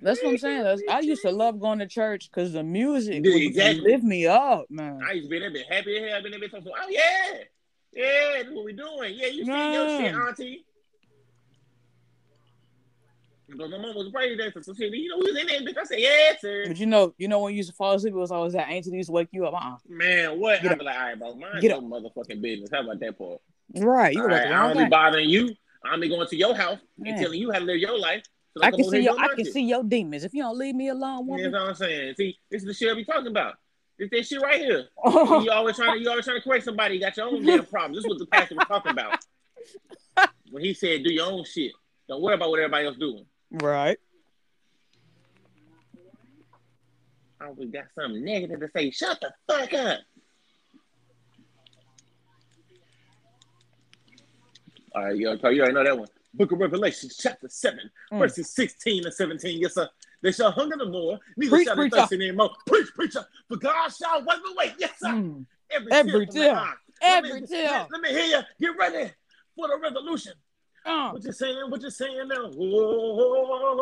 That's 0.00 0.22
what 0.22 0.30
I'm 0.30 0.38
saying. 0.38 0.62
That's, 0.62 0.82
I 0.88 1.00
used 1.00 1.22
to 1.22 1.30
love 1.30 1.60
going 1.60 1.78
to 1.80 1.86
church 1.86 2.30
because 2.30 2.52
the 2.52 2.62
music 2.62 3.22
would 3.24 3.42
exactly. 3.42 3.92
lift 3.92 4.04
me 4.04 4.26
up, 4.26 4.66
man. 4.70 5.00
I 5.06 5.12
used 5.12 5.30
to 5.30 5.50
be 5.50 5.64
happy 5.68 5.96
as 5.96 6.10
hell, 6.10 6.22
been 6.22 6.32
there, 6.32 6.40
been 6.40 6.50
so, 6.50 6.60
oh 6.66 6.88
yeah, 6.88 7.38
yeah, 7.92 8.32
that's 8.36 8.50
what 8.50 8.64
we 8.64 8.72
doing. 8.72 9.14
Yeah, 9.14 9.26
you 9.26 9.44
see 9.44 9.72
your 9.72 9.88
shit, 9.88 10.14
auntie. 10.14 10.64
Because 13.48 13.70
my 13.70 13.78
mom 13.78 13.94
was 13.94 14.10
praise 14.12 14.36
dancer, 14.36 14.62
so 14.62 14.74
shit, 14.74 14.92
you 14.92 15.08
know, 15.08 15.16
we 15.18 15.32
was 15.32 15.40
in 15.40 15.46
there, 15.46 15.60
bitch. 15.60 15.78
I 15.78 15.84
said, 15.84 16.00
yeah, 16.00 16.32
sir. 16.38 16.64
But 16.68 16.78
you 16.78 16.84
know, 16.84 17.14
you 17.16 17.28
know 17.28 17.40
when 17.40 17.54
you 17.54 17.58
used 17.58 17.70
to 17.70 17.76
fall 17.76 17.94
asleep, 17.94 18.12
it 18.12 18.16
was 18.16 18.30
always 18.30 18.52
that 18.52 18.68
auntie 18.68 18.90
that 18.90 18.96
used 18.96 19.08
to 19.08 19.12
wake 19.12 19.28
you 19.32 19.46
up. 19.46 19.54
Uh-uh. 19.54 19.76
Man, 19.88 20.38
what? 20.38 20.60
Get 20.60 20.72
I'd 20.72 20.78
be 20.78 20.84
like, 20.84 20.96
all 20.96 21.02
right, 21.02 21.18
bro, 21.18 21.34
mind 21.34 21.62
Get 21.62 21.70
your 21.70 21.80
motherfucking 21.80 22.42
business. 22.42 22.68
How 22.70 22.82
about 22.82 23.00
that 23.00 23.16
part? 23.16 23.40
Right, 23.74 24.14
you 24.14 24.20
All 24.20 24.28
right, 24.28 24.46
I 24.46 24.50
wrong 24.50 24.70
only 24.72 24.84
guy. 24.84 24.88
bothering 24.90 25.28
you. 25.30 25.54
I'm 25.82 26.00
be 26.00 26.08
going 26.08 26.26
to 26.26 26.36
your 26.36 26.54
house 26.54 26.78
Man. 26.98 27.14
and 27.14 27.22
telling 27.22 27.40
you 27.40 27.50
how 27.50 27.58
to 27.58 27.64
live 27.64 27.78
your 27.78 27.98
life. 27.98 28.22
I 28.62 28.70
can 28.70 28.84
see 28.84 29.00
your, 29.00 29.18
I 29.18 29.34
can 29.34 29.44
see 29.44 29.62
your 29.62 29.82
demons. 29.82 30.24
If 30.24 30.34
you 30.34 30.42
don't 30.42 30.58
leave 30.58 30.74
me 30.74 30.88
alone, 30.88 31.24
You 31.24 31.30
woman. 31.32 31.50
know 31.52 31.60
what 31.62 31.68
I'm 31.70 31.74
saying? 31.74 32.14
See, 32.16 32.38
this 32.50 32.62
is 32.62 32.66
the 32.68 32.74
shit 32.74 32.90
I 32.90 32.94
be 32.94 33.04
talking 33.04 33.28
about. 33.28 33.54
It's 33.98 34.10
that 34.10 34.26
shit 34.26 34.40
right 34.40 34.60
here. 34.60 34.88
you 35.06 35.50
always 35.50 35.76
trying 35.76 35.94
to 35.94 36.00
you 36.00 36.08
always 36.08 36.24
trying 36.24 36.38
to 36.38 36.42
correct 36.42 36.64
somebody. 36.64 36.94
You 36.94 37.00
got 37.00 37.16
your 37.16 37.26
own 37.26 37.44
damn 37.44 37.64
problems. 37.66 37.96
This 37.96 38.04
is 38.04 38.08
what 38.08 38.18
the 38.18 38.26
pastor 38.26 38.54
was 38.54 38.66
talking 38.68 38.92
about 38.92 39.18
when 40.50 40.62
he 40.62 40.72
said, 40.72 41.02
"Do 41.02 41.12
your 41.12 41.26
own 41.26 41.44
shit. 41.44 41.72
Don't 42.08 42.22
worry 42.22 42.34
about 42.34 42.50
what 42.50 42.60
everybody 42.60 42.86
else 42.86 42.96
doing." 42.96 43.26
right. 43.50 43.98
I 47.40 47.46
always 47.46 47.70
got 47.70 47.84
something 47.94 48.24
negative 48.24 48.60
to 48.60 48.68
say. 48.74 48.90
Shut 48.90 49.20
the 49.20 49.32
fuck 49.48 49.72
up. 49.74 50.00
All 54.94 55.04
right, 55.04 55.24
already, 55.24 55.56
you 55.56 55.62
already 55.62 55.74
know 55.74 55.84
that 55.84 55.98
one. 55.98 56.08
Book 56.38 56.52
of 56.52 56.60
Revelation, 56.60 57.10
chapter 57.16 57.48
7, 57.48 57.90
Mm. 58.12 58.18
verses 58.20 58.50
16 58.54 59.04
and 59.04 59.12
17. 59.12 59.60
Yes, 59.60 59.74
sir. 59.74 59.88
They 60.22 60.30
shall 60.32 60.50
hunger 60.52 60.76
no 60.76 60.88
more, 60.88 61.18
neither 61.36 61.56
Preach, 61.56 61.66
shall 61.66 61.76
they 61.76 61.90
thirst 61.90 62.12
anymore. 62.12 62.50
Preach, 62.66 62.88
preacher. 62.94 63.26
For 63.48 63.56
God 63.56 63.88
shall 63.90 64.22
wipe 64.24 64.38
away. 64.52 64.74
Yes, 64.78 64.92
sir. 64.98 65.08
Mm. 65.08 65.46
Every, 65.70 65.92
Every 65.92 66.12
tear. 66.12 66.24
from 66.26 66.34
tear. 66.34 66.42
their 66.44 66.56
eye. 66.56 66.74
Let 67.02 67.24
Every 67.24 67.40
me- 67.40 67.46
tear. 67.46 67.86
Let, 67.90 68.00
me 68.00 68.08
hear 68.10 68.24
you. 68.24 68.40
Get 68.68 68.76
ready 68.78 69.12
for 69.54 69.68
the 69.68 69.78
revolution. 69.82 70.32
Uh, 70.86 71.10
What 71.10 71.24
you 71.24 71.32
saying? 71.32 71.70
What 71.70 71.82
you 71.82 71.90
saying 71.90 72.28
now? 72.28 72.50
Whoa, 72.54 73.78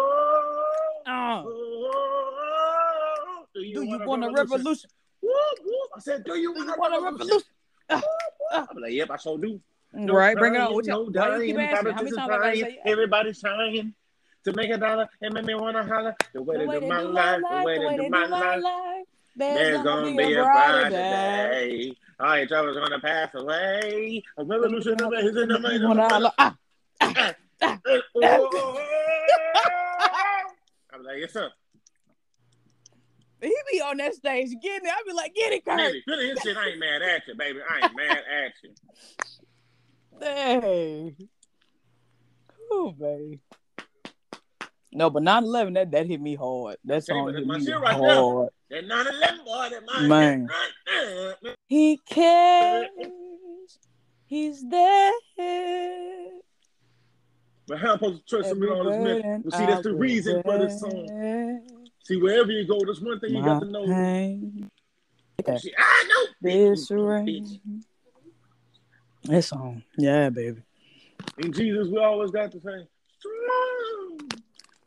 uh. 1.06 1.42
whoa, 1.42 3.46
Do 3.54 3.60
you 3.62 3.98
want 4.06 4.24
a 4.24 4.30
revolution? 4.30 4.90
Whoop, 5.22 5.58
whoop. 5.64 5.90
I 5.96 6.00
said, 6.00 6.24
do 6.24 6.36
you 6.36 6.52
Do 6.54 6.60
want 6.60 6.68
you 6.68 6.74
a 6.74 6.78
want 6.78 6.94
a 6.94 7.00
revolution? 7.04 7.40
revolution? 7.90 8.08
I'm 8.52 8.76
like, 8.80 8.92
yep, 8.92 9.10
I 9.10 9.16
sure 9.16 9.38
do. 9.38 9.60
No 9.96 10.14
right, 10.14 10.36
bring 10.36 10.54
it 10.54 10.58
on. 10.58 10.74
What 10.74 10.84
no 10.84 11.04
you, 11.04 11.10
why 11.10 11.36
you 11.36 11.46
keep 11.46 11.56
dying, 11.56 11.68
asking? 11.70 11.92
How 11.92 12.02
many 12.02 12.16
politics 12.16 12.58
is 12.58 12.60
say? 12.64 12.80
Everybody's 12.84 13.40
trying 13.40 13.94
to 14.44 14.52
make 14.52 14.70
a 14.70 14.76
dollar 14.76 15.08
and 15.22 15.32
make 15.32 15.46
me 15.46 15.54
want 15.54 15.76
to 15.76 15.84
holler. 15.84 16.14
The 16.34 16.42
way 16.42 16.58
they 16.58 16.66
do 16.66 16.86
my 16.86 17.00
life, 17.00 17.40
the 17.40 17.62
way 17.64 17.78
they 17.78 17.96
do 17.96 18.10
my 18.10 18.26
life. 18.56 19.04
There's 19.36 19.82
gonna 19.82 20.14
be 20.14 20.34
a 20.34 20.42
brighter 20.42 20.90
day. 20.90 21.92
All 22.20 22.36
your 22.36 22.46
troubles 22.46 22.76
gonna 22.76 23.00
pass 23.00 23.34
away. 23.34 24.22
A 24.36 24.44
revolution 24.44 25.00
of 25.00 25.12
is 25.14 25.36
in 25.36 25.48
the 25.48 25.58
mind. 25.58 25.88
When 25.88 26.00
I- 26.00 26.08
ah, 26.08 26.32
ah, 26.40 26.54
ah, 27.00 27.34
ah 27.62 27.80
uh, 27.86 27.98
uh, 28.22 28.26
uh. 28.26 28.78
I'm 30.92 31.04
like, 31.04 31.18
yes, 31.20 31.32
sir. 31.32 31.50
he 33.40 33.54
be 33.70 33.80
on 33.80 33.96
that 33.98 34.14
stage 34.14 34.48
getting 34.62 34.88
it. 34.88 34.92
I 34.92 35.02
be 35.06 35.12
like, 35.12 35.34
get 35.34 35.52
it, 35.52 35.64
Kirk. 35.64 35.76
Baby, 35.76 36.02
finish 36.06 36.30
his 36.30 36.40
shit. 36.42 36.56
I 36.56 36.68
ain't 36.68 36.80
mad 36.80 37.02
at 37.02 37.26
you, 37.28 37.34
baby. 37.34 37.60
I 37.68 37.84
ain't 37.84 37.96
mad 37.96 38.18
at 38.44 38.52
you. 38.62 38.70
Dang. 40.20 41.16
Ooh, 42.72 42.94
baby. 42.98 43.40
No, 44.92 45.10
but 45.10 45.22
9-11, 45.22 45.74
that, 45.74 45.90
that 45.90 46.06
hit 46.06 46.20
me 46.20 46.34
hard. 46.34 46.76
That 46.84 46.96
Okay, 46.96 47.12
song 47.12 47.34
hit 47.34 47.46
my 47.46 47.58
me 47.58 47.72
right 47.72 47.98
there. 48.00 48.14
hard. 48.14 48.48
That 48.70 48.86
9-11 48.86 49.44
boy, 49.44 49.68
that 49.70 49.82
mine. 49.86 50.08
Man. 50.08 50.48
He 51.68 51.98
cares. 52.08 52.88
He's 54.26 54.66
there. 54.68 55.12
But 57.68 57.78
how 57.78 57.92
I'm 57.92 57.98
supposed 57.98 58.26
to 58.26 58.36
trust 58.36 58.52
him 58.52 58.60
with 58.60 58.70
all 58.70 58.84
this 58.84 58.96
man? 58.96 59.42
Well, 59.44 59.58
see, 59.58 59.66
that's 59.66 59.82
the 59.82 59.94
reason 59.94 60.42
for 60.42 60.58
this 60.58 60.80
song. 60.80 61.10
See, 62.04 62.16
wherever 62.16 62.50
you 62.50 62.66
go, 62.66 62.78
there's 62.84 63.00
one 63.00 63.18
thing 63.20 63.34
you 63.34 63.42
got 63.44 63.60
to 63.60 63.66
know. 63.66 63.84
Pain, 63.86 64.70
See, 65.58 65.74
I 65.76 66.04
know. 66.08 66.26
this 66.40 66.88
Bitch. 66.90 67.60
That 69.28 69.42
song. 69.42 69.82
Yeah, 69.98 70.28
baby. 70.30 70.62
In 71.38 71.52
Jesus, 71.52 71.88
we 71.88 71.98
always 71.98 72.30
got 72.30 72.52
to 72.52 72.60
say, 72.60 72.86
Too 73.22 73.46
long, 73.48 74.18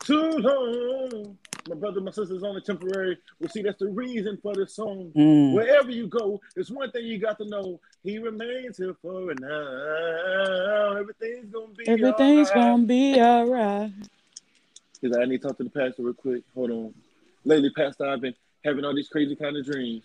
too 0.03 0.37
long. 0.39 1.37
My 1.67 1.75
brother, 1.75 2.01
my 2.01 2.11
sister's 2.11 2.41
on 2.41 2.49
only 2.49 2.61
temporary. 2.61 3.17
Well, 3.39 3.49
see, 3.49 3.61
that's 3.61 3.77
the 3.79 3.89
reason 3.89 4.39
for 4.41 4.55
this 4.55 4.75
song. 4.75 5.11
Mm. 5.15 5.53
Wherever 5.53 5.91
you 5.91 6.07
go, 6.07 6.41
it's 6.55 6.71
one 6.71 6.89
thing 6.91 7.05
you 7.05 7.19
got 7.19 7.37
to 7.39 7.45
know. 7.47 7.79
He 8.03 8.17
remains 8.17 8.77
here 8.77 8.95
for 9.01 9.33
now. 9.39 10.95
Everything's 10.97 11.51
gonna 11.53 11.73
be 11.77 11.87
Everything's 11.87 12.49
alright. 12.49 12.71
gonna 12.71 12.83
be 12.83 13.21
alright. 13.21 13.91
He's 15.01 15.11
like, 15.11 15.21
I 15.21 15.25
need 15.25 15.41
to 15.41 15.47
talk 15.47 15.57
to 15.57 15.63
the 15.63 15.69
pastor 15.69 16.03
real 16.03 16.13
quick. 16.13 16.43
Hold 16.55 16.71
on. 16.71 16.93
Lately, 17.45 17.71
Pastor, 17.75 18.07
I've 18.07 18.21
been 18.21 18.35
having 18.65 18.83
all 18.83 18.95
these 18.95 19.09
crazy 19.09 19.35
kind 19.35 19.55
of 19.55 19.65
dreams. 19.65 20.03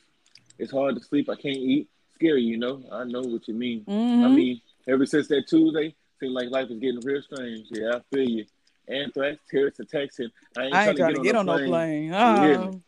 It's 0.59 0.71
hard 0.71 0.97
to 0.97 1.03
sleep. 1.03 1.29
I 1.31 1.35
can't 1.35 1.57
eat. 1.57 1.89
Scary, 2.25 2.43
you 2.43 2.57
know. 2.57 2.83
I 2.91 3.05
know 3.05 3.21
what 3.21 3.47
you 3.49 3.55
mean. 3.55 3.85
I 3.87 3.93
Mhm. 3.93 4.35
mean, 4.35 4.61
ever 4.89 5.05
since 5.05 5.29
that 5.29 5.47
Tuesday, 5.47 5.95
seems 6.19 6.33
like 6.33 6.49
life 6.51 6.71
is 6.71 6.79
getting 6.79 7.01
real 7.01 7.21
strange. 7.21 7.67
Yeah, 7.71 7.97
I 7.97 8.01
feel 8.15 8.29
you. 8.29 8.47
Anthrax, 8.89 9.39
terrorist 9.51 9.81
attacks, 9.81 10.19
and 10.21 10.31
I 10.57 10.65
ain't, 10.65 10.75
I 10.75 10.89
ain't 10.89 10.97
trying 10.99 11.15
to 11.17 11.23
get 11.23 11.35
on 11.35 11.47
no 11.47 11.55
plane. 11.57 11.69
plane. 11.69 12.05
You 12.05 12.11
hear 12.49 12.59
me? 12.59 12.67
Oh. 12.69 12.83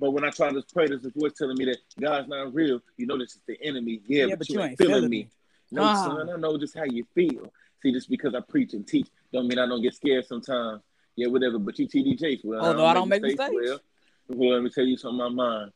But 0.00 0.10
when 0.10 0.24
I 0.24 0.30
try 0.30 0.50
to 0.50 0.62
pray, 0.72 0.88
there's 0.88 1.04
a 1.06 1.10
voice 1.10 1.32
telling 1.34 1.56
me 1.56 1.64
that 1.66 1.78
God's 2.00 2.28
not 2.28 2.52
real. 2.52 2.82
You 2.96 3.06
know 3.06 3.16
this 3.16 3.34
is 3.34 3.40
the 3.46 3.56
enemy. 3.62 4.02
Yeah, 4.06 4.26
Yeah, 4.26 4.34
but, 4.36 4.48
you, 4.48 4.60
ain't 4.60 4.76
feeling, 4.78 5.08
me. 5.08 5.28
No, 5.70 5.84
Ah. 5.84 5.94
son, 5.94 6.28
I 6.28 6.36
know 6.36 6.58
just 6.58 6.76
how 6.76 6.84
you 6.84 7.04
feel. 7.14 7.50
See, 7.82 7.92
just 7.92 8.10
because 8.10 8.34
I 8.34 8.40
preach 8.40 8.74
and 8.74 8.86
teach, 8.86 9.08
don't 9.32 9.46
mean 9.48 9.58
I 9.58 9.66
don't 9.66 9.80
get 9.82 9.94
scared 9.94 10.26
sometimes. 10.26 10.82
Yeah, 11.16 11.28
whatever. 11.28 11.58
But 11.58 11.78
you 11.78 11.86
TD 11.86 12.14
Jakes, 12.18 12.44
well, 12.44 12.64
Although 12.64 12.86
I 12.86 12.94
don't 12.94 13.08
make 13.08 13.22
mistakes. 13.22 13.52
Well, 13.54 13.80
well, 14.28 14.54
let 14.54 14.62
me 14.62 14.70
tell 14.70 14.84
you 14.84 14.96
something 14.96 15.20
on 15.20 15.34
my 15.34 15.44
mind. 15.44 15.72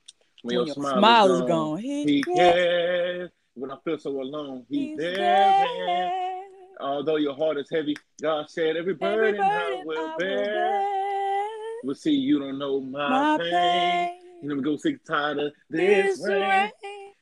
When, 0.47 0.57
When 0.59 0.67
your, 0.67 0.75
smile, 0.75 0.99
smile 0.99 1.33
is 1.35 1.41
gone, 1.41 1.49
gone, 1.49 1.79
he 1.79 2.05
he 2.05 2.23
cares. 2.23 3.31
When 3.55 3.71
I 3.73 3.77
feel 3.85 3.99
so 3.99 4.11
alone, 4.21 4.65
he's, 4.69 4.91
He's 4.91 4.97
there. 4.99 5.17
there. 5.17 6.13
Although 6.79 7.17
your 7.17 7.35
heart 7.35 7.57
is 7.59 7.69
heavy, 7.71 7.97
God 8.23 8.49
said 8.49 8.77
every 8.77 8.93
Every 8.93 8.95
burden 8.95 9.41
I 9.41 9.83
will 9.85 9.99
I 9.99 10.03
will 10.03 10.19
bear. 10.19 10.45
bear. 10.45 10.85
Well, 11.83 11.95
see, 11.97 12.13
you 12.13 12.39
don't 12.39 12.59
know 12.59 12.81
my, 12.81 13.09
My 13.09 13.39
pain. 13.39 13.51
pain. 13.51 14.11
You 14.43 14.49
never 14.51 14.61
go 14.61 14.77
sick 14.77 15.03
tired 15.05 15.39
of 15.39 15.53
this, 15.71 16.19
This 16.19 16.29
rain. 16.29 16.41
rain. 16.43 16.71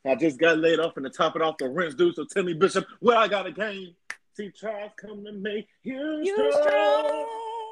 I 0.06 0.14
just 0.16 0.38
got 0.38 0.58
laid 0.58 0.80
off 0.80 0.96
and 0.96 1.04
to 1.04 1.10
top 1.10 1.34
it 1.36 1.40
off 1.40 1.56
the 1.58 1.68
rent's 1.68 1.94
due. 1.94 2.12
So 2.12 2.24
tell 2.30 2.42
me, 2.42 2.52
Bishop, 2.52 2.84
where 3.00 3.16
I 3.16 3.26
got 3.28 3.46
a 3.46 3.52
game. 3.52 3.94
See, 4.36 4.50
trials 4.50 4.92
come 5.00 5.24
to 5.24 5.32
make 5.32 5.68
you, 5.82 6.20
You 6.22 6.34
strong. 6.52 6.62
strong. 6.66 7.26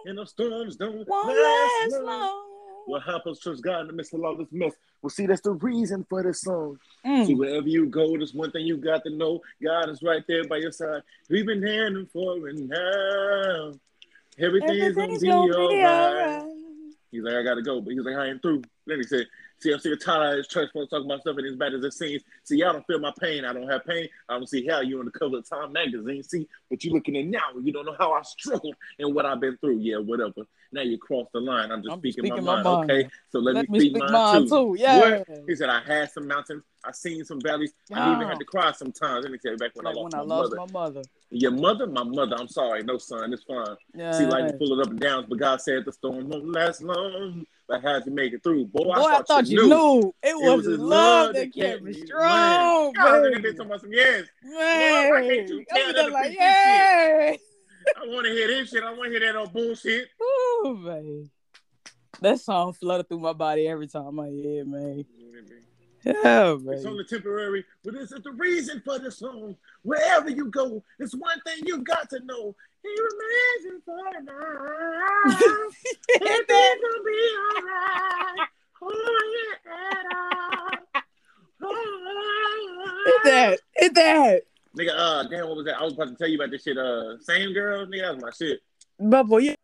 And 0.06 0.18
the 0.18 0.24
storms 0.26 0.76
don't 0.76 1.06
Won't 1.06 1.26
last 1.28 1.36
last 1.82 1.92
long. 1.92 2.04
long. 2.06 2.48
Well, 2.86 3.00
help 3.00 3.26
us 3.26 3.38
trust 3.38 3.62
God 3.62 3.82
in 3.82 3.86
the 3.88 3.92
midst 3.92 4.12
of 4.14 4.22
all 4.24 4.36
this 4.36 4.48
mess. 4.50 4.72
Well, 5.00 5.10
see, 5.10 5.26
that's 5.26 5.40
the 5.40 5.52
reason 5.52 6.04
for 6.08 6.22
this 6.22 6.40
song. 6.42 6.78
See, 7.04 7.08
Mm. 7.34 7.38
wherever 7.38 7.66
you 7.68 7.86
go, 7.86 8.08
there's 8.16 8.34
one 8.34 8.50
thing 8.50 8.66
you 8.66 8.76
got 8.76 9.02
to 9.04 9.10
know. 9.10 9.40
God 9.62 9.88
is 9.88 10.02
right 10.02 10.22
there 10.28 10.44
by 10.46 10.58
your 10.58 10.72
side. 10.72 11.02
We've 11.28 11.46
been 11.46 11.62
handing 11.62 12.06
for 12.06 12.48
it 12.48 12.56
now. 12.56 13.72
Everything's, 14.38 14.80
Everything's 14.96 15.22
gonna 15.22 15.46
be, 15.46 15.52
gonna 15.52 15.68
be 15.68 15.74
alright. 15.84 16.42
alright. 16.42 16.48
He's 17.10 17.22
like, 17.22 17.34
I 17.34 17.42
gotta 17.42 17.62
go, 17.62 17.80
but 17.80 17.92
he's 17.92 18.02
like, 18.04 18.16
I 18.16 18.28
ain't 18.28 18.40
through. 18.42 18.62
Then 18.86 18.98
he 18.98 19.02
said, 19.04 19.26
See, 19.60 19.72
I'm 19.72 19.78
sick 19.78 20.00
tired 20.00 20.40
of 20.40 20.48
church 20.48 20.70
folks 20.74 20.90
talking 20.90 21.06
about 21.06 21.20
stuff 21.20 21.36
and 21.36 21.46
as 21.46 21.54
bad 21.54 21.72
as 21.72 21.84
it 21.84 21.92
seems. 21.92 22.22
See, 22.42 22.56
y'all 22.56 22.72
don't 22.72 22.84
feel 22.88 22.98
my 22.98 23.12
pain. 23.20 23.44
I 23.44 23.52
don't 23.52 23.68
have 23.70 23.84
pain. 23.84 24.08
I 24.28 24.32
don't 24.34 24.48
see 24.48 24.66
how 24.66 24.80
you 24.80 24.98
on 24.98 25.04
the 25.04 25.12
cover 25.12 25.36
of 25.38 25.48
Time 25.48 25.72
magazine. 25.72 26.20
See, 26.24 26.48
but 26.68 26.82
you 26.82 26.92
looking 26.92 27.16
at 27.16 27.26
now, 27.26 27.38
you 27.62 27.72
don't 27.72 27.86
know 27.86 27.94
how 27.96 28.10
I 28.12 28.22
struggled 28.22 28.74
and 28.98 29.14
what 29.14 29.24
I've 29.24 29.38
been 29.38 29.56
through. 29.58 29.78
Yeah, 29.78 29.98
whatever. 29.98 30.48
Now 30.72 30.80
you 30.82 30.96
cross 30.98 31.26
the 31.34 31.40
line. 31.40 31.70
I'm 31.70 31.82
just 31.82 31.92
I'm 31.92 31.98
speaking, 31.98 32.24
speaking 32.24 32.44
my, 32.44 32.56
my 32.56 32.62
mind. 32.62 32.88
mind. 32.88 32.90
Okay, 32.90 33.10
so 33.30 33.38
let, 33.40 33.54
Let 33.56 33.68
me 33.68 33.78
speak, 33.78 33.90
speak 33.92 34.02
mine, 34.02 34.12
mine 34.12 34.42
too. 34.44 34.48
too. 34.48 34.76
Yeah. 34.78 34.98
What? 34.98 35.28
He 35.46 35.54
said, 35.54 35.68
I 35.68 35.80
had 35.80 36.10
some 36.10 36.26
mountains. 36.26 36.62
I 36.84 36.92
seen 36.92 37.24
some 37.24 37.40
valleys. 37.40 37.72
I 37.92 38.12
even 38.12 38.26
had 38.26 38.38
to 38.38 38.44
cry 38.44 38.72
sometimes. 38.72 39.22
Let 39.22 39.30
me 39.32 39.38
tell 39.38 39.52
you 39.52 39.58
back 39.58 39.70
when 39.74 39.84
Like 39.84 39.94
I 39.94 40.00
lost 40.00 40.12
when 40.12 40.14
I 40.14 40.24
my 40.24 40.34
lost 40.36 40.50
mother. 40.56 40.56
my 40.56 40.72
mother. 40.72 41.02
Your 41.30 41.50
mother, 41.52 41.86
my 41.86 42.02
mother. 42.02 42.36
I'm 42.38 42.48
sorry, 42.48 42.82
no 42.82 42.98
son, 42.98 43.32
it's 43.32 43.44
fine. 43.44 43.76
Yeah. 43.94 44.12
See, 44.12 44.26
life 44.26 44.46
is 44.52 44.58
full 44.58 44.72
of 44.72 44.80
up 44.86 44.90
and 44.90 45.00
downs, 45.00 45.26
but 45.28 45.38
God 45.38 45.60
said 45.60 45.84
the 45.84 45.92
storm 45.92 46.28
won't 46.28 46.50
last 46.50 46.82
long. 46.82 47.46
But 47.68 47.82
how'd 47.82 48.04
you 48.04 48.12
make 48.12 48.32
it 48.32 48.42
through? 48.42 48.66
Boy, 48.66 48.84
Boy, 48.84 48.92
I 48.94 49.22
thought, 49.22 49.46
you, 49.46 49.62
knew. 49.62 49.68
knew. 49.68 50.14
It 50.22 50.34
It 50.34 50.56
was 50.56 50.66
his 50.66 50.78
love 50.78 51.34
that 51.34 51.54
kept 51.54 51.82
me 51.82 51.92
strong, 51.94 52.92
God, 52.94 53.22
baby. 53.22 53.40
they 53.42 53.52
talking 53.52 53.66
about 53.66 53.80
some 53.80 53.92
yes. 53.92 54.24
Man, 54.42 55.10
why 55.10 55.20
can't 55.20 55.48
you 55.48 55.64
tell 55.68 55.92
that 55.92 56.10
like, 56.12 56.32
yeah. 56.32 57.36
I 57.96 58.06
want 58.06 58.26
to 58.26 58.32
hear 58.32 58.48
this 58.48 58.70
shit. 58.70 58.82
I 58.82 58.92
want 58.92 59.04
to 59.04 59.10
hear 59.10 59.20
that 59.20 59.38
old 59.38 59.52
bullshit. 59.52 60.08
Ooh, 60.22 60.76
man. 60.78 61.30
That 62.20 62.40
song 62.40 62.72
flooded 62.72 63.08
through 63.08 63.20
my 63.20 63.32
body 63.32 63.66
every 63.68 63.86
time 63.88 64.18
I 64.20 64.28
hear 64.28 64.60
it, 64.60 64.66
man. 64.66 65.04
Yeah, 66.04 66.56
It's 66.66 66.84
only 66.84 67.04
temporary, 67.04 67.64
but 67.84 67.94
this 67.94 68.10
is 68.10 68.22
the 68.22 68.32
reason 68.32 68.82
for 68.84 68.98
the 68.98 69.10
song. 69.10 69.56
Wherever 69.82 70.30
you 70.30 70.46
go, 70.46 70.82
it's 70.98 71.14
one 71.14 71.40
thing 71.46 71.64
you 71.64 71.78
got 71.82 72.10
to 72.10 72.18
know. 72.24 72.56
He 72.82 72.88
remains 72.88 73.74
in 73.74 73.80
for 73.84 73.96
now. 74.24 74.32
Everything's 76.16 76.46
gonna 76.48 77.02
be 77.06 77.30
alright. 77.56 78.48
Oh 78.82 79.54
yeah. 79.64 79.72
Oh, 81.64 83.02
Hit 83.06 83.22
that. 83.24 83.60
Hit 83.76 83.94
that. 83.94 84.42
Nigga, 84.76 84.90
uh, 84.96 85.22
damn, 85.24 85.48
what 85.48 85.56
was 85.56 85.66
that? 85.66 85.78
I 85.78 85.84
was 85.84 85.92
about 85.92 86.08
to 86.08 86.14
tell 86.14 86.28
you 86.28 86.36
about 86.36 86.50
this 86.50 86.62
shit. 86.62 86.78
Uh, 86.78 87.18
same 87.20 87.52
girl, 87.52 87.86
nigga, 87.86 88.02
that 88.02 88.14
was 88.14 88.22
my 88.22 88.30
shit. 88.30 88.60
Bubble, 88.98 89.40
yeah. 89.40 89.54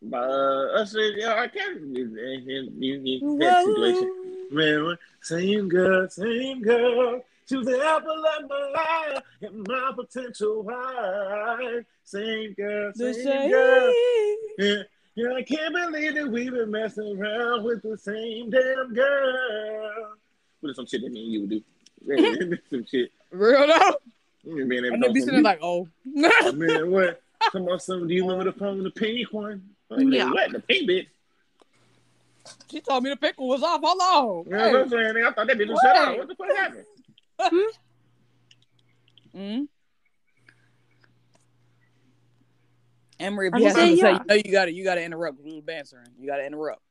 But 0.00 0.30
uh, 0.30 0.80
I 0.80 0.84
said, 0.84 1.12
yeah, 1.16 1.34
I 1.34 1.48
can't. 1.48 1.94
That 1.94 3.62
situation. 3.64 4.48
Man, 4.50 4.98
same 5.22 5.68
girl, 5.68 6.08
same 6.08 6.62
girl. 6.62 7.22
She 7.48 7.56
was 7.56 7.66
the 7.66 7.84
apple 7.84 8.10
of 8.10 8.48
my 8.48 8.72
eye 8.76 9.20
and 9.42 9.66
my 9.66 9.92
potential 9.94 10.62
wife. 10.62 11.84
Same 12.04 12.54
girl, 12.54 12.92
The 12.94 13.14
same 13.14 13.50
girl. 13.50 13.94
Yeah, 14.58 14.82
yeah, 15.14 15.34
I 15.34 15.42
can't 15.42 15.74
believe 15.74 16.14
that 16.14 16.28
we've 16.28 16.52
been 16.52 16.70
messing 16.70 17.20
around 17.20 17.64
with 17.64 17.82
the 17.82 17.96
same 17.98 18.50
damn 18.50 18.94
girl. 18.94 20.14
What 20.60 20.70
is 20.70 20.76
some 20.76 20.86
shit 20.86 21.02
that 21.02 21.12
me 21.12 21.24
and 21.24 21.32
you 21.32 21.40
would 21.42 21.50
do? 21.50 22.58
Some 22.70 22.86
shit. 22.90 23.10
Real 23.30 23.66
though. 23.66 23.96
You 24.44 24.66
Man, 24.66 24.84
And 24.84 25.02
they 25.02 25.12
be 25.12 25.20
sitting 25.20 25.42
like, 25.42 25.60
oh. 25.62 25.88
man, 26.04 26.90
what? 26.90 27.22
Come 27.52 27.68
on, 27.68 27.78
some. 27.80 28.08
Do 28.08 28.14
you 28.14 28.22
remember 28.22 28.50
the 28.50 28.58
phone, 28.58 28.82
the 28.82 28.90
pink 28.90 29.32
one? 29.32 29.62
Like, 29.88 30.06
Yeah. 30.10 30.30
What? 30.30 30.52
The 30.52 30.60
pink 30.60 30.88
bitch? 30.88 31.06
she 32.70 32.80
told 32.80 33.04
me 33.04 33.10
the 33.10 33.16
pickle 33.16 33.48
was 33.48 33.62
off. 33.62 33.80
Hold 33.82 34.00
on. 34.00 34.44
You 34.46 34.58
know 34.58 34.72
what 34.72 34.80
I'm 34.82 34.88
saying? 34.88 35.16
I 35.24 35.30
thought 35.30 35.46
that 35.46 35.58
bitch 35.58 35.68
was 35.68 35.80
shut 35.82 35.96
up. 35.96 36.18
What 36.18 36.28
the 36.28 36.34
fuck 36.34 36.56
happened? 36.56 36.84
Mm. 39.34 39.68
Emery, 43.18 43.48
if 43.48 43.54
I 43.54 43.58
you 43.58 43.64
have 43.64 43.76
just 43.76 43.78
something 43.78 43.96
to 43.96 44.02
say, 44.02 44.10
yeah. 44.10 44.18
you 44.18 44.24
know 44.26 44.34
you 44.34 44.52
gotta 44.52 44.72
you 44.72 44.84
gotta 44.84 45.02
interrupt. 45.02 45.40
We 45.42 45.54
was 45.54 45.68
answering. 45.68 46.08
You 46.18 46.26
gotta 46.26 46.44
interrupt. 46.44 46.82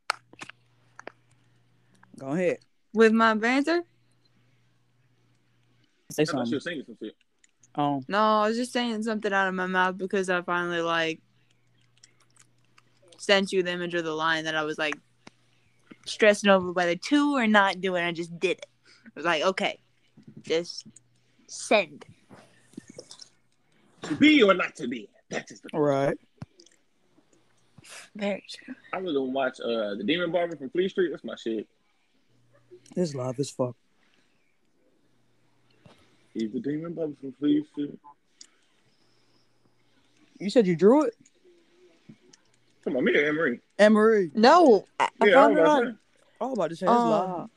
Go 2.17 2.29
ahead. 2.29 2.57
With 2.93 3.11
my 3.11 3.33
banter? 3.33 3.83
Say 6.11 6.23
I 6.23 6.25
thought 6.25 6.47
she 6.47 6.55
was 6.55 6.63
singing 6.63 6.83
some 6.85 6.97
shit. 7.01 7.15
Oh. 7.75 8.03
No, 8.07 8.19
I 8.19 8.47
was 8.47 8.57
just 8.57 8.73
saying 8.73 9.03
something 9.03 9.31
out 9.31 9.47
of 9.47 9.53
my 9.53 9.67
mouth 9.67 9.97
because 9.97 10.29
I 10.29 10.41
finally 10.41 10.81
like 10.81 11.21
sent 13.17 13.51
you 13.51 13.63
the 13.63 13.71
image 13.71 13.93
of 13.93 14.03
the 14.03 14.13
line 14.13 14.45
that 14.45 14.55
I 14.55 14.63
was 14.63 14.77
like 14.77 14.95
stressing 16.05 16.49
over 16.49 16.71
whether 16.71 16.95
to 16.95 17.35
or 17.35 17.47
not 17.47 17.79
do 17.79 17.95
it. 17.95 18.05
I 18.05 18.11
just 18.11 18.37
did 18.39 18.57
it. 18.57 18.65
I 19.05 19.09
was 19.15 19.25
like, 19.25 19.43
okay, 19.43 19.79
just 20.41 20.85
send. 21.47 22.05
To 24.03 24.15
be 24.15 24.41
or 24.41 24.53
not 24.53 24.75
to 24.77 24.87
be. 24.87 25.09
That 25.29 25.49
is 25.51 25.61
the. 25.61 25.69
All 25.73 25.81
right. 25.81 26.17
Very 28.15 28.43
true. 28.49 28.75
I 28.93 28.97
was 28.97 29.13
gonna 29.13 29.25
watch 29.25 29.59
uh 29.61 29.95
the 29.95 30.03
Demon 30.03 30.31
Barber 30.31 30.55
from 30.55 30.69
Fleet 30.69 30.89
Street. 30.89 31.09
That's 31.11 31.23
my 31.23 31.35
shit. 31.35 31.67
This 32.95 33.15
live 33.15 33.39
as 33.39 33.49
fuck. 33.49 33.75
He's 36.33 36.51
the 36.51 36.59
Demon 36.59 36.93
Barber 36.93 37.13
from 37.19 37.33
Fleet 37.33 37.65
Street. 37.71 37.97
You 40.39 40.49
said 40.49 40.65
you 40.65 40.75
drew 40.75 41.03
it? 41.03 41.13
Come 42.83 42.97
on, 42.97 43.03
me 43.03 43.15
or 43.15 43.25
Emery. 43.25 43.59
Emery. 43.77 44.31
No, 44.33 44.85
I, 44.99 45.09
I 45.21 45.25
Yeah, 45.27 45.31
I 45.31 45.33
found 45.33 45.53
was 45.55 45.59
it 45.61 45.67
on. 45.67 45.85
say. 45.85 45.97
I 46.39 46.45
was 46.45 46.53
about 46.57 46.69
to 46.69 46.75
say 46.75 46.85
it's 46.87 46.91
Oh. 46.95 47.09
live. 47.37 47.49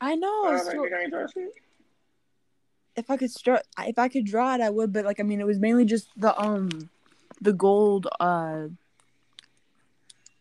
I 0.00 0.16
know. 0.16 0.46
Uh, 0.46 0.58
so- 0.58 0.66
like, 0.66 0.76
nigga 0.92 1.02
ain't 1.02 1.12
draw 1.12 1.26
shit. 1.28 1.52
if 2.96 3.10
I 3.10 3.16
could 3.16 3.30
draw, 3.44 3.58
if 3.86 3.98
I 3.98 4.08
could 4.08 4.24
draw 4.24 4.54
it, 4.54 4.60
I 4.60 4.70
would. 4.70 4.92
But 4.92 5.04
like, 5.04 5.20
I 5.20 5.22
mean, 5.22 5.40
it 5.40 5.46
was 5.46 5.58
mainly 5.60 5.84
just 5.84 6.08
the 6.16 6.36
um, 6.40 6.90
the 7.40 7.52
gold 7.52 8.08
uh 8.18 8.68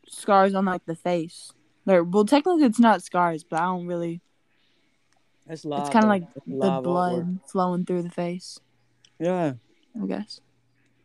scars 0.07 0.56
on 0.56 0.65
like 0.65 0.86
the 0.86 0.95
face. 0.95 1.52
Or, 1.86 2.03
well, 2.03 2.26
technically, 2.26 2.64
it's 2.64 2.80
not 2.80 3.03
scars, 3.03 3.44
but 3.44 3.60
I 3.60 3.65
don't 3.65 3.86
really. 3.86 4.22
It's 5.48 5.65
live. 5.65 5.82
It's 5.82 5.90
kind 5.90 6.06
of 6.06 6.10
like 6.10 6.24
It's 6.24 6.45
the 6.45 6.52
blood 6.52 6.84
artwork. 6.86 7.49
flowing 7.49 7.86
through 7.86 8.03
the 8.03 8.10
face. 8.10 8.60
Yeah. 9.20 9.53
I 10.02 10.06
guess 10.07 10.40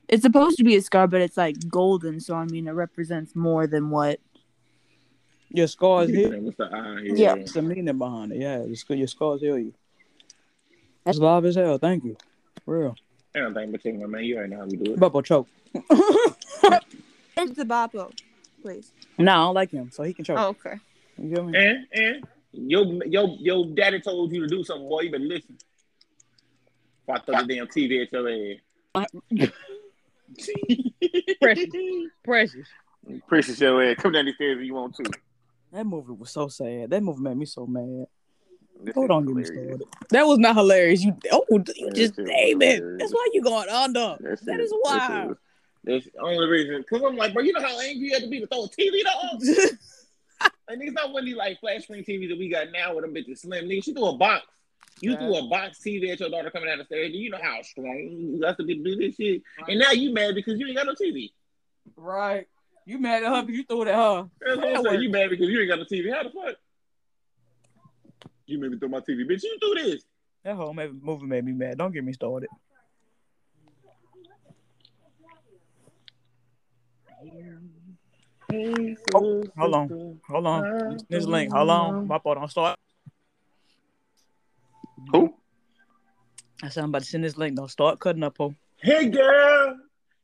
it's 0.09 0.23
supposed 0.23 0.57
to 0.57 0.65
be 0.65 0.75
a 0.77 0.81
scar, 0.81 1.07
but 1.07 1.21
it's 1.21 1.37
like 1.37 1.57
golden. 1.69 2.21
So 2.21 2.35
I 2.35 2.45
mean, 2.47 2.67
it 2.69 2.73
represents 2.73 3.35
more 3.37 3.67
than 3.67 3.91
what. 3.91 4.21
Your 5.51 5.67
scars 5.67 6.11
Yeah, 6.11 6.29
here. 6.29 6.41
What's 6.41 6.57
the 6.57 6.65
eye 6.73 7.01
here? 7.03 7.17
Yeah. 7.17 7.35
It's 7.35 7.57
a 7.57 7.63
meaning 7.63 7.99
behind 7.99 8.33
it. 8.33 8.39
Yeah. 8.39 8.65
Your, 8.65 8.77
sc- 8.77 8.91
your 8.91 9.07
scars 9.07 9.41
heal 9.41 9.59
you. 9.59 9.75
That's 11.05 11.19
live 11.19 11.45
as 11.45 11.57
hell. 11.57 11.79
Thank 11.79 12.05
you. 12.05 12.17
Real. 12.67 12.95
I 13.35 13.41
don't 13.41 13.55
think 13.55 13.73
but 13.73 13.83
take 13.83 13.99
my 13.99 14.07
man. 14.07 14.25
You 14.25 14.37
already 14.37 14.51
know 14.55 14.61
how 14.61 14.67
we 14.67 14.77
do 14.77 14.93
it. 14.93 15.01
Bubble 15.01 15.23
choke. 15.23 15.49
It's 17.41 17.57
the 17.57 17.65
Boppo, 17.65 18.11
please. 18.63 18.91
No, 19.17 19.31
I 19.31 19.35
don't 19.37 19.55
like 19.55 19.71
him, 19.71 19.91
so 19.93 20.03
he 20.03 20.13
can 20.13 20.25
choke. 20.25 20.39
Oh, 20.41 20.49
okay. 20.49 20.75
You 21.17 21.35
feel 21.37 21.45
me? 21.45 21.57
And 21.57 21.87
and 21.93 22.27
your 22.67 23.05
your 23.05 23.37
your 23.39 23.67
daddy 23.75 24.01
told 24.01 24.33
you 24.33 24.41
to 24.41 24.47
do 24.47 24.65
something, 24.65 24.89
boy. 24.89 25.03
You 25.03 25.13
better 25.13 25.25
listen. 25.25 25.57
If 27.07 27.15
I 27.15 27.19
throw 27.21 27.43
the 27.43 27.55
damn 27.55 27.67
TV 27.67 28.03
at 28.03 28.13
your 28.13 28.29
ass. 28.29 29.09
Precious. 31.41 31.67
Precious. 32.25 32.69
Precious 33.27 33.61
your 33.61 33.83
ass. 33.83 33.97
Come 33.99 34.13
down 34.13 34.27
these 34.27 34.35
stairs 34.35 34.59
if 34.59 34.65
you 34.65 34.75
want 34.75 34.95
to. 34.97 35.05
That 35.73 35.85
movie 35.85 36.13
was 36.13 36.31
so 36.31 36.49
sad. 36.49 36.91
That 36.91 37.03
movie 37.03 37.23
made 37.23 37.37
me 37.37 37.47
so 37.47 37.67
mad. 37.67 38.07
This 38.83 38.95
Hold 38.95 39.11
is 39.11 39.11
on, 39.11 39.27
get 39.27 39.35
me 39.35 39.45
started. 39.45 39.83
That 40.11 40.27
was 40.27 40.39
not 40.39 40.55
hilarious. 40.57 41.03
You 41.03 41.17
oh, 41.33 41.45
you 41.51 41.91
just 41.93 42.17
This 42.17 42.27
name 42.27 42.63
it. 42.63 42.83
That's 42.99 43.13
why 43.13 43.29
you 43.33 43.43
going 43.43 43.69
under. 43.69 44.17
This 44.21 44.41
That 44.43 44.61
is 44.61 44.73
wild. 44.83 45.37
That's 45.85 46.05
the 46.05 46.21
only 46.21 46.47
reason. 46.47 46.85
Cause 46.89 47.03
I'm 47.05 47.17
like, 47.17 47.33
bro, 47.33 47.43
you 47.43 47.53
know 47.53 47.61
how 47.61 47.81
angry 47.81 48.09
you 48.09 48.13
had 48.13 48.23
to 48.23 48.29
be 48.29 48.41
to 48.41 48.47
throw 48.47 48.65
a 48.65 48.69
TV 48.69 49.01
to 49.03 49.79
And 50.69 50.83
it's 50.83 50.93
not 50.93 51.13
one 51.13 51.23
of 51.23 51.27
these 51.27 51.37
like 51.37 51.59
flat 51.61 51.83
screen 51.83 52.05
TVs 52.05 52.29
that 52.29 52.39
we 52.39 52.49
got 52.49 52.67
now 52.73 52.95
with 52.95 53.05
them 53.05 53.15
bitches 53.15 53.39
slim. 53.41 53.65
Nigga, 53.67 53.83
she 53.85 53.93
threw 53.95 54.07
a 54.07 54.17
box. 54.17 54.47
You 55.01 55.13
Right. 55.13 55.21
threw 55.21 55.37
a 55.37 55.49
box 55.49 55.79
TV 55.79 56.11
at 56.11 56.21
your 56.21 56.29
daughter 56.29 56.51
coming 56.51 56.69
down 56.69 56.79
the 56.79 56.85
stairs. 56.85 57.11
You 57.13 57.31
know 57.31 57.39
how 57.43 57.63
strong 57.63 57.97
you 58.11 58.41
got 58.41 58.57
to 58.59 58.65
be 58.65 58.77
to 58.77 58.83
do 58.85 58.97
this 58.97 59.17
shit. 59.17 59.43
And 59.67 59.79
now 59.79 59.93
you 59.93 60.13
mad 60.13 60.35
because 60.35 60.59
you 60.59 60.67
ain't 60.67 60.77
got 60.77 60.87
no 60.87 60.95
TV. 60.95 61.33
right. 61.97 62.47
You 62.85 62.99
mad 62.99 63.23
at 63.23 63.31
her 63.31 63.43
because 63.43 63.57
you 63.59 63.65
threw 63.65 63.83
it 63.83 63.89
at 63.89 63.95
her. 63.97 64.29
That's 64.41 64.57
what 64.57 64.77
I'm 64.77 64.83
saying. 64.83 65.03
You 65.03 65.11
mad 65.11 65.29
because 65.31 65.49
you 65.49 65.61
ain't 65.61 65.69
got 65.69 65.79
no 65.79 65.85
TV. 65.85 66.11
How 66.11 66.23
the 66.23 66.31
fuck? 66.31 66.57
You 68.47 68.59
made 68.59 68.71
me 68.71 68.79
throw 68.79 68.89
my 68.89 69.01
TV, 69.01 69.25
bitch. 69.29 69.43
You 69.43 69.59
do 69.61 69.75
this. 69.75 70.05
That 70.43 70.57
whole 70.57 70.73
movie 70.73 71.27
made 71.27 71.45
me 71.45 71.53
mad. 71.53 71.77
Don't 71.77 71.93
get 71.93 72.03
me 72.03 72.15
started. 72.15 72.49
Oh, 78.51 79.45
hold 79.59 79.75
on. 79.75 80.21
Hold 80.29 80.47
on. 80.47 80.99
This 81.09 81.27
link. 81.27 81.53
Hold 81.53 81.71
on. 81.71 82.09
Boppo, 82.09 82.35
don't 82.35 82.51
start. 82.51 82.79
Who? 85.13 85.35
I 86.63 86.69
said 86.69 86.83
I'm 86.83 86.91
about 86.91 87.03
to 87.03 87.09
send 87.09 87.25
this 87.25 87.37
link. 87.37 87.57
Don't 87.57 87.71
start 87.71 88.01
cutting 88.01 88.23
up, 88.23 88.37
ho. 88.39 88.55
Hey 88.77 89.09
girl. 89.09 89.79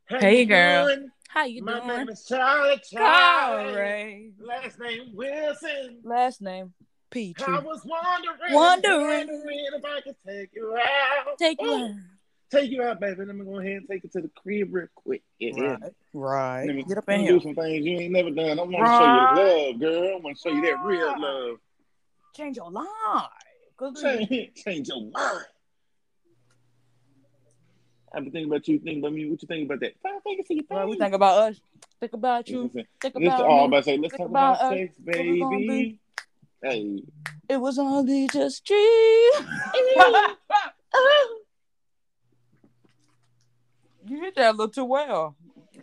How 0.07 0.19
Hey, 0.19 0.41
you 0.41 0.47
girl. 0.47 0.87
doing? 0.87 1.11
How 1.29 1.45
you 1.45 1.61
doing? 1.61 1.65
My 1.65 1.87
doing? 1.87 1.99
name 1.99 2.09
is 2.09 2.25
Charlie. 2.25 2.81
Charlie. 2.91 3.73
Corey. 3.73 4.33
Last 4.41 4.79
name 4.79 5.11
Wilson. 5.15 6.01
Last 6.03 6.41
name 6.41 6.73
Peachy. 7.11 7.45
I 7.47 7.61
was 7.61 7.83
wondering, 7.85 8.55
Wondering. 8.55 9.07
wondering 9.07 9.67
if 9.75 9.85
I 9.85 10.01
could 10.01 10.17
take 10.27 10.51
you 10.55 10.77
out. 10.77 11.39
Take 11.39 11.61
you 11.61 11.69
Ooh, 11.69 11.85
out. 11.85 11.91
Take 12.51 12.71
you 12.71 12.83
out, 12.83 13.01
baby. 13.01 13.25
Let 13.25 13.35
me 13.35 13.45
go 13.45 13.59
ahead 13.59 13.73
and 13.79 13.89
take 13.89 14.05
you 14.05 14.11
to 14.11 14.21
the 14.21 14.31
crib 14.37 14.73
real 14.75 14.87
quick. 14.95 15.23
Yeah. 15.39 15.53
Right. 15.61 15.93
Right. 16.13 16.67
Let 16.67 16.77
me, 16.77 16.85
Get 16.85 16.99
up 16.99 17.05
let 17.09 17.15
in 17.19 17.21
here. 17.23 17.33
do 17.33 17.41
some 17.41 17.55
things 17.55 17.85
you 17.85 17.99
ain't 17.99 18.13
never 18.13 18.31
done. 18.31 18.59
I 18.59 18.63
want 18.63 18.87
to 18.87 18.93
show 18.93 19.05
you 19.05 19.73
love, 19.73 19.81
girl. 19.81 20.17
I 20.17 20.21
want 20.21 20.37
to 20.37 20.43
show 20.49 20.55
you 20.55 20.61
that 20.63 20.85
real 20.85 21.21
love. 21.21 21.57
Change 22.37 22.57
your 22.57 22.71
life. 22.71 22.87
Cause 23.77 24.01
Change, 24.01 24.55
change 24.55 24.89
your 24.89 25.01
mind. 25.01 25.45
I've 28.13 28.23
been 28.23 28.33
thinking 28.33 28.49
about 28.51 28.69
you, 28.69 28.79
Think 28.79 28.99
about 29.01 29.13
me. 29.13 29.29
What 29.29 29.43
you 29.43 29.49
think 29.49 29.67
about 29.67 29.81
that? 29.81 29.95
Five 30.01 30.23
fingers 30.23 30.47
to 30.47 30.55
your 30.55 30.63
Right, 30.71 30.87
we 30.87 30.93
face. 30.93 31.01
think 31.01 31.15
about 31.15 31.39
us. 31.51 31.61
Think 31.99 32.13
about 32.13 32.49
you. 32.49 32.69
Think 32.69 32.87
Let's, 33.03 33.17
about 33.17 33.41
oh, 33.41 33.59
I'm 33.61 33.69
about 33.69 33.77
to 33.79 33.83
say, 33.83 33.97
let's 33.99 34.13
Think 34.13 34.21
talk 34.23 34.29
about 34.31 34.57
about 34.61 34.73
us. 34.73 34.79
sex, 34.79 34.95
What 35.03 35.19
we 35.19 35.41
gonna 35.41 35.57
baby. 35.59 35.99
Hey, 36.63 37.03
It 37.49 37.57
was 37.61 37.79
only 37.79 38.29
just 38.29 38.65
dream. 38.65 39.33
you 44.07 44.21
hit 44.21 44.35
that 44.37 44.51
a 44.51 44.57
little 44.57 44.69
too 44.69 44.85
well. 44.85 45.37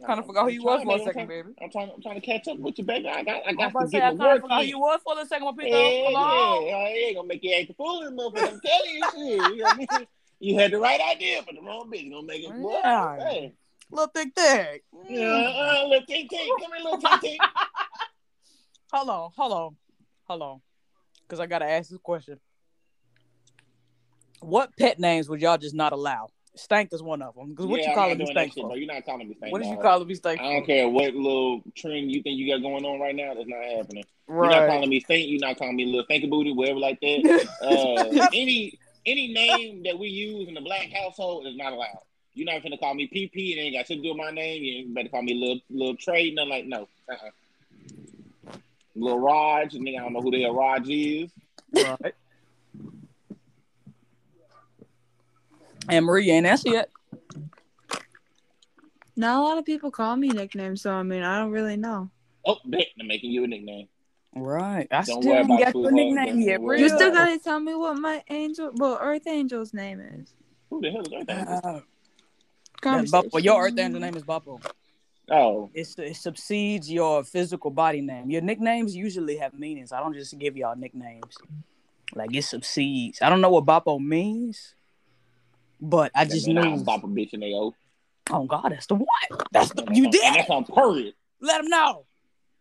Kind 0.05 0.19
of 0.19 0.25
forgot 0.25 0.45
who 0.45 0.51
you 0.51 0.63
was 0.63 0.83
for 0.83 0.95
a 0.95 1.03
second, 1.03 1.27
baby. 1.27 1.49
I'm 1.61 1.69
trying, 1.69 1.91
I'm 1.93 2.01
trying 2.01 2.19
to 2.19 2.25
catch 2.25 2.47
up 2.47 2.57
with 2.57 2.77
you, 2.77 2.83
baby. 2.83 3.07
I 3.07 3.23
got, 3.23 3.41
I 3.45 3.53
got 3.53 3.71
to 3.77 3.87
get 3.87 4.03
I 4.03 4.11
my 4.13 4.17
kind 4.17 4.19
of 4.19 4.19
work 4.19 4.41
forgot 4.41 4.61
who 4.63 4.67
you 4.67 4.79
was 4.79 4.99
for 5.03 5.19
a 5.19 5.25
second, 5.25 5.45
my 5.45 5.51
people. 5.51 5.79
Come 5.79 6.15
on. 6.15 6.65
yeah, 6.65 6.75
I 6.75 6.87
ain't 6.87 7.15
gonna 7.17 7.27
make 7.27 7.43
you 7.43 7.53
act 7.53 7.69
a 7.69 7.73
fool 7.73 8.01
motherfucker. 8.11 8.53
I'm 8.53 8.61
telling 8.61 8.95
you, 8.95 9.03
shit. 9.03 9.55
You, 9.55 9.57
know 9.57 9.65
what 9.65 9.73
I 9.73 9.77
mean? 9.97 10.07
you 10.39 10.59
had 10.59 10.71
the 10.71 10.79
right 10.79 10.99
idea, 11.11 11.41
but 11.45 11.55
the 11.55 11.61
wrong 11.61 11.91
bitch 11.93 12.09
gonna 12.09 12.25
make 12.25 12.43
it. 12.43 12.61
Boy, 12.61 12.79
Yeah. 12.83 13.17
hey. 13.19 13.53
Little 13.91 14.11
thick 14.15 14.29
thick. 14.35 14.83
Yeah, 15.09 15.27
uh, 15.27 15.87
little 15.87 16.05
ting 16.05 16.27
ting, 16.29 16.49
come 16.61 16.71
here, 16.73 16.83
little 16.83 16.97
ting 16.97 17.19
ting. 17.19 17.37
Hold 18.93 19.09
on, 19.09 19.31
hold 19.37 19.53
on, 19.53 19.75
hold 20.25 20.41
on. 20.41 20.61
Because 21.23 21.39
I 21.39 21.45
got 21.45 21.59
to 21.59 21.65
ask 21.65 21.89
this 21.89 21.99
question. 21.99 22.37
What 24.41 24.75
pet 24.77 24.99
names 24.99 25.29
would 25.29 25.39
y'all 25.39 25.57
just 25.57 25.75
not 25.75 25.93
allow? 25.93 26.27
Stank 26.55 26.89
is 26.91 27.01
one 27.01 27.21
of 27.21 27.35
them. 27.35 27.49
Because 27.51 27.65
what 27.65 27.81
yeah, 27.81 27.89
you 27.89 27.95
calling 27.95 28.17
me 28.17 28.25
stank 28.25 28.53
shit, 28.53 28.61
for? 28.61 28.69
bro. 28.69 28.75
You're 28.75 28.93
not 28.93 29.05
calling 29.05 29.29
me 29.29 29.35
stank. 29.35 29.51
What 29.53 29.61
is 29.61 29.67
you 29.67 29.75
dog. 29.75 29.83
calling 29.83 30.07
me 30.07 30.15
stank 30.15 30.39
I 30.41 30.43
don't 30.43 30.61
for? 30.61 30.67
care 30.67 30.89
what 30.89 31.13
little 31.13 31.61
trend 31.75 32.11
you 32.11 32.21
think 32.21 32.37
you 32.37 32.51
got 32.53 32.61
going 32.61 32.83
on 32.85 32.99
right 32.99 33.15
now. 33.15 33.33
That's 33.33 33.47
not 33.47 33.63
happening. 33.63 34.03
You're 34.27 34.49
not 34.49 34.67
calling 34.69 34.89
me 34.89 34.99
Stank. 35.01 35.27
You're 35.27 35.39
not 35.39 35.57
calling 35.57 35.75
me 35.75 35.85
little 35.85 36.05
thinky 36.05 36.29
booty, 36.29 36.53
whatever 36.53 36.79
like 36.79 36.99
that. 37.01 37.47
Uh, 37.61 38.27
any 38.33 38.77
any 39.05 39.33
name 39.33 39.83
that 39.83 39.97
we 39.97 40.07
use 40.07 40.47
in 40.47 40.53
the 40.53 40.61
black 40.61 40.89
household 40.91 41.45
is 41.47 41.55
not 41.55 41.73
allowed. 41.73 41.99
You're 42.33 42.51
not 42.51 42.63
gonna 42.63 42.77
call 42.77 42.93
me 42.93 43.07
PP. 43.07 43.55
It 43.55 43.59
ain't 43.59 43.75
got 43.75 43.87
shit 43.87 43.97
to 43.97 44.03
do 44.03 44.09
with 44.09 44.17
my 44.17 44.31
name. 44.31 44.63
You 44.63 44.93
better 44.93 45.09
call 45.09 45.21
me 45.21 45.33
little 45.33 45.59
little 45.69 45.95
Trey. 45.97 46.31
Nothing 46.31 46.49
like 46.49 46.65
no. 46.65 46.87
Uh-uh. 47.09 48.53
Little 48.95 49.19
Raj. 49.19 49.73
Nigga, 49.73 49.97
I 49.99 50.03
don't 50.03 50.13
know 50.13 50.21
who 50.21 50.31
the 50.31 50.43
hell 50.43 50.55
Raj 50.55 50.89
is. 50.89 51.31
right. 51.73 52.13
And 55.89 56.05
Marie 56.05 56.29
ain't 56.31 56.45
answer 56.45 56.69
yet. 56.69 56.89
Not 59.15 59.39
a 59.39 59.41
lot 59.41 59.57
of 59.57 59.65
people 59.65 59.91
call 59.91 60.15
me 60.15 60.29
nicknames, 60.29 60.81
so 60.81 60.91
I 60.93 61.03
mean, 61.03 61.23
I 61.23 61.37
don't 61.39 61.51
really 61.51 61.77
know. 61.77 62.09
Oh, 62.45 62.57
bet 62.65 62.87
I'm 62.99 63.07
making 63.07 63.31
you 63.31 63.43
a 63.43 63.47
nickname. 63.47 63.87
Right. 64.35 64.87
I 64.91 65.03
Don't 65.03 65.21
still 65.21 65.31
worry 65.31 65.37
ain't 65.39 65.45
about 65.45 65.59
got 65.59 65.67
it, 65.69 65.75
your 65.75 65.91
nickname 65.91 66.25
Don't 66.25 66.39
yet. 66.41 66.61
worry 66.61 66.79
You 66.79 66.85
Real. 66.85 66.95
still 66.95 67.09
about 67.09 67.25
gotta 67.27 67.39
tell 67.39 67.59
me 67.59 67.75
what 67.75 67.97
my 67.97 68.23
angel, 68.29 68.71
well, 68.75 68.97
Earth 69.01 69.27
Angel's 69.27 69.73
name 69.73 69.99
is. 69.99 70.33
Who 70.69 70.79
the 70.81 70.91
hell 70.91 71.01
is 71.01 71.25
that? 71.27 71.47
Uh, 71.47 71.59
that's 71.73 71.83
Conversation. 72.81 73.29
Boppo. 73.29 73.43
Your 73.43 73.65
Earth 73.65 73.77
Angel 73.77 73.99
name 73.99 74.15
is 74.15 74.23
Boppo. 74.23 74.63
Oh, 75.29 75.69
It's, 75.73 75.97
it 75.99 76.13
subsedes 76.13 76.89
your 76.89 77.23
physical 77.23 77.69
body 77.71 78.01
name. 78.01 78.29
Your 78.31 78.41
nicknames 78.41 78.95
usually 78.95 79.37
have 79.37 79.53
meanings. 79.53 79.91
I 79.91 79.99
don't 79.99 80.13
just 80.13 80.37
give 80.39 80.57
y'all 80.57 80.75
nicknames. 80.75 81.37
Like 82.15 82.33
it 82.33 82.39
subsedes. 82.43 83.21
I 83.21 83.29
don't 83.29 83.39
know 83.41 83.49
what 83.51 83.65
Boppo 83.65 83.99
means, 83.99 84.75
but 85.81 86.11
I 86.15 86.25
that 86.25 86.33
just 86.33 86.47
mean 86.47 86.57
I 86.57 86.61
knew. 86.61 86.83
don't 86.83 86.85
a 87.03 87.07
bitch 87.07 87.33
in 87.33 87.39
they 87.39 87.53
O. 87.53 87.73
Oh 88.29 88.43
God, 88.45 88.69
that's 88.71 88.85
the 88.85 88.95
one. 88.95 89.07
That's 89.51 89.71
the 89.73 89.87
you 89.91 90.09
did. 90.09 90.21
That's 90.35 90.49
on 90.49 90.65
period. 90.65 91.15
Let 91.41 91.61
him 91.61 91.69
know. 91.69 92.05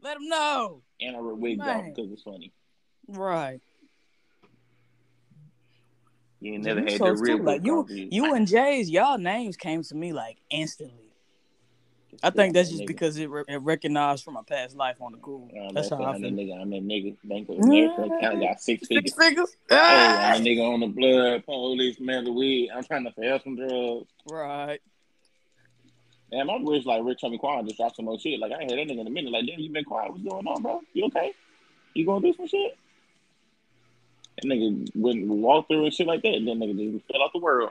Let 0.03 0.17
him 0.17 0.29
know. 0.29 0.83
And 1.01 1.17
I 1.17 1.21
wigs 1.21 1.61
off 1.61 1.85
because 1.85 2.11
it's 2.11 2.23
funny. 2.23 2.53
Right. 3.07 3.61
You 6.41 6.55
ain't 6.55 6.65
never 6.65 6.81
You 6.81 6.87
had 6.87 6.99
so 6.99 7.05
the 7.05 7.15
real 7.17 7.43
like 7.43 7.65
you. 7.65 7.87
you 7.89 8.35
and 8.35 8.47
Jay's 8.47 8.89
y'all 8.89 9.19
names 9.19 9.57
came 9.57 9.83
to 9.83 9.95
me 9.95 10.13
like 10.13 10.39
instantly. 10.49 11.10
I 12.23 12.31
think 12.31 12.55
that's 12.55 12.69
just 12.71 12.83
Nigga. 12.83 12.87
because 12.89 13.17
it, 13.19 13.31
re- 13.31 13.45
it 13.49 13.57
recognized 13.63 14.25
from 14.25 14.35
my 14.35 14.43
past 14.47 14.77
life 14.77 15.01
on 15.01 15.13
the 15.13 15.19
cool. 15.19 15.49
Uh, 15.55 15.73
That's 15.73 15.89
that's 15.89 15.91
how 15.91 16.07
I 16.07 16.15
I'm 16.15 16.21
that 16.23 16.29
feel. 16.29 16.37
nigga. 16.39 16.61
I'm 16.61 16.71
that 16.71 16.83
nigga. 16.83 17.17
Bank 17.25 17.49
of 17.49 17.59
America. 17.59 18.03
account 18.03 18.41
got 18.41 18.61
six 18.61 18.87
figures. 18.89 19.15
Six 19.15 19.25
figures. 19.27 19.57
Hey, 19.69 19.77
Ah! 19.79 20.33
I'm 20.33 20.43
a 20.43 20.45
nigga 20.45 20.73
on 20.75 20.81
the 20.81 20.87
blood. 20.89 21.45
Police, 21.47 22.01
man, 22.01 22.25
the 22.25 22.33
weed. 22.33 22.71
I'm 22.75 22.83
trying 22.85 23.05
to 23.05 23.13
sell 23.19 23.41
some 23.43 23.57
drugs. 23.57 24.07
Right. 24.31 24.81
Man, 26.33 26.47
my 26.47 26.59
wish 26.61 26.85
like 26.87 27.03
Rich 27.05 27.21
Homie 27.23 27.39
Quan 27.41 27.65
just 27.65 27.77
dropped 27.77 27.97
some 27.97 28.05
more 28.05 28.19
shit. 28.19 28.39
Like 28.39 28.53
I 28.53 28.61
ain't 28.63 28.71
heard 28.71 28.79
that 28.81 28.87
nigga 28.93 29.01
in 29.01 29.07
a 29.07 29.11
minute. 29.11 29.33
Like, 29.33 29.47
damn, 29.47 29.59
you 29.61 29.71
been 29.73 29.85
quiet. 29.85 30.13
What's 30.13 30.23
going 30.23 30.47
on, 30.47 30.63
bro? 30.63 30.81
You 30.93 31.07
okay? 31.07 31.33
You 31.95 32.07
gonna 32.07 32.21
do 32.21 32.35
some 32.35 32.47
shit? 32.47 32.77
That 34.37 34.49
nigga 34.49 34.91
went 34.95 35.19
and 35.19 35.43
walked 35.43 35.69
through 35.69 35.85
and 35.85 35.95
shit 35.95 36.07
like 36.07 36.23
that. 36.23 36.35
And 36.35 36.47
then 36.47 36.59
nigga 36.61 36.93
just 36.95 37.07
fell 37.11 37.23
out 37.23 37.31
the 37.33 37.41
world. 37.41 37.71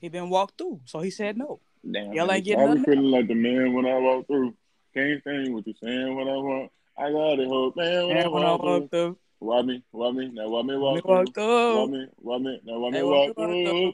He 0.00 0.08
been 0.08 0.30
walked 0.30 0.56
through, 0.56 0.80
so 0.86 1.00
he 1.00 1.10
said 1.10 1.36
no. 1.36 1.60
Damn. 1.88 2.12
Y'all 2.12 2.26
man, 2.26 2.36
ain't 2.36 2.44
getting 2.44 2.68
I 2.68 2.74
be 2.74 2.84
feeling 2.84 3.10
like 3.10 3.28
the 3.28 3.34
man 3.34 3.72
when 3.72 3.86
I 3.86 3.98
walk 3.98 4.26
through. 4.26 4.54
Can't 4.94 5.20
stand 5.22 5.54
what 5.54 5.66
you 5.66 5.74
saying 5.82 6.14
what 6.16 6.28
I 6.28 6.36
want. 6.36 6.72
I 6.98 7.10
got 7.10 7.38
it, 7.38 7.48
hope 7.48 7.76
man 7.76 8.08
when 8.08 8.16
I 8.16 8.20
And 8.20 8.32
when 8.32 8.42
I 8.42 8.52
walk 8.52 8.60
through. 8.62 8.88
through, 8.90 9.18
Why 9.38 9.62
me? 9.62 9.82
Why 9.90 10.10
me? 10.10 10.30
Now 10.32 10.48
why 10.48 10.62
me 10.62 10.74
when 10.74 10.80
walk 10.80 10.96
he 10.96 11.00
through? 11.02 11.14
walked 11.14 11.34
Why 11.36 11.86
me? 11.86 12.06
Why 12.16 12.38
me? 12.38 12.60
Now 12.64 12.78
why 12.78 12.90
me 12.90 12.96
Hey, 12.96 13.02
walk 13.02 13.26
walk 13.28 13.36
through? 13.36 13.64
through? 13.64 13.92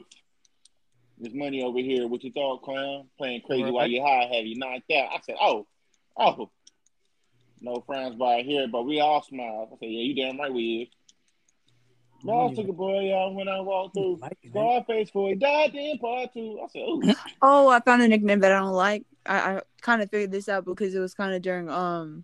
There's 1.19 1.33
money 1.33 1.63
over 1.63 1.79
here. 1.79 2.07
What 2.07 2.23
you 2.23 2.31
thought, 2.31 2.63
clown? 2.63 3.07
Playing 3.17 3.41
crazy 3.41 3.63
Right. 3.63 3.73
while 3.73 3.87
you 3.87 4.01
high. 4.03 4.29
Have 4.35 4.45
you 4.45 4.57
knocked 4.57 4.91
out? 4.91 5.09
I 5.13 5.19
said, 5.25 5.35
oh, 5.41 5.65
oh. 6.17 6.51
No 7.61 7.81
friends 7.87 8.15
by 8.15 8.41
here, 8.43 8.67
but 8.67 8.83
we 8.83 8.99
all 8.99 9.23
smile. 9.23 9.69
I 9.71 9.75
said, 9.79 9.89
yeah, 9.89 10.01
you 10.01 10.13
damn 10.15 10.37
right 10.39 10.53
we 10.53 10.83
is. 10.83 10.89
Boss 12.23 12.55
took 12.55 12.67
a 12.67 12.73
boy 12.73 13.15
out 13.15 13.35
when 13.35 13.47
I 13.47 13.59
walked 13.59 13.95
through. 13.95 14.17
Like 14.21 14.37
it, 14.43 14.53
man. 14.53 14.83
Scarface 14.83 15.09
for 15.09 15.29
he 15.29 15.35
died 15.35 15.75
in 15.75 15.97
part 15.99 16.33
two. 16.33 16.59
I 16.63 16.67
said, 16.67 16.79
ooh. 16.79 17.01
Oh, 17.41 17.69
I 17.69 17.79
found 17.79 18.01
a 18.01 18.07
nickname 18.07 18.39
that 18.39 18.51
I 18.51 18.59
don't 18.59 18.71
like. 18.71 19.05
I, 19.25 19.37
I 19.37 19.61
kind 19.81 20.01
of 20.01 20.09
figured 20.09 20.31
this 20.31 20.49
out 20.49 20.65
because 20.65 20.95
it 20.95 20.99
was 20.99 21.13
kind 21.13 21.33
of 21.33 21.41
during 21.41 21.69
um 21.69 22.23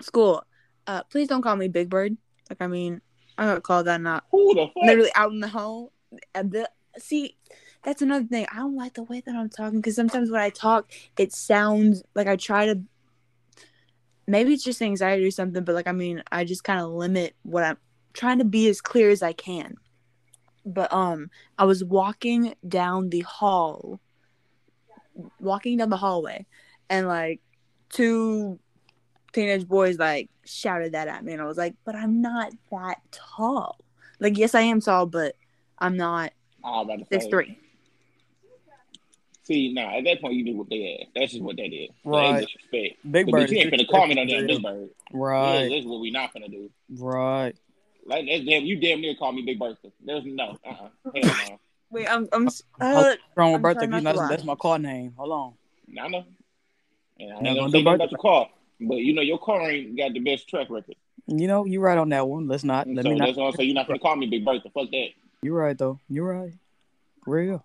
school. 0.00 0.44
Uh, 0.86 1.02
please 1.04 1.28
don't 1.28 1.42
call 1.42 1.56
me 1.56 1.68
Big 1.68 1.88
Bird. 1.88 2.16
Like, 2.48 2.60
I 2.60 2.66
mean, 2.66 3.00
I 3.38 3.46
got 3.46 3.62
called 3.62 3.86
that 3.86 4.00
not 4.00 4.24
Who 4.30 4.54
the 4.54 4.66
fuck? 4.66 4.84
literally 4.84 5.10
out 5.14 5.32
in 5.32 5.40
the 5.40 5.48
home. 5.48 5.88
And 6.34 6.52
the 6.52 6.70
see, 6.98 7.36
that's 7.82 8.02
another 8.02 8.26
thing. 8.26 8.46
I 8.52 8.56
don't 8.56 8.76
like 8.76 8.94
the 8.94 9.02
way 9.02 9.22
that 9.24 9.34
I'm 9.34 9.48
talking 9.48 9.80
because 9.80 9.96
sometimes 9.96 10.30
when 10.30 10.40
I 10.40 10.50
talk, 10.50 10.90
it 11.18 11.32
sounds 11.32 12.02
like 12.14 12.26
I 12.26 12.36
try 12.36 12.66
to. 12.66 12.80
Maybe 14.28 14.52
it's 14.52 14.64
just 14.64 14.82
anxiety 14.82 15.24
or 15.24 15.30
something, 15.30 15.62
but 15.64 15.74
like 15.74 15.86
I 15.86 15.92
mean, 15.92 16.22
I 16.30 16.44
just 16.44 16.64
kind 16.64 16.80
of 16.80 16.90
limit 16.90 17.36
what 17.42 17.62
I'm 17.62 17.76
trying 18.16 18.38
to 18.38 18.44
be 18.44 18.68
as 18.68 18.80
clear 18.80 19.10
as 19.10 19.22
I 19.22 19.32
can. 19.32 19.76
But 20.64 20.92
um, 20.92 21.30
I 21.58 21.64
was 21.64 21.84
walking 21.84 22.54
down 22.66 23.10
the 23.10 23.20
hall, 23.20 24.00
walking 25.38 25.76
down 25.78 25.90
the 25.90 25.96
hallway, 25.96 26.46
and 26.90 27.06
like 27.06 27.40
two 27.90 28.58
teenage 29.32 29.68
boys 29.68 29.98
like 29.98 30.28
shouted 30.44 30.92
that 30.92 31.06
at 31.06 31.24
me, 31.24 31.32
and 31.34 31.42
I 31.42 31.44
was 31.44 31.56
like, 31.56 31.74
"But 31.84 31.94
I'm 31.94 32.20
not 32.20 32.52
that 32.72 32.98
tall. 33.12 33.78
Like, 34.18 34.36
yes, 34.38 34.54
I 34.54 34.62
am 34.62 34.80
tall, 34.80 35.06
but 35.06 35.36
I'm 35.78 35.96
not 35.96 36.32
I 36.64 36.80
was 36.80 37.06
six 37.12 37.24
say. 37.24 37.30
three. 37.30 37.58
See, 39.44 39.72
nah, 39.72 39.96
at 39.96 40.04
that 40.04 40.20
point 40.20 40.34
you 40.34 40.42
knew 40.42 40.56
what 40.56 40.68
they 40.68 40.98
had. 40.98 41.06
That's 41.14 41.30
just 41.30 41.44
what 41.44 41.54
that 41.56 41.72
is. 41.72 41.90
Right. 42.04 42.32
That 42.32 42.38
is 42.40 42.46
disrespect. 42.46 43.12
Big 43.12 43.30
Bird. 43.30 43.50
you 43.50 43.58
ain't 43.58 43.72
finna 43.72 43.88
comment 43.88 44.18
on 44.18 44.26
that 44.26 44.46
Big 44.48 44.60
Bird. 44.62 44.88
Yeah, 45.12 45.16
Right. 45.16 45.68
that's 45.70 45.86
what 45.86 46.00
we 46.00 46.10
not 46.10 46.32
gonna 46.32 46.48
do. 46.48 46.68
Right. 46.90 47.54
Like 48.06 48.26
that's 48.26 48.44
damn, 48.44 48.64
you 48.64 48.76
damn 48.76 49.00
near 49.00 49.14
call 49.14 49.32
me 49.32 49.42
Big 49.42 49.58
Bertha. 49.58 49.90
There's 50.04 50.24
no, 50.24 50.56
uh, 50.64 50.68
uh 50.68 50.88
hell 51.14 51.24
no. 51.24 51.60
Wait, 51.90 52.06
I'm 52.08 52.28
I'm 52.32 52.46
s- 52.46 52.62
How 52.80 53.00
uh, 53.00 53.14
strong 53.32 53.54
I'm 53.54 53.62
birthday? 53.62 53.80
trying 53.86 53.90
That's, 53.90 54.04
not 54.04 54.12
to 54.12 54.18
lie. 54.18 54.28
that's 54.28 54.44
my 54.44 54.54
car 54.54 54.78
name. 54.78 55.14
Hold 55.16 55.32
on. 55.32 56.02
I 56.02 56.08
know. 56.08 56.24
And 57.18 57.32
I 57.32 57.34
ain't 57.36 57.44
gonna 57.44 57.54
gonna 57.60 57.72
do 57.72 57.84
say 57.84 57.94
about 57.94 58.10
your 58.10 58.18
car, 58.20 58.48
but 58.80 58.96
you 58.96 59.14
know 59.14 59.22
your 59.22 59.38
car 59.38 59.70
ain't 59.70 59.96
got 59.96 60.12
the 60.12 60.20
best 60.20 60.48
track 60.48 60.68
record. 60.68 60.96
You 61.26 61.48
know, 61.48 61.64
you're 61.64 61.80
right 61.80 61.98
on 61.98 62.10
that 62.10 62.28
one. 62.28 62.46
Let's 62.46 62.64
not. 62.64 62.86
Let 62.86 63.04
so 63.04 63.10
me 63.10 63.16
not. 63.16 63.26
that's 63.26 63.38
why 63.38 63.46
I'm 63.46 63.52
saying 63.52 63.68
you're 63.70 63.74
not 63.74 63.86
gonna 63.86 63.98
call 63.98 64.16
me 64.16 64.26
Big 64.26 64.44
Bertha. 64.44 64.68
Fuck 64.74 64.90
that. 64.90 65.08
You're 65.42 65.56
right 65.56 65.76
though. 65.76 65.98
You're 66.08 66.40
right. 66.40 66.52
Real. 67.26 67.64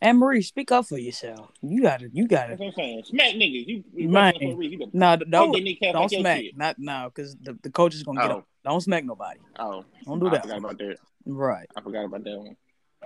Anne 0.00 0.18
Marie, 0.18 0.42
speak 0.42 0.70
up 0.72 0.86
for 0.86 0.98
yourself. 0.98 1.50
You 1.62 1.82
got 1.82 2.02
it. 2.02 2.10
You 2.12 2.28
got 2.28 2.48
That's 2.48 2.60
it. 2.60 2.64
what 2.64 2.66
I'm 2.68 2.72
saying. 2.74 3.02
Smack 3.06 3.34
niggas. 3.34 3.66
You, 3.66 3.84
you 3.94 4.08
Man. 4.08 4.34
for 4.34 4.52
a 4.52 4.54
reason. 4.54 4.80
You 4.80 4.90
Nah, 4.92 5.16
don't 5.16 5.52
fuck 5.52 5.52
they 5.54 5.60
niggas 5.62 5.92
don't 5.92 6.10
smack. 6.10 6.40
shit. 6.40 6.56
Not 6.56 6.76
now, 6.78 7.08
because 7.08 7.36
the, 7.36 7.58
the 7.62 7.70
coach 7.70 7.94
is 7.94 8.02
gonna 8.02 8.20
get 8.20 8.30
Oh. 8.30 8.38
up. 8.38 8.48
Don't 8.64 8.80
smack 8.80 9.04
nobody. 9.04 9.40
Oh, 9.58 9.84
Don't 10.04 10.20
do 10.20 10.26
I 10.28 10.30
that. 10.30 10.42
forgot 10.42 10.58
about 10.58 10.78
that. 10.78 10.96
Right. 11.26 11.68
I 11.76 11.80
forgot 11.80 12.04
about 12.06 12.24
that 12.24 12.38
one. 12.38 12.56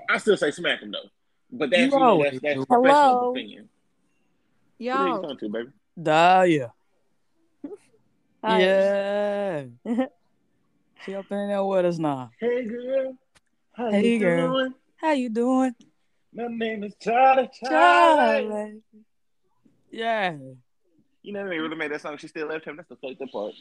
I 0.09 0.19
still 0.19 0.36
say 0.36 0.51
smack 0.51 0.81
him 0.81 0.90
though. 0.93 1.09
But 1.51 1.70
that's 1.70 1.82
You 1.93 1.98
you 1.98 1.98
know, 1.98 2.23
that's 2.23 2.40
that's 2.40 2.55
do. 2.55 2.66
professional 2.66 3.19
Hello? 3.19 3.31
opinion. 3.31 3.69
Who 4.81 4.89
the 4.98 4.98
you 5.05 5.06
yo. 5.15 5.20
talking 5.23 5.39
to, 5.39 5.48
baby? 5.48 5.69
Dahlia. 6.01 6.73
Hi. 8.44 8.59
Yeah. 8.60 9.65
she 11.05 11.15
up 11.15 11.27
in 11.31 11.48
there 11.48 11.65
with 11.65 11.85
us 11.86 11.98
now. 11.98 12.31
Hey 12.39 12.65
girl, 12.66 13.16
how 13.73 13.90
Hey, 13.90 14.12
you 14.15 14.19
girl. 14.20 14.51
doing? 14.52 14.74
How 14.97 15.12
you 15.12 15.28
doing? 15.28 15.74
My 16.39 16.47
name 16.47 16.85
is 16.85 16.94
Charlie. 17.01 17.51
Charlie. 17.65 18.48
Charlie. 18.48 18.81
Yeah. 19.90 20.36
You 21.23 21.32
know 21.32 21.48
they 21.48 21.59
really 21.59 21.74
made 21.77 21.90
that 21.90 22.01
song. 22.01 22.16
She 22.19 22.28
still 22.28 22.47
left 22.47 22.65
him. 22.65 22.77
That's 22.77 22.89
the 22.89 22.97
fucked 22.97 23.20
up 23.20 23.31
part. 23.32 23.55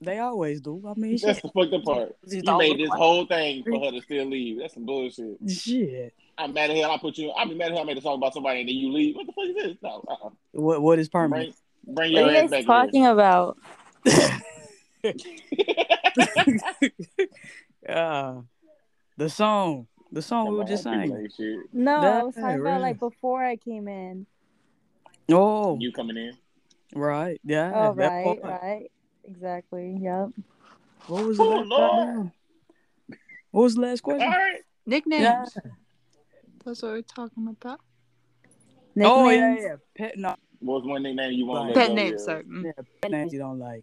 They 0.00 0.18
always 0.18 0.60
do. 0.60 0.82
I 0.86 0.94
mean, 0.98 1.12
That's 1.12 1.38
shit. 1.38 1.42
the 1.42 1.48
fucked 1.50 1.72
up 1.72 1.84
part. 1.84 2.16
She's 2.30 2.42
You 2.44 2.58
made 2.58 2.80
this 2.80 2.88
like- 2.88 2.98
whole 2.98 3.24
thing 3.26 3.62
for 3.62 3.78
her 3.78 3.92
to 3.92 4.00
still 4.02 4.26
leave. 4.26 4.58
That's 4.58 4.74
some 4.74 4.84
bullshit. 4.84 5.38
Shit. 5.48 6.12
I'm 6.36 6.52
mad 6.52 6.70
at 6.70 6.76
hell. 6.76 6.90
I 6.90 6.98
put 6.98 7.16
you. 7.16 7.30
I'll 7.30 7.48
be 7.48 7.54
mad 7.54 7.68
at 7.68 7.74
hell. 7.74 7.82
I 7.82 7.84
made 7.86 7.98
a 7.98 8.00
song 8.02 8.16
about 8.16 8.34
somebody 8.34 8.60
and 8.60 8.68
then 8.68 8.74
you 8.76 8.92
leave. 8.92 9.14
What 9.14 9.26
the 9.28 9.32
fuck 9.32 9.44
is 9.46 9.54
this? 9.54 9.76
No. 9.82 10.04
Uh-uh. 10.08 10.30
What 10.52 10.82
what 10.82 10.98
is 10.98 11.08
permanent? 11.08 11.54
Bring, 11.84 11.94
bring 11.94 12.12
your 12.12 12.24
are 12.24 12.30
you 12.32 12.36
ass 12.38 12.50
guys 12.50 12.50
back 12.50 12.66
talking 12.66 13.06
about? 13.06 13.56
here. 14.04 14.40
Yeah. 15.52 16.88
Uh, 17.88 18.40
the 19.18 19.28
song. 19.28 19.86
The 20.14 20.22
song 20.22 20.46
we 20.48 20.54
were 20.58 20.64
just 20.64 20.84
People 20.84 21.26
saying. 21.38 21.64
No, 21.72 22.00
That- 22.00 22.20
I 22.20 22.22
was 22.22 22.34
talking 22.36 22.60
about 22.60 22.80
like 22.82 23.00
before 23.00 23.44
I 23.44 23.56
came 23.56 23.88
in. 23.88 24.26
Oh, 25.32 25.76
You 25.80 25.90
coming 25.90 26.16
in? 26.16 26.36
right. 26.94 27.40
Yeah. 27.44 27.72
Oh, 27.74 27.92
right, 27.92 28.40
part. 28.40 28.62
right. 28.62 28.92
Exactly. 29.24 29.98
Yep. 30.00 30.28
What 31.08 31.24
was 31.24 31.38
the 31.38 31.44
Oh, 31.44 31.48
last 31.48 31.66
Lord. 31.68 32.30
What 33.50 33.62
was 33.62 33.74
the 33.74 33.80
last 33.80 34.02
question? 34.04 34.30
right. 34.30 34.60
Nicknames. 34.86 35.22
Yeah. 35.22 35.44
That's 36.64 36.80
what 36.80 36.92
we're 36.92 37.02
talking 37.02 37.48
about. 37.48 37.80
Oh 39.02 39.28
yeah, 39.30 39.56
yeah. 39.58 39.76
Pet 39.96 40.16
no 40.16 40.36
What's 40.60 40.86
one 40.86 41.02
nickname 41.02 41.32
you 41.32 41.46
want? 41.46 41.74
Pet 41.74 41.88
Pet 41.88 41.92
names, 41.96 42.24
sorry. 42.24 42.44
Mm. 42.44 42.64
yeah, 42.66 42.82
pet 43.02 43.10
names 43.10 43.32
you 43.32 43.40
don't 43.40 43.58
like. 43.58 43.82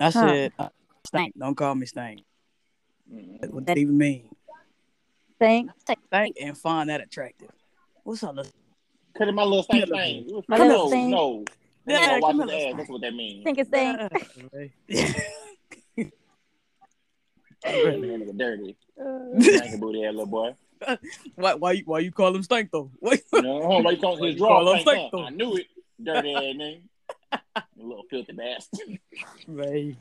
I 0.00 0.04
Huh. 0.04 0.10
said 0.10 0.52
uh, 0.58 0.68
stank. 1.04 1.34
Don't 1.38 1.54
call 1.54 1.74
me 1.74 1.84
stank. 1.84 2.24
Mm-hmm. 3.12 3.54
What 3.54 3.66
that 3.66 3.78
even 3.78 3.98
mean? 3.98 4.24
Thanks. 5.38 5.74
Stank 5.80 6.36
and 6.40 6.56
find 6.56 6.88
that 6.90 7.00
attractive. 7.00 7.50
What's 8.04 8.22
up? 8.22 8.36
let's- 8.36 8.52
Cut 9.14 9.32
my 9.34 9.42
little 9.42 9.62
stank 9.62 9.84
Come 9.88 9.98
thing. 9.98 10.42
My 10.48 10.56
no, 10.56 10.66
little 10.66 10.88
stank. 10.88 11.10
no. 11.10 11.44
Yeah, 11.86 11.98
Yeah, 11.98 12.18
watch 12.20 12.36
come 12.36 12.48
his 12.48 12.62
ass. 12.64 12.74
That's 12.78 12.88
what 12.88 13.00
that 13.02 13.14
means. 13.14 13.44
Think 13.44 13.58
it's 13.58 13.68
thing. 13.68 13.96
That 13.96 14.10
nigga 17.66 18.36
dirty. 18.38 18.76
Uh, 18.98 19.76
booty 19.78 20.04
ass 20.04 20.12
little 20.12 20.26
boy. 20.26 20.54
why 21.36 21.54
why 21.54 21.72
you 21.72 21.82
why 21.84 21.98
you 22.00 22.10
call 22.10 22.34
him 22.34 22.42
stank 22.42 22.70
though? 22.72 22.90
What? 23.00 23.20
You 23.32 23.42
know, 23.42 23.58
why 23.80 23.90
you 23.92 23.98
call 23.98 24.16
his 24.22 24.38
Call 24.38 24.72
him 24.72 24.80
stank, 24.80 24.96
stank, 24.98 25.12
though. 25.12 25.24
I 25.24 25.30
knew 25.30 25.56
it. 25.56 25.66
Dirty 26.02 26.34
ass 26.34 26.42
nigga. 26.42 26.80
You 27.76 27.88
little 27.88 28.04
filthy 28.10 28.32
bastard. 28.32 28.98
Man, 29.46 29.96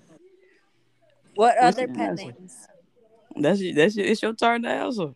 what 1.36 1.58
other 1.58 1.88
pet 1.88 2.16
names? 2.16 2.68
That's 3.36 3.60
your, 3.62 3.74
that's 3.76 3.96
your, 3.96 4.06
it's 4.06 4.22
your 4.22 4.34
turn 4.34 4.64
to 4.64 4.70
answer. 4.70 5.14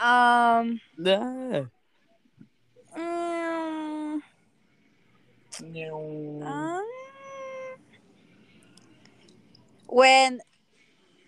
Um. 0.00 0.80
Yeah. 0.98 1.64
mm, 2.96 4.22
um, 6.42 6.84
when 9.86 10.40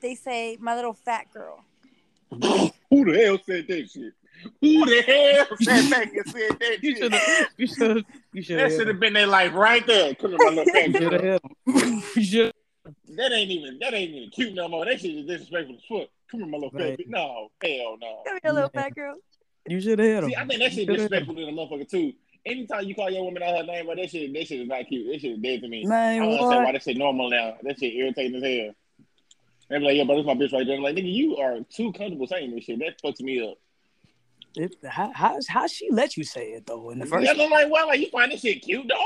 they 0.00 0.14
say 0.14 0.56
my 0.60 0.74
little 0.76 0.92
fat 0.94 1.26
girl. 1.32 1.64
Who 2.30 3.04
the 3.04 3.20
hell 3.24 3.38
said 3.44 3.66
that 3.68 3.90
shit? 3.90 4.12
Who 4.60 4.86
the 4.86 5.02
hell 5.02 5.56
sat 5.58 5.90
back 5.90 6.14
and 6.14 6.24
said 6.26 6.56
that 6.60 6.78
You 6.82 6.96
should 6.96 7.12
shit? 7.12 7.22
have. 7.22 7.48
You 7.56 7.66
should. 7.66 8.06
You 8.32 8.42
should 8.42 8.58
That 8.58 8.70
should 8.72 8.86
have 8.88 9.00
been 9.00 9.12
their 9.12 9.26
life 9.26 9.52
right 9.54 9.84
there. 9.86 10.14
Come 10.14 10.34
on, 10.34 10.38
my 10.40 10.48
little 10.50 10.64
fat 10.72 10.86
You 10.88 10.92
should 10.94 11.10
girl. 11.20 11.40
have. 11.66 12.14
You 13.06 13.14
should. 13.14 13.16
That 13.18 13.32
ain't 13.32 13.50
even 13.50 13.78
that 13.80 13.94
ain't 13.94 14.10
even 14.12 14.30
cute 14.30 14.54
no 14.54 14.68
more. 14.68 14.84
That 14.84 15.00
shit 15.00 15.14
is 15.16 15.26
disrespectful 15.26 15.76
as 15.76 15.82
fuck. 15.88 16.08
Come 16.30 16.42
on, 16.44 16.50
my 16.50 16.58
little 16.58 16.70
Right. 16.78 16.98
fat 16.98 17.06
bitch. 17.06 17.08
No, 17.08 17.50
hell 17.62 17.96
no. 18.00 18.22
Come 18.26 18.38
here, 18.42 18.52
little 18.52 18.70
Man. 18.74 18.84
fat 18.84 18.94
girl. 18.94 19.14
You 19.68 19.80
should 19.80 19.98
have 19.98 20.08
hit 20.08 20.24
him. 20.24 20.30
See, 20.30 20.36
I 20.36 20.46
think 20.46 20.60
that 20.60 20.72
shit 20.72 20.86
shoulda 20.86 20.92
disrespectful 20.94 21.34
to 21.34 21.46
the 21.46 21.52
motherfucker 21.52 21.88
too. 21.88 22.12
Anytime 22.46 22.84
you 22.84 22.94
call 22.94 23.10
your 23.10 23.22
woman 23.24 23.42
out 23.42 23.58
her 23.58 23.64
name, 23.64 23.86
but 23.86 23.96
that 23.98 24.08
shit, 24.10 24.32
that 24.32 24.46
shit 24.46 24.60
is 24.60 24.68
not 24.68 24.86
cute. 24.88 25.06
That 25.12 25.20
shit 25.20 25.32
is 25.32 25.38
dead 25.40 25.60
to 25.60 25.68
me. 25.68 25.82
him. 25.82 25.92
I 25.92 25.94
Man, 25.94 26.18
don't 26.22 26.28
understand 26.30 26.50
why 26.50 26.64
what? 26.64 26.72
that 26.72 26.82
shit 26.82 26.96
normal 26.96 27.28
now. 27.30 27.56
That 27.62 27.78
shit 27.78 27.94
irritating 27.94 28.36
as 28.36 28.42
hell. 28.42 28.74
They 29.68 29.78
be 29.78 29.84
like, 29.84 29.96
yeah, 29.96 30.04
but 30.04 30.16
this 30.16 30.26
my 30.26 30.34
bitch 30.34 30.52
right 30.52 30.66
there. 30.66 30.76
I'm 30.76 30.82
like, 30.82 30.96
nigga, 30.96 31.12
you 31.12 31.36
are 31.36 31.60
too 31.70 31.92
comfortable 31.92 32.26
saying 32.26 32.54
this 32.54 32.64
shit. 32.64 32.78
That 32.78 33.00
fucks 33.02 33.20
me 33.20 33.46
up. 33.46 33.58
It, 34.56 34.74
how 34.84 35.12
how 35.14 35.38
how 35.48 35.66
she 35.68 35.88
let 35.92 36.16
you 36.16 36.24
say 36.24 36.48
it 36.52 36.66
though 36.66 36.90
in 36.90 36.98
the 36.98 37.06
first? 37.06 37.24
Yeah, 37.24 37.40
I'm 37.40 37.50
like, 37.50 37.70
well, 37.70 37.86
like 37.86 38.00
you 38.00 38.08
find 38.10 38.32
this 38.32 38.40
shit 38.40 38.62
cute, 38.62 38.88
dog. 38.88 38.98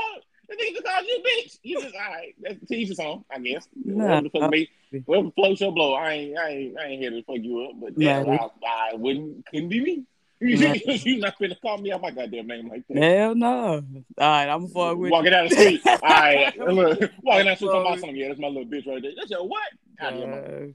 The 0.47 0.55
nigga 0.55 0.73
just 0.73 0.85
called 0.85 1.05
you 1.07 1.17
a 1.23 1.27
bitch. 1.27 1.59
You 1.63 1.81
just 1.81 1.95
all 1.95 2.01
right. 2.01 2.35
That's 2.41 2.57
the 2.67 2.75
each 2.75 2.89
his 2.89 2.99
own, 2.99 3.23
I 3.31 3.39
guess. 3.39 3.67
Nah, 3.83 4.03
whatever 4.03 4.21
the 4.21 4.29
fuck 4.29 4.51
me, 4.51 4.69
whatever 5.05 5.31
floats 5.31 5.61
your 5.61 5.71
blow. 5.71 5.93
I 5.93 6.11
ain't, 6.11 6.37
I 6.37 6.49
ain't, 6.49 6.77
I 6.79 6.83
ain't 6.85 7.01
here 7.01 7.09
to 7.11 7.23
fuck 7.23 7.37
you 7.39 7.61
up. 7.63 7.71
But 7.81 7.97
Nah, 7.97 8.21
I, 8.31 8.91
I 8.91 8.95
wouldn't, 8.95 9.45
couldn't 9.47 9.69
be 9.69 9.81
me. 9.81 10.03
Nah. 10.41 10.73
you 10.73 11.17
not 11.17 11.39
gonna 11.39 11.55
call 11.55 11.77
me 11.77 11.93
out 11.93 12.01
my 12.01 12.11
goddamn 12.11 12.45
name 12.47 12.67
like 12.67 12.83
that. 12.89 12.97
Hell 13.01 13.35
no. 13.35 13.49
All 13.75 13.81
right, 14.17 14.43
I'm 14.49 14.67
gonna 14.67 14.91
fuck 14.91 14.97
with 14.97 15.09
Walking 15.09 15.31
down 15.31 15.47
the 15.47 15.55
street. 15.55 15.81
All 15.87 15.97
right, 16.01 16.57
look, 16.59 16.99
walking 17.23 17.45
down 17.45 17.45
the 17.45 17.55
street, 17.55 17.69
about 17.69 17.91
with- 17.91 17.99
something. 18.01 18.15
Yeah, 18.17 18.27
that's 18.27 18.39
my 18.39 18.47
little 18.47 18.65
bitch 18.65 18.85
right 18.85 19.01
there. 19.01 19.13
That's 19.17 19.31
your 19.31 19.47
what? 19.47 19.61
you. 20.01 20.05
Out 20.05 20.13
of 20.13 20.19
your 20.19 20.27
mind. 20.27 20.45
Uh, 20.45 20.73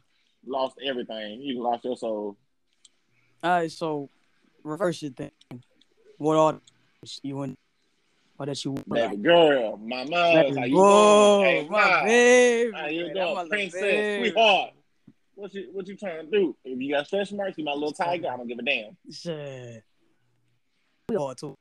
Lost 0.51 0.77
everything. 0.83 1.43
You 1.43 1.63
lost 1.63 1.85
your 1.85 1.97
soul. 1.99 2.37
all 3.45 3.51
right, 3.51 3.71
so 3.71 4.09
reverse 4.65 5.03
your 5.03 5.13
thing. 5.13 5.31
What 6.17 6.37
are 6.37 6.61
you 7.23 7.37
want? 7.37 7.59
Or 8.41 8.47
that 8.47 8.65
you 8.65 8.75
Baby 8.91 9.17
girl, 9.19 9.77
my 9.77 10.03
mom, 10.05 10.11
how 10.57 10.65
you 10.65 10.75
Whoa, 10.75 11.43
doing? 11.43 11.45
Hey, 11.45 11.69
my 11.69 12.05
baby. 12.05 12.73
How 12.75 12.87
you 12.87 13.05
man, 13.05 13.15
doing, 13.15 13.49
princess, 13.51 13.81
baby. 13.83 14.25
sweetheart? 14.31 14.71
What 15.35 15.53
you 15.55 15.69
what 15.75 15.87
you 15.87 15.95
trying 15.95 16.25
to 16.25 16.31
do? 16.31 16.57
If 16.65 16.81
you 16.81 16.91
got 16.91 17.07
stretch 17.07 17.33
marks, 17.33 17.59
you 17.59 17.65
my 17.65 17.75
little 17.75 17.93
tiger. 17.93 18.29
I 18.33 18.39
don't 18.39 18.49
give 18.49 18.59
a 18.59 18.63
damn. 18.63 18.97
Shit. 19.13 19.85
Sweetheart, 21.11 21.37
too. 21.37 21.55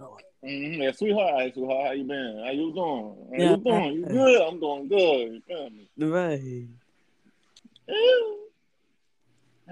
Mm-hmm. 0.00 0.80
Yeah, 0.80 0.92
sweetheart, 0.92 1.40
hey, 1.40 1.52
sweetheart, 1.54 1.86
how 1.88 1.92
you 1.92 2.04
been? 2.04 2.40
How 2.44 2.52
you 2.52 2.72
doing? 2.72 3.16
How 3.32 3.36
Yeah, 3.36 3.50
you 3.50 3.56
doing? 3.56 3.92
You 3.94 4.06
good? 4.06 4.42
I'm 4.42 4.60
doing 4.60 4.86
good. 4.88 5.32
You 5.32 5.42
feel 5.48 5.70
me? 5.70 5.90
Right. 5.98 6.68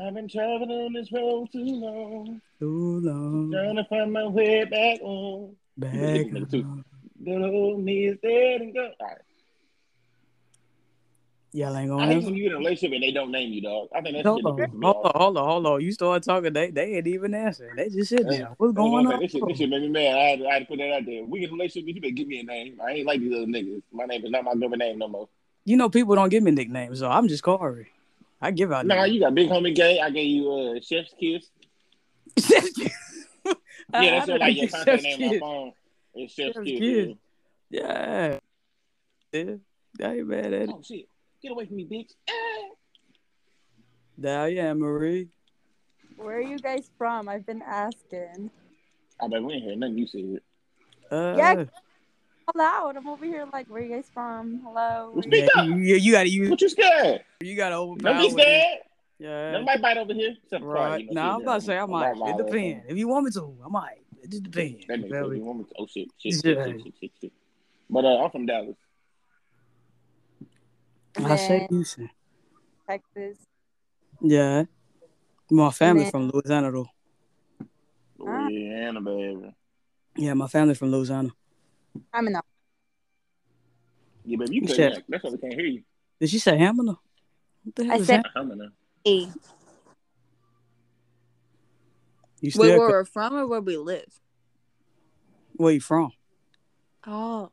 I've 0.04 0.14
been 0.14 0.28
traveling 0.28 0.70
on 0.70 0.92
this 0.94 1.12
road 1.12 1.48
too 1.52 1.64
long, 1.64 2.40
Too 2.58 3.00
long. 3.04 3.52
trying 3.52 3.76
to 3.76 3.84
find 3.84 4.12
my 4.12 4.26
way 4.26 4.64
back 4.64 5.00
home. 5.00 5.54
Back. 5.78 5.92
Nigga, 5.94 6.84
Good 7.24 7.42
old 7.42 7.80
me 7.84 8.06
is 8.06 8.18
dead 8.22 8.60
and 8.60 8.74
gone. 8.74 8.90
All 9.00 9.06
right. 9.06 9.18
Y'all 11.52 11.76
ain't 11.76 11.88
gonna 11.88 12.06
hate 12.06 12.16
answer. 12.16 12.26
when 12.26 12.34
you 12.36 12.42
get 12.42 12.50
in 12.52 12.56
a 12.56 12.58
relationship 12.58 12.94
and 12.94 13.02
they 13.02 13.10
don't 13.10 13.30
name 13.30 13.52
you, 13.52 13.62
dog. 13.62 13.88
I 13.94 14.02
think 14.02 14.16
that's 14.16 14.26
Hold 14.28 14.40
shit 14.40 14.46
on, 14.46 14.56
that 14.56 14.70
pisses 14.70 14.74
me 14.74 14.86
hold 14.86 15.06
on, 15.06 15.12
hold 15.14 15.36
on, 15.38 15.44
hold 15.48 15.66
on. 15.66 15.80
You 15.80 15.92
start 15.92 16.22
talking, 16.22 16.52
they 16.52 16.70
they 16.70 16.96
ain't 16.96 17.06
even 17.06 17.34
answering. 17.34 17.76
They 17.76 17.88
just 17.88 18.10
sitting 18.10 18.28
Hey, 18.28 18.38
there. 18.38 18.50
What's 18.58 18.74
going 18.74 19.04
gonna 19.04 19.14
on? 19.14 19.20
this 19.20 19.32
shit, 19.32 19.42
this 19.46 19.56
shit 19.58 19.70
made 19.70 19.82
me 19.82 19.88
mad. 19.88 20.14
I 20.14 20.20
had, 20.24 20.38
to, 20.40 20.46
I 20.48 20.52
had 20.54 20.58
to 20.60 20.64
put 20.66 20.78
that 20.78 20.92
out 20.92 21.06
there. 21.06 21.24
We 21.24 21.40
get 21.40 21.48
in 21.48 21.54
a 21.54 21.56
relationship, 21.56 21.94
you 21.94 22.00
better 22.00 22.12
give 22.12 22.28
me 22.28 22.40
a 22.40 22.44
name. 22.44 22.78
I 22.84 22.90
ain't 22.92 23.06
like 23.06 23.20
these 23.20 23.32
other 23.32 23.46
niggas. 23.46 23.82
My 23.92 24.04
name 24.04 24.24
is 24.24 24.30
not 24.30 24.44
my 24.44 24.52
government 24.52 24.80
name 24.80 24.98
no 24.98 25.08
more. 25.08 25.28
You 25.64 25.76
know, 25.76 25.88
people 25.88 26.14
don't 26.14 26.28
give 26.28 26.42
me 26.42 26.50
nicknames, 26.50 26.98
so 26.98 27.08
I'm 27.08 27.28
just 27.28 27.42
Corey. 27.42 27.88
I 28.42 28.50
give 28.50 28.70
out 28.70 28.84
Nah, 28.86 28.94
nicknames. 28.96 29.14
you 29.14 29.20
got 29.20 29.34
Big 29.34 29.48
Homie 29.48 29.74
Gay. 29.74 30.00
I 30.00 30.10
gave 30.10 30.26
you 30.26 30.50
a 30.50 30.76
uh, 30.76 30.80
Chef's 30.82 31.14
Kiss. 31.18 31.48
Yeah, 33.92 34.10
that's 34.18 34.28
your, 34.28 34.38
like 34.38 34.56
your 34.56 34.68
contact 34.68 35.02
name 35.02 35.22
on 35.22 35.28
my 35.30 35.38
phone. 35.38 35.72
It's 36.14 36.34
Chef's, 36.34 36.54
Chef's 36.54 36.66
Kiss. 36.66 36.78
Kiss. 36.78 37.16
yeah. 37.70 38.38
Yeah. 39.32 39.40
Yeah. 39.98 40.06
I 40.06 40.14
ain't 40.16 40.26
mad 40.28 40.46
at 40.46 40.52
it. 40.52 40.70
Oh 40.72 40.82
shit! 40.82 41.06
Get 41.42 41.52
away 41.52 41.66
from 41.66 41.76
me, 41.76 41.86
bitch. 41.86 42.10
Ah. 42.30 42.74
There 44.18 44.40
I 44.40 44.54
am, 44.54 44.80
Marie. 44.80 45.28
Where 46.16 46.36
are 46.38 46.40
you 46.42 46.58
guys 46.58 46.90
from? 46.98 47.28
I've 47.28 47.46
been 47.46 47.62
asking. 47.62 48.50
I 49.20 49.28
bet 49.28 49.42
we 49.42 49.54
ain't 49.54 49.64
heard 49.64 49.78
nothing 49.78 49.98
you 49.98 50.06
said. 50.06 50.20
It. 50.20 50.42
Uh, 51.10 51.34
Yeah. 51.36 51.64
Loud. 52.54 52.96
I'm 52.96 53.06
over 53.08 53.24
here 53.26 53.46
like, 53.52 53.66
where 53.68 53.82
are 53.82 53.84
you 53.84 53.94
guys 53.94 54.08
from? 54.12 54.60
Hello. 54.64 55.12
Well, 55.12 55.12
where 55.12 55.16
you- 55.24 55.30
speak 55.30 55.50
yeah, 55.54 55.60
up. 55.62 55.66
you, 55.68 55.76
you, 55.76 55.94
you 55.96 56.12
gotta 56.12 56.28
use 56.30 56.50
What 56.50 56.60
you 56.62 56.68
scared? 56.70 57.22
you 57.40 57.56
gotta 57.56 57.74
Don't 57.74 57.98
be 58.18 58.30
scared. 58.30 58.78
Yeah. 59.18 59.52
Nobody 59.52 59.82
bite 59.82 59.96
over 59.98 60.14
here. 60.14 60.34
Except 60.44 60.62
for 60.62 60.74
Carl, 60.74 60.98
you 60.98 61.06
know, 61.06 61.12
Now 61.12 61.34
I'm 61.36 61.42
about 61.42 61.60
to 61.60 61.66
say 61.66 61.76
I 61.76 61.82
I'm 61.82 61.90
might. 61.90 62.16
not 62.16 62.28
It 62.28 62.36
loud, 62.36 62.46
depends. 62.46 62.84
If 62.88 62.96
you 62.96 63.08
want 63.08 63.24
me 63.24 63.30
to, 63.32 63.56
I 63.64 63.68
might. 63.68 63.98
It 64.22 64.30
just 64.30 64.42
depends. 64.44 64.86
That 64.86 64.98
You 64.98 65.04
nigga 65.04 65.08
feel 65.10 65.22
said 65.24 65.30
me? 65.30 65.36
you 65.38 65.44
want 65.44 65.58
me 65.58 65.64
to. 65.64 65.70
Oh 65.78 65.86
shit, 65.86 66.08
shit, 66.18 66.34
shit, 66.34 66.56
Yeah. 66.56 66.64
shit, 66.66 66.82
shit, 66.84 66.94
shit, 67.00 67.10
shit. 67.20 67.32
But 67.90 68.04
uh, 68.04 68.22
I'm 68.24 68.30
from 68.30 68.46
Dallas. 68.46 68.76
I 71.16 71.36
say 71.36 71.58
then 71.60 71.68
Houston. 71.70 72.10
Texas. 72.88 73.38
Yeah. 74.20 74.64
My 75.50 75.70
family 75.70 76.02
then- 76.04 76.10
from 76.12 76.30
Louisiana 76.30 76.70
though. 76.70 76.86
Louisiana, 78.18 79.00
baby. 79.00 79.54
Yeah, 80.16 80.34
my 80.34 80.46
family 80.48 80.74
from 80.74 80.90
Louisiana. 80.90 81.30
I'm 82.12 82.26
in 82.26 82.32
the 82.34 82.42
Yeah, 84.24 84.36
baby, 84.36 84.54
you 84.54 84.60
You 84.62 84.66
cut 84.68 84.76
said- 84.76 84.94
back. 84.94 85.04
That's 85.08 85.24
why 85.24 85.30
we 85.30 85.38
can't 85.38 85.54
hear 85.54 85.64
you. 85.66 85.82
Did 86.20 86.30
she 86.30 86.38
say 86.38 86.56
Hamilton? 86.56 86.96
What 87.64 87.74
the 87.74 87.84
hell 87.84 87.92
I 87.94 87.96
is 87.98 88.06
said- 88.06 88.24
Ham- 88.34 88.72
I'm 89.08 89.14
in 89.14 89.20
there. 89.20 89.30
A. 89.30 89.32
You 92.40 92.50
still 92.50 92.62
Wait, 92.62 92.68
cut- 92.70 92.78
where 92.78 92.88
we're 92.88 93.04
from 93.04 93.34
or 93.34 93.46
where 93.46 93.60
we 93.60 93.76
live? 93.76 94.20
where 95.56 95.72
you 95.72 95.80
from? 95.80 96.12
Oh. 97.06 97.50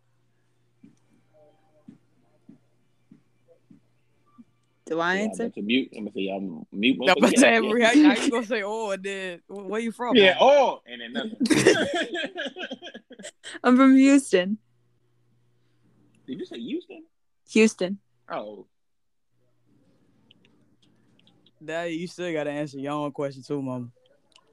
Do 4.86 5.00
I 5.00 5.16
Yeah, 5.16 5.22
I'm 5.24 5.30
answer? 5.30 5.44
about 5.44 5.56
to 5.56 5.62
mute. 5.64 5.90
I'm 5.98 6.04
gonna 6.04 6.12
say 6.14 6.30
I'm 6.30 6.66
mute. 6.72 6.98
I'm 7.02 7.18
about 7.18 7.32
to 7.32 7.38
say, 7.40 7.56
how, 7.56 7.62
how 8.16 8.24
you 8.24 8.30
gonna 8.30 8.46
say 8.46 8.62
oh 8.64 8.92
and 8.92 9.04
then 9.04 9.42
where 9.48 9.82
you 9.82 9.92
from? 9.92 10.16
Yeah, 10.16 10.36
mama? 10.40 10.52
oh, 10.52 10.82
and 10.86 11.02
then 11.02 11.14
nothing. 11.14 11.40
I'm 13.64 13.76
from 13.76 13.96
Houston. 13.96 14.60
Did 16.28 16.40
you 16.40 16.46
say 16.46 16.60
Houston? 16.60 17.04
Houston. 17.50 17.98
Oh, 18.30 18.68
Daddy, 21.64 21.94
you 21.96 22.08
still 22.08 22.32
gotta 22.34 22.52
answer 22.52 22.78
your 22.80 22.94
own 22.94 23.12
question 23.12 23.44
too, 23.44 23.62
mama. 23.62 23.88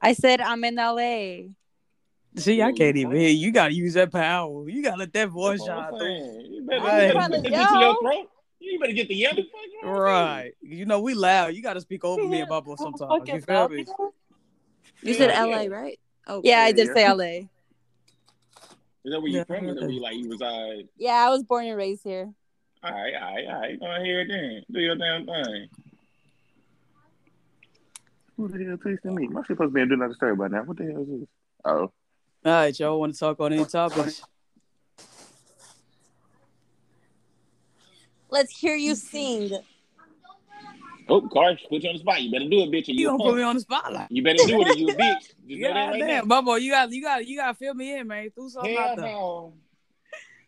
I 0.01 0.13
said 0.13 0.41
I'm 0.41 0.63
in 0.63 0.75
LA. 0.75 1.53
See, 2.35 2.61
I 2.61 2.71
can't 2.71 2.95
even 2.97 3.11
hear. 3.15 3.29
You 3.29 3.51
gotta 3.51 3.73
use 3.73 3.93
that 3.93 4.11
power. 4.11 4.67
You 4.67 4.81
gotta 4.83 4.97
let 4.97 5.13
that 5.13 5.29
voice 5.29 5.59
that's 5.59 5.67
shine 5.67 5.93
through. 5.97 6.47
You 6.49 6.63
better, 6.65 6.83
Right. 6.83 7.13
you 7.13 7.19
I'm 7.19 7.31
better 7.31 7.43
get 7.43 7.51
to 7.51 7.57
your 7.57 7.79
yell. 7.81 7.97
throat. 8.01 8.29
You 8.59 8.79
better 8.79 8.93
get 8.93 9.07
the 9.07 9.15
yelling. 9.15 9.45
Fuck, 9.51 9.61
you 9.71 9.87
know 9.87 9.91
Right. 9.91 10.51
You 10.61 10.85
know, 10.85 11.01
we 11.01 11.13
loud. 11.13 11.53
You 11.53 11.61
gotta 11.61 11.81
speak 11.81 12.03
over 12.03 12.23
me 12.27 12.41
about 12.41 12.67
us 12.69 12.79
sometimes. 12.81 13.27
You 13.27 13.41
feel 13.41 13.69
me? 13.69 13.85
You 15.01 15.13
said 15.13 15.29
yeah. 15.29 15.45
LA, 15.45 15.65
right? 15.65 15.99
Oh, 16.27 16.41
Yeah, 16.43 16.61
I 16.61 16.71
did 16.71 16.87
say 16.93 17.07
LA. 17.07 17.49
Is 19.05 19.11
that 19.11 19.19
where 19.19 19.27
you 19.29 19.37
Yeah. 19.39 19.43
from? 19.43 19.65
Or 19.65 19.69
is 19.69 19.75
that 19.75 19.81
where 19.81 19.89
you 19.91 20.01
like 20.01 20.15
you 20.15 20.29
reside? 20.31 20.87
Yeah, 20.97 21.11
I 21.13 21.29
was 21.29 21.43
born 21.43 21.65
and 21.65 21.75
raised 21.77 22.03
here. 22.03 22.33
All 22.81 22.91
right, 22.91 23.13
all 23.13 23.35
right, 23.35 23.45
all 23.47 23.59
right. 23.61 23.79
Go 23.79 23.85
ahead 23.85 24.27
then. 24.29 24.63
Do 24.71 24.79
your 24.79 24.95
damn 24.95 25.25
thing. 25.25 25.69
Who 28.37 28.47
the 28.47 28.63
hell 28.65 28.77
texting 28.77 29.13
me? 29.13 29.27
My 29.27 29.41
shit 29.41 29.49
supposed 29.57 29.69
to 29.69 29.73
be 29.73 29.81
in 29.81 29.89
do 29.89 29.95
not 29.95 30.09
disturb 30.09 30.37
by 30.37 30.47
now. 30.47 30.63
What 30.63 30.77
the 30.77 30.85
hell 30.85 31.01
is 31.01 31.07
this? 31.07 31.29
Oh. 31.65 31.91
All 32.45 32.51
right, 32.51 32.77
y'all 32.77 32.99
want 32.99 33.13
to 33.13 33.19
talk 33.19 33.39
on 33.39 33.53
any 33.53 33.65
topics? 33.65 34.21
Let's 38.29 38.51
hear 38.51 38.75
you 38.75 38.95
sing. 38.95 39.51
Oh, 41.07 41.21
Car, 41.21 41.55
put 41.69 41.83
you 41.83 41.89
on 41.89 41.95
the 41.95 41.99
spot. 41.99 42.21
You 42.21 42.31
better 42.31 42.49
do 42.49 42.61
it, 42.63 42.71
bitch. 42.71 42.87
You 42.87 42.95
you 42.95 43.07
a 43.09 43.17
gonna 43.17 43.23
put 43.29 43.35
me 43.35 43.43
on 43.43 43.55
the 43.55 43.61
spotlight? 43.61 44.07
You 44.09 44.23
better 44.23 44.39
do 44.47 44.61
it, 44.61 44.67
or 44.67 44.73
you 44.73 44.87
a 44.87 44.93
bitch. 44.93 45.19
Just 45.19 45.61
know 45.61 45.67
Yeah, 45.67 45.73
that 45.73 45.91
right 45.91 45.99
damn, 45.99 46.29
Bubba, 46.29 46.59
you 46.59 46.71
got, 46.71 46.89
you 46.91 47.03
got, 47.03 47.27
you 47.27 47.37
got 47.37 47.47
to 47.51 47.53
fill 47.53 47.73
me 47.75 47.97
in, 47.97 48.07
man. 48.07 48.31
Do 48.35 48.43
now. 48.43 48.47
something 48.47 48.75
Hell 48.75 48.89
out 48.89 48.95
there. 48.95 49.05
no. 49.05 49.53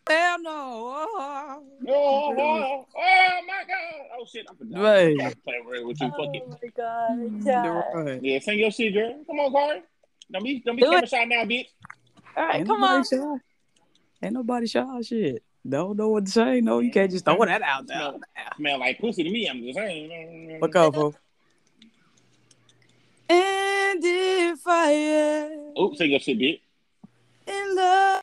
Hell 0.08 0.42
no. 0.42 1.06
Oh. 1.08 1.62
Oh, 1.88 2.34
oh, 2.38 2.86
oh 2.96 3.40
my 3.46 3.62
God. 3.66 4.06
Oh 4.18 4.24
shit, 4.26 4.46
I'm 4.48 4.56
forgot. 4.56 4.80
Right. 4.80 5.16
I'm 5.20 5.32
playing 5.44 5.86
with 5.86 6.00
you. 6.00 6.10
Fuck 6.10 6.28
it. 6.32 6.42
Oh 6.46 6.50
my 6.62 6.68
god. 6.76 7.18
Mm-hmm. 7.18 7.64
You're 7.64 8.04
right. 8.04 8.22
Yeah, 8.22 8.38
sing 8.38 8.58
your 8.58 8.70
shit, 8.70 8.94
girl. 8.94 9.24
Come 9.26 9.40
on, 9.40 9.52
Car. 9.52 9.76
Don't 10.30 10.44
be, 10.44 10.60
don't 10.64 10.76
be 10.76 10.82
Do 10.82 10.90
camera 10.90 11.06
shy 11.06 11.24
now, 11.24 11.44
bitch. 11.44 11.66
All 12.36 12.46
right, 12.46 12.56
Ain't 12.56 12.68
come 12.68 12.80
nobody 12.80 12.98
on. 12.98 13.04
shy. 13.04 13.42
Ain't 14.22 14.34
nobody 14.34 14.66
shy. 14.66 15.00
Shit. 15.02 15.42
Don't 15.68 15.96
know 15.96 16.08
what 16.08 16.26
to 16.26 16.30
say. 16.30 16.60
No, 16.60 16.78
you 16.78 16.90
can't 16.92 17.10
just 17.10 17.24
throw 17.24 17.44
that 17.44 17.62
out 17.62 17.86
there. 17.88 17.96
Smell, 17.98 18.20
smell 18.56 18.78
like 18.78 18.98
pussy 19.00 19.24
to 19.24 19.30
me. 19.30 19.48
I'm 19.48 19.60
just 19.62 19.76
saying. 19.76 20.58
Look 20.60 20.76
out, 20.76 20.94
folks. 20.94 21.18
And 23.28 24.00
if 24.04 24.66
I 24.66 24.90
am 24.92 25.72
Oh, 25.76 25.92
sing 25.94 26.10
your 26.12 26.20
shit, 26.20 26.38
bitch. 26.38 26.60
in 27.48 27.74
love 27.74 28.22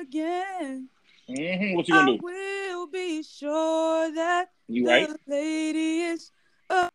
again, 0.00 0.88
Mm-hmm. 1.28 1.74
What 1.74 1.88
you 1.88 1.94
gonna 1.94 2.12
do? 2.12 2.18
will 2.22 2.86
be 2.88 3.22
sure 3.22 4.12
that 4.14 4.50
You 4.68 4.86
right? 4.86 5.08
the 5.08 5.16
lady 5.26 6.00
is 6.00 6.30
And 6.68 6.90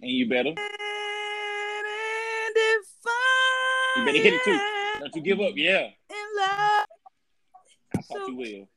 you 0.00 0.26
better. 0.30 0.48
And 0.48 0.56
if 2.56 2.86
I 3.06 3.92
You 3.98 4.04
better 4.06 4.18
hit 4.18 4.32
it 4.32 4.44
too. 4.44 4.58
Don't 5.00 5.14
you 5.16 5.22
give 5.22 5.40
up. 5.40 5.52
Yeah. 5.56 5.90
in 6.08 6.26
love, 6.38 6.86
I 7.96 8.00
thought 8.00 8.28
you 8.28 8.36
will. 8.36 8.68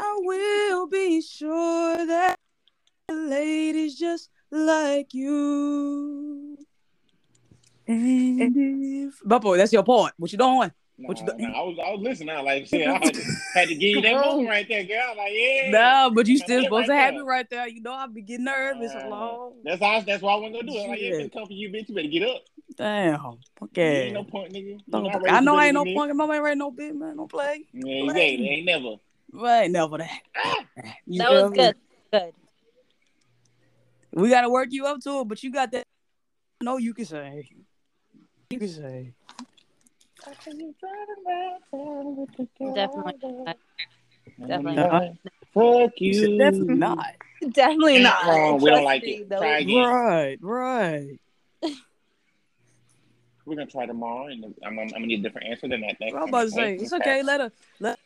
I 0.00 0.16
will 0.20 0.86
be 0.86 1.20
sure 1.20 2.06
that 2.06 2.38
the 3.08 3.14
lady's 3.14 3.98
just 3.98 4.30
like 4.52 5.12
you. 5.14 6.58
And 7.88 9.08
if 9.08 9.20
Bubba, 9.26 9.56
that's 9.56 9.72
your 9.72 9.82
part. 9.82 10.12
What 10.16 10.30
you 10.30 10.38
doing? 10.38 10.70
No, 11.00 11.06
What 11.08 11.18
you 11.18 11.24
no, 11.26 11.32
do- 11.38 11.44
I 11.44 11.62
was 11.62 11.78
I 11.82 11.90
was 11.92 12.00
listening. 12.02 12.28
I 12.36 12.40
like 12.42 12.66
shit. 12.66 12.86
I 12.86 12.92
had 12.92 13.14
to, 13.14 13.22
had 13.54 13.68
to 13.68 13.74
give 13.74 13.96
you 13.96 14.00
that 14.02 14.12
Come 14.12 14.20
moment 14.20 14.48
right 14.50 14.68
there, 14.68 14.84
girl. 14.84 15.14
Like 15.16 15.32
yeah. 15.32 15.70
No, 15.70 16.10
but 16.14 16.26
you 16.26 16.36
still 16.36 16.58
that 16.58 16.64
supposed 16.64 16.88
to 16.88 16.94
have 16.94 17.14
there. 17.14 17.22
me 17.22 17.26
right 17.28 17.48
there. 17.48 17.66
You 17.68 17.80
know 17.80 17.92
I 17.94 18.06
be 18.06 18.20
getting 18.20 18.44
nervous 18.44 18.92
Uh, 18.94 19.06
alone. 19.06 19.52
That's 19.64 19.80
how. 19.82 20.00
That's 20.02 20.22
why 20.22 20.32
I 20.32 20.36
wasn't 20.36 20.54
gonna 20.56 20.66
do 20.72 20.76
it. 20.78 20.88
Like 20.88 21.00
yeah, 21.00 21.08
Shit. 21.12 21.20
it's 21.22 21.34
come 21.34 21.46
for 21.46 21.52
you, 21.54 21.70
bitch. 21.70 21.88
You 21.88 21.94
better 21.94 22.08
get 22.08 22.22
up. 22.28 22.42
Damn. 22.76 23.14
You 23.22 23.38
Okay. 23.64 24.04
ain't 24.04 24.14
no 24.14 24.24
point, 24.24 24.52
nigga. 24.52 24.62
You 24.72 24.78
Don't- 24.90 25.28
I 25.30 25.40
know 25.40 25.56
I 25.56 25.66
ain't 25.66 25.74
no 25.74 25.84
better 25.84 25.94
than 25.94 26.08
punk. 26.08 26.14
Mama 26.16 26.34
ain't 26.34 26.42
ready 26.42 26.58
no 26.58 26.70
bit, 26.70 26.94
man. 26.94 27.16
Don't 27.16 27.30
play. 27.30 27.64
this. 27.72 27.82
Yeah, 27.86 28.02
exactly. 28.04 28.48
Ain't 28.50 28.66
never. 28.66 28.96
Right, 29.32 29.70
never 29.70 29.98
that. 29.98 30.20
You 31.06 31.18
That 31.18 31.30
was 31.30 31.50
good. 31.52 31.76
Good. 32.12 32.32
We 34.12 34.28
gotta 34.28 34.50
work 34.50 34.68
you 34.70 34.86
up 34.86 35.00
to 35.00 35.20
it, 35.20 35.28
but 35.28 35.42
you 35.42 35.50
got 35.52 35.70
that. 35.72 35.84
No, 36.62 36.76
you 36.76 36.92
can 36.92 37.04
say. 37.06 37.48
You 38.50 38.58
can 38.58 38.68
say. 38.68 39.14
Definitely. 40.24 40.74
Definitely. 44.46 45.18
Fuck 45.54 45.92
You 46.00 46.12
you. 46.12 46.14
said 46.14 46.38
definitely 46.38 46.74
not. 46.74 47.06
Definitely 47.52 48.02
not. 48.02 48.24
wrong. 48.26 48.60
We 48.60 48.70
don't 48.70 48.84
like 48.84 49.02
me, 49.02 49.10
it. 49.16 49.28
those- 49.28 49.40
Try 49.40 49.58
again. 49.58 49.86
Right, 49.88 50.38
right. 50.40 51.20
We're 53.46 53.56
gonna 53.56 53.66
try 53.66 53.86
tomorrow, 53.86 54.26
and 54.28 54.44
I'm, 54.44 54.54
I'm, 54.64 54.78
I'm 54.78 54.88
gonna 54.90 55.06
need 55.06 55.20
a 55.20 55.22
different 55.22 55.48
answer 55.48 55.66
than 55.68 55.80
that. 55.80 55.96
Thank 55.98 56.14
I'm 56.14 56.28
about 56.28 56.42
to 56.44 56.50
say 56.50 56.74
it's 56.76 56.92
okay. 56.92 57.22
Let 57.22 57.40
her. 57.40 57.50
Let. 57.80 57.98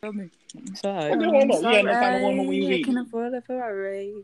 Tell 0.00 0.12
me. 0.12 0.30
It's 0.66 0.82
all 0.84 0.94
What 0.96 1.10
right. 1.10 1.18
the 1.20 1.30
warm 1.30 1.50
up? 1.52 1.60
You 1.62 1.68
had 1.68 1.84
no 1.84 1.92
time 1.92 2.14
to 2.14 2.20
warm 2.22 2.40
up 2.40 2.46
I 2.48 2.82
can 2.82 2.98
afford 2.98 3.34
a 3.34 3.40
Ferrari. 3.42 4.14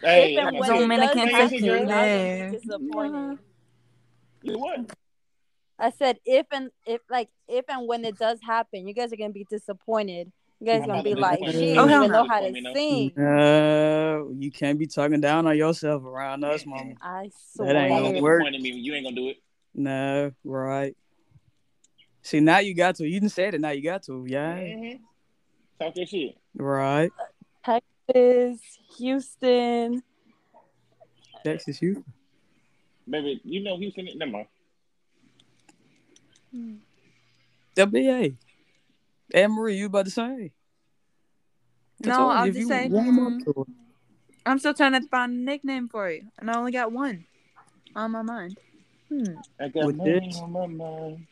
Hey, 0.00 0.36
I'm 0.38 0.48
and 0.48 0.56
not 0.58 0.60
when 0.60 0.68
saying- 0.68 0.78
it 0.78 0.82
Dominican 0.82 1.28
does 1.28 1.50
Sing 1.50 1.64
your 1.64 1.78
shit, 1.78 1.88
happen, 1.88 2.38
girl. 2.38 2.74
I'm 2.74 2.86
tequila. 2.86 3.08
gonna 3.10 3.30
be 3.32 3.38
disappointed. 3.38 3.38
You 4.42 4.58
what? 4.58 4.78
I 5.78 5.90
said 5.90 6.18
if 6.24 6.46
and 6.52 6.70
if 6.86 7.00
like 7.10 7.28
if 7.48 7.64
and 7.68 7.88
when 7.88 8.04
it 8.04 8.16
does 8.16 8.38
happen, 8.42 8.86
you 8.86 8.94
guys 8.94 9.12
are 9.12 9.16
gonna 9.16 9.30
be 9.30 9.46
disappointed. 9.50 10.30
You 10.60 10.66
guys 10.66 10.82
are 10.82 10.86
gonna 10.86 11.02
be 11.02 11.14
like, 11.14 11.40
she 11.50 11.72
Oh, 11.72 11.86
don't 11.86 11.90
even 11.90 12.12
know 12.12 12.26
how 12.28 12.40
to 12.40 12.72
sing. 12.74 13.18
Uh, 13.18 14.24
you 14.38 14.50
can't 14.52 14.78
be 14.78 14.86
talking 14.86 15.20
down 15.20 15.46
on 15.46 15.56
yourself 15.56 16.04
around 16.04 16.44
us, 16.44 16.64
mama. 16.64 16.94
I 17.02 17.30
That 17.56 17.76
ain't 17.76 17.90
gonna 17.90 18.20
work. 18.20 18.42
disappointed 18.42 18.62
me 18.62 18.70
you 18.70 18.94
ain't 18.94 19.04
gonna 19.04 19.16
do 19.16 19.28
it? 19.30 19.38
No, 19.74 20.32
right. 20.44 20.96
See, 22.22 22.40
now 22.40 22.58
you 22.58 22.74
got 22.74 22.94
to. 22.96 23.04
You 23.06 23.20
didn't 23.20 23.32
say 23.32 23.48
it. 23.48 23.60
Now 23.60 23.70
you 23.70 23.82
got 23.82 24.04
to. 24.04 24.24
Yeah. 24.26 24.54
Mm-hmm. 24.54 25.02
Talk 25.80 25.96
your 25.96 26.06
shit. 26.06 26.36
Right. 26.56 27.10
Texas, 27.64 28.60
Houston. 28.96 30.02
Texas, 31.44 31.82
you. 31.82 32.04
Baby, 33.08 33.40
you 33.44 33.62
know 33.62 33.76
Houston. 33.76 34.08
Never 34.16 34.30
mind. 34.30 34.46
WBA. 37.76 38.36
Anne 39.32 39.52
Marie, 39.52 39.76
you 39.76 39.86
about 39.86 40.04
to 40.04 40.10
say? 40.10 40.52
I 42.04 42.08
No, 42.08 42.28
I'll 42.30 42.46
just 42.46 42.58
you 42.58 42.68
say, 42.68 42.88
warm 42.88 43.18
up 43.18 43.46
mm. 43.46 43.66
I'm 44.46 44.58
still 44.58 44.74
trying 44.74 44.92
to 44.92 45.00
find 45.08 45.32
a 45.32 45.36
nickname 45.36 45.88
for 45.88 46.10
you, 46.10 46.24
and 46.38 46.50
I 46.50 46.58
only 46.58 46.72
got 46.72 46.92
one 46.92 47.24
on 47.96 48.10
my 48.10 48.22
mind. 48.22 48.58
Hmm. 49.08 49.24
I 49.58 49.68
got 49.68 49.86
With 49.86 49.96
money 49.96 50.20
this? 50.20 50.38
on 50.38 50.52
my 50.52 50.66
mind. 50.66 51.26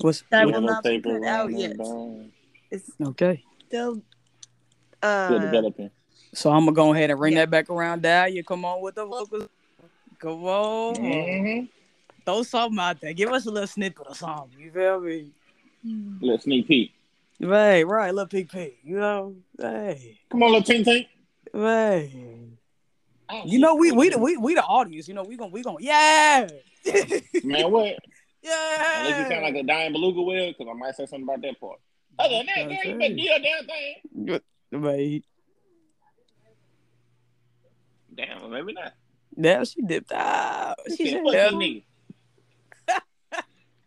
What's 0.00 0.22
That 0.30 0.46
Yellow 0.46 0.60
will 0.60 0.66
not 0.68 0.84
be 0.84 0.90
paper 0.90 1.18
put 1.18 1.26
out 1.26 1.52
yet. 1.52 1.72
and. 1.78 2.32
It's 2.70 2.90
okay? 3.02 3.42
still 3.68 3.94
Still 3.94 4.02
uh 5.02 5.38
developing. 5.38 5.90
So 6.34 6.50
I'm 6.50 6.64
gonna 6.64 6.72
go 6.72 6.92
ahead 6.94 7.10
and 7.10 7.20
ring 7.20 7.34
Yeah. 7.34 7.40
that 7.40 7.50
back 7.50 7.70
around. 7.70 8.02
Dad, 8.02 8.32
you 8.34 8.42
come 8.42 8.64
on 8.64 8.80
with 8.80 8.94
the 8.96 9.06
vocals. 9.06 9.48
Come 10.18 10.44
on, 10.44 10.94
Mm-hmm. 10.96 11.66
Throw 12.24 12.42
something 12.42 12.78
out 12.78 13.00
there. 13.00 13.12
Give 13.12 13.30
us 13.30 13.46
a 13.46 13.50
little 13.50 13.66
snippet 13.66 14.06
or 14.08 14.14
something. 14.14 14.58
You 14.58 14.70
feel 14.70 15.00
me? 15.00 15.30
hmm. 15.82 16.16
Little 16.20 16.38
sneak 16.38 16.68
peek. 16.68 16.92
Right, 17.40 17.82
right, 17.86 18.14
little 18.14 18.28
peek 18.28 18.50
peek. 18.50 18.78
You 18.84 18.96
know, 18.98 19.34
hey, 19.58 20.18
Come 20.30 20.42
on, 20.42 20.52
little 20.52 20.74
tink 20.74 20.84
tink. 20.86 21.06
Right. 21.52 22.10
You 23.46 23.58
know, 23.58 23.74
we 23.74 23.90
we 23.90 24.08
the 24.10 24.18
we, 24.18 24.36
we 24.36 24.54
the 24.54 24.62
audience. 24.62 25.08
You 25.08 25.14
know, 25.14 25.24
we 25.24 25.36
gonna 25.36 25.50
we 25.50 25.62
gonna 25.62 25.78
yeah, 25.80 26.46
Man, 27.44 27.70
what? 27.70 27.96
yeah. 28.42 29.00
Unless 29.00 29.18
you 29.18 29.34
sound 29.34 29.42
like 29.42 29.54
a 29.56 29.62
dying 29.62 29.92
beluga 29.92 30.22
whale, 30.22 30.52
because 30.52 30.66
I 30.70 30.74
might 30.78 30.94
say 30.94 31.06
something 31.06 31.22
about 31.24 31.42
that 31.42 31.58
part. 31.60 31.80
Other 32.18 32.36
than 32.36 32.46
that, 32.46 32.54
Trying 32.54 32.68
girl, 32.68 32.76
you 32.76 32.90
tell 32.90 32.98
better 32.98 33.12
you. 33.12 33.16
do 33.16 33.22
your 33.22 33.38
damn 33.40 33.66
thing. 33.66 34.40
Right. 34.72 35.24
Damn, 38.14 38.40
well, 38.42 38.50
maybe 38.50 38.72
not. 38.74 38.92
Now 39.36 39.64
she 39.64 39.82
dipped 39.82 40.12
out. 40.12 40.76
She 40.90 40.96
She 40.96 41.04
said, 41.10 41.12
said, 41.12 41.24
fuck 41.24 41.32
yeah. 41.34 41.50
you 41.50 41.56
niggas. 41.58 41.84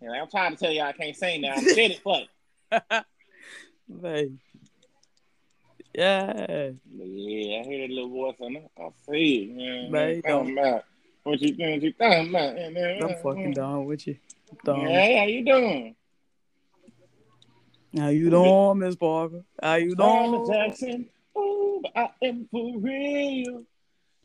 And 0.02 0.12
I'm 0.12 0.30
trying 0.30 0.56
to 0.56 0.58
tell 0.58 0.72
y'all 0.72 0.86
I 0.86 0.92
can't 0.94 1.16
sing 1.16 1.42
now. 1.42 1.54
I 1.54 1.64
said 1.64 1.92
it, 1.92 2.02
fuck. 2.02 3.06
Yeah. 5.98 6.70
Yeah, 6.96 7.60
I 7.60 7.64
hear 7.64 7.88
that 7.88 7.90
little 7.94 8.10
voice 8.10 8.36
on 8.40 8.56
it. 8.56 8.70
I 8.80 8.90
see 9.10 9.44
it, 9.44 9.58
man. 9.58 9.92
Man, 9.92 10.08
What 10.08 10.16
you 10.16 10.22
talking 10.22 10.58
about? 10.60 10.84
What 11.24 11.42
you 11.42 11.56
doing? 11.56 11.72
What 11.72 11.84
you 11.84 11.94
talking 11.94 12.30
about? 12.30 13.12
I'm 13.12 13.24
fucking 13.24 13.54
done 13.54 13.86
with 13.86 14.08
you. 14.08 14.18
Done. 14.64 14.86
Hey, 14.88 15.18
how 15.18 15.26
you 15.26 15.44
doing? 15.44 15.96
How 17.98 18.10
you 18.10 18.30
doing, 18.30 18.80
Miss 18.80 18.96
Parker? 18.96 19.44
How 19.62 19.76
you 19.76 19.96
doing? 19.96 20.46
Jackson. 20.48 21.10
But 21.34 21.92
I 21.96 22.10
am 22.24 22.48
for 22.52 22.78
real. 22.78 23.64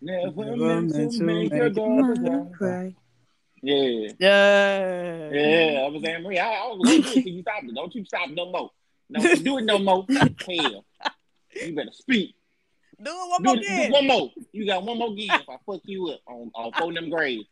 Never, 0.01 0.31
Never 0.45 0.57
meant, 0.57 0.93
meant 0.93 1.13
to 1.13 1.19
to 1.19 1.25
make 1.25 1.53
your 1.53 1.65
make 1.71 1.75
daughter 1.75 2.49
cry. 2.55 2.95
Yeah. 3.63 4.09
Yeah. 4.19 5.31
Yeah, 5.31 5.81
I 5.85 5.89
was 5.89 6.03
Anne 6.05 6.23
Marie. 6.23 6.39
I, 6.39 6.53
I 6.53 6.67
was 6.69 6.91
it 6.91 7.05
till 7.05 7.23
you 7.33 7.43
stop 7.43 7.63
it. 7.63 7.75
Don't 7.75 7.95
you 7.95 8.05
stop 8.05 8.29
no 8.31 8.51
more. 8.51 8.71
Don't 9.13 9.45
do 9.45 9.59
it 9.59 9.65
no 9.65 9.79
more. 9.79 10.05
Hell. 10.11 10.85
You 11.55 11.75
better 11.75 11.93
speak. 11.93 12.35
Do 13.01 13.11
it 13.11 13.31
one 13.31 13.43
Do 13.43 13.47
more 13.49 13.57
it, 13.59 13.87
do 13.87 13.93
one 13.93 14.07
more. 14.07 14.31
You 14.53 14.67
got 14.67 14.83
one 14.85 14.99
more 14.99 15.13
again 15.13 15.41
if 15.41 15.49
I 15.49 15.57
fuck 15.67 15.81
you 15.85 16.09
up 16.09 16.21
on, 16.27 16.51
on 16.55 16.73
four 16.73 16.93
them 16.93 17.11
grades. 17.11 17.49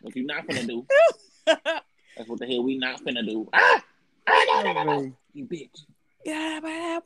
What 0.00 0.16
you 0.16 0.24
not 0.26 0.46
finna 0.46 0.66
do. 0.66 0.86
That's 1.46 2.28
what 2.28 2.38
the 2.40 2.46
hell 2.46 2.62
we 2.64 2.76
not 2.78 3.00
finna 3.02 3.26
do. 3.26 3.48
Ah! 3.52 3.84
Ah, 4.28 4.62
no, 4.64 4.72
no, 4.72 4.84
no, 4.84 5.00
no. 5.00 5.12
You 5.32 5.44
bitch. 5.46 5.80
Yeah, 6.24 6.60
man. 6.62 7.00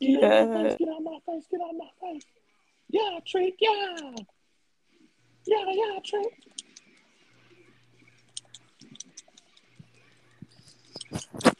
Get 0.00 0.22
out 0.24 0.48
my 0.48 0.62
Yeah. 0.62 0.68
face, 0.68 0.76
get 0.78 0.88
out 0.88 1.02
my 1.02 1.18
face, 1.26 1.46
get 1.50 1.60
out 1.60 1.74
my 1.76 2.12
face. 2.12 2.22
Yeah, 2.88 3.18
trick, 3.26 3.54
yeah. 3.60 4.14
Yeah, 5.44 5.64
yeah, 5.70 5.98
trick. 6.04 6.26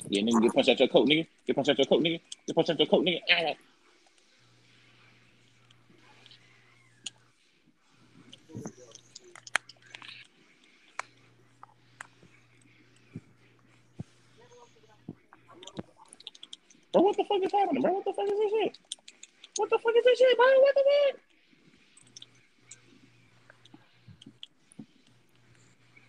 Yeah, 0.08 0.22
nigga, 0.22 0.42
get 0.42 0.54
punched 0.54 0.68
out 0.68 0.78
your 0.80 0.88
coat, 0.88 1.08
nigga. 1.08 1.26
Get 1.46 1.56
punched 1.56 1.70
out 1.70 1.78
your 1.78 1.86
coat, 1.86 2.02
nigga. 2.02 2.20
Get 2.46 2.54
punched 2.54 2.70
out 2.70 2.78
your 2.78 2.88
coat, 2.88 3.04
nigga. 3.04 3.20
Ah. 3.30 3.54
Bro, 16.92 17.02
what 17.02 17.16
the 17.16 17.24
fuck 17.24 17.42
is 17.42 17.52
happening, 17.52 17.82
bro? 17.82 17.92
What 17.92 18.04
the 18.04 18.12
fuck 18.12 18.26
is 18.26 18.38
this 18.38 18.52
shit? 18.52 18.78
What 19.56 19.70
the 19.70 19.78
fuck 19.78 19.96
is 19.96 20.04
this 20.04 20.18
shit, 20.18 20.36
bro? 20.36 20.46
What 20.46 20.74
the 20.74 20.84
fuck? 20.84 21.31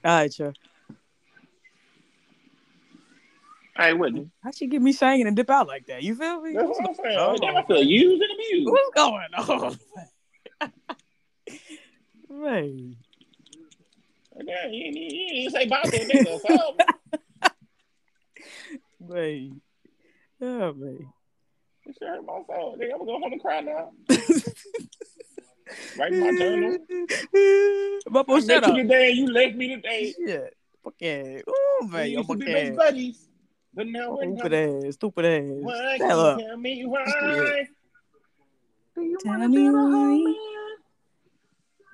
All 0.03 0.11
right, 0.11 0.33
sure. 0.33 0.53
Hey, 3.77 3.93
what? 3.93 4.13
dude? 4.13 4.29
How 4.43 4.51
she 4.51 4.67
get 4.67 4.81
me 4.81 4.91
singing 4.91 5.27
and 5.27 5.35
dip 5.35 5.49
out 5.49 5.67
like 5.67 5.87
that? 5.87 6.03
You 6.03 6.15
feel 6.15 6.41
me? 6.41 6.53
That's 6.53 6.67
what 6.67 6.89
I'm 6.89 6.95
saying. 6.95 7.17
Oh. 7.19 7.37
Damn, 7.37 7.57
I 7.57 7.63
feel 7.63 7.81
used 7.81 8.21
and 8.21 8.31
abused. 8.31 8.69
What's 8.69 8.89
going 8.95 9.33
on? 9.37 9.77
Right. 12.29 12.95
Damn, 14.45 14.73
you, 14.73 14.91
you, 14.91 15.01
you 15.01 15.43
didn't 15.43 15.51
say 15.51 15.65
about 15.65 15.83
that 15.83 16.01
nigga. 16.01 16.39
Right. 18.99 19.51
Yeah, 20.39 20.71
man. 20.75 20.99
sure 21.99 22.07
hurt 22.07 22.25
my 22.25 22.41
soul. 22.47 22.77
Nigga, 22.79 22.93
I'm 22.93 22.99
gonna 22.99 23.05
go 23.05 23.19
home 23.19 23.33
and 23.33 23.41
cry 23.41 23.61
now. 23.61 23.91
Right 25.97 26.11
in 26.11 26.19
my 26.19 26.31
journal. 26.33 26.77
My 28.09 28.23
I 28.27 28.39
shut 28.41 28.63
up. 28.63 28.75
you 28.75 28.83
today 28.83 29.09
and 29.09 29.17
you 29.17 29.31
left 29.31 29.55
me 29.55 29.75
today. 29.75 30.13
Shit. 30.13 30.53
Fuck 30.83 30.95
yeah. 30.99 31.39
Oh, 31.47 31.79
We 31.83 31.87
man. 31.87 32.09
used 32.11 32.27
Your 32.29 32.37
to 32.37 32.45
be 32.45 32.45
best 32.51 32.75
buddies. 32.77 33.27
But 33.73 33.87
now 33.87 34.11
we're 34.15 34.23
Stupid 34.35 34.51
not. 34.51 34.85
ass. 34.87 34.93
Stupid 34.95 35.25
ass. 35.25 35.41
Why 35.61 35.97
Shut 35.97 36.07
can't 36.09 36.19
up. 36.19 36.39
tell 36.39 36.57
me 36.57 36.85
why? 36.85 37.05
Shit. 37.05 37.67
Do 38.95 39.01
you 39.03 39.17
Tell 39.23 39.31
wanna 39.31 39.49
me 39.49 39.57
be 39.57 39.63
the 39.67 39.73
why. 39.73 40.35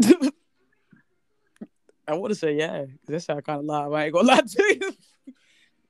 homie? 0.01 0.31
I 2.07 2.13
want 2.15 2.31
to 2.33 2.35
say 2.39 2.55
yeah. 2.57 2.79
'cause 2.85 2.89
That 3.07 3.19
sound 3.21 3.43
kind 3.45 3.59
of 3.59 3.65
live. 3.65 3.93
I 3.93 4.05
ain't 4.05 4.13
gonna 4.13 4.27
lie 4.29 4.41
to 4.41 4.63
you. 4.63 4.91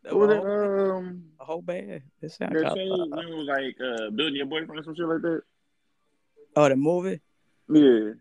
That 0.03 0.15
was 0.15 0.27
was 0.27 0.37
a 0.37 0.41
whole, 0.41 0.91
um, 0.97 1.23
a 1.39 1.45
whole 1.45 1.61
band. 1.61 2.01
That 2.21 2.31
sound 2.31 2.55
that 2.55 2.63
kind 2.63 2.77
show 2.77 3.03
of 3.03 3.09
when 3.09 3.25
it 3.27 3.35
was 3.35 3.47
like 3.47 3.77
uh, 3.81 4.09
building 4.11 4.35
your 4.35 4.45
boyfriend 4.47 4.79
or 4.81 4.83
some 4.83 4.95
shit 4.95 5.05
like 5.05 5.21
that? 5.21 5.41
Oh, 6.57 6.67
the 6.69 6.75
movie? 6.75 7.21
Yeah. 7.69 8.11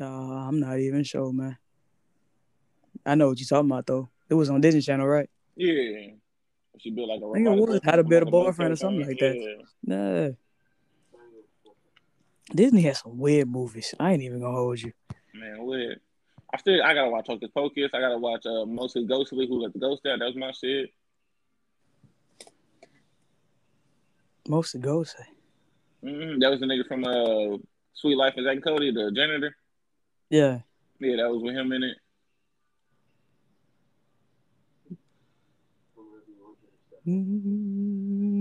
Uh, 0.00 0.48
I'm 0.48 0.58
not 0.60 0.78
even 0.78 1.04
sure, 1.04 1.32
man. 1.32 1.56
I 3.06 3.14
know 3.14 3.28
what 3.28 3.38
you're 3.38 3.46
talking 3.46 3.70
about 3.70 3.86
though. 3.86 4.08
It 4.28 4.34
was 4.34 4.50
on 4.50 4.60
Disney 4.60 4.80
Channel, 4.80 5.06
right? 5.06 5.28
Yeah. 5.56 6.14
She 6.78 6.90
built 6.90 7.08
like 7.08 7.20
a 7.20 7.32
think 7.32 7.46
it 7.46 7.50
was 7.50 7.66
person 7.66 7.80
How 7.84 7.96
to 7.96 8.02
from, 8.02 8.08
Build 8.08 8.22
a 8.22 8.30
Boyfriend 8.30 8.72
or 8.72 8.76
something 8.76 9.06
like 9.06 9.18
thing. 9.18 9.62
Nah. 9.84 10.30
Disney 12.54 12.82
has 12.82 13.00
some 13.00 13.18
weird 13.18 13.48
movies. 13.48 13.94
I 13.98 14.12
ain't 14.12 14.22
even 14.22 14.40
gonna 14.40 14.56
hold 14.56 14.80
you. 14.80 14.92
Man, 15.34 15.64
weird. 15.64 16.00
I 16.52 16.58
still 16.58 16.82
I 16.82 16.94
gotta 16.94 17.10
watch 17.10 17.26
Hocus 17.26 17.50
Pocus. 17.54 17.90
I 17.92 18.00
gotta 18.00 18.18
watch 18.18 18.46
uh, 18.46 18.64
mostly 18.64 19.06
Ghostly, 19.06 19.46
Who 19.46 19.62
Let 19.62 19.72
the 19.72 19.78
Ghost 19.78 20.06
Out. 20.06 20.18
That 20.18 20.26
was 20.26 20.36
my 20.36 20.52
shit. 20.52 20.90
Mostly 24.48 24.78
of 24.78 24.84
ghosts. 24.84 25.16
hmm 26.02 26.38
That 26.38 26.50
was 26.50 26.60
the 26.60 26.66
nigga 26.66 26.86
from 26.86 27.04
uh, 27.04 27.56
Suite 27.94 28.16
Life 28.16 28.34
is 28.36 28.44
that 28.44 28.62
Cody, 28.62 28.92
the 28.92 29.12
janitor. 29.14 29.56
Yeah. 30.30 30.60
Yeah, 30.98 31.16
that 31.16 31.30
was 31.30 31.42
with 31.42 31.54
him 31.54 31.72
in 31.72 31.82
it. 31.82 31.96
Mm-hmm. 37.06 38.34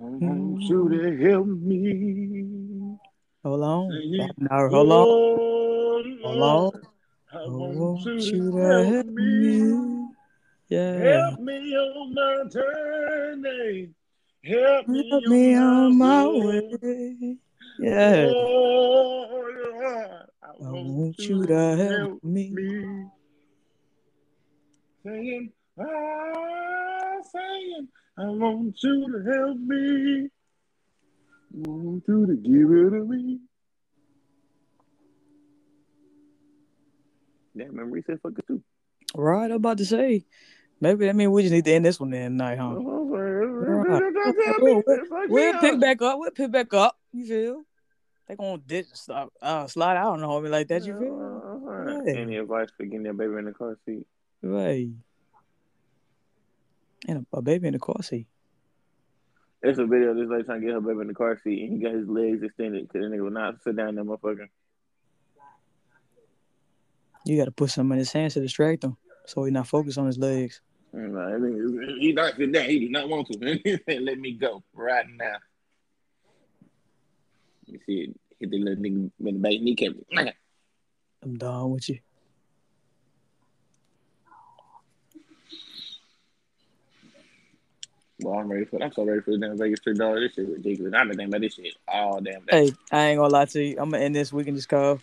I 0.00 0.04
want 0.04 0.62
you 0.62 0.88
to 0.88 1.30
help 1.30 1.46
me. 1.46 2.98
Hold 3.44 3.62
on. 3.62 3.88
Now, 4.38 4.68
hold 4.68 4.92
on. 4.92 5.06
Oh, 5.08 6.02
Hold 6.22 6.42
on. 6.42 6.72
I 7.32 7.38
I 7.38 7.46
want 7.48 8.04
you 8.04 8.50
to 8.50 8.84
help 8.84 9.06
me. 9.06 10.08
Yeah. 10.68 10.98
Help 10.98 11.40
me 11.40 11.76
on 11.76 12.14
my 12.14 12.44
journey. 12.50 13.94
Help 14.44 14.88
me, 14.88 15.08
Help 15.08 15.24
me 15.24 15.54
on 15.54 15.98
my 15.98 16.26
way. 16.26 16.76
way. 16.82 17.36
Yeah. 17.78 18.32
Oh, 18.34 19.28
Lord, 19.30 20.26
I 20.42 20.46
I 20.46 20.70
want 20.70 21.16
you 21.18 21.46
to 21.46 21.76
help 21.76 22.24
me. 22.24 22.50
me. 22.50 23.06
Saying, 25.06 25.52
ah, 25.78 25.84
saying, 27.32 27.88
I 28.18 28.24
want 28.24 28.76
you 28.82 29.12
to 29.12 29.30
help 29.30 29.58
me. 29.58 30.28
I 31.54 31.68
want 31.68 32.04
you 32.08 32.26
to 32.26 32.34
give 32.34 32.70
it 32.70 32.90
to 32.90 33.04
me. 33.04 33.38
That 37.54 37.72
memory 37.72 38.02
said 38.06 38.18
fuck 38.22 38.32
it 38.38 38.46
too. 38.48 38.60
Right, 39.14 39.50
I'm 39.50 39.56
about 39.58 39.78
to 39.78 39.84
say. 39.84 40.24
Maybe 40.82 41.06
that 41.06 41.14
means 41.14 41.30
we 41.30 41.42
just 41.42 41.52
need 41.52 41.64
to 41.66 41.72
end 41.74 41.84
this 41.84 42.00
one 42.00 42.10
then 42.10 42.32
tonight, 42.32 42.56
huh? 42.56 42.74
We'll, 42.74 43.04
we'll 45.28 45.60
pick 45.60 45.78
back 45.78 46.02
up. 46.02 46.18
We'll 46.18 46.32
pick 46.32 46.50
back 46.50 46.74
up. 46.74 46.98
You 47.12 47.24
feel? 47.24 47.62
They 48.26 48.34
gonna 48.34 48.58
ditch 48.58 48.86
stop 48.92 49.32
uh, 49.40 49.68
slide 49.68 49.96
out 49.96 50.14
on 50.14 50.20
the 50.20 50.26
homie 50.26 50.50
like 50.50 50.66
that. 50.66 50.84
You 50.84 50.98
feel? 50.98 52.02
Hey. 52.04 52.16
Any 52.16 52.36
advice 52.36 52.70
for 52.76 52.84
getting 52.84 53.04
that 53.04 53.16
baby 53.16 53.34
in 53.34 53.44
the 53.44 53.52
car 53.52 53.78
seat? 53.86 54.04
Right. 54.42 54.88
And 57.06 57.26
a, 57.32 57.36
a 57.36 57.42
baby 57.42 57.68
in 57.68 57.74
the 57.74 57.78
car 57.78 58.02
seat. 58.02 58.26
There's 59.62 59.78
a 59.78 59.86
video 59.86 60.10
of 60.10 60.16
this 60.16 60.28
lady 60.28 60.42
trying 60.42 60.62
to 60.62 60.66
get 60.66 60.74
her 60.74 60.80
baby 60.80 61.02
in 61.02 61.06
the 61.06 61.14
car 61.14 61.38
seat, 61.44 61.62
and 61.62 61.74
he 61.74 61.78
got 61.78 61.94
his 61.94 62.08
legs 62.08 62.42
extended 62.42 62.88
because 62.88 63.08
the 63.08 63.16
nigga 63.16 63.22
will 63.22 63.30
not 63.30 63.62
sit 63.62 63.76
down 63.76 63.94
that 63.94 64.04
motherfucker. 64.04 64.48
You 67.24 67.38
got 67.38 67.44
to 67.44 67.52
put 67.52 67.70
something 67.70 67.92
in 67.92 67.98
his 67.98 68.10
hands 68.10 68.34
to 68.34 68.40
distract 68.40 68.82
him, 68.82 68.96
so 69.26 69.44
he 69.44 69.52
not 69.52 69.68
focused 69.68 69.96
on 69.96 70.06
his 70.06 70.18
legs. 70.18 70.60
And, 70.92 71.18
I 71.18 71.38
think 71.40 72.00
he 72.00 72.12
not 72.12 72.36
sit 72.36 72.52
down. 72.52 72.64
He 72.64 72.80
did 72.80 72.90
not 72.90 73.08
want 73.08 73.28
to. 73.28 73.38
"Let 74.00 74.18
me 74.18 74.32
go 74.32 74.62
right 74.74 75.06
now." 75.16 75.36
You 77.66 77.78
see 77.86 78.00
it 78.00 78.16
hit 78.38 78.50
the 78.50 78.58
little 78.58 78.82
nigga 78.82 79.10
in 79.20 79.24
the 79.24 79.32
back 79.32 79.60
kneecap. 79.60 79.92
I'm 81.22 81.38
done 81.38 81.70
with 81.70 81.88
you. 81.88 81.98
Well, 88.20 88.38
I'm 88.38 88.50
ready 88.50 88.64
for. 88.64 88.76
It. 88.76 88.82
I'm 88.82 88.92
so 88.92 89.04
ready 89.04 89.20
for 89.20 89.32
the 89.32 89.38
damn 89.38 89.58
Vegas 89.58 89.80
trip, 89.80 89.96
dog. 89.96 90.16
This 90.16 90.34
shit 90.34 90.48
ridiculous. 90.48 90.92
I've 90.94 91.08
been 91.08 91.16
thinking 91.16 91.34
about 91.34 91.40
this 91.40 91.54
shit 91.54 91.74
all 91.88 92.20
damn 92.20 92.44
day. 92.44 92.66
Hey, 92.66 92.72
I 92.90 93.06
ain't 93.08 93.18
gonna 93.18 93.32
lie 93.32 93.44
to 93.46 93.62
you. 93.62 93.76
I'm 93.78 93.90
gonna 93.90 94.04
end 94.04 94.14
this. 94.14 94.32
We 94.32 94.44
can 94.44 94.54
just 94.54 94.68
call. 94.68 95.00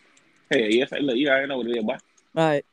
Hey, 0.50 0.70
yes, 0.74 0.90
hey, 0.92 1.02
look, 1.02 1.16
you 1.16 1.30
already 1.30 1.48
know 1.48 1.58
what 1.58 1.68
it 1.68 1.78
is, 1.78 1.84
boy. 1.84 1.98
All 2.36 2.48
right. 2.48 2.66